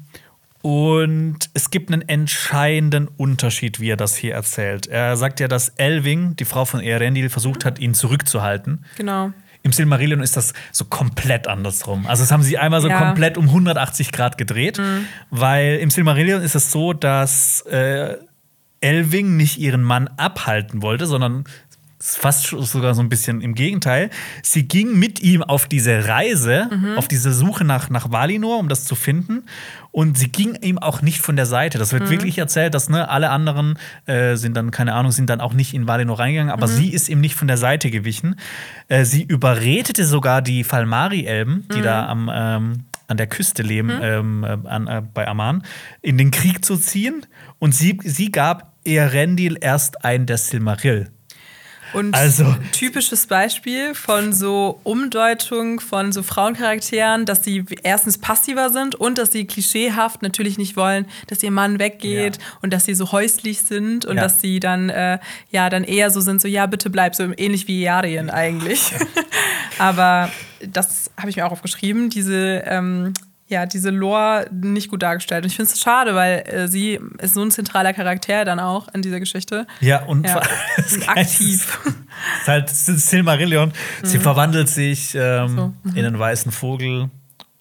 [0.63, 4.87] und es gibt einen entscheidenden Unterschied, wie er das hier erzählt.
[4.87, 8.85] Er sagt ja, dass Elving, die Frau von Erendil, versucht hat, ihn zurückzuhalten.
[8.97, 9.33] Genau.
[9.69, 12.07] Im Silmarillion ist das so komplett andersrum.
[12.07, 12.99] Also, das haben sie einmal so ja.
[12.99, 15.05] komplett um 180 Grad gedreht, mhm.
[15.29, 18.17] weil im Silmarillion ist es so, dass äh,
[18.81, 21.45] Elving nicht ihren Mann abhalten wollte, sondern
[22.01, 24.09] fast sogar so ein bisschen im Gegenteil.
[24.43, 26.97] Sie ging mit ihm auf diese Reise, mhm.
[26.97, 29.45] auf diese Suche nach, nach Valinor, um das zu finden.
[29.91, 31.79] Und sie ging ihm auch nicht von der Seite.
[31.79, 32.11] Das wird mhm.
[32.11, 35.75] wirklich erzählt, dass ne, alle anderen äh, sind dann, keine Ahnung, sind dann auch nicht
[35.75, 36.73] in Valinor reingegangen, aber mhm.
[36.73, 38.37] sie ist ihm nicht von der Seite gewichen.
[38.89, 42.29] Äh, sie überredete sogar die Falmari-Elben, die da mhm.
[42.29, 44.03] am ähm, an der Küste leben, mhm.
[44.03, 45.65] ähm, äh, an, äh, bei Aman,
[46.03, 47.27] in den Krieg zu ziehen.
[47.59, 51.11] Und sie, sie gab Erendil erst ein der Silmarill.
[51.93, 52.55] Und also.
[52.73, 59.33] typisches Beispiel von so Umdeutung von so Frauencharakteren, dass sie erstens passiver sind und dass
[59.33, 62.43] sie klischeehaft natürlich nicht wollen, dass ihr Mann weggeht ja.
[62.63, 64.23] und dass sie so häuslich sind und ja.
[64.23, 65.19] dass sie dann äh,
[65.51, 68.93] ja dann eher so sind, so ja, bitte bleib, so ähnlich wie Yarien eigentlich.
[69.79, 70.31] Aber
[70.67, 73.15] das habe ich mir auch aufgeschrieben, diese ähm,
[73.49, 75.45] ja, diese Lore nicht gut dargestellt.
[75.45, 78.89] Und ich finde es schade, weil äh, sie ist so ein zentraler Charakter dann auch
[78.93, 79.67] in dieser Geschichte.
[79.81, 80.37] Ja, und ja.
[81.07, 81.81] aktiv.
[82.41, 83.71] ist halt Silmarillion.
[84.03, 84.07] Mhm.
[84.07, 85.75] Sie verwandelt sich ähm, so.
[85.83, 85.97] mhm.
[85.97, 87.09] in einen weißen Vogel,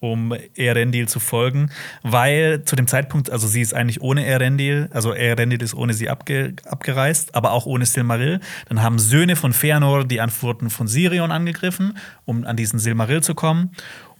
[0.00, 1.70] um Erendil zu folgen,
[2.02, 6.08] weil zu dem Zeitpunkt, also sie ist eigentlich ohne Erendil, also Erendil ist ohne sie
[6.08, 8.40] abge, abgereist, aber auch ohne Silmaril.
[8.68, 11.96] Dann haben Söhne von Fëanor die Antworten von Sirion angegriffen,
[12.26, 13.72] um an diesen Silmaril zu kommen.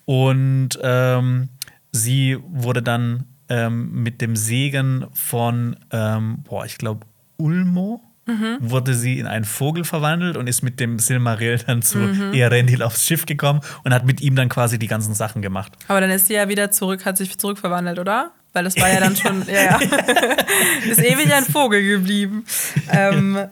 [0.04, 1.50] Und ähm,
[1.92, 7.06] sie wurde dann ähm, mit dem Segen von, ähm, boah, ich glaube,
[7.36, 8.02] Ulmo.
[8.26, 8.58] Mhm.
[8.60, 12.34] wurde sie in einen Vogel verwandelt und ist mit dem Silmaril dann zu mhm.
[12.34, 15.72] Earendil aufs Schiff gekommen und hat mit ihm dann quasi die ganzen Sachen gemacht.
[15.88, 18.32] Aber dann ist sie ja wieder zurück, hat sich zurückverwandelt, oder?
[18.52, 19.78] Weil das war ja dann schon, ja, ja.
[20.90, 22.44] ist ewig ein Vogel geblieben.
[22.90, 23.48] ähm,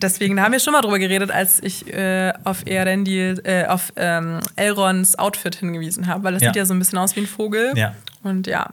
[0.00, 4.40] deswegen haben wir schon mal drüber geredet, als ich äh, auf Erendil, äh, auf ähm,
[4.56, 6.48] Elrons Outfit hingewiesen habe, weil das ja.
[6.48, 7.72] sieht ja so ein bisschen aus wie ein Vogel.
[7.76, 7.94] Ja.
[8.22, 8.70] Und ja,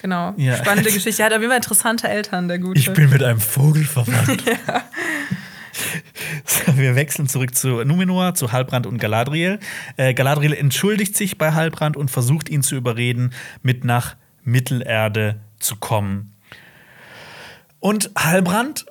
[0.00, 0.34] genau.
[0.36, 0.56] Ja.
[0.56, 1.22] Spannende Geschichte.
[1.22, 2.78] Er hat auf jeden Fall interessante Eltern, der Gute.
[2.78, 4.44] Ich bin mit einem Vogel verwandt.
[4.66, 4.82] ja.
[6.74, 9.58] Wir wechseln zurück zu Numenor, zu Halbrand und Galadriel.
[9.96, 13.32] Äh, Galadriel entschuldigt sich bei Halbrand und versucht ihn zu überreden,
[13.62, 16.34] mit nach Mittelerde zu kommen.
[17.80, 18.86] Und Halbrand,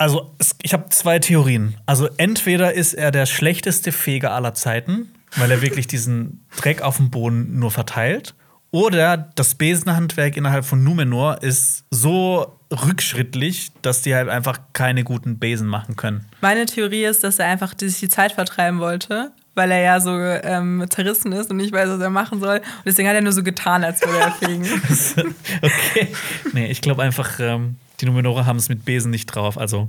[0.00, 1.76] also ich habe zwei Theorien.
[1.84, 6.96] Also entweder ist er der schlechteste Feger aller Zeiten, weil er wirklich diesen Dreck auf
[6.96, 8.34] dem Boden nur verteilt.
[8.70, 15.38] Oder das Besenhandwerk innerhalb von Numenor ist so rückschrittlich, dass die halt einfach keine guten
[15.38, 16.24] Besen machen können.
[16.40, 20.16] Meine Theorie ist, dass er einfach sich die Zeit vertreiben wollte, weil er ja so
[20.16, 22.58] ähm, zerrissen ist und nicht weiß, was er machen soll.
[22.58, 24.66] Und deswegen hat er nur so getan, als würde er fegen.
[25.62, 26.08] okay.
[26.54, 29.58] Nee, ich glaube einfach, ähm, die Numenorer haben es mit Besen nicht drauf.
[29.58, 29.88] Also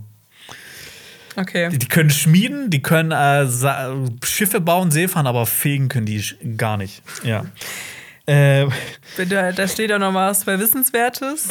[1.36, 1.70] Okay.
[1.70, 3.48] Die, die können schmieden, die können äh,
[4.26, 6.22] Schiffe bauen, Seefahren, aber fegen können die
[6.58, 7.02] gar nicht.
[7.24, 7.46] Ja.
[8.27, 8.68] Äh,
[9.18, 11.49] Da, steht auch noch was bei Wissenswertes.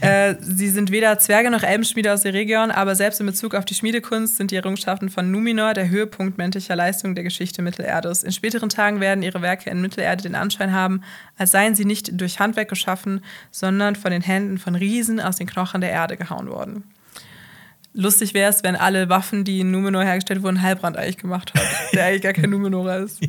[0.00, 3.64] äh, sie sind weder Zwerge noch Elbenschmiede aus der Region, aber selbst in Bezug auf
[3.64, 8.22] die Schmiedekunst sind die Errungenschaften von Numenor der Höhepunkt menschlicher Leistung der Geschichte Mittelerdes.
[8.22, 11.02] In späteren Tagen werden ihre Werke in Mittelerde den Anschein haben,
[11.36, 15.46] als seien sie nicht durch Handwerk geschaffen, sondern von den Händen von Riesen aus den
[15.46, 16.84] Knochen der Erde gehauen worden.
[17.96, 21.62] Lustig wäre es, wenn alle Waffen, die in Numenor hergestellt wurden, Halbrand eigentlich gemacht hat,
[21.92, 23.22] der eigentlich gar kein Numenorer ist.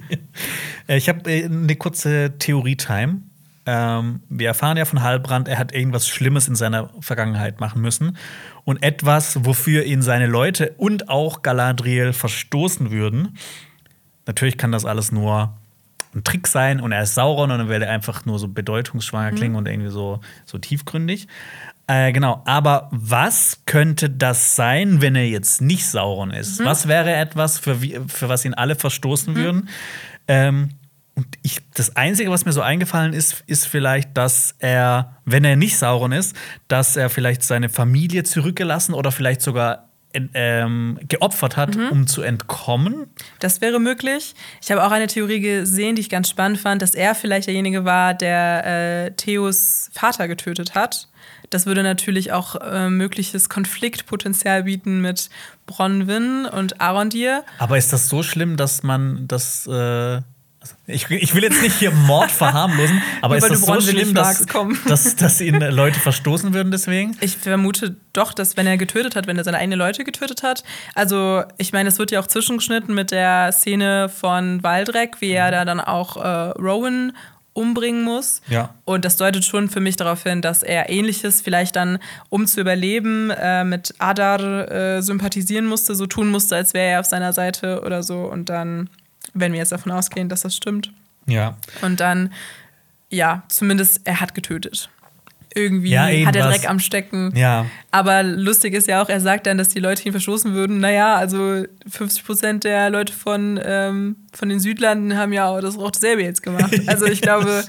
[0.88, 3.22] äh, ich habe äh, eine kurze Theorie-Time.
[3.68, 8.18] Ähm, wir erfahren ja von Halbrand, er hat irgendwas Schlimmes in seiner Vergangenheit machen müssen.
[8.64, 13.38] Und etwas, wofür ihn seine Leute und auch Galadriel verstoßen würden.
[14.26, 15.56] Natürlich kann das alles nur
[16.16, 19.34] ein Trick sein und er ist Sauron und dann will er einfach nur so bedeutungsschwanger
[19.34, 21.28] klingen und irgendwie so, so tiefgründig.
[21.88, 26.64] Äh, genau, aber was könnte das sein, wenn er jetzt nicht Sauron ist?
[26.64, 27.76] Was wäre etwas, für,
[28.08, 29.70] für was ihn alle verstoßen würden?
[30.28, 30.70] Ähm,
[31.16, 35.56] und ich, das Einzige, was mir so eingefallen ist, ist vielleicht, dass er, wenn er
[35.56, 36.36] nicht Sauron ist,
[36.68, 39.90] dass er vielleicht seine Familie zurückgelassen oder vielleicht sogar
[40.34, 43.08] ähm, geopfert hat, um zu entkommen.
[43.40, 44.34] Das wäre möglich.
[44.62, 47.86] Ich habe auch eine Theorie gesehen, die ich ganz spannend fand, dass er vielleicht derjenige
[47.86, 48.66] war, der
[49.06, 51.10] äh, Theos Vater getötet hat.
[51.50, 55.30] Das würde natürlich auch äh, mögliches Konfliktpotenzial bieten mit
[55.66, 57.44] Bronwyn und Arondir.
[57.60, 59.68] Aber ist das so schlimm, dass man das.
[59.68, 60.22] Äh
[60.88, 64.46] ich, ich will jetzt nicht hier Mord verharmlosen, aber ist das so schlimm, dass,
[64.88, 67.16] dass, dass ihn Leute verstoßen würden deswegen?
[67.22, 70.64] Ich vermute doch, dass wenn er getötet hat, wenn er seine eigenen Leute getötet hat,
[70.94, 75.52] also ich meine, es wird ja auch zwischengeschnitten mit der Szene von Waldreck, wie er
[75.52, 76.28] da dann auch äh,
[76.60, 77.14] Rowan
[77.56, 78.42] umbringen muss.
[78.50, 78.76] Ja.
[78.84, 82.00] Und das deutet schon für mich darauf hin, dass er ähnliches vielleicht dann,
[82.30, 87.00] um zu überleben, äh, mit Adar äh, sympathisieren musste, so tun musste, als wäre er
[87.00, 88.26] auf seiner Seite oder so.
[88.26, 88.90] Und dann,
[89.34, 90.92] wenn wir jetzt davon ausgehen, dass das stimmt.
[91.28, 91.58] Ja.
[91.82, 92.34] Und dann,
[93.10, 94.90] ja, zumindest er hat getötet.
[95.58, 96.50] Irgendwie Ja, hat er.
[96.50, 97.32] Dreck am Stecken.
[97.34, 97.66] Ja.
[97.90, 100.82] Aber lustig ist ja auch, er sagt dann, dass die Leute ihn verstoßen würden.
[100.82, 105.78] Naja, also 50 Prozent der Leute von, ähm, von den Südlanden haben ja auch das,
[105.78, 106.74] auch dasselbe jetzt gemacht.
[106.88, 107.64] Also ich glaube,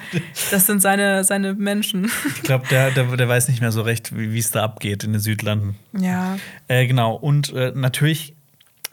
[0.51, 2.11] das sind seine, seine Menschen.
[2.37, 5.13] Ich glaube, der, der, der weiß nicht mehr so recht, wie es da abgeht in
[5.13, 5.77] den Südlanden.
[5.99, 6.39] Ja.
[6.69, 7.15] Äh, genau.
[7.15, 8.35] Und äh, natürlich,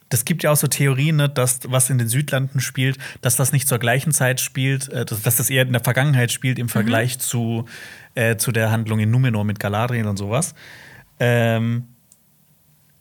[0.09, 3.51] das gibt ja auch so Theorien, ne, dass was in den Südlanden spielt, dass das
[3.51, 6.69] nicht zur gleichen Zeit spielt, äh, dass, dass das eher in der Vergangenheit spielt im
[6.69, 7.65] Vergleich zu,
[8.15, 10.55] äh, zu der Handlung in Numenor mit Galadriel und sowas.
[11.19, 11.87] Ähm,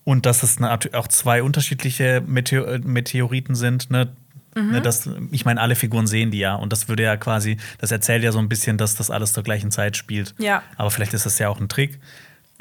[0.05, 4.13] und dass es auch zwei unterschiedliche Meteor äh, Meteoriten sind, ne?
[4.55, 6.55] Ne, das, ich meine, alle Figuren sehen die ja.
[6.55, 9.43] Und das würde ja quasi, das erzählt ja so ein bisschen, dass das alles zur
[9.43, 10.35] gleichen Zeit spielt.
[10.37, 10.63] Ja.
[10.77, 11.99] Aber vielleicht ist das ja auch ein Trick.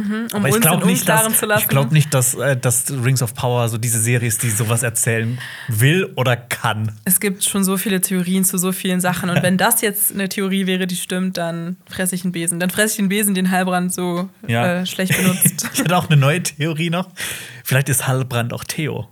[0.01, 1.61] Um Aber ich glaube nicht, dass, Unklaren zu lassen.
[1.63, 4.83] ich glaub nicht dass, äh, dass Rings of Power so diese Serie ist, die sowas
[4.83, 5.37] erzählen
[5.67, 6.91] will oder kann.
[7.05, 9.29] Es gibt schon so viele Theorien zu so vielen Sachen.
[9.29, 12.59] Und wenn das jetzt eine Theorie wäre, die stimmt, dann fresse ich einen Besen.
[12.59, 14.81] Dann fresse ich den Besen, den Halbrand so Ja.
[14.81, 15.69] äh, schlecht benutzt.
[15.73, 17.09] Ich hatte auch eine neue Theorie noch.
[17.63, 19.07] Vielleicht ist Hallbrand auch Theo.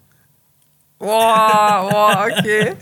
[0.99, 2.73] Boah, boah, okay.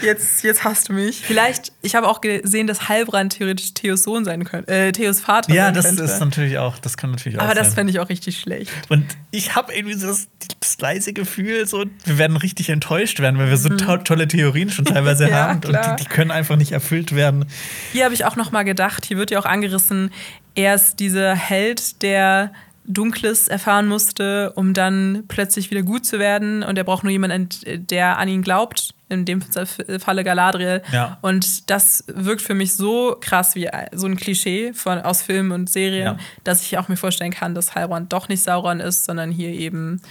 [0.00, 1.20] Jetzt, jetzt hast du mich.
[1.20, 5.52] Vielleicht, ich habe auch gesehen, dass Heilbrand theoretisch Theos Sohn sein könnte, äh, Theos Vater
[5.52, 6.02] Ja, sein das könnte.
[6.04, 7.74] ist natürlich auch, das kann natürlich auch Aber das sein.
[7.76, 8.72] fände ich auch richtig schlecht.
[8.88, 10.28] Und ich habe irgendwie so das,
[10.60, 14.70] das leise Gefühl, so, wir werden richtig enttäuscht werden, weil wir so to tolle Theorien
[14.70, 15.30] schon teilweise Mhm.
[15.36, 15.96] Ja, haben und klar.
[15.96, 17.44] die, die können einfach nicht erfüllt werden.
[17.92, 20.12] Hier habe ich auch noch mal gedacht, hier wird ja auch angerissen,
[20.54, 22.52] er ist dieser Held, der
[22.86, 26.62] Dunkles erfahren musste, um dann plötzlich wieder gut zu werden.
[26.62, 27.48] Und er braucht nur jemanden,
[27.88, 28.92] der an ihn glaubt.
[29.08, 30.82] In dem Falle Galadriel.
[30.90, 31.18] Ja.
[31.22, 35.70] Und das wirkt für mich so krass wie so ein Klischee von, aus Filmen und
[35.70, 36.18] Serien, Ja.
[36.42, 40.02] dass ich auch mir vorstellen kann, dass Halbrand doch nicht Sauron ist, sondern hier eben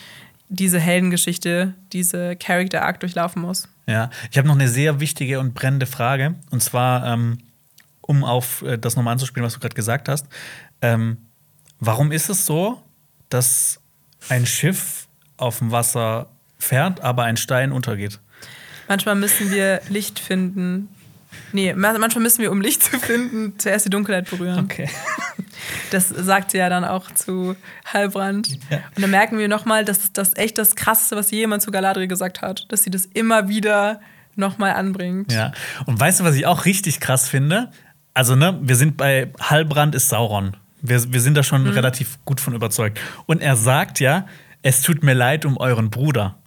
[0.47, 3.68] diese Heldengeschichte, diese Character Arc durchlaufen muss.
[3.85, 6.35] Ja, ich habe noch eine sehr wichtige und brennende Frage.
[6.52, 7.39] Und zwar, ähm,
[7.99, 10.26] um auf äh, das nochmal anzuspielen, was du gerade gesagt hast.
[10.81, 11.18] Ähm,
[11.86, 12.82] warum ist es so,
[13.30, 13.80] dass
[14.30, 15.07] ein Schiff
[15.38, 16.28] auf dem Wasser
[16.60, 18.20] fährt, aber ein Stein untergeht?
[18.88, 20.90] Manchmal müssen wir Licht finden.
[21.52, 24.60] Nee, ma- manchmal müssen wir, um Licht zu finden, zuerst die Dunkelheit berühren.
[24.66, 24.90] Okay.
[25.91, 27.56] Das sagt sie ja dann auch zu
[27.91, 28.49] Halbrand.
[28.70, 28.78] Ja.
[28.95, 32.41] Und dann merken wir nochmal, dass das echt das Krasseste, was jemand zu Galadriel gesagt
[32.41, 32.66] hat.
[32.70, 34.02] Dass sie das immer wieder
[34.36, 35.32] nochmal anbringt.
[35.32, 35.53] Ja.
[35.86, 37.72] Und weißt du, was ich auch richtig krass finde?
[38.14, 40.57] Also, ne, wir sind bei Halbrand ist Sauron.
[40.88, 41.70] Wir, wir sind da schon mhm.
[41.70, 42.99] relativ gut von überzeugt.
[43.26, 44.26] Und er sagt ja,
[44.62, 46.38] es tut mir leid um euren Bruder.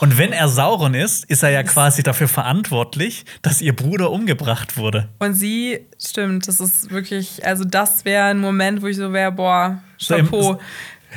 [0.00, 4.76] Und wenn er Sauron ist, ist er ja quasi dafür verantwortlich, dass ihr Bruder umgebracht
[4.76, 5.08] wurde.
[5.18, 9.32] Und sie, stimmt, das ist wirklich, also das wäre ein Moment, wo ich so wäre,
[9.32, 10.42] boah, Chapeau.
[10.42, 10.60] So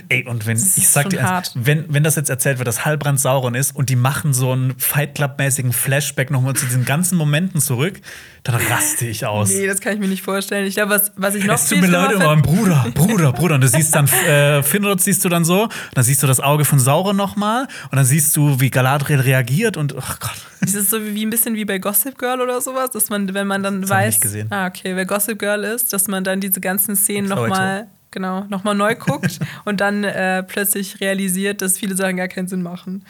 [0.10, 3.20] Ey, und wenn, ich sag dir, also, wenn, wenn das jetzt erzählt wird, dass Halbrand
[3.20, 7.61] Sauron ist und die machen so einen Fight Club-mäßigen Flashback nochmal zu diesen ganzen Momenten
[7.61, 8.02] zurück,
[8.44, 9.49] dann raste ich aus.
[9.49, 10.65] Nee, das kann ich mir nicht vorstellen.
[10.65, 13.56] Ich glaube, was, was ich noch Es tut mir leid, aber Bruder, Bruder, Bruder.
[13.56, 16.40] Und du siehst dann, äh, Finrod siehst du dann so, und dann siehst du das
[16.40, 20.68] Auge von Sauron nochmal, und dann siehst du, wie Galadriel reagiert und, ach oh Gott.
[20.68, 23.48] Ist es so wie ein bisschen wie bei Gossip Girl oder sowas, dass man, wenn
[23.48, 24.48] man dann das weiß, nicht gesehen.
[24.49, 28.76] ah, okay, wer Gossip Girl ist, dass man dann diese ganzen Szenen nochmal genau, nochmal
[28.76, 33.03] neu guckt und dann äh, plötzlich realisiert, dass viele Sachen gar keinen Sinn machen.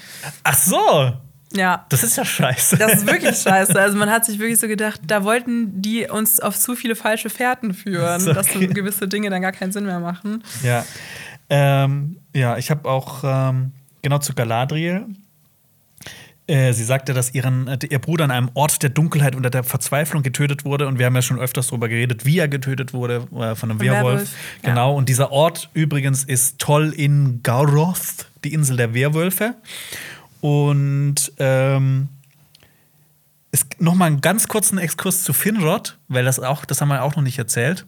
[0.43, 1.13] Ach so.
[1.55, 1.85] Ja.
[1.89, 2.77] Das ist ja scheiße.
[2.77, 3.79] Das ist wirklich scheiße.
[3.79, 7.29] Also man hat sich wirklich so gedacht, da wollten die uns auf zu viele falsche
[7.29, 8.33] Fährten führen, okay.
[8.33, 10.43] dass so gewisse Dinge dann gar keinen Sinn mehr machen.
[10.63, 10.83] Ja.
[11.49, 15.05] Ähm, ja, ich habe auch ähm, genau zu Galadriel
[16.47, 20.23] sie sagte, dass ihren, äh, ihr Bruder an einem Ort der Dunkelheit unter der Verzweiflung
[20.23, 20.87] getötet wurde.
[20.87, 23.79] Und wir haben ja schon öfters darüber geredet, wie er getötet wurde äh, von einem
[23.79, 24.03] Werwolf.
[24.03, 24.29] Werwolf.
[24.61, 24.91] Genau.
[24.91, 24.97] Ja.
[24.97, 29.55] Und dieser Ort übrigens ist toll in Gauroth, die Insel der Werwölfe.
[30.41, 32.09] Und ähm,
[33.79, 37.15] noch mal einen ganz kurzen Exkurs zu Finrod, weil das auch, das haben wir auch
[37.15, 37.85] noch nicht erzählt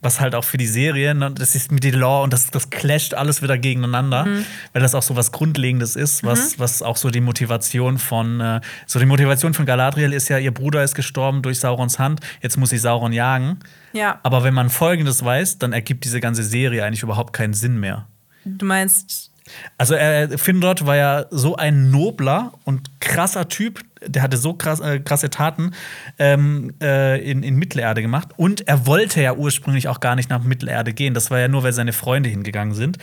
[0.00, 2.70] was halt auch für die Serie, ne, das ist mit der Law und das, das
[2.70, 4.44] clasht alles wieder gegeneinander, mhm.
[4.72, 6.60] weil das auch so was Grundlegendes ist, was, mhm.
[6.60, 10.52] was auch so die Motivation von, äh, so die Motivation von Galadriel ist ja, ihr
[10.52, 13.58] Bruder ist gestorben durch Saurons Hand, jetzt muss sie Sauron jagen.
[13.92, 14.20] Ja.
[14.22, 18.06] Aber wenn man Folgendes weiß, dann ergibt diese ganze Serie eigentlich überhaupt keinen Sinn mehr.
[18.44, 19.32] Du meinst,
[19.78, 24.80] also äh, Finrod war ja so ein nobler und krasser Typ, der hatte so krass,
[24.80, 25.72] äh, krasse Taten
[26.18, 28.30] ähm, äh, in, in Mittelerde gemacht.
[28.36, 31.14] Und er wollte ja ursprünglich auch gar nicht nach Mittelerde gehen.
[31.14, 32.98] Das war ja nur, weil seine Freunde hingegangen sind.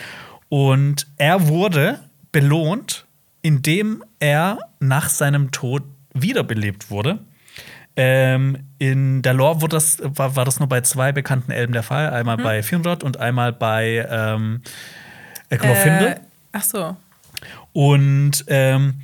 [0.49, 1.99] Und er wurde
[2.32, 3.06] belohnt,
[3.41, 5.84] indem er nach seinem Tod
[6.14, 7.20] wiederbelebt wurde.
[7.95, 11.84] Ähm, in der Lore wurde das, war, war das nur bei zwei bekannten Elben der
[11.84, 12.10] Fall.
[12.10, 12.44] Einmal mhm.
[12.44, 14.61] bei Finrod und einmal bei ähm,
[15.49, 16.07] Glorfindel.
[16.07, 16.20] Äh,
[16.54, 16.96] ach so.
[17.74, 18.96] Und ähm,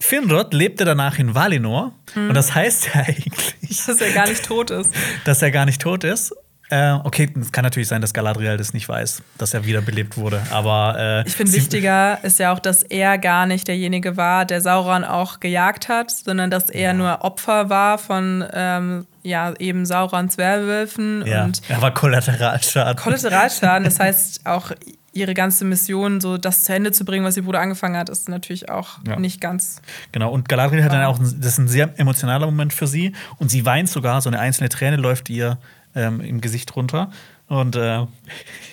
[0.00, 1.92] Finrod lebte danach in Valinor.
[2.14, 2.28] Mhm.
[2.28, 3.84] Und das heißt ja eigentlich.
[3.86, 4.90] Dass er gar nicht tot ist.
[5.24, 6.32] dass er gar nicht tot ist.
[6.70, 10.40] Äh, okay, es kann natürlich sein, dass Galadriel das nicht weiß, dass er wiederbelebt wurde.
[10.52, 14.60] Aber äh, ich finde wichtiger ist ja auch, dass er gar nicht derjenige war, der
[14.60, 16.92] Sauron auch gejagt hat, sondern dass er ja.
[16.92, 21.26] nur Opfer war von ähm, ja eben Saurons Werwölfen.
[21.26, 22.94] Ja, und er war Kollateralschaden.
[22.94, 24.70] Kollateralschaden, das heißt auch
[25.12, 28.28] ihre ganze Mission, so das zu Ende zu bringen, was ihr Bruder angefangen hat, ist
[28.28, 29.18] natürlich auch ja.
[29.18, 29.82] nicht ganz.
[30.12, 33.50] Genau, und Galadriel hat dann auch, das ist ein sehr emotionaler Moment für sie und
[33.50, 35.58] sie weint sogar, so eine einzelne Träne läuft ihr
[35.94, 37.10] ähm, im Gesicht runter.
[37.48, 38.06] Und äh,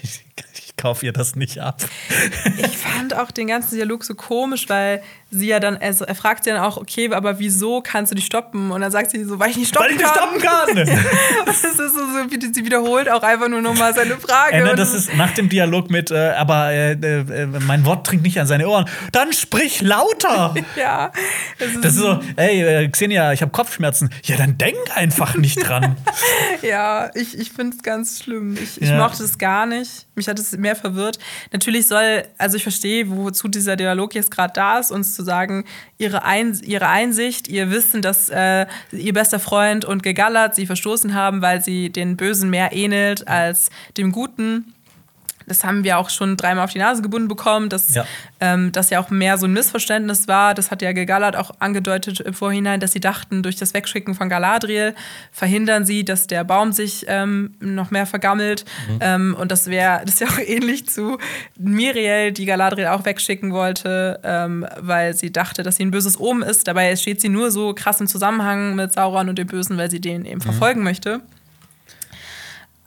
[0.77, 1.81] kaufe ihr das nicht ab.
[2.57, 6.45] ich fand auch den ganzen Dialog so komisch, weil sie ja dann, also er fragt
[6.45, 8.71] sie dann auch, okay, aber wieso kannst du dich stoppen?
[8.71, 10.39] Und dann sagt sie so, weil ich nicht stoppen weil ich kann.
[10.39, 11.05] Nicht stoppen kann.
[11.45, 14.57] das ist so, so, sie wiederholt auch einfach nur nochmal seine Frage.
[14.57, 18.23] Äh, ne, das ist nach dem Dialog mit, äh, aber äh, äh, mein Wort dringt
[18.23, 18.89] nicht an seine Ohren.
[19.11, 20.55] Dann sprich lauter.
[20.75, 21.11] ja.
[21.59, 24.09] Das ist, das ist so, ey, äh, Xenia, ich habe Kopfschmerzen.
[24.23, 25.97] Ja, dann denk einfach nicht dran.
[26.61, 28.57] ja, ich, ich finde es ganz schlimm.
[28.61, 28.97] Ich, ich ja.
[28.97, 30.07] mochte es gar nicht.
[30.15, 31.19] Mich hat es mehr verwirrt.
[31.51, 35.65] Natürlich soll, also ich verstehe, wozu dieser Dialog jetzt gerade da ist, uns zu sagen,
[35.97, 41.13] ihre, Ein ihre Einsicht, ihr Wissen, dass äh, ihr bester Freund und Gegallert sie verstoßen
[41.13, 44.73] haben, weil sie den Bösen mehr ähnelt als dem Guten
[45.47, 48.05] das haben wir auch schon dreimal auf die Nase gebunden bekommen, dass ja.
[48.41, 50.53] Ähm, das ja auch mehr so ein Missverständnis war.
[50.53, 54.27] Das hat ja Gegallert auch angedeutet im Vorhinein, dass sie dachten, durch das Wegschicken von
[54.27, 54.93] Galadriel
[55.31, 58.65] verhindern sie, dass der Baum sich ähm, noch mehr vergammelt.
[58.89, 58.99] Mhm.
[58.99, 61.17] Ähm, und das wäre das ist ja auch ähnlich zu
[61.57, 66.43] Miriel, die Galadriel auch wegschicken wollte, ähm, weil sie dachte, dass sie ein böses Omen
[66.43, 66.67] ist.
[66.67, 70.01] Dabei steht sie nur so krass im Zusammenhang mit Sauron und dem Bösen, weil sie
[70.01, 70.41] den eben mhm.
[70.41, 71.21] verfolgen möchte.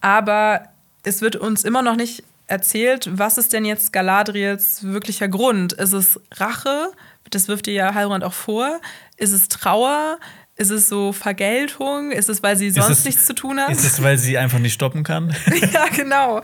[0.03, 0.62] Aber
[1.03, 5.72] es wird uns immer noch nicht erzählt, was ist denn jetzt Galadriels wirklicher Grund?
[5.72, 6.90] Ist es Rache?
[7.31, 8.81] Das wirft ihr ja Halbrand auch vor.
[9.16, 10.18] Ist es Trauer?
[10.56, 12.10] Ist es so Vergeltung?
[12.10, 13.70] Ist es, weil sie sonst es, nichts zu tun hat?
[13.70, 15.35] Ist es, weil sie einfach nicht stoppen kann?
[15.72, 16.43] ja, genau.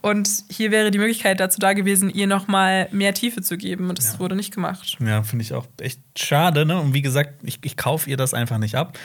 [0.00, 3.90] Und hier wäre die Möglichkeit dazu da gewesen, ihr noch mal mehr Tiefe zu geben.
[3.90, 4.18] Und das ja.
[4.20, 4.96] wurde nicht gemacht.
[5.04, 6.64] Ja, finde ich auch echt schade.
[6.64, 6.80] Ne?
[6.80, 8.96] Und wie gesagt, ich, ich kaufe ihr das einfach nicht ab.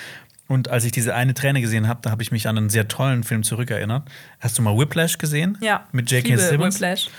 [0.53, 2.87] Und als ich diese eine Träne gesehen habe, da habe ich mich an einen sehr
[2.87, 4.07] tollen Film zurückerinnert.
[4.39, 5.57] Hast du mal Whiplash gesehen?
[5.61, 5.85] Ja.
[5.91, 6.37] Mit J.K.
[6.37, 6.75] Simmons?
[6.75, 7.09] Whiplash.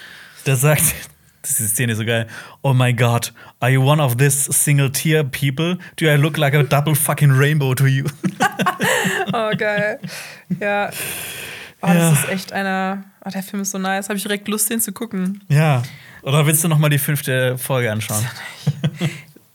[0.47, 0.83] Der sagt,
[1.43, 2.27] das ist die Szene so geil.
[2.63, 5.79] Oh my God, are you one of this single tear people?
[5.97, 8.05] Do I look like a double fucking rainbow to you?
[9.33, 9.99] Oh, geil.
[10.61, 10.91] ja.
[11.81, 11.95] Oh, Ja.
[12.11, 13.05] das ist echt einer.
[13.25, 14.09] Oh, der Film ist so nice.
[14.09, 15.43] Habe ich direkt Lust, den zu gucken.
[15.49, 15.83] ja.
[16.23, 18.25] Oder willst du noch mal die fünfte Folge anschauen?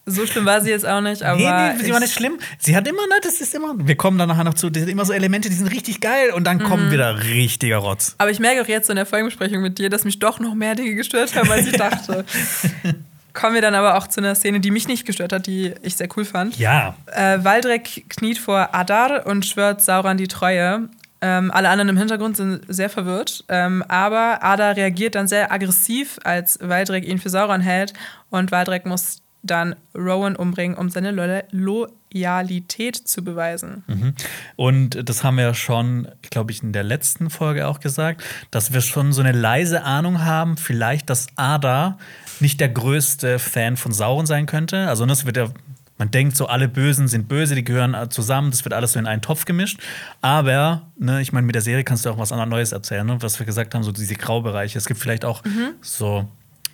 [0.10, 1.38] So schlimm war sie jetzt auch nicht, aber.
[1.38, 2.38] nee, nee, sie war ich- nicht schlimm.
[2.57, 4.90] Sie hat immer, ne, das ist immer, wir kommen dann nachher noch zu, das sind
[4.91, 8.15] immer so Elemente, die sind richtig geil und dann kommen wieder richtiger Rotz.
[8.18, 10.76] Aber ich merke auch jetzt in der Folgenbesprechung mit dir, dass mich doch noch mehr
[10.76, 12.26] Dinge gestört haben, als ich dachte.
[13.34, 15.95] Kommen wir dann aber auch zu einer Szene, die mich nicht gestört hat, die ich
[15.95, 16.57] sehr cool fand.
[16.57, 16.95] Ja.
[17.06, 20.90] Äh, Waldreck kniet vor Adar und schwört Sauron die Treue.
[21.22, 23.44] Ähm, alle anderen im Hintergrund sind sehr verwirrt.
[23.48, 27.94] Ähm, aber Adar reagiert dann sehr aggressiv, als Waldreck ihn für Sauron hält.
[28.30, 33.84] Und Waldreck muss dann Rowan umbringen, um seine Lo Loyalität zu beweisen.
[33.88, 34.14] Mhm.
[34.56, 38.74] Und das haben wir ja schon, glaube ich, in der letzten Folge auch gesagt, dass
[38.74, 41.98] wir schon so eine leise Ahnung haben, vielleicht, dass Ada
[42.40, 44.88] nicht der größte Fan von Sauron sein könnte.
[44.88, 45.49] Also das wird ja,
[45.98, 49.06] man denkt so, alle Bösen sind böse, die gehören zusammen, das wird alles so in
[49.06, 49.80] einen Topf gemischt.
[50.22, 53.18] Aber, ne, ich meine, mit der Serie kannst du auch was anderes Neues erzählen, ne?
[53.20, 54.78] was wir gesagt haben, so diese Graubereiche.
[54.78, 55.44] Es gibt vielleicht auch
[55.82, 56.28] so.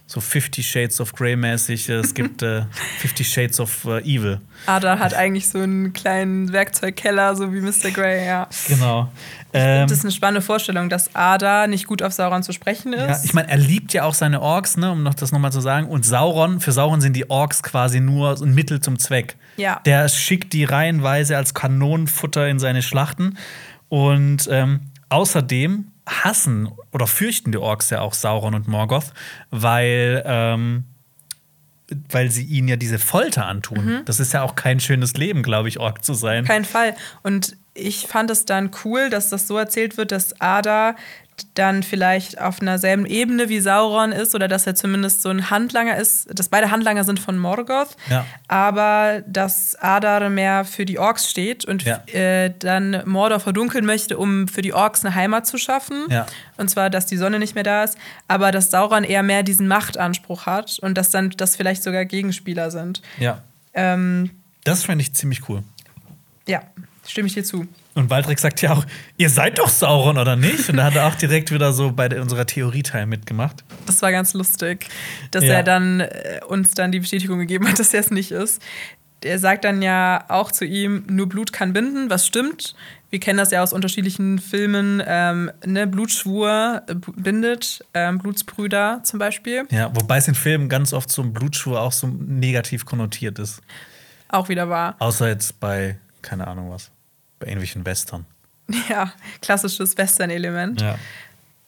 [0.07, 1.89] So 50 Shades of Grey mäßig.
[1.89, 2.65] Es gibt äh,
[2.99, 4.39] 50 Shades of äh, Evil.
[4.67, 7.89] Adar hat eigentlich so einen kleinen Werkzeugkeller, so wie Mr.
[7.91, 8.47] Grey, ja.
[8.67, 9.11] Genau.
[9.51, 13.07] Ähm, Das ist eine spannende Vorstellung, dass Ada nicht gut auf Sauron zu sprechen ist.
[13.07, 15.59] Ja, ich meine, er liebt ja auch seine Orks, ne, um noch das nochmal zu
[15.61, 15.87] sagen.
[15.87, 19.37] Und Sauron, für Sauron sind die Orks quasi nur ein Mittel zum Zweck.
[19.57, 19.81] Ja.
[19.85, 23.37] Der schickt die reihenweise als Kanonenfutter in seine Schlachten.
[23.89, 29.13] Und ähm, außerdem hassen oder fürchten die Orks ja auch Sauron und Morgoth,
[29.49, 30.83] weil, ähm,
[32.09, 34.01] weil sie ihnen ja diese Folter antun.
[34.05, 36.45] Das ist ja auch kein schönes Leben, glaube ich, Ork zu sein.
[36.45, 36.95] Kein Fall.
[37.23, 40.95] Und ich fand es dann cool, dass das so erzählt wird, dass Ada
[41.53, 45.49] dann vielleicht auf einer selben Ebene wie Sauron ist oder dass er zumindest so ein
[45.49, 48.25] Handlanger ist, dass beide Handlanger sind von Morgoth, Ja.
[48.47, 51.97] aber dass Adar mehr für die Orks steht und Ja.
[52.07, 56.05] äh, dann Mordor verdunkeln möchte, um für die Orks eine Heimat zu schaffen.
[56.09, 56.25] Ja.
[56.57, 57.97] Und zwar, dass die Sonne nicht mehr da ist,
[58.27, 62.71] aber dass Sauron eher mehr diesen Machtanspruch hat und dass dann das vielleicht sogar Gegenspieler
[62.71, 63.01] sind.
[63.19, 63.41] Ja.
[63.73, 64.31] Ähm,
[64.63, 65.63] Das fände ich ziemlich cool.
[66.47, 66.61] ja,
[67.07, 67.67] stimme ich dir zu.
[67.95, 68.85] Und Waldreck sagt ja auch,
[69.17, 70.69] ihr seid doch Sauron, oder nicht?
[70.69, 73.63] Und da hat er auch direkt wieder so bei unserer Theorieteil mitgemacht.
[73.85, 74.87] Das war ganz lustig,
[75.31, 75.53] dass Ja.
[75.55, 78.61] er dann äh, uns dann die Bestätigung gegeben hat, dass er es nicht ist.
[79.23, 82.75] Er sagt dann ja auch zu ihm, nur Blut kann binden, was stimmt.
[83.09, 85.01] Wir kennen das ja aus unterschiedlichen Filmen.
[85.05, 85.87] Ähm, ne?
[85.87, 89.63] Blutschwur äh, bindet, ähm, Blutsbrüder zum Beispiel.
[89.71, 93.61] Ja, wobei es in Filmen ganz oft so ein Blutschuh auch so negativ konnotiert ist.
[94.27, 94.95] Auch wieder wahr.
[94.99, 96.91] Außer jetzt bei, keine Ahnung was,
[97.39, 98.25] bei irgendwelchen Western.
[98.89, 100.81] Ja, klassisches Western-Element.
[100.81, 100.97] Ja.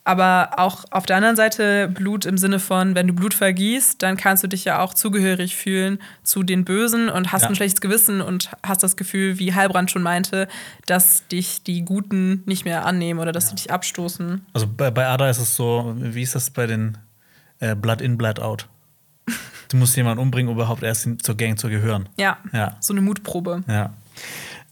[0.03, 4.15] Aber auch auf der anderen Seite Blut im Sinne von, wenn du Blut vergießt, dann
[4.15, 7.49] kannst du dich ja auch zugehörig fühlen zu den Bösen und hast Ja.
[7.49, 10.47] ein schlechtes Gewissen und hast das Gefühl, wie Heilbrand schon meinte,
[10.85, 14.45] dass dich die Guten nicht mehr annehmen oder dass sie dich abstoßen.
[14.53, 16.97] Also bei, bei Ada ist es so, wie ist das bei den
[17.59, 18.67] äh, Blood in, Blood out?
[19.69, 22.07] Du musst jemanden umbringen, um überhaupt erst zur Gang zu gehören.
[22.17, 22.77] Ja, Ja.
[22.79, 23.63] so eine Mutprobe.
[23.67, 23.91] Ja.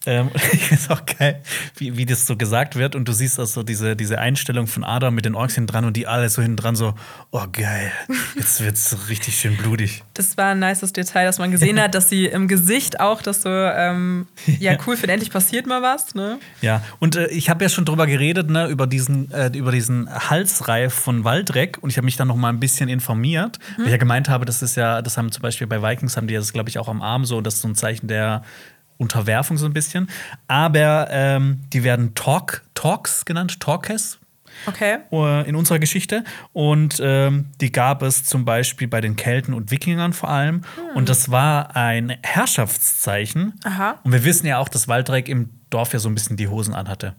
[0.05, 0.29] Ähm,
[0.75, 1.41] finde es auch geil,
[1.77, 2.95] wie, wie das so gesagt wird.
[2.95, 5.97] Und du siehst also diese, diese Einstellung von Ada mit den Orks hinten dran und
[5.97, 6.93] die alle so hinten dran so,
[7.31, 7.91] oh geil,
[8.35, 10.03] jetzt wird's so richtig schön blutig.
[10.13, 13.41] Das war ein nices Detail, dass man gesehen hat, dass sie im Gesicht auch das
[13.41, 14.27] so, ähm,
[14.59, 16.39] ja, cool findet, endlich passiert mal was, ne?
[16.61, 20.09] Ja, und äh, ich habe ja schon drüber geredet, ne, über diesen, äh, über diesen
[20.09, 23.91] Halsreif von Waldreck und ich habe mich dann noch mal ein bisschen informiert, weil ich
[23.91, 26.53] ja gemeint habe, das ist ja, das haben zum Beispiel bei Vikings haben die das,
[26.53, 28.43] glaube ich, auch am Arm so, das ist so ein Zeichen der
[28.97, 30.09] Unterwerfung so ein bisschen.
[30.47, 34.19] Aber ähm, die werden Talk, Talks genannt, Talkes
[34.67, 34.99] Okay.
[35.11, 36.23] äh, in unserer Geschichte.
[36.53, 40.61] Und ähm, die gab es zum Beispiel bei den Kelten und Wikingern vor allem.
[40.93, 43.59] Und das war ein Herrschaftszeichen.
[43.63, 43.99] Aha.
[44.03, 46.73] Und wir wissen ja auch, dass Waldreck im Dorf ja so ein bisschen die Hosen
[46.73, 47.15] anhatte.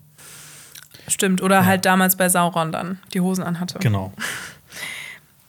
[1.08, 1.42] Stimmt.
[1.42, 3.78] Oder halt damals bei Sauron dann die Hosen anhatte.
[3.80, 4.12] Genau.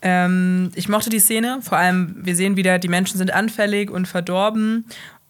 [0.00, 4.06] Ähm, ich mochte die Szene, vor allem wir sehen wieder, die Menschen sind anfällig und
[4.06, 4.84] verdorben.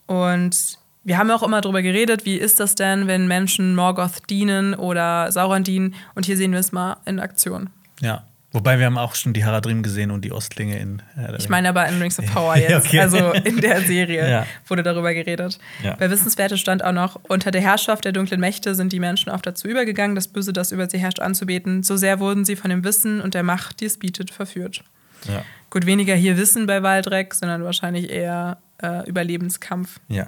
[0.05, 0.78] Und
[1.09, 4.75] wir haben ja auch immer darüber geredet, wie ist das denn, wenn Menschen Morgoth dienen
[4.75, 5.95] oder Sauron dienen.
[6.15, 7.71] Und hier sehen wir es mal in Aktion.
[8.01, 8.23] Ja.
[8.51, 11.03] Wobei wir haben auch schon die Haradrim gesehen und die Ostlinge in.
[11.17, 13.01] Der Ich meine aber in Rings of Power jetzt, Okay.
[13.01, 14.47] also in der Serie Ja.
[14.67, 15.59] wurde darüber geredet.
[15.83, 15.97] Ja.
[15.97, 19.45] Bei Wissenswerte stand auch noch, unter der Herrschaft der dunklen Mächte sind die Menschen oft
[19.47, 21.83] dazu übergegangen, das Böse, das über sie herrscht, anzubeten.
[21.83, 24.83] So sehr wurden sie von dem Wissen und der Macht, die es bietet, verführt.
[25.29, 25.43] Ja.
[25.69, 30.01] Gut, weniger hier Wissen bei Waldreck, sondern wahrscheinlich eher äh, Überlebenskampf.
[30.09, 30.27] ja.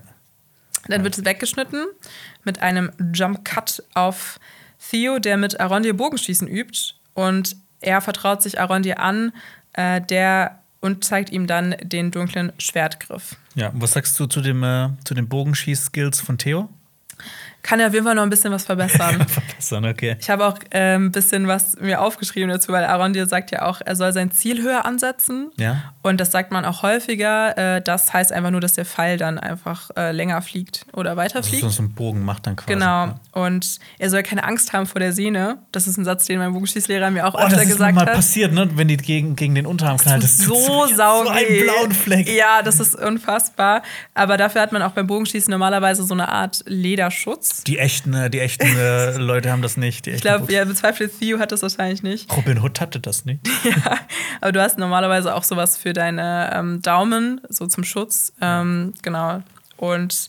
[0.89, 1.87] Dann wird es weggeschnitten
[2.45, 4.39] mit einem Jump Cut auf
[4.79, 6.95] Theo, der mit Arondir Bogenschießen übt.
[7.15, 9.33] Und er vertraut sich Arondir an,
[9.75, 13.37] äh, der und zeigt ihm dann den dunklen Schwertgriff.
[13.55, 16.71] Ja, was sagst du zu, dem, äh, zu den Bogenschieß-Skills von Theo?
[17.63, 19.25] Kann er auf jeden Fall noch ein bisschen was verbessern.
[19.29, 20.17] Verbessern, okay.
[20.21, 23.63] Ich habe auch äh, ein bisschen was mir aufgeschrieben dazu, weil Aaron dir sagt ja
[23.67, 25.51] auch, er soll sein Ziel höher ansetzen.
[25.59, 25.93] Ja.
[26.03, 27.57] Und das sagt man auch häufiger.
[27.77, 31.37] Äh, das heißt einfach nur, dass der Pfeil dann einfach äh, länger fliegt oder weiter
[31.37, 31.63] Also fliegt.
[31.63, 32.73] so so einen Bogen macht dann quasi.
[32.73, 32.87] Genau.
[33.07, 33.21] Ja.
[33.33, 35.59] Und er soll keine Angst haben vor der Sehne.
[35.73, 38.07] Das ist ein Satz, den mein Bogenschießlehrer mir auch Oh, öfter das ist gesagt mal
[38.07, 38.15] hat.
[38.15, 38.69] passiert, ne?
[38.75, 40.23] wenn die gegen, gegen den Unterarm knallt.
[40.23, 42.29] Das so so, sau so einen blauen Fleck.
[42.29, 43.83] Ja, das ist unfassbar.
[44.15, 47.50] Aber dafür hat man auch beim Bogenschießen normalerweise so eine Art Lederschutz.
[47.67, 50.07] Die echten, äh, die echten äh, Leute haben das nicht.
[50.07, 52.35] Ich glaube, ja, bezweifle Theo hat das wahrscheinlich nicht.
[52.37, 53.41] Robin Hood hatte das nicht.
[53.65, 53.99] Ja,
[54.41, 58.33] aber du hast normalerweise auch sowas für deine ähm, Daumen, so zum Schutz.
[58.41, 59.43] Ähm, genau.
[59.77, 60.29] Und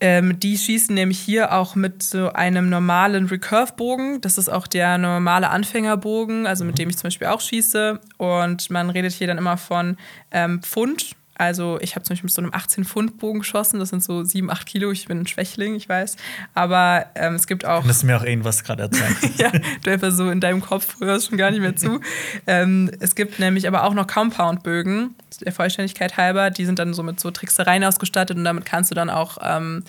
[0.00, 4.20] ähm, die schießen nämlich hier auch mit so einem normalen Recurve-Bogen.
[4.20, 8.00] Das ist auch der normale Anfängerbogen, also mit dem ich zum Beispiel auch schieße.
[8.18, 9.96] Und man redet hier dann immer von
[10.30, 11.16] ähm, Pfund.
[11.36, 13.80] Also ich habe zum Beispiel mit so einem 18-Pfund-Bogen geschossen.
[13.80, 14.90] Das sind so 7, 8 Kilo.
[14.92, 16.16] Ich bin ein Schwächling, ich weiß.
[16.54, 19.16] Aber ähm, es gibt auch Das ist mir auch irgendwas gerade erzählt.
[19.38, 19.50] ja,
[19.82, 22.00] du einfach so in deinem Kopf hörst schon gar nicht mehr zu.
[22.46, 26.50] ähm, es gibt nämlich aber auch noch Compound-Bögen, der Vollständigkeit halber.
[26.50, 29.84] Die sind dann so mit so Tricksereien ausgestattet und damit kannst du dann auch ähm,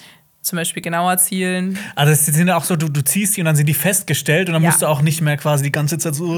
[0.45, 1.77] zum Beispiel genauer zielen.
[1.95, 4.47] Also es sind ja auch so, du, du ziehst die und dann sind die festgestellt
[4.47, 4.69] und dann Ja.
[4.69, 6.33] musst du auch nicht mehr quasi die ganze Zeit so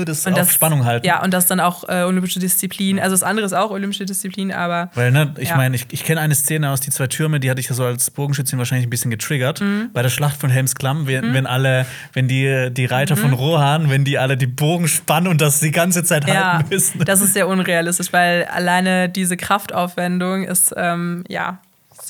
[0.00, 1.06] äh, das, Und auf Spannung halten.
[1.06, 2.98] Ja, und das ist dann auch äh, olympische Disziplin.
[2.98, 5.56] Also das andere ist auch olympische Disziplin, aber Weil, ne, ich Ja.
[5.56, 7.84] meine, ich, ich kenne eine Szene aus die zwei Türme, die hatte ich ja so
[7.84, 9.60] als Bogenschützin wahrscheinlich ein bisschen getriggert.
[9.60, 9.90] Mhm.
[9.92, 13.20] Bei der Schlacht von Helmsklamm, wenn, wenn alle, wenn die, die Reiter Mhm.
[13.20, 16.68] von Rohan, wenn die alle die Bogen spannen und das die ganze Zeit ja, halten
[16.70, 17.04] müssen.
[17.04, 21.58] das ist sehr unrealistisch, weil alleine diese Kraftaufwendung ist ähm, ja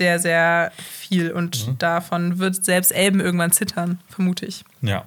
[0.00, 1.78] sehr, sehr viel und Mhm.
[1.78, 4.64] davon wird selbst Elben irgendwann zittern, vermute ich.
[4.80, 5.04] Ja.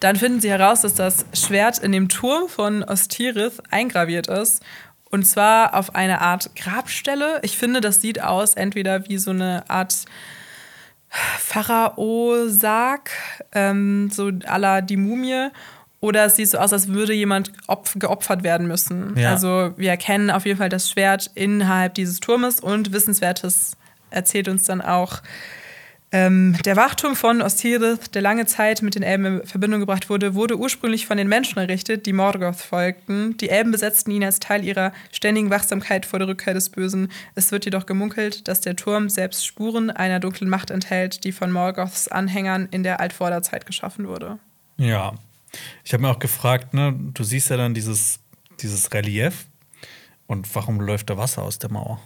[0.00, 4.62] Dann finden sie heraus, dass das Schwert in dem Turm von Ostirith eingraviert ist.
[5.10, 7.40] Und zwar auf eine Art Grabstelle.
[7.42, 10.04] Ich finde, das sieht aus entweder wie so eine Art
[11.08, 13.10] Pharao-Sarg,
[13.52, 15.48] ähm, so à la die Mumie.
[16.00, 19.16] Oder es sieht so aus, als würde jemand opf geopfert werden müssen.
[19.16, 19.32] Ja.
[19.32, 23.76] Also wir erkennen auf jeden Fall das Schwert innerhalb dieses Turmes und Wissenswertes
[24.10, 25.22] erzählt uns dann auch,
[26.10, 30.34] ähm, der Wachturm von Ostirith, der lange Zeit mit den Elben in Verbindung gebracht wurde,
[30.34, 33.36] wurde ursprünglich von den Menschen errichtet, die Morgoth folgten.
[33.36, 37.10] Die Elben besetzten ihn als Teil ihrer ständigen Wachsamkeit vor der Rückkehr des Bösen.
[37.34, 41.52] Es wird jedoch gemunkelt, dass der Turm selbst Spuren einer dunklen Macht enthält, die von
[41.52, 44.38] Morgoths Anhängern in der Altvorderzeit geschaffen wurde.
[44.78, 45.12] Ja.
[45.84, 48.20] Ich habe mir auch gefragt, ne, du siehst ja dann dieses,
[48.60, 49.46] dieses Relief
[50.26, 52.00] und warum läuft da Wasser aus der Mauer?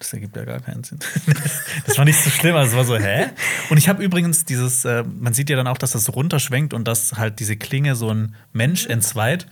[0.00, 0.98] Das ergibt ja gar keinen Sinn.
[1.86, 3.26] das war nicht so schlimm, also es war so, hä?
[3.68, 6.72] Und ich habe übrigens dieses, äh, man sieht ja dann auch, dass das so runterschwenkt
[6.72, 9.46] und dass halt diese Klinge so ein Mensch entzweit.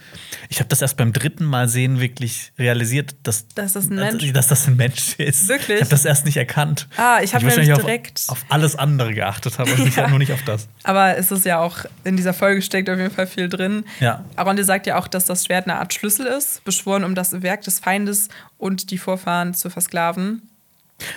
[0.49, 4.33] Ich habe das erst beim dritten Mal sehen wirklich realisiert, dass, Dass das ein Mensch-
[4.33, 5.49] dass das ein Mensch ist.
[5.49, 5.77] Wirklich?
[5.77, 6.89] Ich habe das erst nicht erkannt.
[6.97, 10.09] Ah, ich hab wahrscheinlich nämlich auf, direkt- auf alles andere geachtet habe und nicht, Ja.
[10.09, 10.67] nur nicht auf das.
[10.83, 13.85] Aber es ist ja auch, in dieser Folge steckt auf jeden Fall viel drin.
[14.01, 14.25] Ja.
[14.35, 17.61] Aronde sagt ja auch, dass das Schwert eine Art Schlüssel ist, beschworen, um das Werk
[17.63, 20.38] des Feindes und die Vorfahren zu versklaven.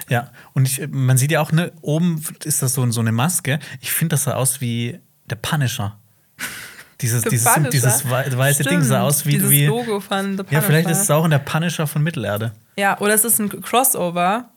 [0.10, 3.60] Ja, und ich, man sieht ja auch, ne, oben ist das so, so eine Maske.
[3.82, 5.98] Ich finde, das sah aus wie der Punisher.
[7.02, 7.70] Dieses, The dieses, Punisher?
[7.72, 9.32] dieses wei- weiße Ding sah Stimmt, aus wie.
[9.32, 10.54] Dieses wie Logo von The Punisher.
[10.54, 12.52] ja, vielleicht ist es auch in der Punisher von Mittelerde.
[12.78, 14.50] Ja, oder es ist ein Crossover.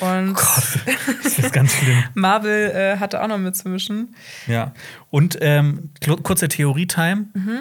[0.00, 0.78] Und Gott,
[1.24, 2.02] das ist ganz schlimm.
[2.14, 4.14] Marvel äh, hatte auch noch mitzumischen.
[4.46, 4.72] Ja.
[5.10, 5.90] Und ähm,
[6.22, 7.26] kurzer Theorie-Time.
[7.34, 7.60] Mhm.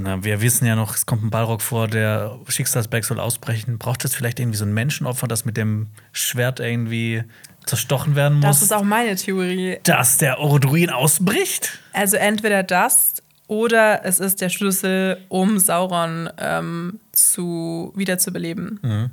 [0.00, 3.78] Na, wir wissen ja noch, es kommt ein Balrog vor, der Schicksalsberg soll ausbrechen.
[3.78, 7.24] Braucht es vielleicht irgendwie so ein Menschenopfer, das mit dem Schwert irgendwie
[7.66, 8.46] zerstochen werden muss?
[8.46, 9.78] Das ist auch meine Theorie.
[9.82, 11.80] dass der Orodruin ausbricht?
[11.92, 13.14] Also entweder das
[13.48, 18.78] oder es ist der Schlüssel, um Sauron ähm, zu, wiederzubeleben.
[18.82, 19.10] Mhm.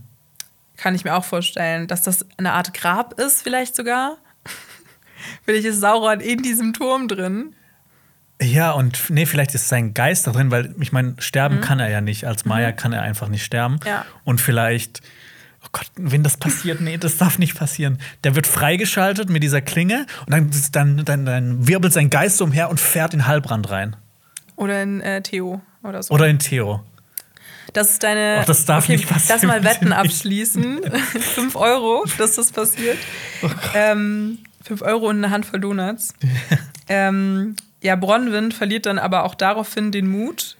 [0.78, 4.18] Kann ich mir auch vorstellen, dass das eine Art Grab ist, vielleicht sogar.
[5.46, 7.56] vielleicht ist Sauron in diesem Turm drin.
[8.42, 11.90] Ja, und nee, vielleicht ist sein Geist da drin, weil ich meine, sterben kann er
[11.90, 12.26] ja nicht.
[12.26, 13.76] Als Maya kann er einfach nicht sterben.
[13.76, 13.88] Mhm.
[13.88, 14.06] Ja.
[14.26, 15.02] Und vielleicht,
[15.64, 18.00] oh Gott, wenn das passiert, nee, das darf nicht passieren.
[18.24, 22.70] Der wird freigeschaltet mit dieser Klinge und dann, dann, dann, dann wirbelt sein Geist umher
[22.70, 23.96] und fährt in Halbrand rein.
[24.58, 26.14] Oder in äh, Theo oder so.
[26.14, 26.84] Oder in Theo.
[27.74, 28.38] Das ist deine.
[28.42, 30.82] Ach, das darf nicht passieren, Lass mal Wetten abschließen.
[31.36, 32.98] Fünf Euro, dass das passiert.
[33.42, 36.14] Oh ähm, fünf Euro und eine Handvoll Donuts.
[36.90, 37.56] ähm,
[37.86, 40.58] ja, Bronwyn verliert dann aber auch daraufhin den Mut.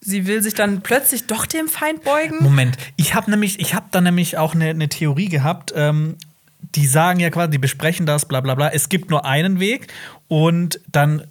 [0.00, 2.36] Sie will sich dann plötzlich doch dem Feind beugen.
[2.40, 5.72] Moment, ich habe nämlich, ich habe da nämlich auch eine, eine Theorie gehabt.
[5.74, 6.16] Ähm,
[6.60, 8.68] die sagen ja quasi, die besprechen das, bla bla bla.
[8.68, 9.92] Es gibt nur einen Weg
[10.28, 11.24] und dann,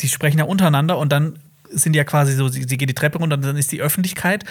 [0.00, 1.38] die sprechen ja untereinander und dann
[1.70, 4.44] sind ja quasi so, sie, sie geht die Treppe runter und dann ist die Öffentlichkeit.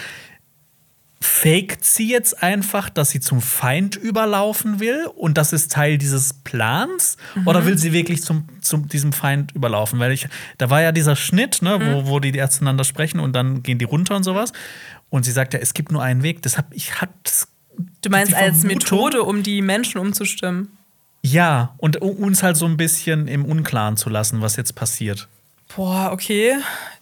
[1.24, 6.34] Faked sie jetzt einfach, dass sie zum Feind überlaufen will und das ist Teil dieses
[6.34, 7.16] Plans?
[7.46, 9.98] Oder will sie wirklich zum, zum diesem Feind überlaufen?
[10.00, 10.28] Weil ich,
[10.58, 13.78] da war ja dieser Schnitt, ne, wo, wo die erst miteinander sprechen und dann gehen
[13.78, 14.52] die runter und sowas.
[15.08, 16.42] Und sie sagt ja, es gibt nur einen Weg.
[16.42, 17.12] Deshalb, ich hatte
[18.02, 20.76] Du meinst als Methode, um die Menschen umzustimmen?
[21.22, 25.26] Ja, und u- uns halt so ein bisschen im Unklaren zu lassen, was jetzt passiert.
[25.74, 26.52] Boah, okay.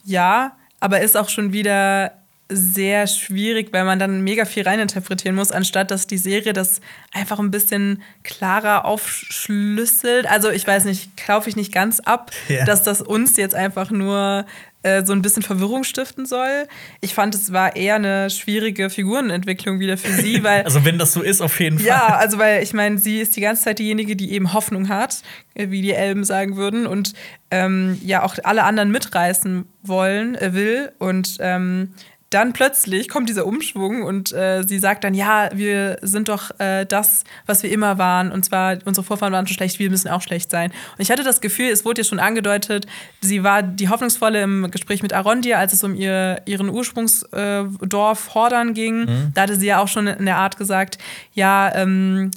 [0.05, 2.13] Ja, aber ist auch schon wieder
[2.53, 6.81] sehr schwierig, weil man dann mega viel reininterpretieren muss, anstatt dass die Serie das
[7.13, 10.27] einfach ein bisschen klarer aufschlüsselt.
[10.27, 12.65] Also ich weiß nicht, kaufe ich nicht ganz ab, Ja.
[12.65, 14.47] dass das uns jetzt einfach nur
[14.85, 16.67] äh, so ein bisschen Verwirrung stiften soll.
[17.01, 21.13] Ich fand, es war eher eine schwierige Figurenentwicklung wieder für sie, weil Also, wenn das
[21.13, 21.87] so ist, auf jeden Fall.
[21.87, 25.23] ja, also weil ich meine, sie ist die ganze Zeit diejenige, die eben Hoffnung hat,
[25.55, 27.13] äh, wie die Elben sagen würden, und
[27.53, 30.91] ähm, ja auch alle anderen mitreißen wollen, äh, will.
[30.99, 31.95] Und ähm,
[32.35, 36.85] dann plötzlich kommt dieser Umschwung und äh, sie sagt dann, ja, wir sind doch äh,
[36.87, 38.33] das, was wir immer waren.
[38.33, 40.71] Und zwar, unsere Vorfahren waren schon schlecht, wir müssen auch schlecht sein.
[40.71, 42.87] Und ich hatte das Gefühl, es wurde ja schon angedeutet,
[43.21, 48.35] sie war die Hoffnungsvolle im Gespräch mit Arondir, als es um ihr, ihren Ursprungsdorf äh,
[48.35, 49.31] Hordern ging.
[49.35, 50.99] Da hatte sie ja auch schon in der Art gesagt,
[51.35, 52.31] ja, ähm,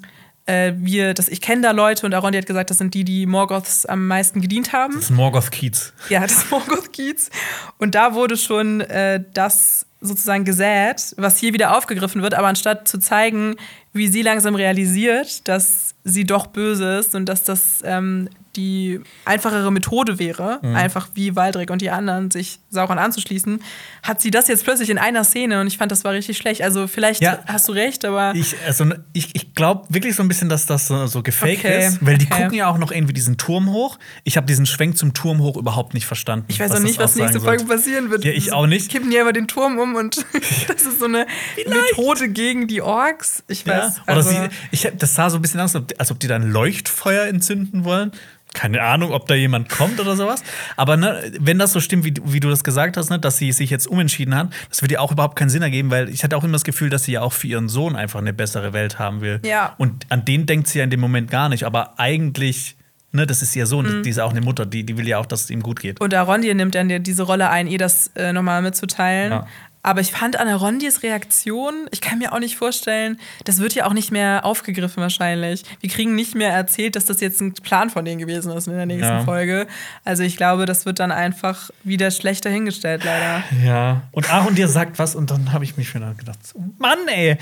[0.45, 3.25] äh, wir, das, ich kenne da Leute und Arondi hat gesagt, das sind die, die
[3.25, 4.93] Morgoths am meisten gedient haben.
[4.93, 5.93] Das ist Morgoth Kiez.
[6.09, 7.29] Ja, das Morgoth-Kiez.
[7.77, 12.87] Und da wurde schon äh, das sozusagen gesät, was hier wieder aufgegriffen wird, aber anstatt
[12.87, 13.55] zu zeigen,
[13.95, 19.69] wie sie langsam realisiert, dass sie doch böse ist und dass das ähm, die einfachere
[19.69, 20.75] Methode wäre, Mhm.
[20.77, 23.59] einfach wie Waldrick und die anderen sich Sauron anzuschließen,
[24.03, 26.61] hat sie das jetzt plötzlich in einer Szene und ich fand, das war richtig schlecht.
[26.61, 27.39] Also vielleicht Ja.
[27.47, 30.87] hast du recht, aber Ich, also, ich, ich glaube wirklich so ein bisschen, dass das
[30.87, 32.43] so, so gefaked Okay, ist, weil die okay.
[32.43, 33.97] gucken ja auch noch irgendwie diesen Turm hoch.
[34.23, 36.45] Ich habe diesen Schwenk zum Turm hoch überhaupt nicht verstanden.
[36.47, 38.23] Ich weiß auch nicht, was nächste Folge passieren wird.
[38.23, 38.89] Ja, ich auch nicht.
[38.89, 40.17] Kippen die aber den Turm um und
[40.69, 41.25] das ist so eine
[41.67, 43.43] Methode gegen die Orks.
[43.49, 43.65] Ich
[43.97, 44.03] Ja.
[44.03, 44.37] Oder also, sie,
[44.71, 48.11] ich, das sah so ein bisschen aus, als ob- die dann Leuchtfeuer entzünden wollen.
[48.53, 50.41] Keine Ahnung, ob da jemand kommt oder sowas.
[50.77, 53.37] Aber ne, wenn das so stimmt, wie, du- wie du das gesagt hast, ne, dass
[53.37, 56.23] sie sich jetzt umentschieden hat, das würde ja auch überhaupt keinen Sinn ergeben, weil ich
[56.23, 58.71] hatte auch immer das Gefühl, dass sie ja auch für ihren Sohn einfach eine bessere
[58.71, 59.41] Welt haben will.
[59.43, 59.73] Ja.
[59.77, 61.65] Und an den denkt sie ja in dem Moment gar nicht.
[61.65, 62.77] Aber eigentlich,
[63.11, 64.03] ne, das ist ihr Sohn, Mhm.
[64.03, 65.81] die ist ja auch eine Mutter, die, die will ja auch, dass es ihm gut
[65.81, 65.99] geht.
[65.99, 69.31] und Arondir nimmt dann diese Rolle ein, ihr das äh, nochmal mitzuteilen.
[69.33, 69.47] Ja.
[69.85, 73.85] Aber ich fand an Arondirs Reaktion, ich kann mir auch nicht vorstellen, das wird ja
[73.85, 75.61] auch nicht mehr aufgegriffen wahrscheinlich.
[75.79, 78.73] Wir kriegen nicht mehr erzählt, dass das jetzt ein Plan von denen gewesen ist in
[78.73, 79.23] der nächsten Ja.
[79.23, 79.67] Folge.
[80.03, 83.43] Also ich glaube, das wird dann einfach wieder schlechter hingestellt, leider.
[83.63, 84.01] Ja.
[84.11, 86.39] Und Aaron dir sagt was und dann habe ich mich wieder gedacht,
[86.79, 87.37] Mann, ey,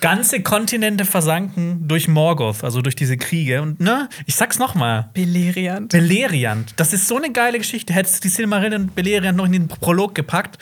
[0.00, 3.60] ganze Kontinente versanken durch Morgoth, also durch diese Kriege.
[3.60, 5.10] Und ne, ich sag's noch mal.
[5.12, 5.92] Beleriand.
[5.92, 7.92] Beleriand, das ist so eine geile Geschichte.
[7.92, 10.56] Hättest du die Silmarillion und Beleriand noch in den Prolog gepackt,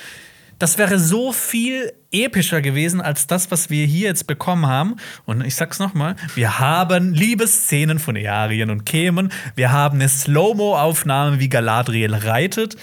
[0.61, 4.97] das wäre so viel epischer gewesen als das, was wir hier jetzt bekommen haben.
[5.27, 10.09] Und ich sag's noch mal, wir haben Liebesszenen von Earien und Kämen, wir haben eine
[10.09, 12.77] Slow-Mo-Aufnahme, wie Galadriel reitet.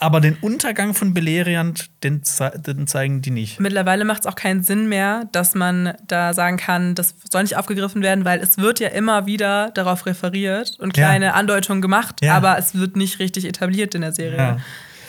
[0.00, 3.58] Aber den Untergang von Beleriand, den, zei- den zeigen die nicht.
[3.58, 7.56] Mittlerweile macht es auch keinen Sinn mehr, dass man da sagen kann, das soll nicht
[7.56, 11.06] aufgegriffen werden, weil es wird ja immer wieder darauf referiert und Ja.
[11.06, 12.34] kleine Andeutungen gemacht, Ja.
[12.36, 14.36] aber es wird nicht richtig etabliert in der Serie.
[14.36, 14.56] Ja.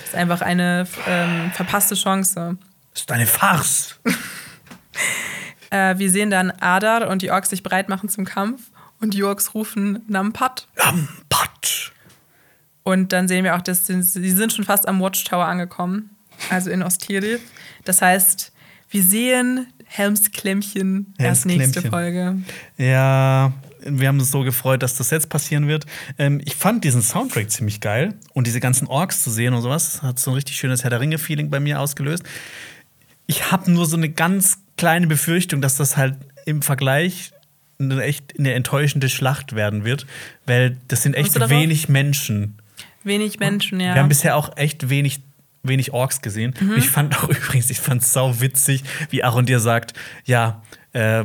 [0.06, 2.58] Das ist einfach eine ähm, verpasste Chance.
[2.94, 4.00] Das ist eine Farce.
[5.72, 8.62] Äh, wir sehen dann Adar und die Orks sich bereit machen zum Kampf
[9.02, 10.68] und die Orks rufen Nampat.
[10.78, 11.92] Lampat.
[12.84, 16.12] Und dann sehen wir auch, dass sie, sie sind schon fast am Watchtower angekommen,
[16.52, 17.42] also in Ostirith.
[17.84, 18.54] Das heißt,
[18.90, 22.38] wir sehen Helms Klemmchen erst nächste Helms Folge.
[22.78, 23.52] Ja,
[23.86, 25.86] wir haben uns so gefreut, dass das jetzt passieren wird.
[26.18, 30.02] Ähm, ich fand diesen Soundtrack ziemlich geil und diese ganzen Orks zu sehen und sowas
[30.02, 32.24] hat so ein richtig schönes Herr der Ringe-Feeling bei mir ausgelöst.
[33.28, 36.16] Ich habe nur so eine ganz kleine Befürchtung, dass das halt
[36.46, 37.32] im Vergleich
[37.80, 40.06] eine echt eine enttäuschende Schlacht werden wird,
[40.46, 42.58] weil das sind echt wenig Menschen.
[43.04, 43.94] Wenig Menschen, ja.
[43.94, 45.20] Wir haben bisher auch echt wenig,
[45.68, 46.54] wenig Orks gesehen.
[46.60, 46.76] Mhm.
[46.78, 49.94] Ich fand auch übrigens, ich fand es sau witzig, wie Aaron dir sagt,
[50.26, 50.62] ja,
[50.94, 51.24] äh,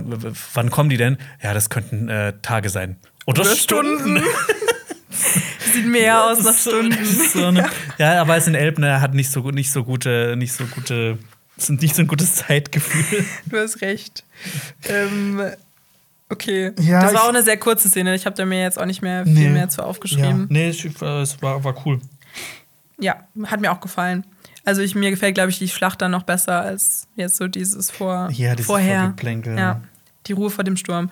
[0.54, 1.18] wann kommen die denn?
[1.42, 2.96] Ja, das könnten äh, Tage sein.
[3.26, 4.22] Oder, Oder Stunden.
[5.72, 7.04] Sieht mehr aus nach Stunden.
[7.32, 10.34] so eine, ja, aber es in Elben, er hat nicht so, gut- nicht so gute,
[10.36, 11.18] nicht so gute,
[11.68, 13.24] nicht so ein gutes Zeitgefühl.
[13.46, 14.24] Du hast recht.
[14.88, 15.40] Ähm,
[16.28, 16.72] okay.
[16.80, 18.14] Ja, das war auch eine sehr kurze Szene.
[18.14, 20.46] Ich habe da mir jetzt auch nicht mehr viel mehr zu aufgeschrieben.
[20.48, 22.00] nee, es, es war, war cool.
[23.00, 23.16] Ja.
[23.46, 24.24] hat mir auch gefallen.
[24.64, 27.90] Also ich, mir gefällt, glaube ich, die Schlacht dann noch besser als jetzt so dieses
[27.90, 29.00] vor, Ja, dieses vorher.
[29.02, 29.56] Vorgeplänkel.
[29.58, 29.80] Ja,
[30.26, 31.10] die Ruhe vor dem Sturm.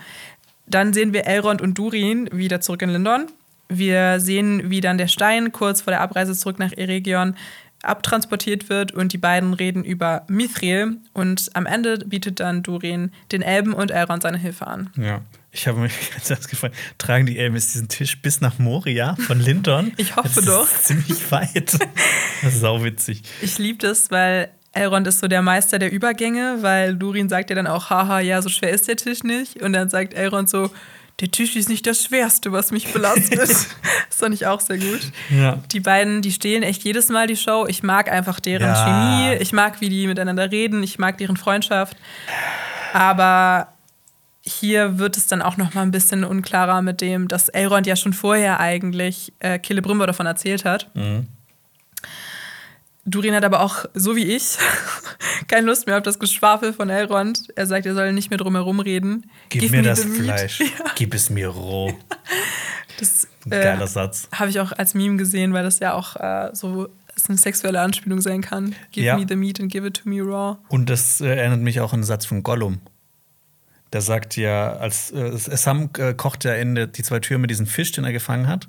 [0.67, 3.26] dann sehen wir Elrond und Durin wieder zurück in Lindon.
[3.70, 7.34] Wir sehen, wie dann der Stein kurz vor der Abreise zurück nach Eregion
[7.83, 13.41] abtransportiert wird und die beiden reden über Mithril und am Ende bietet dann Durin den
[13.42, 14.91] Elben und Elrond seine Hilfe an.
[14.97, 15.20] Ja.
[15.59, 15.93] Ich habe mich
[16.28, 19.93] ganz gefragt, tragen die Elmis diesen Tisch bis nach Moria von Lindon?
[19.97, 20.65] ich hoffe das doch.
[20.65, 21.78] Ist ziemlich weit.
[22.43, 23.23] Das ist sauwitzig.
[23.43, 27.57] Ich liebe das, weil Elrond ist so der Meister der Übergänge, weil Durin sagt ja
[27.57, 29.61] dann auch, haha, ja, so schwer ist der Tisch nicht.
[29.61, 30.70] Und dann sagt Elrond so,
[31.19, 33.41] der Tisch ist nicht das Schwerste, was mich belastet.
[33.41, 33.67] das
[34.11, 35.01] fand ich auch sehr gut.
[35.31, 35.61] Ja.
[35.73, 37.67] Die beiden, die stehlen echt jedes Mal die Show.
[37.69, 38.85] Ich mag einfach deren Ja.
[38.85, 39.43] Chemie.
[39.43, 40.85] Ich mag, wie die miteinander reden.
[40.85, 41.97] Ich mag deren Freundschaft.
[42.93, 43.67] Aber
[44.49, 47.97] hier wird es dann auch noch mal ein bisschen unklarer mit dem, dass Elrond ja
[47.97, 50.91] schon vorher eigentlich äh, Celebrimbor davon erzählt hat.
[53.05, 54.59] Durin hat aber auch, so wie ich,
[55.49, 57.49] keine Lust mehr auf das Geschwafel von Elrond.
[57.57, 59.31] Er sagt, er soll nicht mehr drum herum reden.
[59.49, 60.05] Gib Give mir das.
[60.05, 60.60] Fleisch.
[60.60, 61.93] Ja, Gib es mir roh.
[62.99, 64.28] das Ein äh, Geiler Satz.
[64.33, 66.89] habe ich auch als Meme gesehen, weil das ja auch äh, so
[67.28, 68.75] eine sexuelle Anspielung sein kann.
[68.93, 69.17] Give Ja.
[69.17, 70.59] me the meat and give it to me raw.
[70.68, 72.81] Und das äh, erinnert mich auch an einen Satz von Gollum.
[73.92, 77.92] Der sagt ja, als äh, Sam äh, kocht ja in die zwei Türme diesen Fisch,
[77.92, 78.68] den er gefangen hat.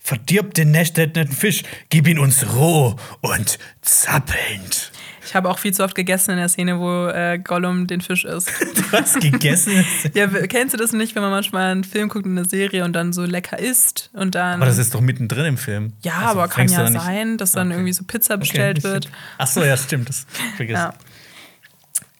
[0.00, 4.90] Verdirb den nächteten Fisch, gib ihn uns roh und zappelnd.
[5.26, 8.24] Ich habe auch viel zu oft gegessen in der Szene, wo äh, Gollum den Fisch
[8.24, 8.50] isst.
[8.74, 9.84] Du hast gegessen.
[10.14, 13.12] ja, kennst du das nicht, wenn man manchmal einen Film guckt, eine Serie und dann
[13.12, 14.54] so lecker isst und dann.
[14.62, 15.92] Aber das ist doch mittendrin im Film.
[16.02, 17.76] ja, Also aber kann ja sein, dass dann Okay.
[17.76, 19.04] irgendwie so Pizza Okay, bestellt wird.
[19.04, 19.16] stimmt.
[19.36, 20.08] Ach so, ja, stimmt.
[20.08, 20.26] Das
[20.56, 20.76] vergiss.
[20.78, 20.94] Ja.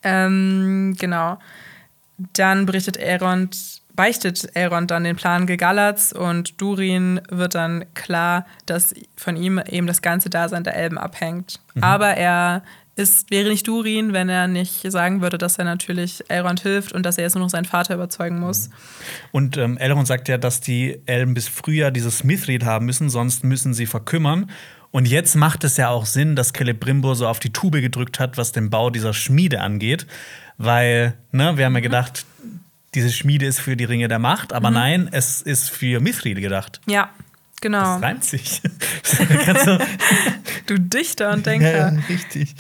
[0.03, 1.39] Ähm, genau.
[2.33, 8.95] Dann berichtet Elrond, beichtet Elrond dann den Plan Gilgalads und Durin wird dann klar, dass
[9.17, 11.61] von ihm eben das ganze Dasein der Elben abhängt.
[11.81, 12.63] Aber er
[12.99, 17.07] ist, wäre nicht Durin, wenn er nicht sagen würde, dass er natürlich Elrond hilft und
[17.07, 18.71] dass er jetzt nur noch seinen Vater überzeugen muss.
[19.31, 23.45] Und ähm, Elrond sagt ja, dass die Elben bis Frühjahr dieses Mithril haben müssen, sonst
[23.45, 24.51] müssen sie verkümmern.
[24.91, 28.37] Und jetzt macht es ja auch Sinn, dass Celebrimbor so auf die Tube gedrückt hat,
[28.39, 30.07] was den Bau dieser Schmiede angeht.
[30.57, 32.25] Weil, ne, wir haben ja gedacht,
[32.95, 36.81] diese Schmiede ist für die Ringe der Macht, aber nein, es ist für Mithril gedacht.
[36.87, 37.11] Ja,
[37.61, 37.83] genau.
[37.95, 38.63] Das reimt sich.
[40.67, 41.97] Du- Dichter und Denker.
[42.09, 42.55] richtig.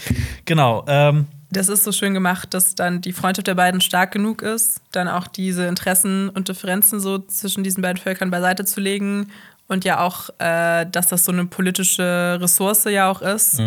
[0.44, 0.84] Genau.
[0.88, 4.80] Ähm, Das ist so schön gemacht, dass dann die Freundschaft der beiden stark genug ist,
[4.92, 9.28] dann auch diese Interessen und Differenzen so zwischen diesen beiden Völkern beiseite zu legen
[9.68, 13.60] und ja auch, äh, dass das so eine politische Ressource ja auch ist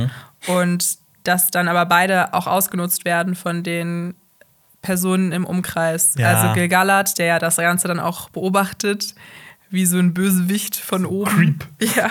[0.47, 4.15] und dass dann aber beide auch ausgenutzt werden von den
[4.81, 6.15] Personen im Umkreis.
[6.17, 6.33] Ja.
[6.33, 9.13] Also Gilgalad, der ja das Ganze dann auch beobachtet,
[9.69, 11.59] wie so ein Bösewicht von oben.
[11.95, 12.09] Ja.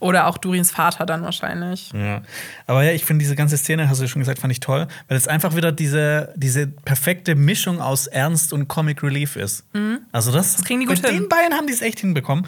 [0.00, 1.92] Oder auch Durins Vater dann wahrscheinlich.
[1.92, 2.22] Ja.
[2.66, 4.88] Aber ja, ich finde diese ganze Szene, hast du ja schon gesagt, fand ich toll,
[5.08, 9.64] weil es einfach wieder diese, diese perfekte Mischung aus Ernst und Comic Relief ist.
[10.10, 11.20] Also das, Das kriegen die gut bei hin.
[11.24, 12.46] den beiden haben die es echt hinbekommen.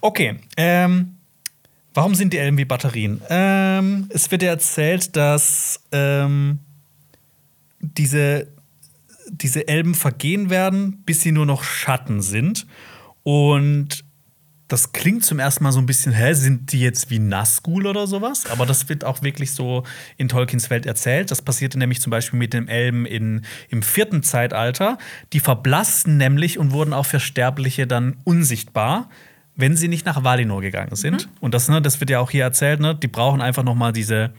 [0.00, 1.14] Okay, ähm,
[1.92, 3.20] warum sind die Elben wie Batterien?
[3.28, 6.58] Ähm, es wird ja erzählt, dass ähm,
[7.80, 8.46] diese,
[9.28, 12.66] diese Elben vergehen werden, bis sie nur noch Schatten sind.
[13.24, 14.04] Und
[14.68, 18.06] das klingt zum ersten Mal so ein bisschen, hä, sind die jetzt wie Nazgul oder
[18.06, 18.46] sowas?
[18.50, 19.84] Aber das wird auch wirklich so
[20.16, 21.30] in Tolkiens Welt erzählt.
[21.30, 24.96] Das passierte nämlich zum Beispiel mit den Elben in, im vierten Zeitalter.
[25.34, 29.10] Die verblassten nämlich und wurden auch für Sterbliche dann unsichtbar,
[29.54, 31.28] wenn sie nicht nach Valinor gegangen sind.
[31.40, 32.94] Und das, ne, das wird ja auch hier erzählt, ne?
[32.94, 34.32] Die brauchen einfach noch mal diese,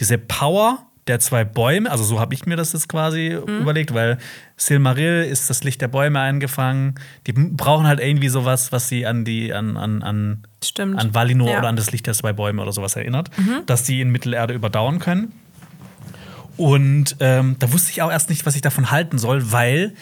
[0.00, 4.18] diese Power der zwei Bäume, also so habe ich mir das jetzt quasi überlegt, weil
[4.56, 6.94] Silmaril ist das Licht der Bäume eingefangen.
[7.26, 10.98] Die brauchen halt irgendwie sowas, was sie an die an an an, Stimmt.
[11.00, 11.58] an Valinor Ja.
[11.58, 13.30] oder an das Licht der zwei Bäume oder sowas erinnert,
[13.66, 15.32] dass die in Mittelerde überdauern können.
[16.56, 19.94] Und ähm, da wusste ich auch erst nicht, was ich davon halten soll, weil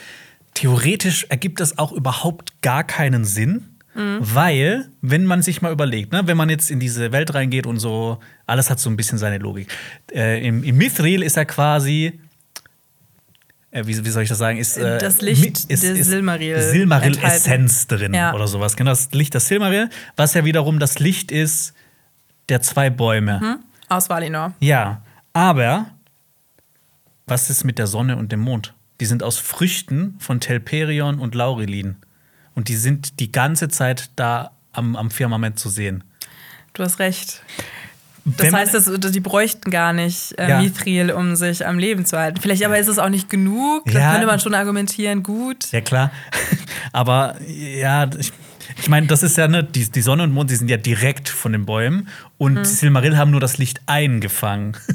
[0.54, 3.66] theoretisch ergibt das auch überhaupt gar keinen Sinn.
[4.20, 7.78] Weil, wenn man sich mal überlegt, ne, wenn man jetzt in diese Welt reingeht und
[7.78, 9.68] so, alles hat so ein bisschen seine Logik.
[10.12, 12.20] Äh, im, Im Mithril ist er quasi,
[13.70, 16.60] äh, wie, wie soll ich das sagen, ist äh, Das Licht ist, der ist Silmaril
[16.60, 18.34] Silmaril-Essenz drin Ja.
[18.34, 18.76] oder sowas.
[18.76, 21.74] Genau, das Licht des Silmaril, was ja wiederum das Licht ist
[22.48, 23.60] der zwei Bäume.
[23.88, 24.54] Aus Valinor.
[24.60, 25.86] Ja, aber
[27.26, 28.74] was ist mit der Sonne und dem Mond?
[29.00, 31.96] Die sind aus Früchten von Telperion und Laurelin.
[32.60, 36.04] Und die sind die ganze Zeit da am, am Firmament zu sehen.
[36.74, 37.42] Du hast recht.
[38.26, 40.60] Das heißt, dass, die bräuchten gar nicht äh, Ja.
[40.60, 42.38] Mithril, um sich am Leben zu halten.
[42.38, 43.86] Vielleicht aber ist es auch nicht genug.
[43.86, 44.12] Da Ja.
[44.12, 45.72] könnte man schon argumentieren, gut.
[45.72, 46.10] Ja, klar.
[46.92, 48.30] Aber ja, ich,
[48.78, 51.30] ich meine, das ist ja, ne, die, die Sonne und Mond, die sind ja direkt
[51.30, 52.08] von den Bäumen.
[52.36, 54.76] Und die Silmaril haben nur das Licht eingefangen.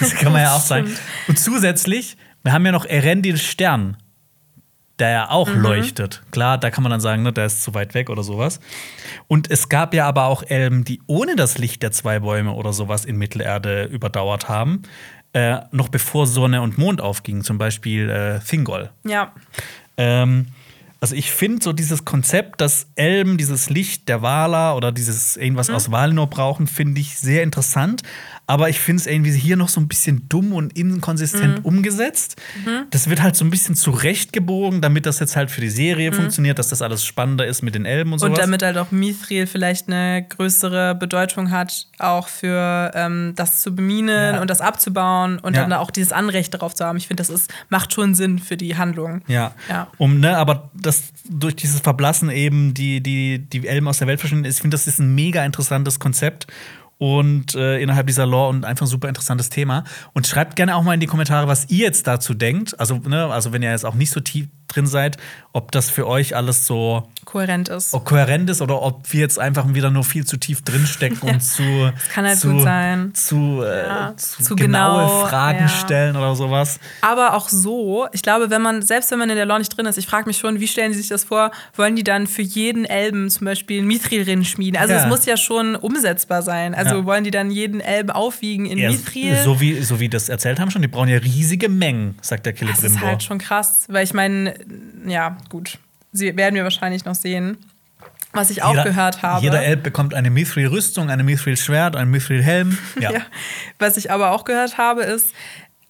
[0.00, 0.90] Das kann man ja auch sagen.
[1.26, 3.96] Und zusätzlich, wir haben ja noch Erendil Stern.
[4.98, 5.60] Der ja auch Mhm.
[5.60, 6.22] leuchtet.
[6.30, 8.60] Klar, da kann man dann sagen, ne, der ist zu weit weg oder sowas.
[9.26, 12.72] Und es gab ja aber auch Elben, die ohne das Licht der zwei Bäume oder
[12.72, 14.82] sowas in Mittelerde überdauert haben.
[15.32, 18.90] Äh, noch bevor Sonne und Mond aufgingen, zum Beispiel äh, Thingol.
[19.04, 19.32] Ja.
[19.96, 20.46] Ähm,
[21.00, 25.68] also ich finde so dieses Konzept, dass Elben dieses Licht der Wala oder dieses irgendwas
[25.70, 28.02] aus Valinor brauchen, finde ich sehr interessant.
[28.46, 32.40] Aber ich finde es irgendwie hier noch so ein bisschen dumm und inkonsistent umgesetzt.
[32.90, 36.58] Das wird halt so ein bisschen zurechtgebogen, damit das jetzt halt für die Serie funktioniert,
[36.58, 38.30] dass das alles spannender ist mit den Elben und sowas.
[38.32, 43.74] Und damit halt auch Mithril vielleicht eine größere Bedeutung hat, auch für ähm, das zu
[43.74, 44.40] beminen Ja.
[44.42, 45.62] und das abzubauen und Ja.
[45.62, 46.98] dann auch dieses Anrecht darauf zu haben.
[46.98, 49.22] Ich finde, das ist, macht schon Sinn für die Handlung.
[49.26, 49.54] Ja.
[49.70, 49.88] Ja.
[49.96, 54.20] Um, ne, aber das durch dieses Verblassen eben die, die, die Elben aus der Welt
[54.20, 56.46] verschwinden, ich finde, das ist ein mega interessantes Konzept
[56.98, 59.84] und äh, innerhalb dieser Lore und einfach ein super interessantes Thema.
[60.12, 62.78] Und schreibt gerne auch mal in die Kommentare, was ihr jetzt dazu denkt.
[62.78, 65.18] Also, ne, also wenn ihr jetzt auch nicht so tief drin seid,
[65.52, 67.92] ob das für euch alles so Kohärent ist.
[67.92, 71.92] kohärent ist oder ob wir jetzt einfach wieder nur viel zu tief drinstecken und zu,
[72.12, 73.12] kann halt zu, gut sein.
[73.14, 75.68] zu, äh, Ja, zu, zu genaue genau, Fragen ja.
[75.68, 76.80] stellen oder sowas.
[77.02, 79.86] Aber auch so, ich glaube, wenn man, selbst wenn man in der Lore nicht drin
[79.86, 81.50] ist, ich frage mich schon, wie stellen die sich das vor?
[81.76, 84.80] Wollen die dann für jeden Elben zum Beispiel einen Mithril-Ring schmieden?
[84.80, 85.02] Also Ja.
[85.02, 86.74] es muss ja schon umsetzbar sein.
[86.74, 87.04] Also Ja.
[87.04, 89.36] wollen die dann jeden Elben aufwiegen in Ja, Mithril?
[89.42, 92.52] so wie, so wie das erzählt haben schon, die brauchen ja riesige Mengen, sagt der
[92.52, 94.54] Das ist halt schon krass, weil ich meine,
[95.06, 95.78] ja, gut,
[96.12, 97.58] sie werden wir wahrscheinlich noch sehen.
[98.36, 99.44] Was ich auch gehört habe.
[99.44, 102.76] Jeder Elb bekommt eine Mithril-Rüstung, eine Mithril-Schwert, einen Mithril-Helm.
[103.00, 103.10] Ja.
[103.12, 103.20] Ja.
[103.78, 105.28] Was ich aber auch gehört habe, ist,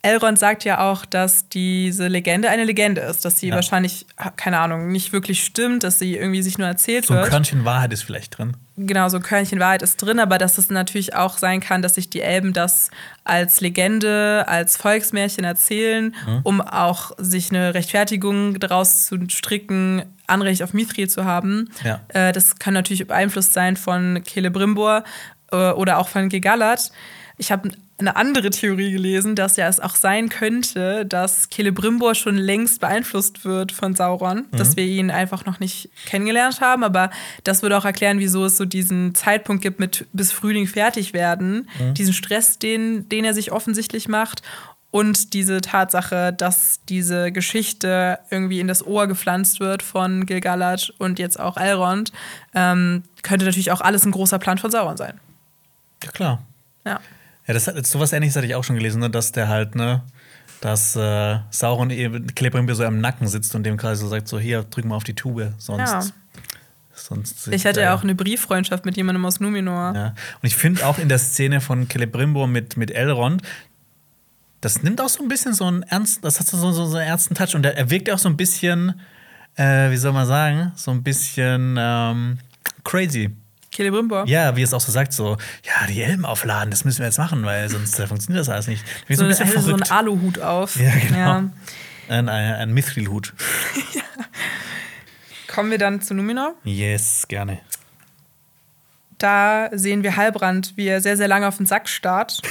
[0.05, 3.55] Elrond sagt ja auch, dass diese Legende eine Legende ist, dass sie Ja.
[3.55, 7.31] wahrscheinlich, keine Ahnung, nicht wirklich stimmt, dass sie irgendwie sich nur erzählt So ein wird.
[7.31, 8.57] Körnchen Wahrheit ist vielleicht drin.
[8.77, 11.95] Genau, so ein Körnchen Wahrheit ist drin, aber dass es natürlich auch sein kann, dass
[11.95, 12.91] sich die Elben das
[13.25, 16.41] als Legende, als Volksmärchen erzählen, Mhm.
[16.43, 21.71] um auch sich eine Rechtfertigung daraus zu stricken, Anrecht auf Mithril zu haben.
[21.85, 22.01] Ja.
[22.09, 25.05] Äh, das kann natürlich beeinflusst sein von Celebrimbor
[25.53, 26.91] äh, oder auch von Gegallat.
[27.37, 32.37] Ich habe eine andere Theorie gelesen, dass ja es auch sein könnte, dass Celebrimbor schon
[32.37, 36.83] längst beeinflusst wird von Sauron, dass wir ihn einfach noch nicht kennengelernt haben.
[36.83, 37.11] Aber
[37.45, 41.69] das würde auch erklären, wieso es so diesen Zeitpunkt gibt mit bis Frühling fertig werden,
[41.93, 44.43] diesen Stress, den, den er sich offensichtlich macht.
[44.91, 51.19] Und diese Tatsache, dass diese Geschichte irgendwie in das Ohr gepflanzt wird von Gilgalad und
[51.19, 52.13] jetzt auch Elrond,
[52.55, 55.19] ähm, könnte natürlich auch alles ein großer Plan von Sauron sein.
[56.05, 56.43] Ja, klar.
[56.87, 57.01] Ja.
[57.47, 60.03] Ja, das hat sowas ähnliches hatte ich auch schon gelesen, ne, dass der halt, ne,
[60.61, 62.27] dass äh, Sauron eben
[62.75, 65.15] so am Nacken sitzt und dem quasi so sagt: so, hier, drück mal auf die
[65.15, 65.91] Tube, sonst.
[65.91, 66.03] Ja.
[66.95, 69.95] sonst Ich hatte ja auch eine Brieffreundschaft mit jemandem aus Numenor.
[69.95, 70.07] Ja.
[70.07, 70.15] Und
[70.47, 73.43] ich finde auch in der Szene von Celebrimbor mit, mit Elrond,
[74.65, 77.07] das nimmt auch so ein bisschen so einen ernst, das hat so, so, so einen
[77.07, 77.55] ernsten Touch.
[77.55, 78.99] Und der, er wirkt auch so ein bisschen,
[79.57, 82.39] äh, wie soll man sagen, so ein bisschen ähm,
[82.83, 83.37] crazy.
[83.75, 84.25] Celebrimbor.
[84.27, 87.19] Ja, wie es auch so sagt, so, ja, die Elben aufladen, das müssen wir jetzt
[87.19, 88.85] machen, weil sonst äh, funktioniert das alles nicht.
[89.07, 89.83] Wie So, ein bisschen so, so einen.
[89.85, 90.77] Aluhut auf.
[90.77, 91.19] Ja, genau.
[91.19, 91.37] Ja.
[92.09, 93.33] Ein, ein, ein Mithril-Hut.
[95.49, 96.55] Kommen wir dann zu Numenor.
[96.65, 97.61] Yes, gerne.
[99.19, 102.43] Da sehen wir Halbrand, wie er sehr, sehr lange auf den Sack starrt.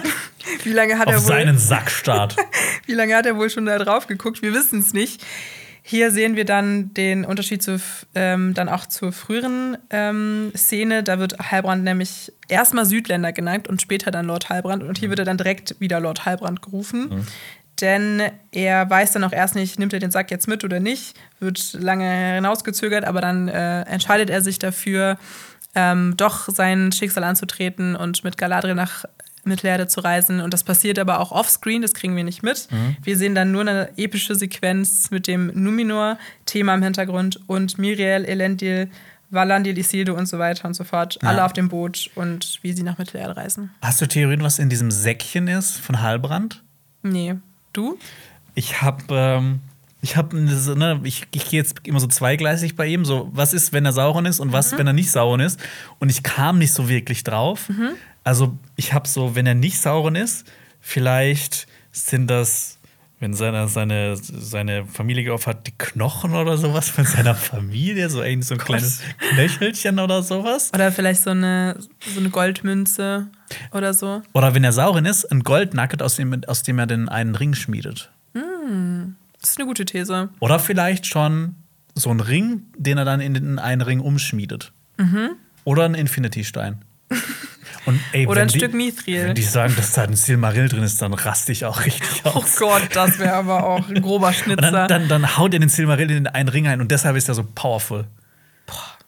[0.64, 1.28] wie lange hat Auf er wohl?
[1.28, 2.36] seinen Sackstart.
[2.86, 4.42] Wie lange hat er wohl schon da drauf geguckt?
[4.42, 5.24] Wir wissen es nicht.
[5.90, 7.80] Hier sehen wir dann den Unterschied zu,
[8.14, 11.02] ähm, dann auch zur früheren ähm, Szene.
[11.02, 14.84] Da wird Halbrand nämlich erstmal Südländer genannt und später dann Lord Halbrand.
[14.84, 17.26] Und hier wird er dann direkt wieder Lord Halbrand gerufen.
[17.80, 21.18] Denn er weiß dann auch erst nicht, nimmt er den Sack jetzt mit oder nicht.
[21.40, 25.18] Wird lange hinausgezögert, aber dann äh, entscheidet er sich dafür,
[25.74, 29.06] ähm, doch sein Schicksal anzutreten und mit Galadriel nach
[29.44, 30.40] Mittelerde zu reisen.
[30.40, 32.68] Und das passiert aber auch offscreen, das kriegen wir nicht mit.
[33.02, 38.90] Wir sehen dann nur eine epische Sequenz mit dem Numenor-Thema im Hintergrund und Miriel, Elendil,
[39.30, 41.18] Valandil, Isildur und so weiter und so fort.
[41.22, 41.28] Ja.
[41.28, 43.70] Alle auf dem Boot und wie sie nach Mittelerde reisen.
[43.80, 46.62] Hast du Theorien, was in diesem Säckchen ist von Halbrand?
[47.02, 47.36] Nee.
[47.72, 47.96] Du?
[48.54, 49.60] Ich habe, ähm,
[50.02, 53.04] ich habe, ne, ich, ich gehe jetzt immer so zweigleisig bei ihm.
[53.04, 55.60] So, was ist, wenn er Sauron ist und was, wenn er nicht Sauron ist?
[56.00, 57.70] Und ich kam nicht so wirklich drauf.
[58.24, 60.44] Also, ich habe so, wenn er nicht Sauron ist,
[60.80, 62.78] vielleicht sind das,
[63.18, 68.22] wenn seine, seine, seine Familie geopfert hat, die Knochen oder sowas von seiner Familie, so
[68.22, 70.70] irgendwie so ein kleines Knöchelchen oder sowas.
[70.74, 71.76] Oder vielleicht so eine,
[72.14, 73.28] so eine Goldmünze
[73.72, 74.22] oder so.
[74.32, 77.54] Oder wenn er Sauron ist, ein Goldnugget, aus dem, aus dem er den einen Ring
[77.54, 78.10] schmiedet.
[79.40, 80.28] Das ist eine gute These.
[80.38, 81.56] Oder vielleicht schon
[81.94, 84.72] so ein Ring, den er dann in den einen Ring umschmiedet.
[85.64, 86.82] Oder ein Infinity-Stein.
[87.86, 89.28] Und, ey, Oder ein die- Stück Mithril.
[89.28, 92.28] Wenn die sagen, dass da ein Silmaril drin ist, dann raste ich auch richtig Oh
[92.30, 92.56] aus.
[92.56, 94.60] Gott, das wäre aber auch ein grober Schnitzer.
[94.70, 97.34] dann, dann, dann haut er den Silmaril in einen Ring ein und deshalb ist er
[97.34, 98.04] so powerful.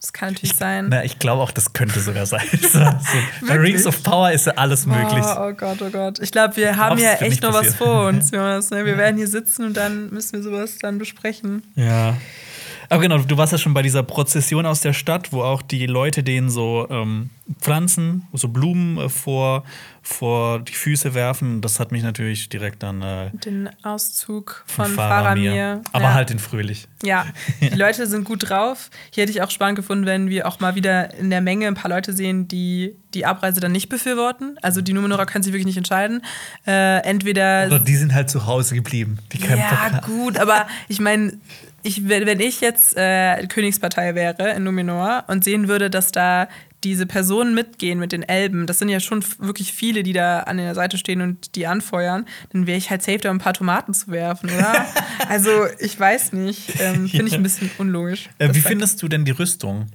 [0.00, 0.86] das kann natürlich sein.
[0.88, 2.46] Na, ich glaube auch, das könnte sogar sein.
[2.72, 2.80] so,
[3.46, 5.22] bei Rings of Power ist ja alles möglich.
[5.24, 6.18] Oh, oh Gott, oh Gott.
[6.20, 7.76] Ich glaube, wir haben hoffe, ja echt noch was passieren.
[7.76, 8.70] vor uns, Jonas.
[8.70, 8.84] Ne?
[8.86, 11.62] Wir werden hier sitzen und dann müssen wir sowas dann besprechen.
[11.76, 12.16] Ja.
[12.92, 15.86] Aber genau, du warst ja schon bei dieser Prozession aus der Stadt, wo auch die
[15.86, 19.64] Leute denen so ähm, Pflanzen, so Blumen äh, vor,
[20.02, 21.62] vor die Füße werfen.
[21.62, 25.52] Das hat mich natürlich direkt an äh, Den Auszug von Faramir.
[25.52, 25.82] Faramir.
[25.92, 26.14] Aber ja.
[26.14, 26.86] halt in fröhlich.
[27.02, 27.24] Ja,
[27.62, 28.90] die Leute sind gut drauf.
[29.10, 31.74] Hier hätte ich auch spannend gefunden, wenn wir auch mal wieder in der Menge ein
[31.74, 34.58] paar Leute sehen, die die Abreise dann nicht befürworten.
[34.62, 36.22] Also die Numenorer können sich wirklich nicht entscheiden.
[36.66, 39.18] Äh, entweder Oder die sind halt zu Hause geblieben.
[39.32, 41.38] Die Ja, gut, aber ich meine,
[41.82, 46.48] ich, wenn ich jetzt äh, Königspartei wäre in Numenor und sehen würde, dass da
[46.84, 50.56] diese Personen mitgehen mit den Elben, das sind ja schon wirklich viele, die da an
[50.56, 53.94] der Seite stehen und die anfeuern, dann wäre ich halt safe, da ein paar Tomaten
[53.94, 54.86] zu werfen, oder?
[55.28, 56.80] also, ich weiß nicht.
[56.80, 58.30] Ähm, Finde ich ein bisschen unlogisch.
[58.38, 59.86] Äh, wie findest du denn die Rüstung?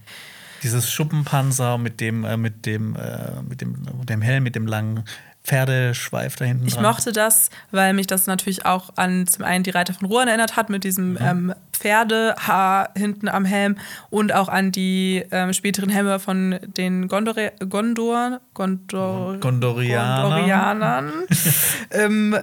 [0.64, 3.76] Dieses Schuppenpanzer mit dem, äh, mit dem, äh, mit dem,
[4.06, 5.04] dem Helm, mit dem langen
[5.48, 6.84] Pferdeschweif da hinten Ich dran.
[6.84, 10.56] mochte das, weil mich das natürlich auch an zum einen die Reiter von Rohan erinnert
[10.58, 11.18] hat mit diesem Mhm.
[11.22, 13.78] ähm, Pferdehaar hinten am Helm
[14.10, 20.22] und auch an die ähm, späteren Helme von den Gondore Gondor Gondor Gondorianern.
[20.24, 21.12] Gondorianern.
[21.92, 22.38] ähm,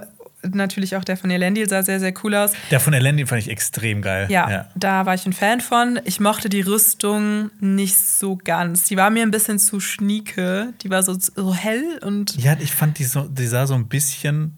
[0.53, 2.51] natürlich auch der von Elendil sah sehr, sehr cool aus.
[2.71, 4.27] Der von Elendil fand ich extrem geil.
[4.29, 5.99] Ja, da war ich ein Fan von.
[6.05, 8.83] Ich mochte die Rüstung nicht so ganz.
[8.85, 10.73] Die war mir ein bisschen zu schnieke.
[10.81, 13.87] Die war so, so hell und Ja, ich fand, die, so, die sah so ein
[13.87, 14.57] bisschen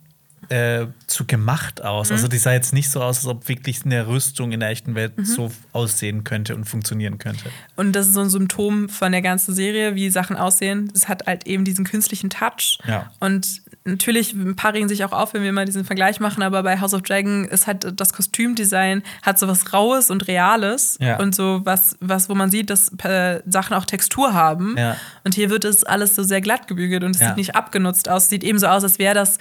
[0.50, 2.10] äh, zu gemacht aus.
[2.10, 2.16] Mhm.
[2.16, 4.96] Also die sah jetzt nicht so aus, als ob wirklich eine Rüstung in der echten
[4.96, 5.26] Welt Mhm.
[5.26, 7.50] so aussehen könnte und funktionieren könnte.
[7.76, 10.90] Und das ist so ein Symptom von der ganzen Serie, wie Sachen aussehen.
[10.96, 12.78] Es hat halt eben diesen künstlichen Touch.
[12.88, 13.12] Ja.
[13.20, 16.62] Und natürlich, ein paar regen sich auch auf, wenn wir mal diesen Vergleich machen, aber
[16.64, 21.18] bei House of Dragon ist halt das Kostümdesign hat so was Raues und Reales Ja.
[21.20, 24.76] und so was, was, wo man sieht, dass äh, Sachen auch Textur haben.
[24.78, 24.98] Ja.
[25.24, 27.30] Und hier wird es alles so sehr glatt gebügelt und es Ja.
[27.30, 28.30] sieht nicht abgenutzt aus.
[28.30, 29.38] Sieht eben so aus, als wäre das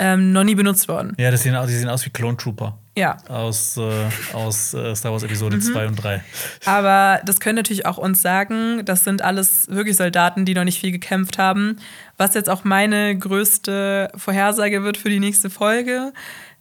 [0.00, 1.14] ähm, noch nie benutzt worden.
[1.18, 2.78] Ja, das sehen, aus- die sehen aus wie Clone Trooper.
[2.96, 3.16] Ja.
[3.28, 3.90] Aus, äh,
[4.32, 5.60] aus äh, Star Wars Episode Mhm.
[5.62, 6.22] 2 und 3.
[6.64, 10.80] Aber das können natürlich auch uns sagen, das sind alles wirklich Soldaten, die noch nicht
[10.80, 11.78] viel gekämpft haben.
[12.18, 16.12] Was jetzt auch meine größte Vorhersage wird für die nächste Folge.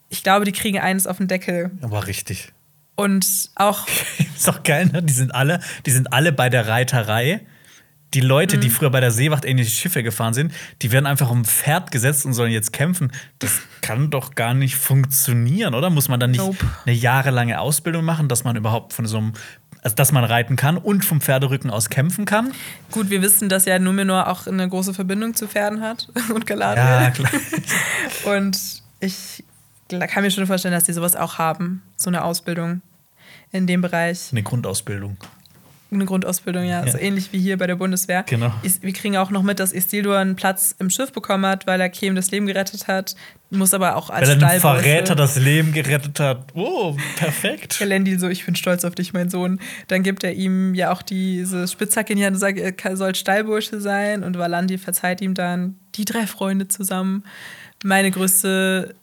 [0.09, 1.71] Ich glaube, die kriegen eines auf den Deckel.
[1.81, 2.53] Aber richtig.
[2.95, 3.87] Und auch,
[4.35, 5.03] Ist doch geil, ne?
[5.03, 7.41] Die sind alle, die sind alle bei der Reiterei.
[8.13, 8.61] Die Leute, Mhm.
[8.61, 12.25] die früher bei der Seewacht ähnliche Schiffe gefahren sind, die werden einfach um Pferd gesetzt
[12.25, 13.11] und sollen jetzt kämpfen.
[13.39, 15.89] Das kann doch gar nicht funktionieren, oder?
[15.89, 16.65] Muss man dann nicht Nope.
[16.85, 19.33] eine jahrelange Ausbildung machen, dass man überhaupt von so einem,
[19.81, 22.51] also dass man reiten kann und vom Pferderücken aus kämpfen kann?
[22.91, 26.85] gut, wir wissen, dass ja Numenor auch eine große Verbindung zu Pferden hat und Galadriel.
[26.85, 27.31] Ja, klar.
[28.37, 29.43] Und ich
[29.89, 32.81] kann mir schon vorstellen, dass die sowas auch haben, so eine Ausbildung
[33.51, 34.29] in dem Bereich.
[34.31, 35.17] Eine Grundausbildung.
[35.89, 36.85] Eine Grundausbildung, ja.
[36.85, 36.91] Ja.
[36.91, 38.23] So ähnlich wie hier bei der Bundeswehr.
[38.23, 38.51] Genau.
[38.81, 41.89] Wir kriegen auch noch mit, dass Isildur einen Platz im Schiff bekommen hat, weil er
[41.89, 43.15] Kem das Leben gerettet hat.
[43.49, 46.47] Muss aber auch als Weil er einem Verräter das Leben gerettet hat.
[46.53, 47.79] Oh, perfekt.
[47.79, 49.61] Elendil so, ich bin stolz auf dich, mein Sohn.
[49.87, 53.15] Dann gibt er ihm ja auch diese Spitzhacke in die Hand und sagt, er soll
[53.15, 54.23] Stallbursche sein.
[54.23, 57.23] Und Valandi verzeiht ihm dann die drei Freunde zusammen.
[57.85, 58.95] Meine größte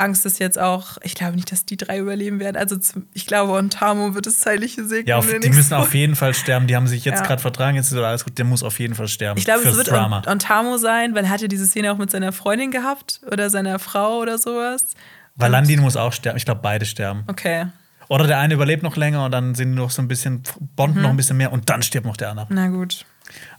[0.00, 2.56] Angst ist jetzt auch, ich glaube nicht, dass die drei überleben werden.
[2.56, 2.76] Also
[3.14, 5.06] ich glaube, Ontamo wird es zeitliche Segnen.
[5.08, 6.66] Ja, auf, die müssen auf jeden Fall sterben.
[6.66, 7.26] Die haben sich jetzt Ja.
[7.26, 8.36] gerade vertragen, jetzt ist alles gut.
[8.38, 9.38] Der muss auf jeden Fall sterben.
[9.38, 10.18] Ich glaube, es wird Drama.
[10.26, 13.50] On- Ontamo sein, weil er hat ja diese Szene auch mit seiner Freundin gehabt oder
[13.50, 14.86] seiner Frau oder sowas.
[15.36, 16.36] Valandin muss auch sterben.
[16.36, 17.24] Ich glaube, beide sterben.
[17.28, 17.66] Okay,
[18.08, 20.42] Oder der eine überlebt noch länger und dann sind die noch so ein bisschen,
[20.74, 21.02] bonden Mhm.
[21.02, 22.46] noch ein bisschen mehr und dann stirbt noch der andere.
[22.50, 23.04] na gut.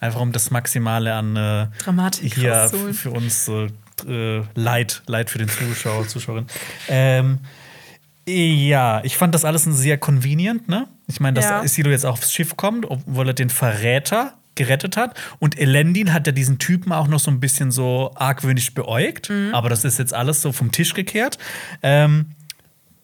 [0.02, 3.70] Einfach um das Maximale an äh, Dramatik hier für uns äh,
[4.08, 6.46] äh, Leid, Leid für den Zuschauer, Zuschauerin.
[6.88, 7.40] Ähm,
[8.28, 10.88] ja, ich fand das alles ein sehr convenient, ne?
[11.08, 11.64] Ich meine, dass Ja.
[11.64, 15.20] Isildur jetzt aufs Schiff kommt, obwohl er den Verräter gerettet hat.
[15.40, 19.30] Und Elendil hat ja diesen Typen auch noch so ein bisschen so argwöhnisch beäugt.
[19.30, 19.54] Mhm.
[19.54, 21.38] Aber das ist jetzt alles so vom Tisch gekehrt.
[21.82, 22.32] Ähm,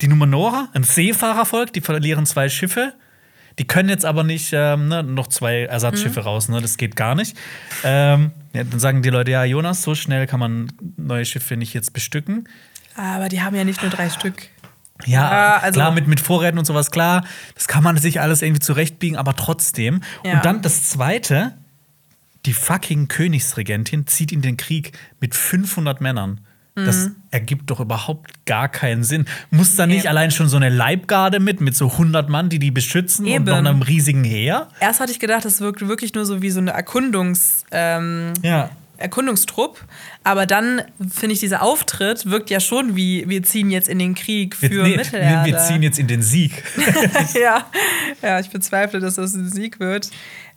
[0.02, 2.94] die Numenora, ein Seefahrervolk, die verlieren zwei Schiffe.
[3.60, 6.62] Die können jetzt aber nicht ähm, ne, noch zwei Ersatzschiffe raus, ne?
[6.62, 7.36] Das geht gar nicht.
[7.84, 11.74] Ähm, ja, dann sagen die Leute, ja, Jonas, so schnell kann man neue Schiffe nicht
[11.74, 12.48] jetzt bestücken.
[12.96, 14.50] Aber die haben ja nicht nur drei Stück.
[15.06, 17.24] Ja, Ja, also- klar, mit, mit Vorräten und sowas, klar,
[17.56, 20.02] das kann man sich alles irgendwie zurechtbiegen, aber trotzdem.
[20.24, 20.34] Ja.
[20.34, 21.54] Und dann das Zweite,
[22.46, 26.42] die fucking Königsregentin zieht in den Krieg mit 500 Männern.
[26.86, 29.26] Das ergibt doch überhaupt gar keinen Sinn.
[29.52, 30.10] Muss da nicht Nee.
[30.10, 33.46] allein schon so eine Leibgarde mit, mit so 100 Mann, die die beschützen und Eben.
[33.46, 34.68] noch einem riesigen Heer?
[34.80, 37.64] Erst hatte ich gedacht, das wirkt wirklich nur so wie so eine Erkundungs.
[37.72, 38.70] Ähm, Ja.
[39.00, 39.84] Erkundungstrupp.
[40.24, 40.82] Aber dann
[41.12, 44.70] finde ich, dieser Auftritt wirkt ja schon wie, wir ziehen jetzt in den Krieg für
[44.72, 45.46] wir, nee, Mittelerde.
[45.52, 46.64] wir ziehen jetzt in den Sieg.
[47.40, 47.66] ja.
[48.24, 50.10] ja, ich bezweifle, dass das ein Sieg wird.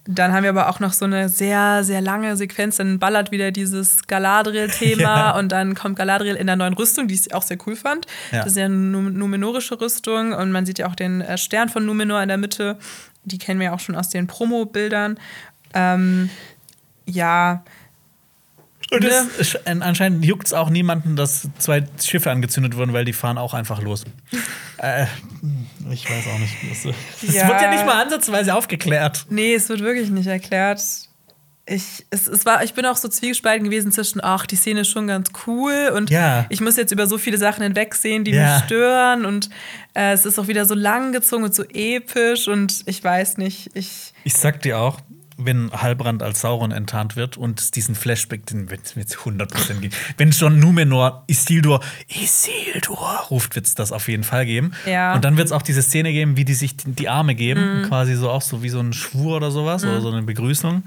[0.06, 2.76] Dann haben wir aber auch noch so eine sehr, sehr lange Sequenz.
[2.76, 5.38] Dann ballert wieder dieses Galadriel-Thema Ja.
[5.38, 8.06] und dann kommt Galadriel in der neuen Rüstung, die ich auch sehr cool fand.
[8.32, 8.38] Ja.
[8.38, 11.68] Das ist ja eine Num- numenorische Rüstung und man sieht ja auch den äh, Stern
[11.68, 12.78] von Numenor in der Mitte.
[13.24, 15.18] Die kennen wir ja auch schon aus den Promo-Bildern.
[15.74, 16.30] Ähm,
[17.06, 17.62] ja,
[18.90, 19.10] Und Ne?
[19.38, 23.38] es, es- anscheinend juckt es auch niemanden, dass zwei Schiffe angezündet wurden, weil die fahren
[23.38, 24.04] auch einfach los.
[24.78, 25.06] äh,
[25.92, 26.54] ich weiß auch nicht.
[27.22, 27.48] Das Ja.
[27.48, 29.26] wird ja nicht mal ansatzweise aufgeklärt.
[29.30, 30.80] Nee, es wird wirklich nicht erklärt.
[31.66, 34.88] Ich, es, es war, ich bin auch so zwiegespalten gewesen zwischen, ach, die Szene ist
[34.88, 36.46] schon ganz cool und Ja.
[36.48, 38.56] ich muss jetzt über so viele Sachen hinwegsehen, die Ja.
[38.56, 39.50] mich stören und
[39.94, 44.12] äh, es ist auch wieder so langgezogen und so episch und ich weiß nicht, ich.
[44.24, 44.98] Ich sag dir auch,
[45.44, 49.18] wenn Halbrand als Sauron enttarnt wird und es diesen Flashback, den wird es mir zu
[49.20, 49.94] 100% geben.
[50.16, 54.72] Wenn schon Numenor Isildur, Isildur ruft, wird es das auf jeden Fall geben.
[54.86, 55.14] Ja.
[55.14, 58.14] Und dann wird es auch diese Szene geben, wie die sich die Arme geben, quasi
[58.14, 60.82] so auch so wie so ein Schwur oder sowas oder so eine Begrüßung.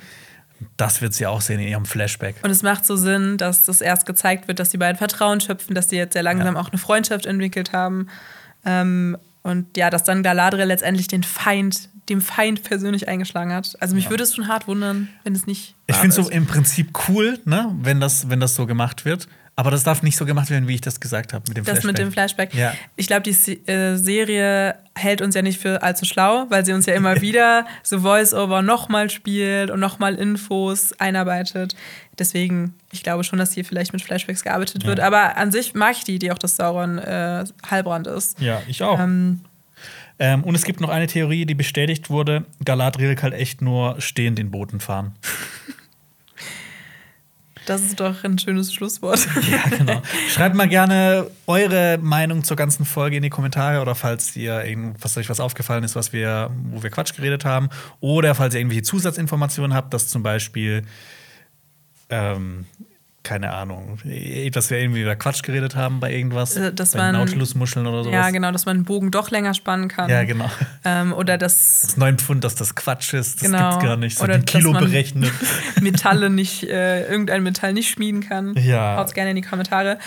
[0.78, 2.36] Das wird sie auch sehen in ihrem Flashback.
[2.42, 5.76] Und es macht so Sinn, dass das erst gezeigt wird, dass die beiden Vertrauen schöpfen,
[5.76, 6.62] dass sie jetzt sehr langsam Ja.
[6.62, 8.08] auch eine Freundschaft entwickelt haben.
[8.66, 13.76] Ähm, und ja, dass dann Galadriel letztendlich den Feind, dem Feind persönlich eingeschlagen hat.
[13.80, 15.76] Also mich würde es schon hart wundern, wenn es nicht.
[15.88, 19.28] Ich finde es so im Prinzip cool, ne, wenn das, wenn das so gemacht wird.
[19.56, 21.74] Aber das darf nicht so gemacht werden, wie ich das gesagt habe mit dem Das
[21.74, 21.88] Flashback.
[21.88, 22.54] mit dem Flashback.
[22.56, 22.74] Ja.
[22.96, 23.32] Ich glaube, die
[23.70, 27.68] äh, Serie hält uns ja nicht für allzu schlau, weil sie uns ja immer wieder
[27.84, 31.76] so Voice-Over nochmal spielt und nochmal Infos einarbeitet.
[32.18, 35.00] Deswegen, ich glaube schon, dass hier vielleicht mit Flashbacks gearbeitet wird.
[35.00, 38.40] Aber an sich mag ich die Idee auch, dass Sauron äh, Heilbrand ist.
[38.40, 39.00] Ja, ich auch.
[39.00, 39.42] Ähm,
[40.20, 44.38] Ähm, und es gibt noch eine Theorie, die bestätigt wurde: Galadriel kann echt nur stehend
[44.38, 45.14] den Booten fahren.
[47.66, 49.26] das ist doch ein schönes Schlusswort.
[49.50, 50.02] Ja, genau.
[50.30, 54.98] Schreibt mal gerne eure Meinung zur ganzen Folge in die Kommentare oder falls ihr irgend-
[55.04, 57.70] was euch was aufgefallen ist, was wir, wo wir Quatsch geredet haben.
[58.02, 60.84] Oder falls ihr irgendwelche Zusatzinformationen habt, dass zum Beispiel,
[62.10, 62.66] ähm,
[63.24, 64.00] keine Ahnung,
[64.52, 66.58] dass wir irgendwie über Quatsch geredet haben bei irgendwas.
[66.58, 68.14] Äh, dass bei man- Nautilusmuscheln oder sowas.
[68.14, 70.10] ja, genau, dass man einen Bogen doch länger spannen kann.
[70.10, 70.50] Ja, genau.
[70.84, 73.70] Ähm, oder dass Das 9 Pfund, dass das Quatsch ist, das Genau.
[73.72, 74.18] gibt's gar nicht.
[74.18, 75.32] So Oder die Kilo dass man- berechnet.
[75.82, 78.56] Metalle nicht, äh, irgendein Metall nicht schmieden kann.
[78.56, 78.98] Ja.
[78.98, 80.00] Haut's gerne in die Kommentare.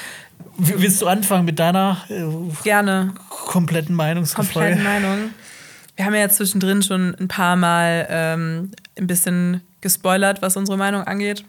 [0.58, 2.22] Willst du anfangen mit deiner äh,
[2.64, 3.14] Gerne.
[3.30, 4.74] kompletten Meinungsverfolge?
[4.76, 5.30] kompletten Meinung.
[5.96, 11.02] Wir haben ja zwischendrin schon ein paar Mal ähm, ein bisschen gespoilert, was unsere Meinung
[11.04, 11.44] angeht.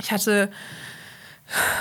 [0.00, 0.50] Ich hatte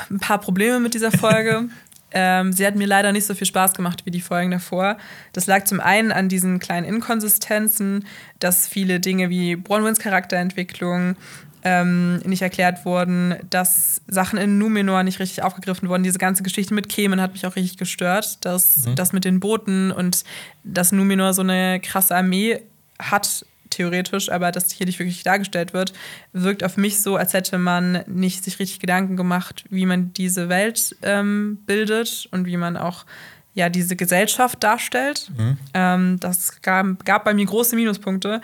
[0.09, 1.69] ein paar Probleme mit dieser Folge.
[2.11, 4.97] ähm, sie hat mir leider nicht so viel Spaß gemacht wie die Folgen davor.
[5.33, 8.05] Das lag zum einen an diesen kleinen Inkonsistenzen,
[8.39, 11.15] dass viele Dinge wie Bronwyns Charakterentwicklung
[11.63, 16.03] ähm, nicht erklärt wurden, dass Sachen in Numenor nicht richtig aufgegriffen wurden.
[16.03, 18.37] Diese ganze Geschichte mit Kemen hat mich auch richtig gestört.
[18.45, 20.23] Das, das mit den Booten und
[20.63, 22.61] dass Numenor so eine krasse Armee
[22.97, 25.93] hat, theoretisch, aber das hier nicht wirklich dargestellt wird,
[26.33, 30.49] wirkt auf mich so, als hätte man nicht sich richtig Gedanken gemacht, wie man diese
[30.49, 33.05] Welt ähm, bildet und wie man auch
[33.53, 35.31] ja, diese Gesellschaft darstellt.
[35.73, 38.41] Ähm, das gab, gab bei mir große Minuspunkte.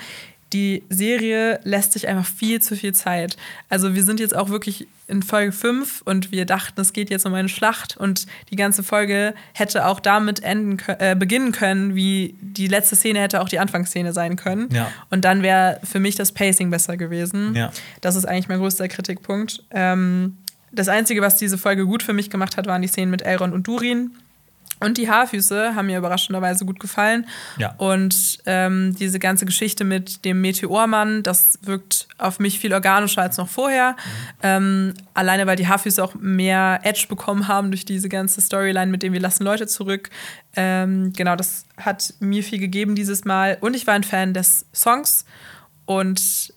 [0.55, 3.35] Die Serie lässt sich einfach viel zu viel Zeit.
[3.67, 7.25] Also wir sind jetzt auch wirklich in Folge 5 und wir dachten, es geht jetzt
[7.25, 12.35] um eine Schlacht und die ganze Folge hätte auch damit enden, äh, beginnen können, wie
[12.39, 14.69] die letzte Szene hätte auch die Anfangsszene sein können.
[14.71, 14.89] Ja.
[15.09, 17.53] Und dann wäre für mich das Pacing besser gewesen.
[17.53, 17.71] Ja.
[17.99, 19.61] Das ist eigentlich mein größter Kritikpunkt.
[19.71, 20.37] Ähm,
[20.71, 23.53] das Einzige, was diese Folge gut für mich gemacht hat, waren die Szenen mit Elrond
[23.53, 24.11] und Durin.
[24.81, 27.25] Und die Haarfüße haben mir überraschenderweise gut gefallen.
[27.57, 27.73] Ja.
[27.77, 33.37] Und ähm, diese ganze Geschichte mit dem Meteormann, das wirkt auf mich viel organischer als
[33.37, 33.95] noch vorher.
[34.43, 39.01] Ähm, alleine, weil die Haarfüße auch mehr Edge bekommen haben durch diese ganze Storyline, mit
[39.01, 40.09] dem wir lassen Leute zurück.
[40.57, 43.57] Ähm, genau, das hat mir viel gegeben dieses Mal.
[43.61, 45.25] Und ich war ein Fan des Songs
[45.85, 46.53] und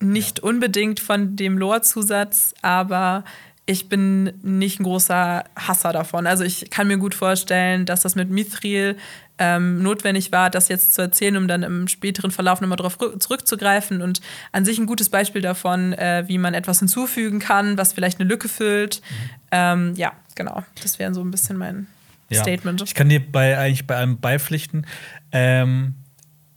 [0.00, 3.24] nicht unbedingt von dem Lore-Zusatz, aber
[3.66, 6.26] ich bin nicht ein großer Hasser davon.
[6.26, 8.96] Also ich kann mir gut vorstellen, dass das mit Mithril
[9.38, 13.18] ähm, notwendig war, das jetzt zu erzählen, um dann im späteren Verlauf nochmal darauf rück-
[13.20, 14.02] zurückzugreifen.
[14.02, 14.20] Und
[14.52, 18.28] an sich ein gutes Beispiel davon, äh, wie man etwas hinzufügen kann, was vielleicht eine
[18.28, 19.00] Lücke füllt.
[19.50, 20.62] Ähm, ja, genau.
[20.82, 21.86] Das wäre so ein bisschen mein
[22.28, 22.42] Ja.
[22.42, 22.82] Statement.
[22.82, 24.86] Ich kann dir bei, eigentlich bei allem beipflichten.
[25.32, 25.94] Ähm,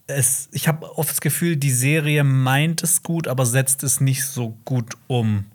[0.08, 4.26] es, ich habe oft das Gefühl, die Serie meint es gut, aber setzt es nicht
[4.26, 5.46] so gut um.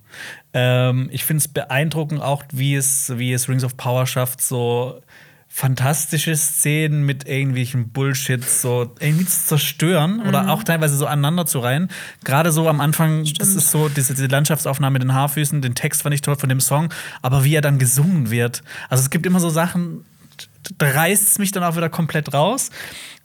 [0.55, 5.01] Ähm, ich finde es beeindruckend auch, wie es, wie es Rings of Power schafft, so
[5.55, 10.29] fantastische Szenen mit irgendwelchen Bullshit so irgendwie zu zerstören mhm.
[10.29, 11.89] oder auch teilweise so aneinander zu reihen.
[12.25, 13.43] Gerade so am Anfang, Stimmt.
[13.43, 16.49] das ist so diese, diese, Landschaftsaufnahme mit den Haarfüßen, den Text fand ich toll von
[16.49, 16.89] dem Song,
[17.21, 18.63] aber wie er dann gesungen wird.
[18.89, 20.07] Also es gibt immer so Sachen,
[20.79, 22.71] da reißt es mich dann auch wieder komplett raus.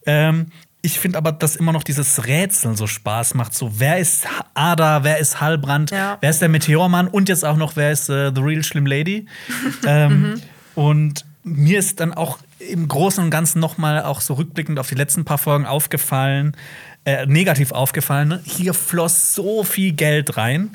[0.06, 0.48] Ähm,
[0.88, 3.54] ich finde aber, dass immer noch dieses Rätseln so Spaß macht.
[3.54, 6.18] So, wer ist Ada, wer ist Hallbrand, ja.
[6.22, 9.26] wer ist der Meteormann und jetzt auch noch, wer ist äh, The Real Slim Lady.
[9.86, 10.42] ähm, mhm.
[10.76, 14.88] Und mir ist dann auch im Großen und Ganzen noch mal auch so rückblickend auf
[14.88, 16.56] die letzten paar Folgen aufgefallen,
[17.04, 18.30] äh, negativ aufgefallen.
[18.30, 18.42] Ne?
[18.46, 20.72] Hier floss so viel Geld rein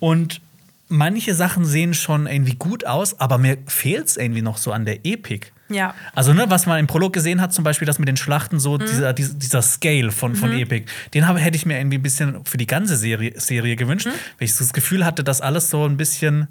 [0.00, 0.40] und
[0.88, 4.84] manche Sachen sehen schon irgendwie gut aus, aber mir fehlt es irgendwie noch so an
[4.84, 5.52] der Epik.
[5.68, 5.94] Ja.
[6.14, 8.74] Also, ne, was man im Prolog gesehen hat, zum Beispiel das mit den Schlachten, so
[8.74, 8.80] mhm.
[8.80, 10.58] dieser, dieser Scale von, von mhm.
[10.58, 14.06] Epic, den habe, hätte ich mir irgendwie ein bisschen für die ganze Serie, Serie gewünscht,
[14.06, 14.12] mhm.
[14.38, 16.48] weil ich so das Gefühl hatte, dass alles so ein bisschen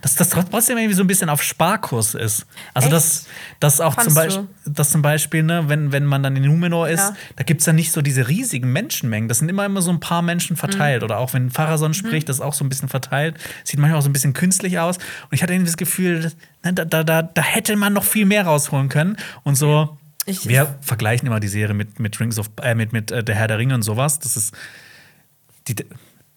[0.00, 2.46] dass das trotzdem irgendwie so ein bisschen auf Sparkurs ist.
[2.74, 3.26] Also, dass,
[3.60, 7.00] dass auch zum, Beisp dass zum Beispiel, ne, wenn, wenn man dann in Numenor ist,
[7.00, 7.16] ja.
[7.36, 9.28] da gibt es ja nicht so diese riesigen Menschenmengen.
[9.28, 11.02] Das sind immer immer so ein paar Menschen verteilt.
[11.02, 11.04] Mhm.
[11.04, 11.94] Oder auch wenn Pharason mhm.
[11.94, 13.36] spricht, das ist auch so ein bisschen verteilt.
[13.64, 14.96] Sieht manchmal auch so ein bisschen künstlich aus.
[14.98, 16.32] Und ich hatte irgendwie das Gefühl,
[16.64, 19.16] ne, da, da, da, da hätte man noch viel mehr rausholen können.
[19.42, 19.96] Und so.
[20.26, 23.34] Ich, wir vergleichen immer die Serie mit, mit Rings of äh, mit, mit äh, der
[23.34, 24.18] Herr der Ringe und sowas.
[24.18, 24.54] Das ist.
[25.68, 25.76] Die,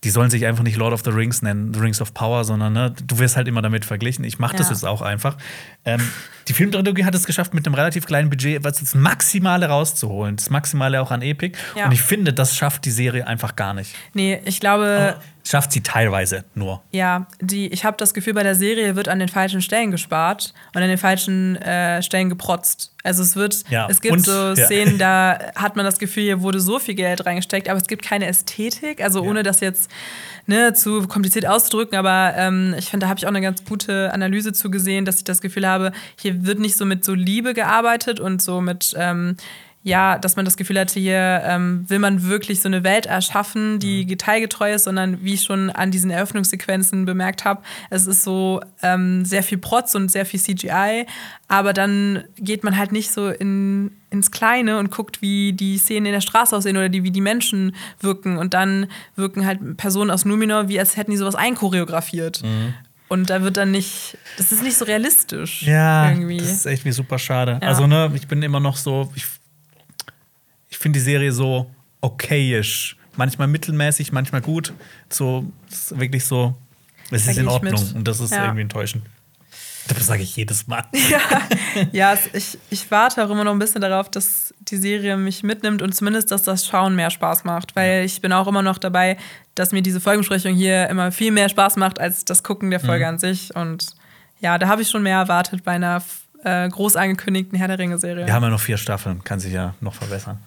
[0.04, 2.74] die sollen sich einfach nicht Lord of the Rings nennen, The Rings of Power, sondern
[2.74, 4.26] ne, du wirst halt immer damit verglichen.
[4.26, 4.74] Ich mache das ja.
[4.74, 5.38] jetzt auch einfach.
[5.86, 6.02] Ähm,
[6.48, 10.38] die Filmtrilogie hat es geschafft, mit einem relativ kleinen Budget was das Maximale rauszuholen.
[10.38, 11.58] Das Maximale auch an Epic.
[11.76, 11.86] Ja.
[11.86, 13.96] Und ich finde, das schafft die Serie einfach gar nicht.
[14.14, 15.16] Nee, ich glaube.
[15.18, 16.82] Oh, schafft sie teilweise nur.
[16.92, 20.54] Ja, die, ich habe das Gefühl, bei der Serie wird an den falschen Stellen gespart
[20.76, 22.94] und an den falschen äh, Stellen geprotzt.
[23.04, 23.88] Also es wird, ja.
[23.90, 25.38] es gibt und, so Szenen, ja.
[25.40, 28.28] da hat man das Gefühl, hier wurde so viel Geld reingesteckt, aber es gibt keine
[28.28, 29.02] Ästhetik.
[29.04, 29.90] Also ohne das jetzt
[30.46, 34.14] ne, zu kompliziert auszudrücken, aber ähm, ich finde, da habe ich auch eine ganz gute
[34.14, 37.54] Analyse zu gesehen, dass ich das Gefühl habe, hier wird nicht so mit so Liebe
[37.54, 39.38] gearbeitet und so mit ähm,
[39.84, 43.80] ja, dass man das Gefühl hatte, hier ähm, will man wirklich so eine Welt erschaffen,
[43.80, 44.10] die mhm.
[44.10, 49.26] detailgetreu ist, sondern wie ich schon an diesen Eröffnungssequenzen bemerkt habe, es ist so ähm,
[49.26, 51.08] sehr viel Protz und sehr viel CGI,
[51.48, 56.06] aber dann geht man halt nicht so in, ins Kleine und guckt, wie die Szenen
[56.06, 58.86] in der Straße aussehen oder die, wie die Menschen wirken und dann
[59.16, 62.44] wirken halt Personen aus Numenor, wie als hätten die sowas einchoreografiert.
[62.44, 62.76] Mhm.
[63.08, 65.64] Und da wird dann nicht, das ist nicht so realistisch.
[65.64, 66.38] Ja, irgendwie.
[66.38, 67.60] das ist echt wie super schade.
[67.62, 67.68] Ja.
[67.68, 69.26] Also, ne, ich bin immer noch so, ich
[70.82, 71.70] finde die Serie so
[72.02, 72.98] okayisch.
[73.16, 74.74] Manchmal mittelmäßig, manchmal gut.
[75.10, 75.46] So,
[75.90, 76.56] wirklich so,
[77.12, 77.82] es ist in Ordnung.
[77.94, 78.46] Und das ist ja.
[78.46, 79.04] irgendwie enttäuschend.
[79.88, 80.84] Das sage ich jedes Mal.
[80.94, 81.20] Ja,
[81.92, 85.82] ja ich, ich warte auch immer noch ein bisschen darauf, dass die Serie mich mitnimmt
[85.82, 87.76] und zumindest, dass das Schauen mehr Spaß macht.
[87.76, 89.18] Weil ich bin auch immer noch dabei,
[89.56, 93.06] dass mir diese Folgensprechung hier immer viel mehr Spaß macht als das Gucken der Folge
[93.06, 93.10] mhm.
[93.10, 93.56] an sich.
[93.56, 93.96] Und
[94.40, 96.02] ja, da habe ich schon mehr erwartet bei einer
[96.44, 98.26] äh, groß angekündigten Herr der Ringe-Serie.
[98.26, 100.40] Wir haben ja noch vier Staffeln, kann sich ja noch verbessern.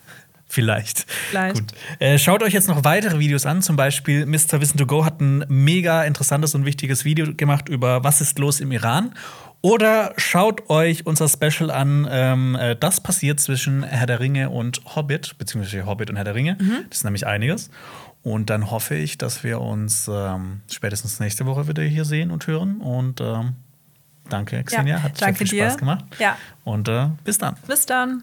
[0.55, 1.11] Vielleicht.
[1.31, 1.57] Vielleicht.
[1.57, 1.73] Gut.
[1.99, 3.61] Äh, schaut euch jetzt noch weitere Videos an.
[3.61, 4.61] Zum Beispiel Mr.
[4.61, 8.61] Wissen to Go hat ein mega interessantes und wichtiges Video gemacht über Was ist los
[8.61, 9.15] im Iran.
[9.63, 14.81] Oder schaut euch unser Special an, ähm, äh, das passiert zwischen Herr der Ringe und
[14.95, 16.57] Hobbit, beziehungsweise Hobbit und Herr der Ringe.
[16.61, 16.85] Mhm.
[16.89, 17.71] Das ist nämlich einiges.
[18.23, 22.47] Und dann hoffe ich, dass wir uns ähm, spätestens nächste Woche wieder hier sehen und
[22.47, 22.81] hören.
[22.81, 23.55] Und ähm,
[24.29, 24.99] danke, Xenia.
[24.99, 25.81] Ja, Hat danke sehr viel Spaß dir.
[25.81, 26.05] gemacht.
[26.21, 26.37] Ja.
[26.63, 27.57] Und äh, bis dann.
[27.67, 28.23] Bis dann.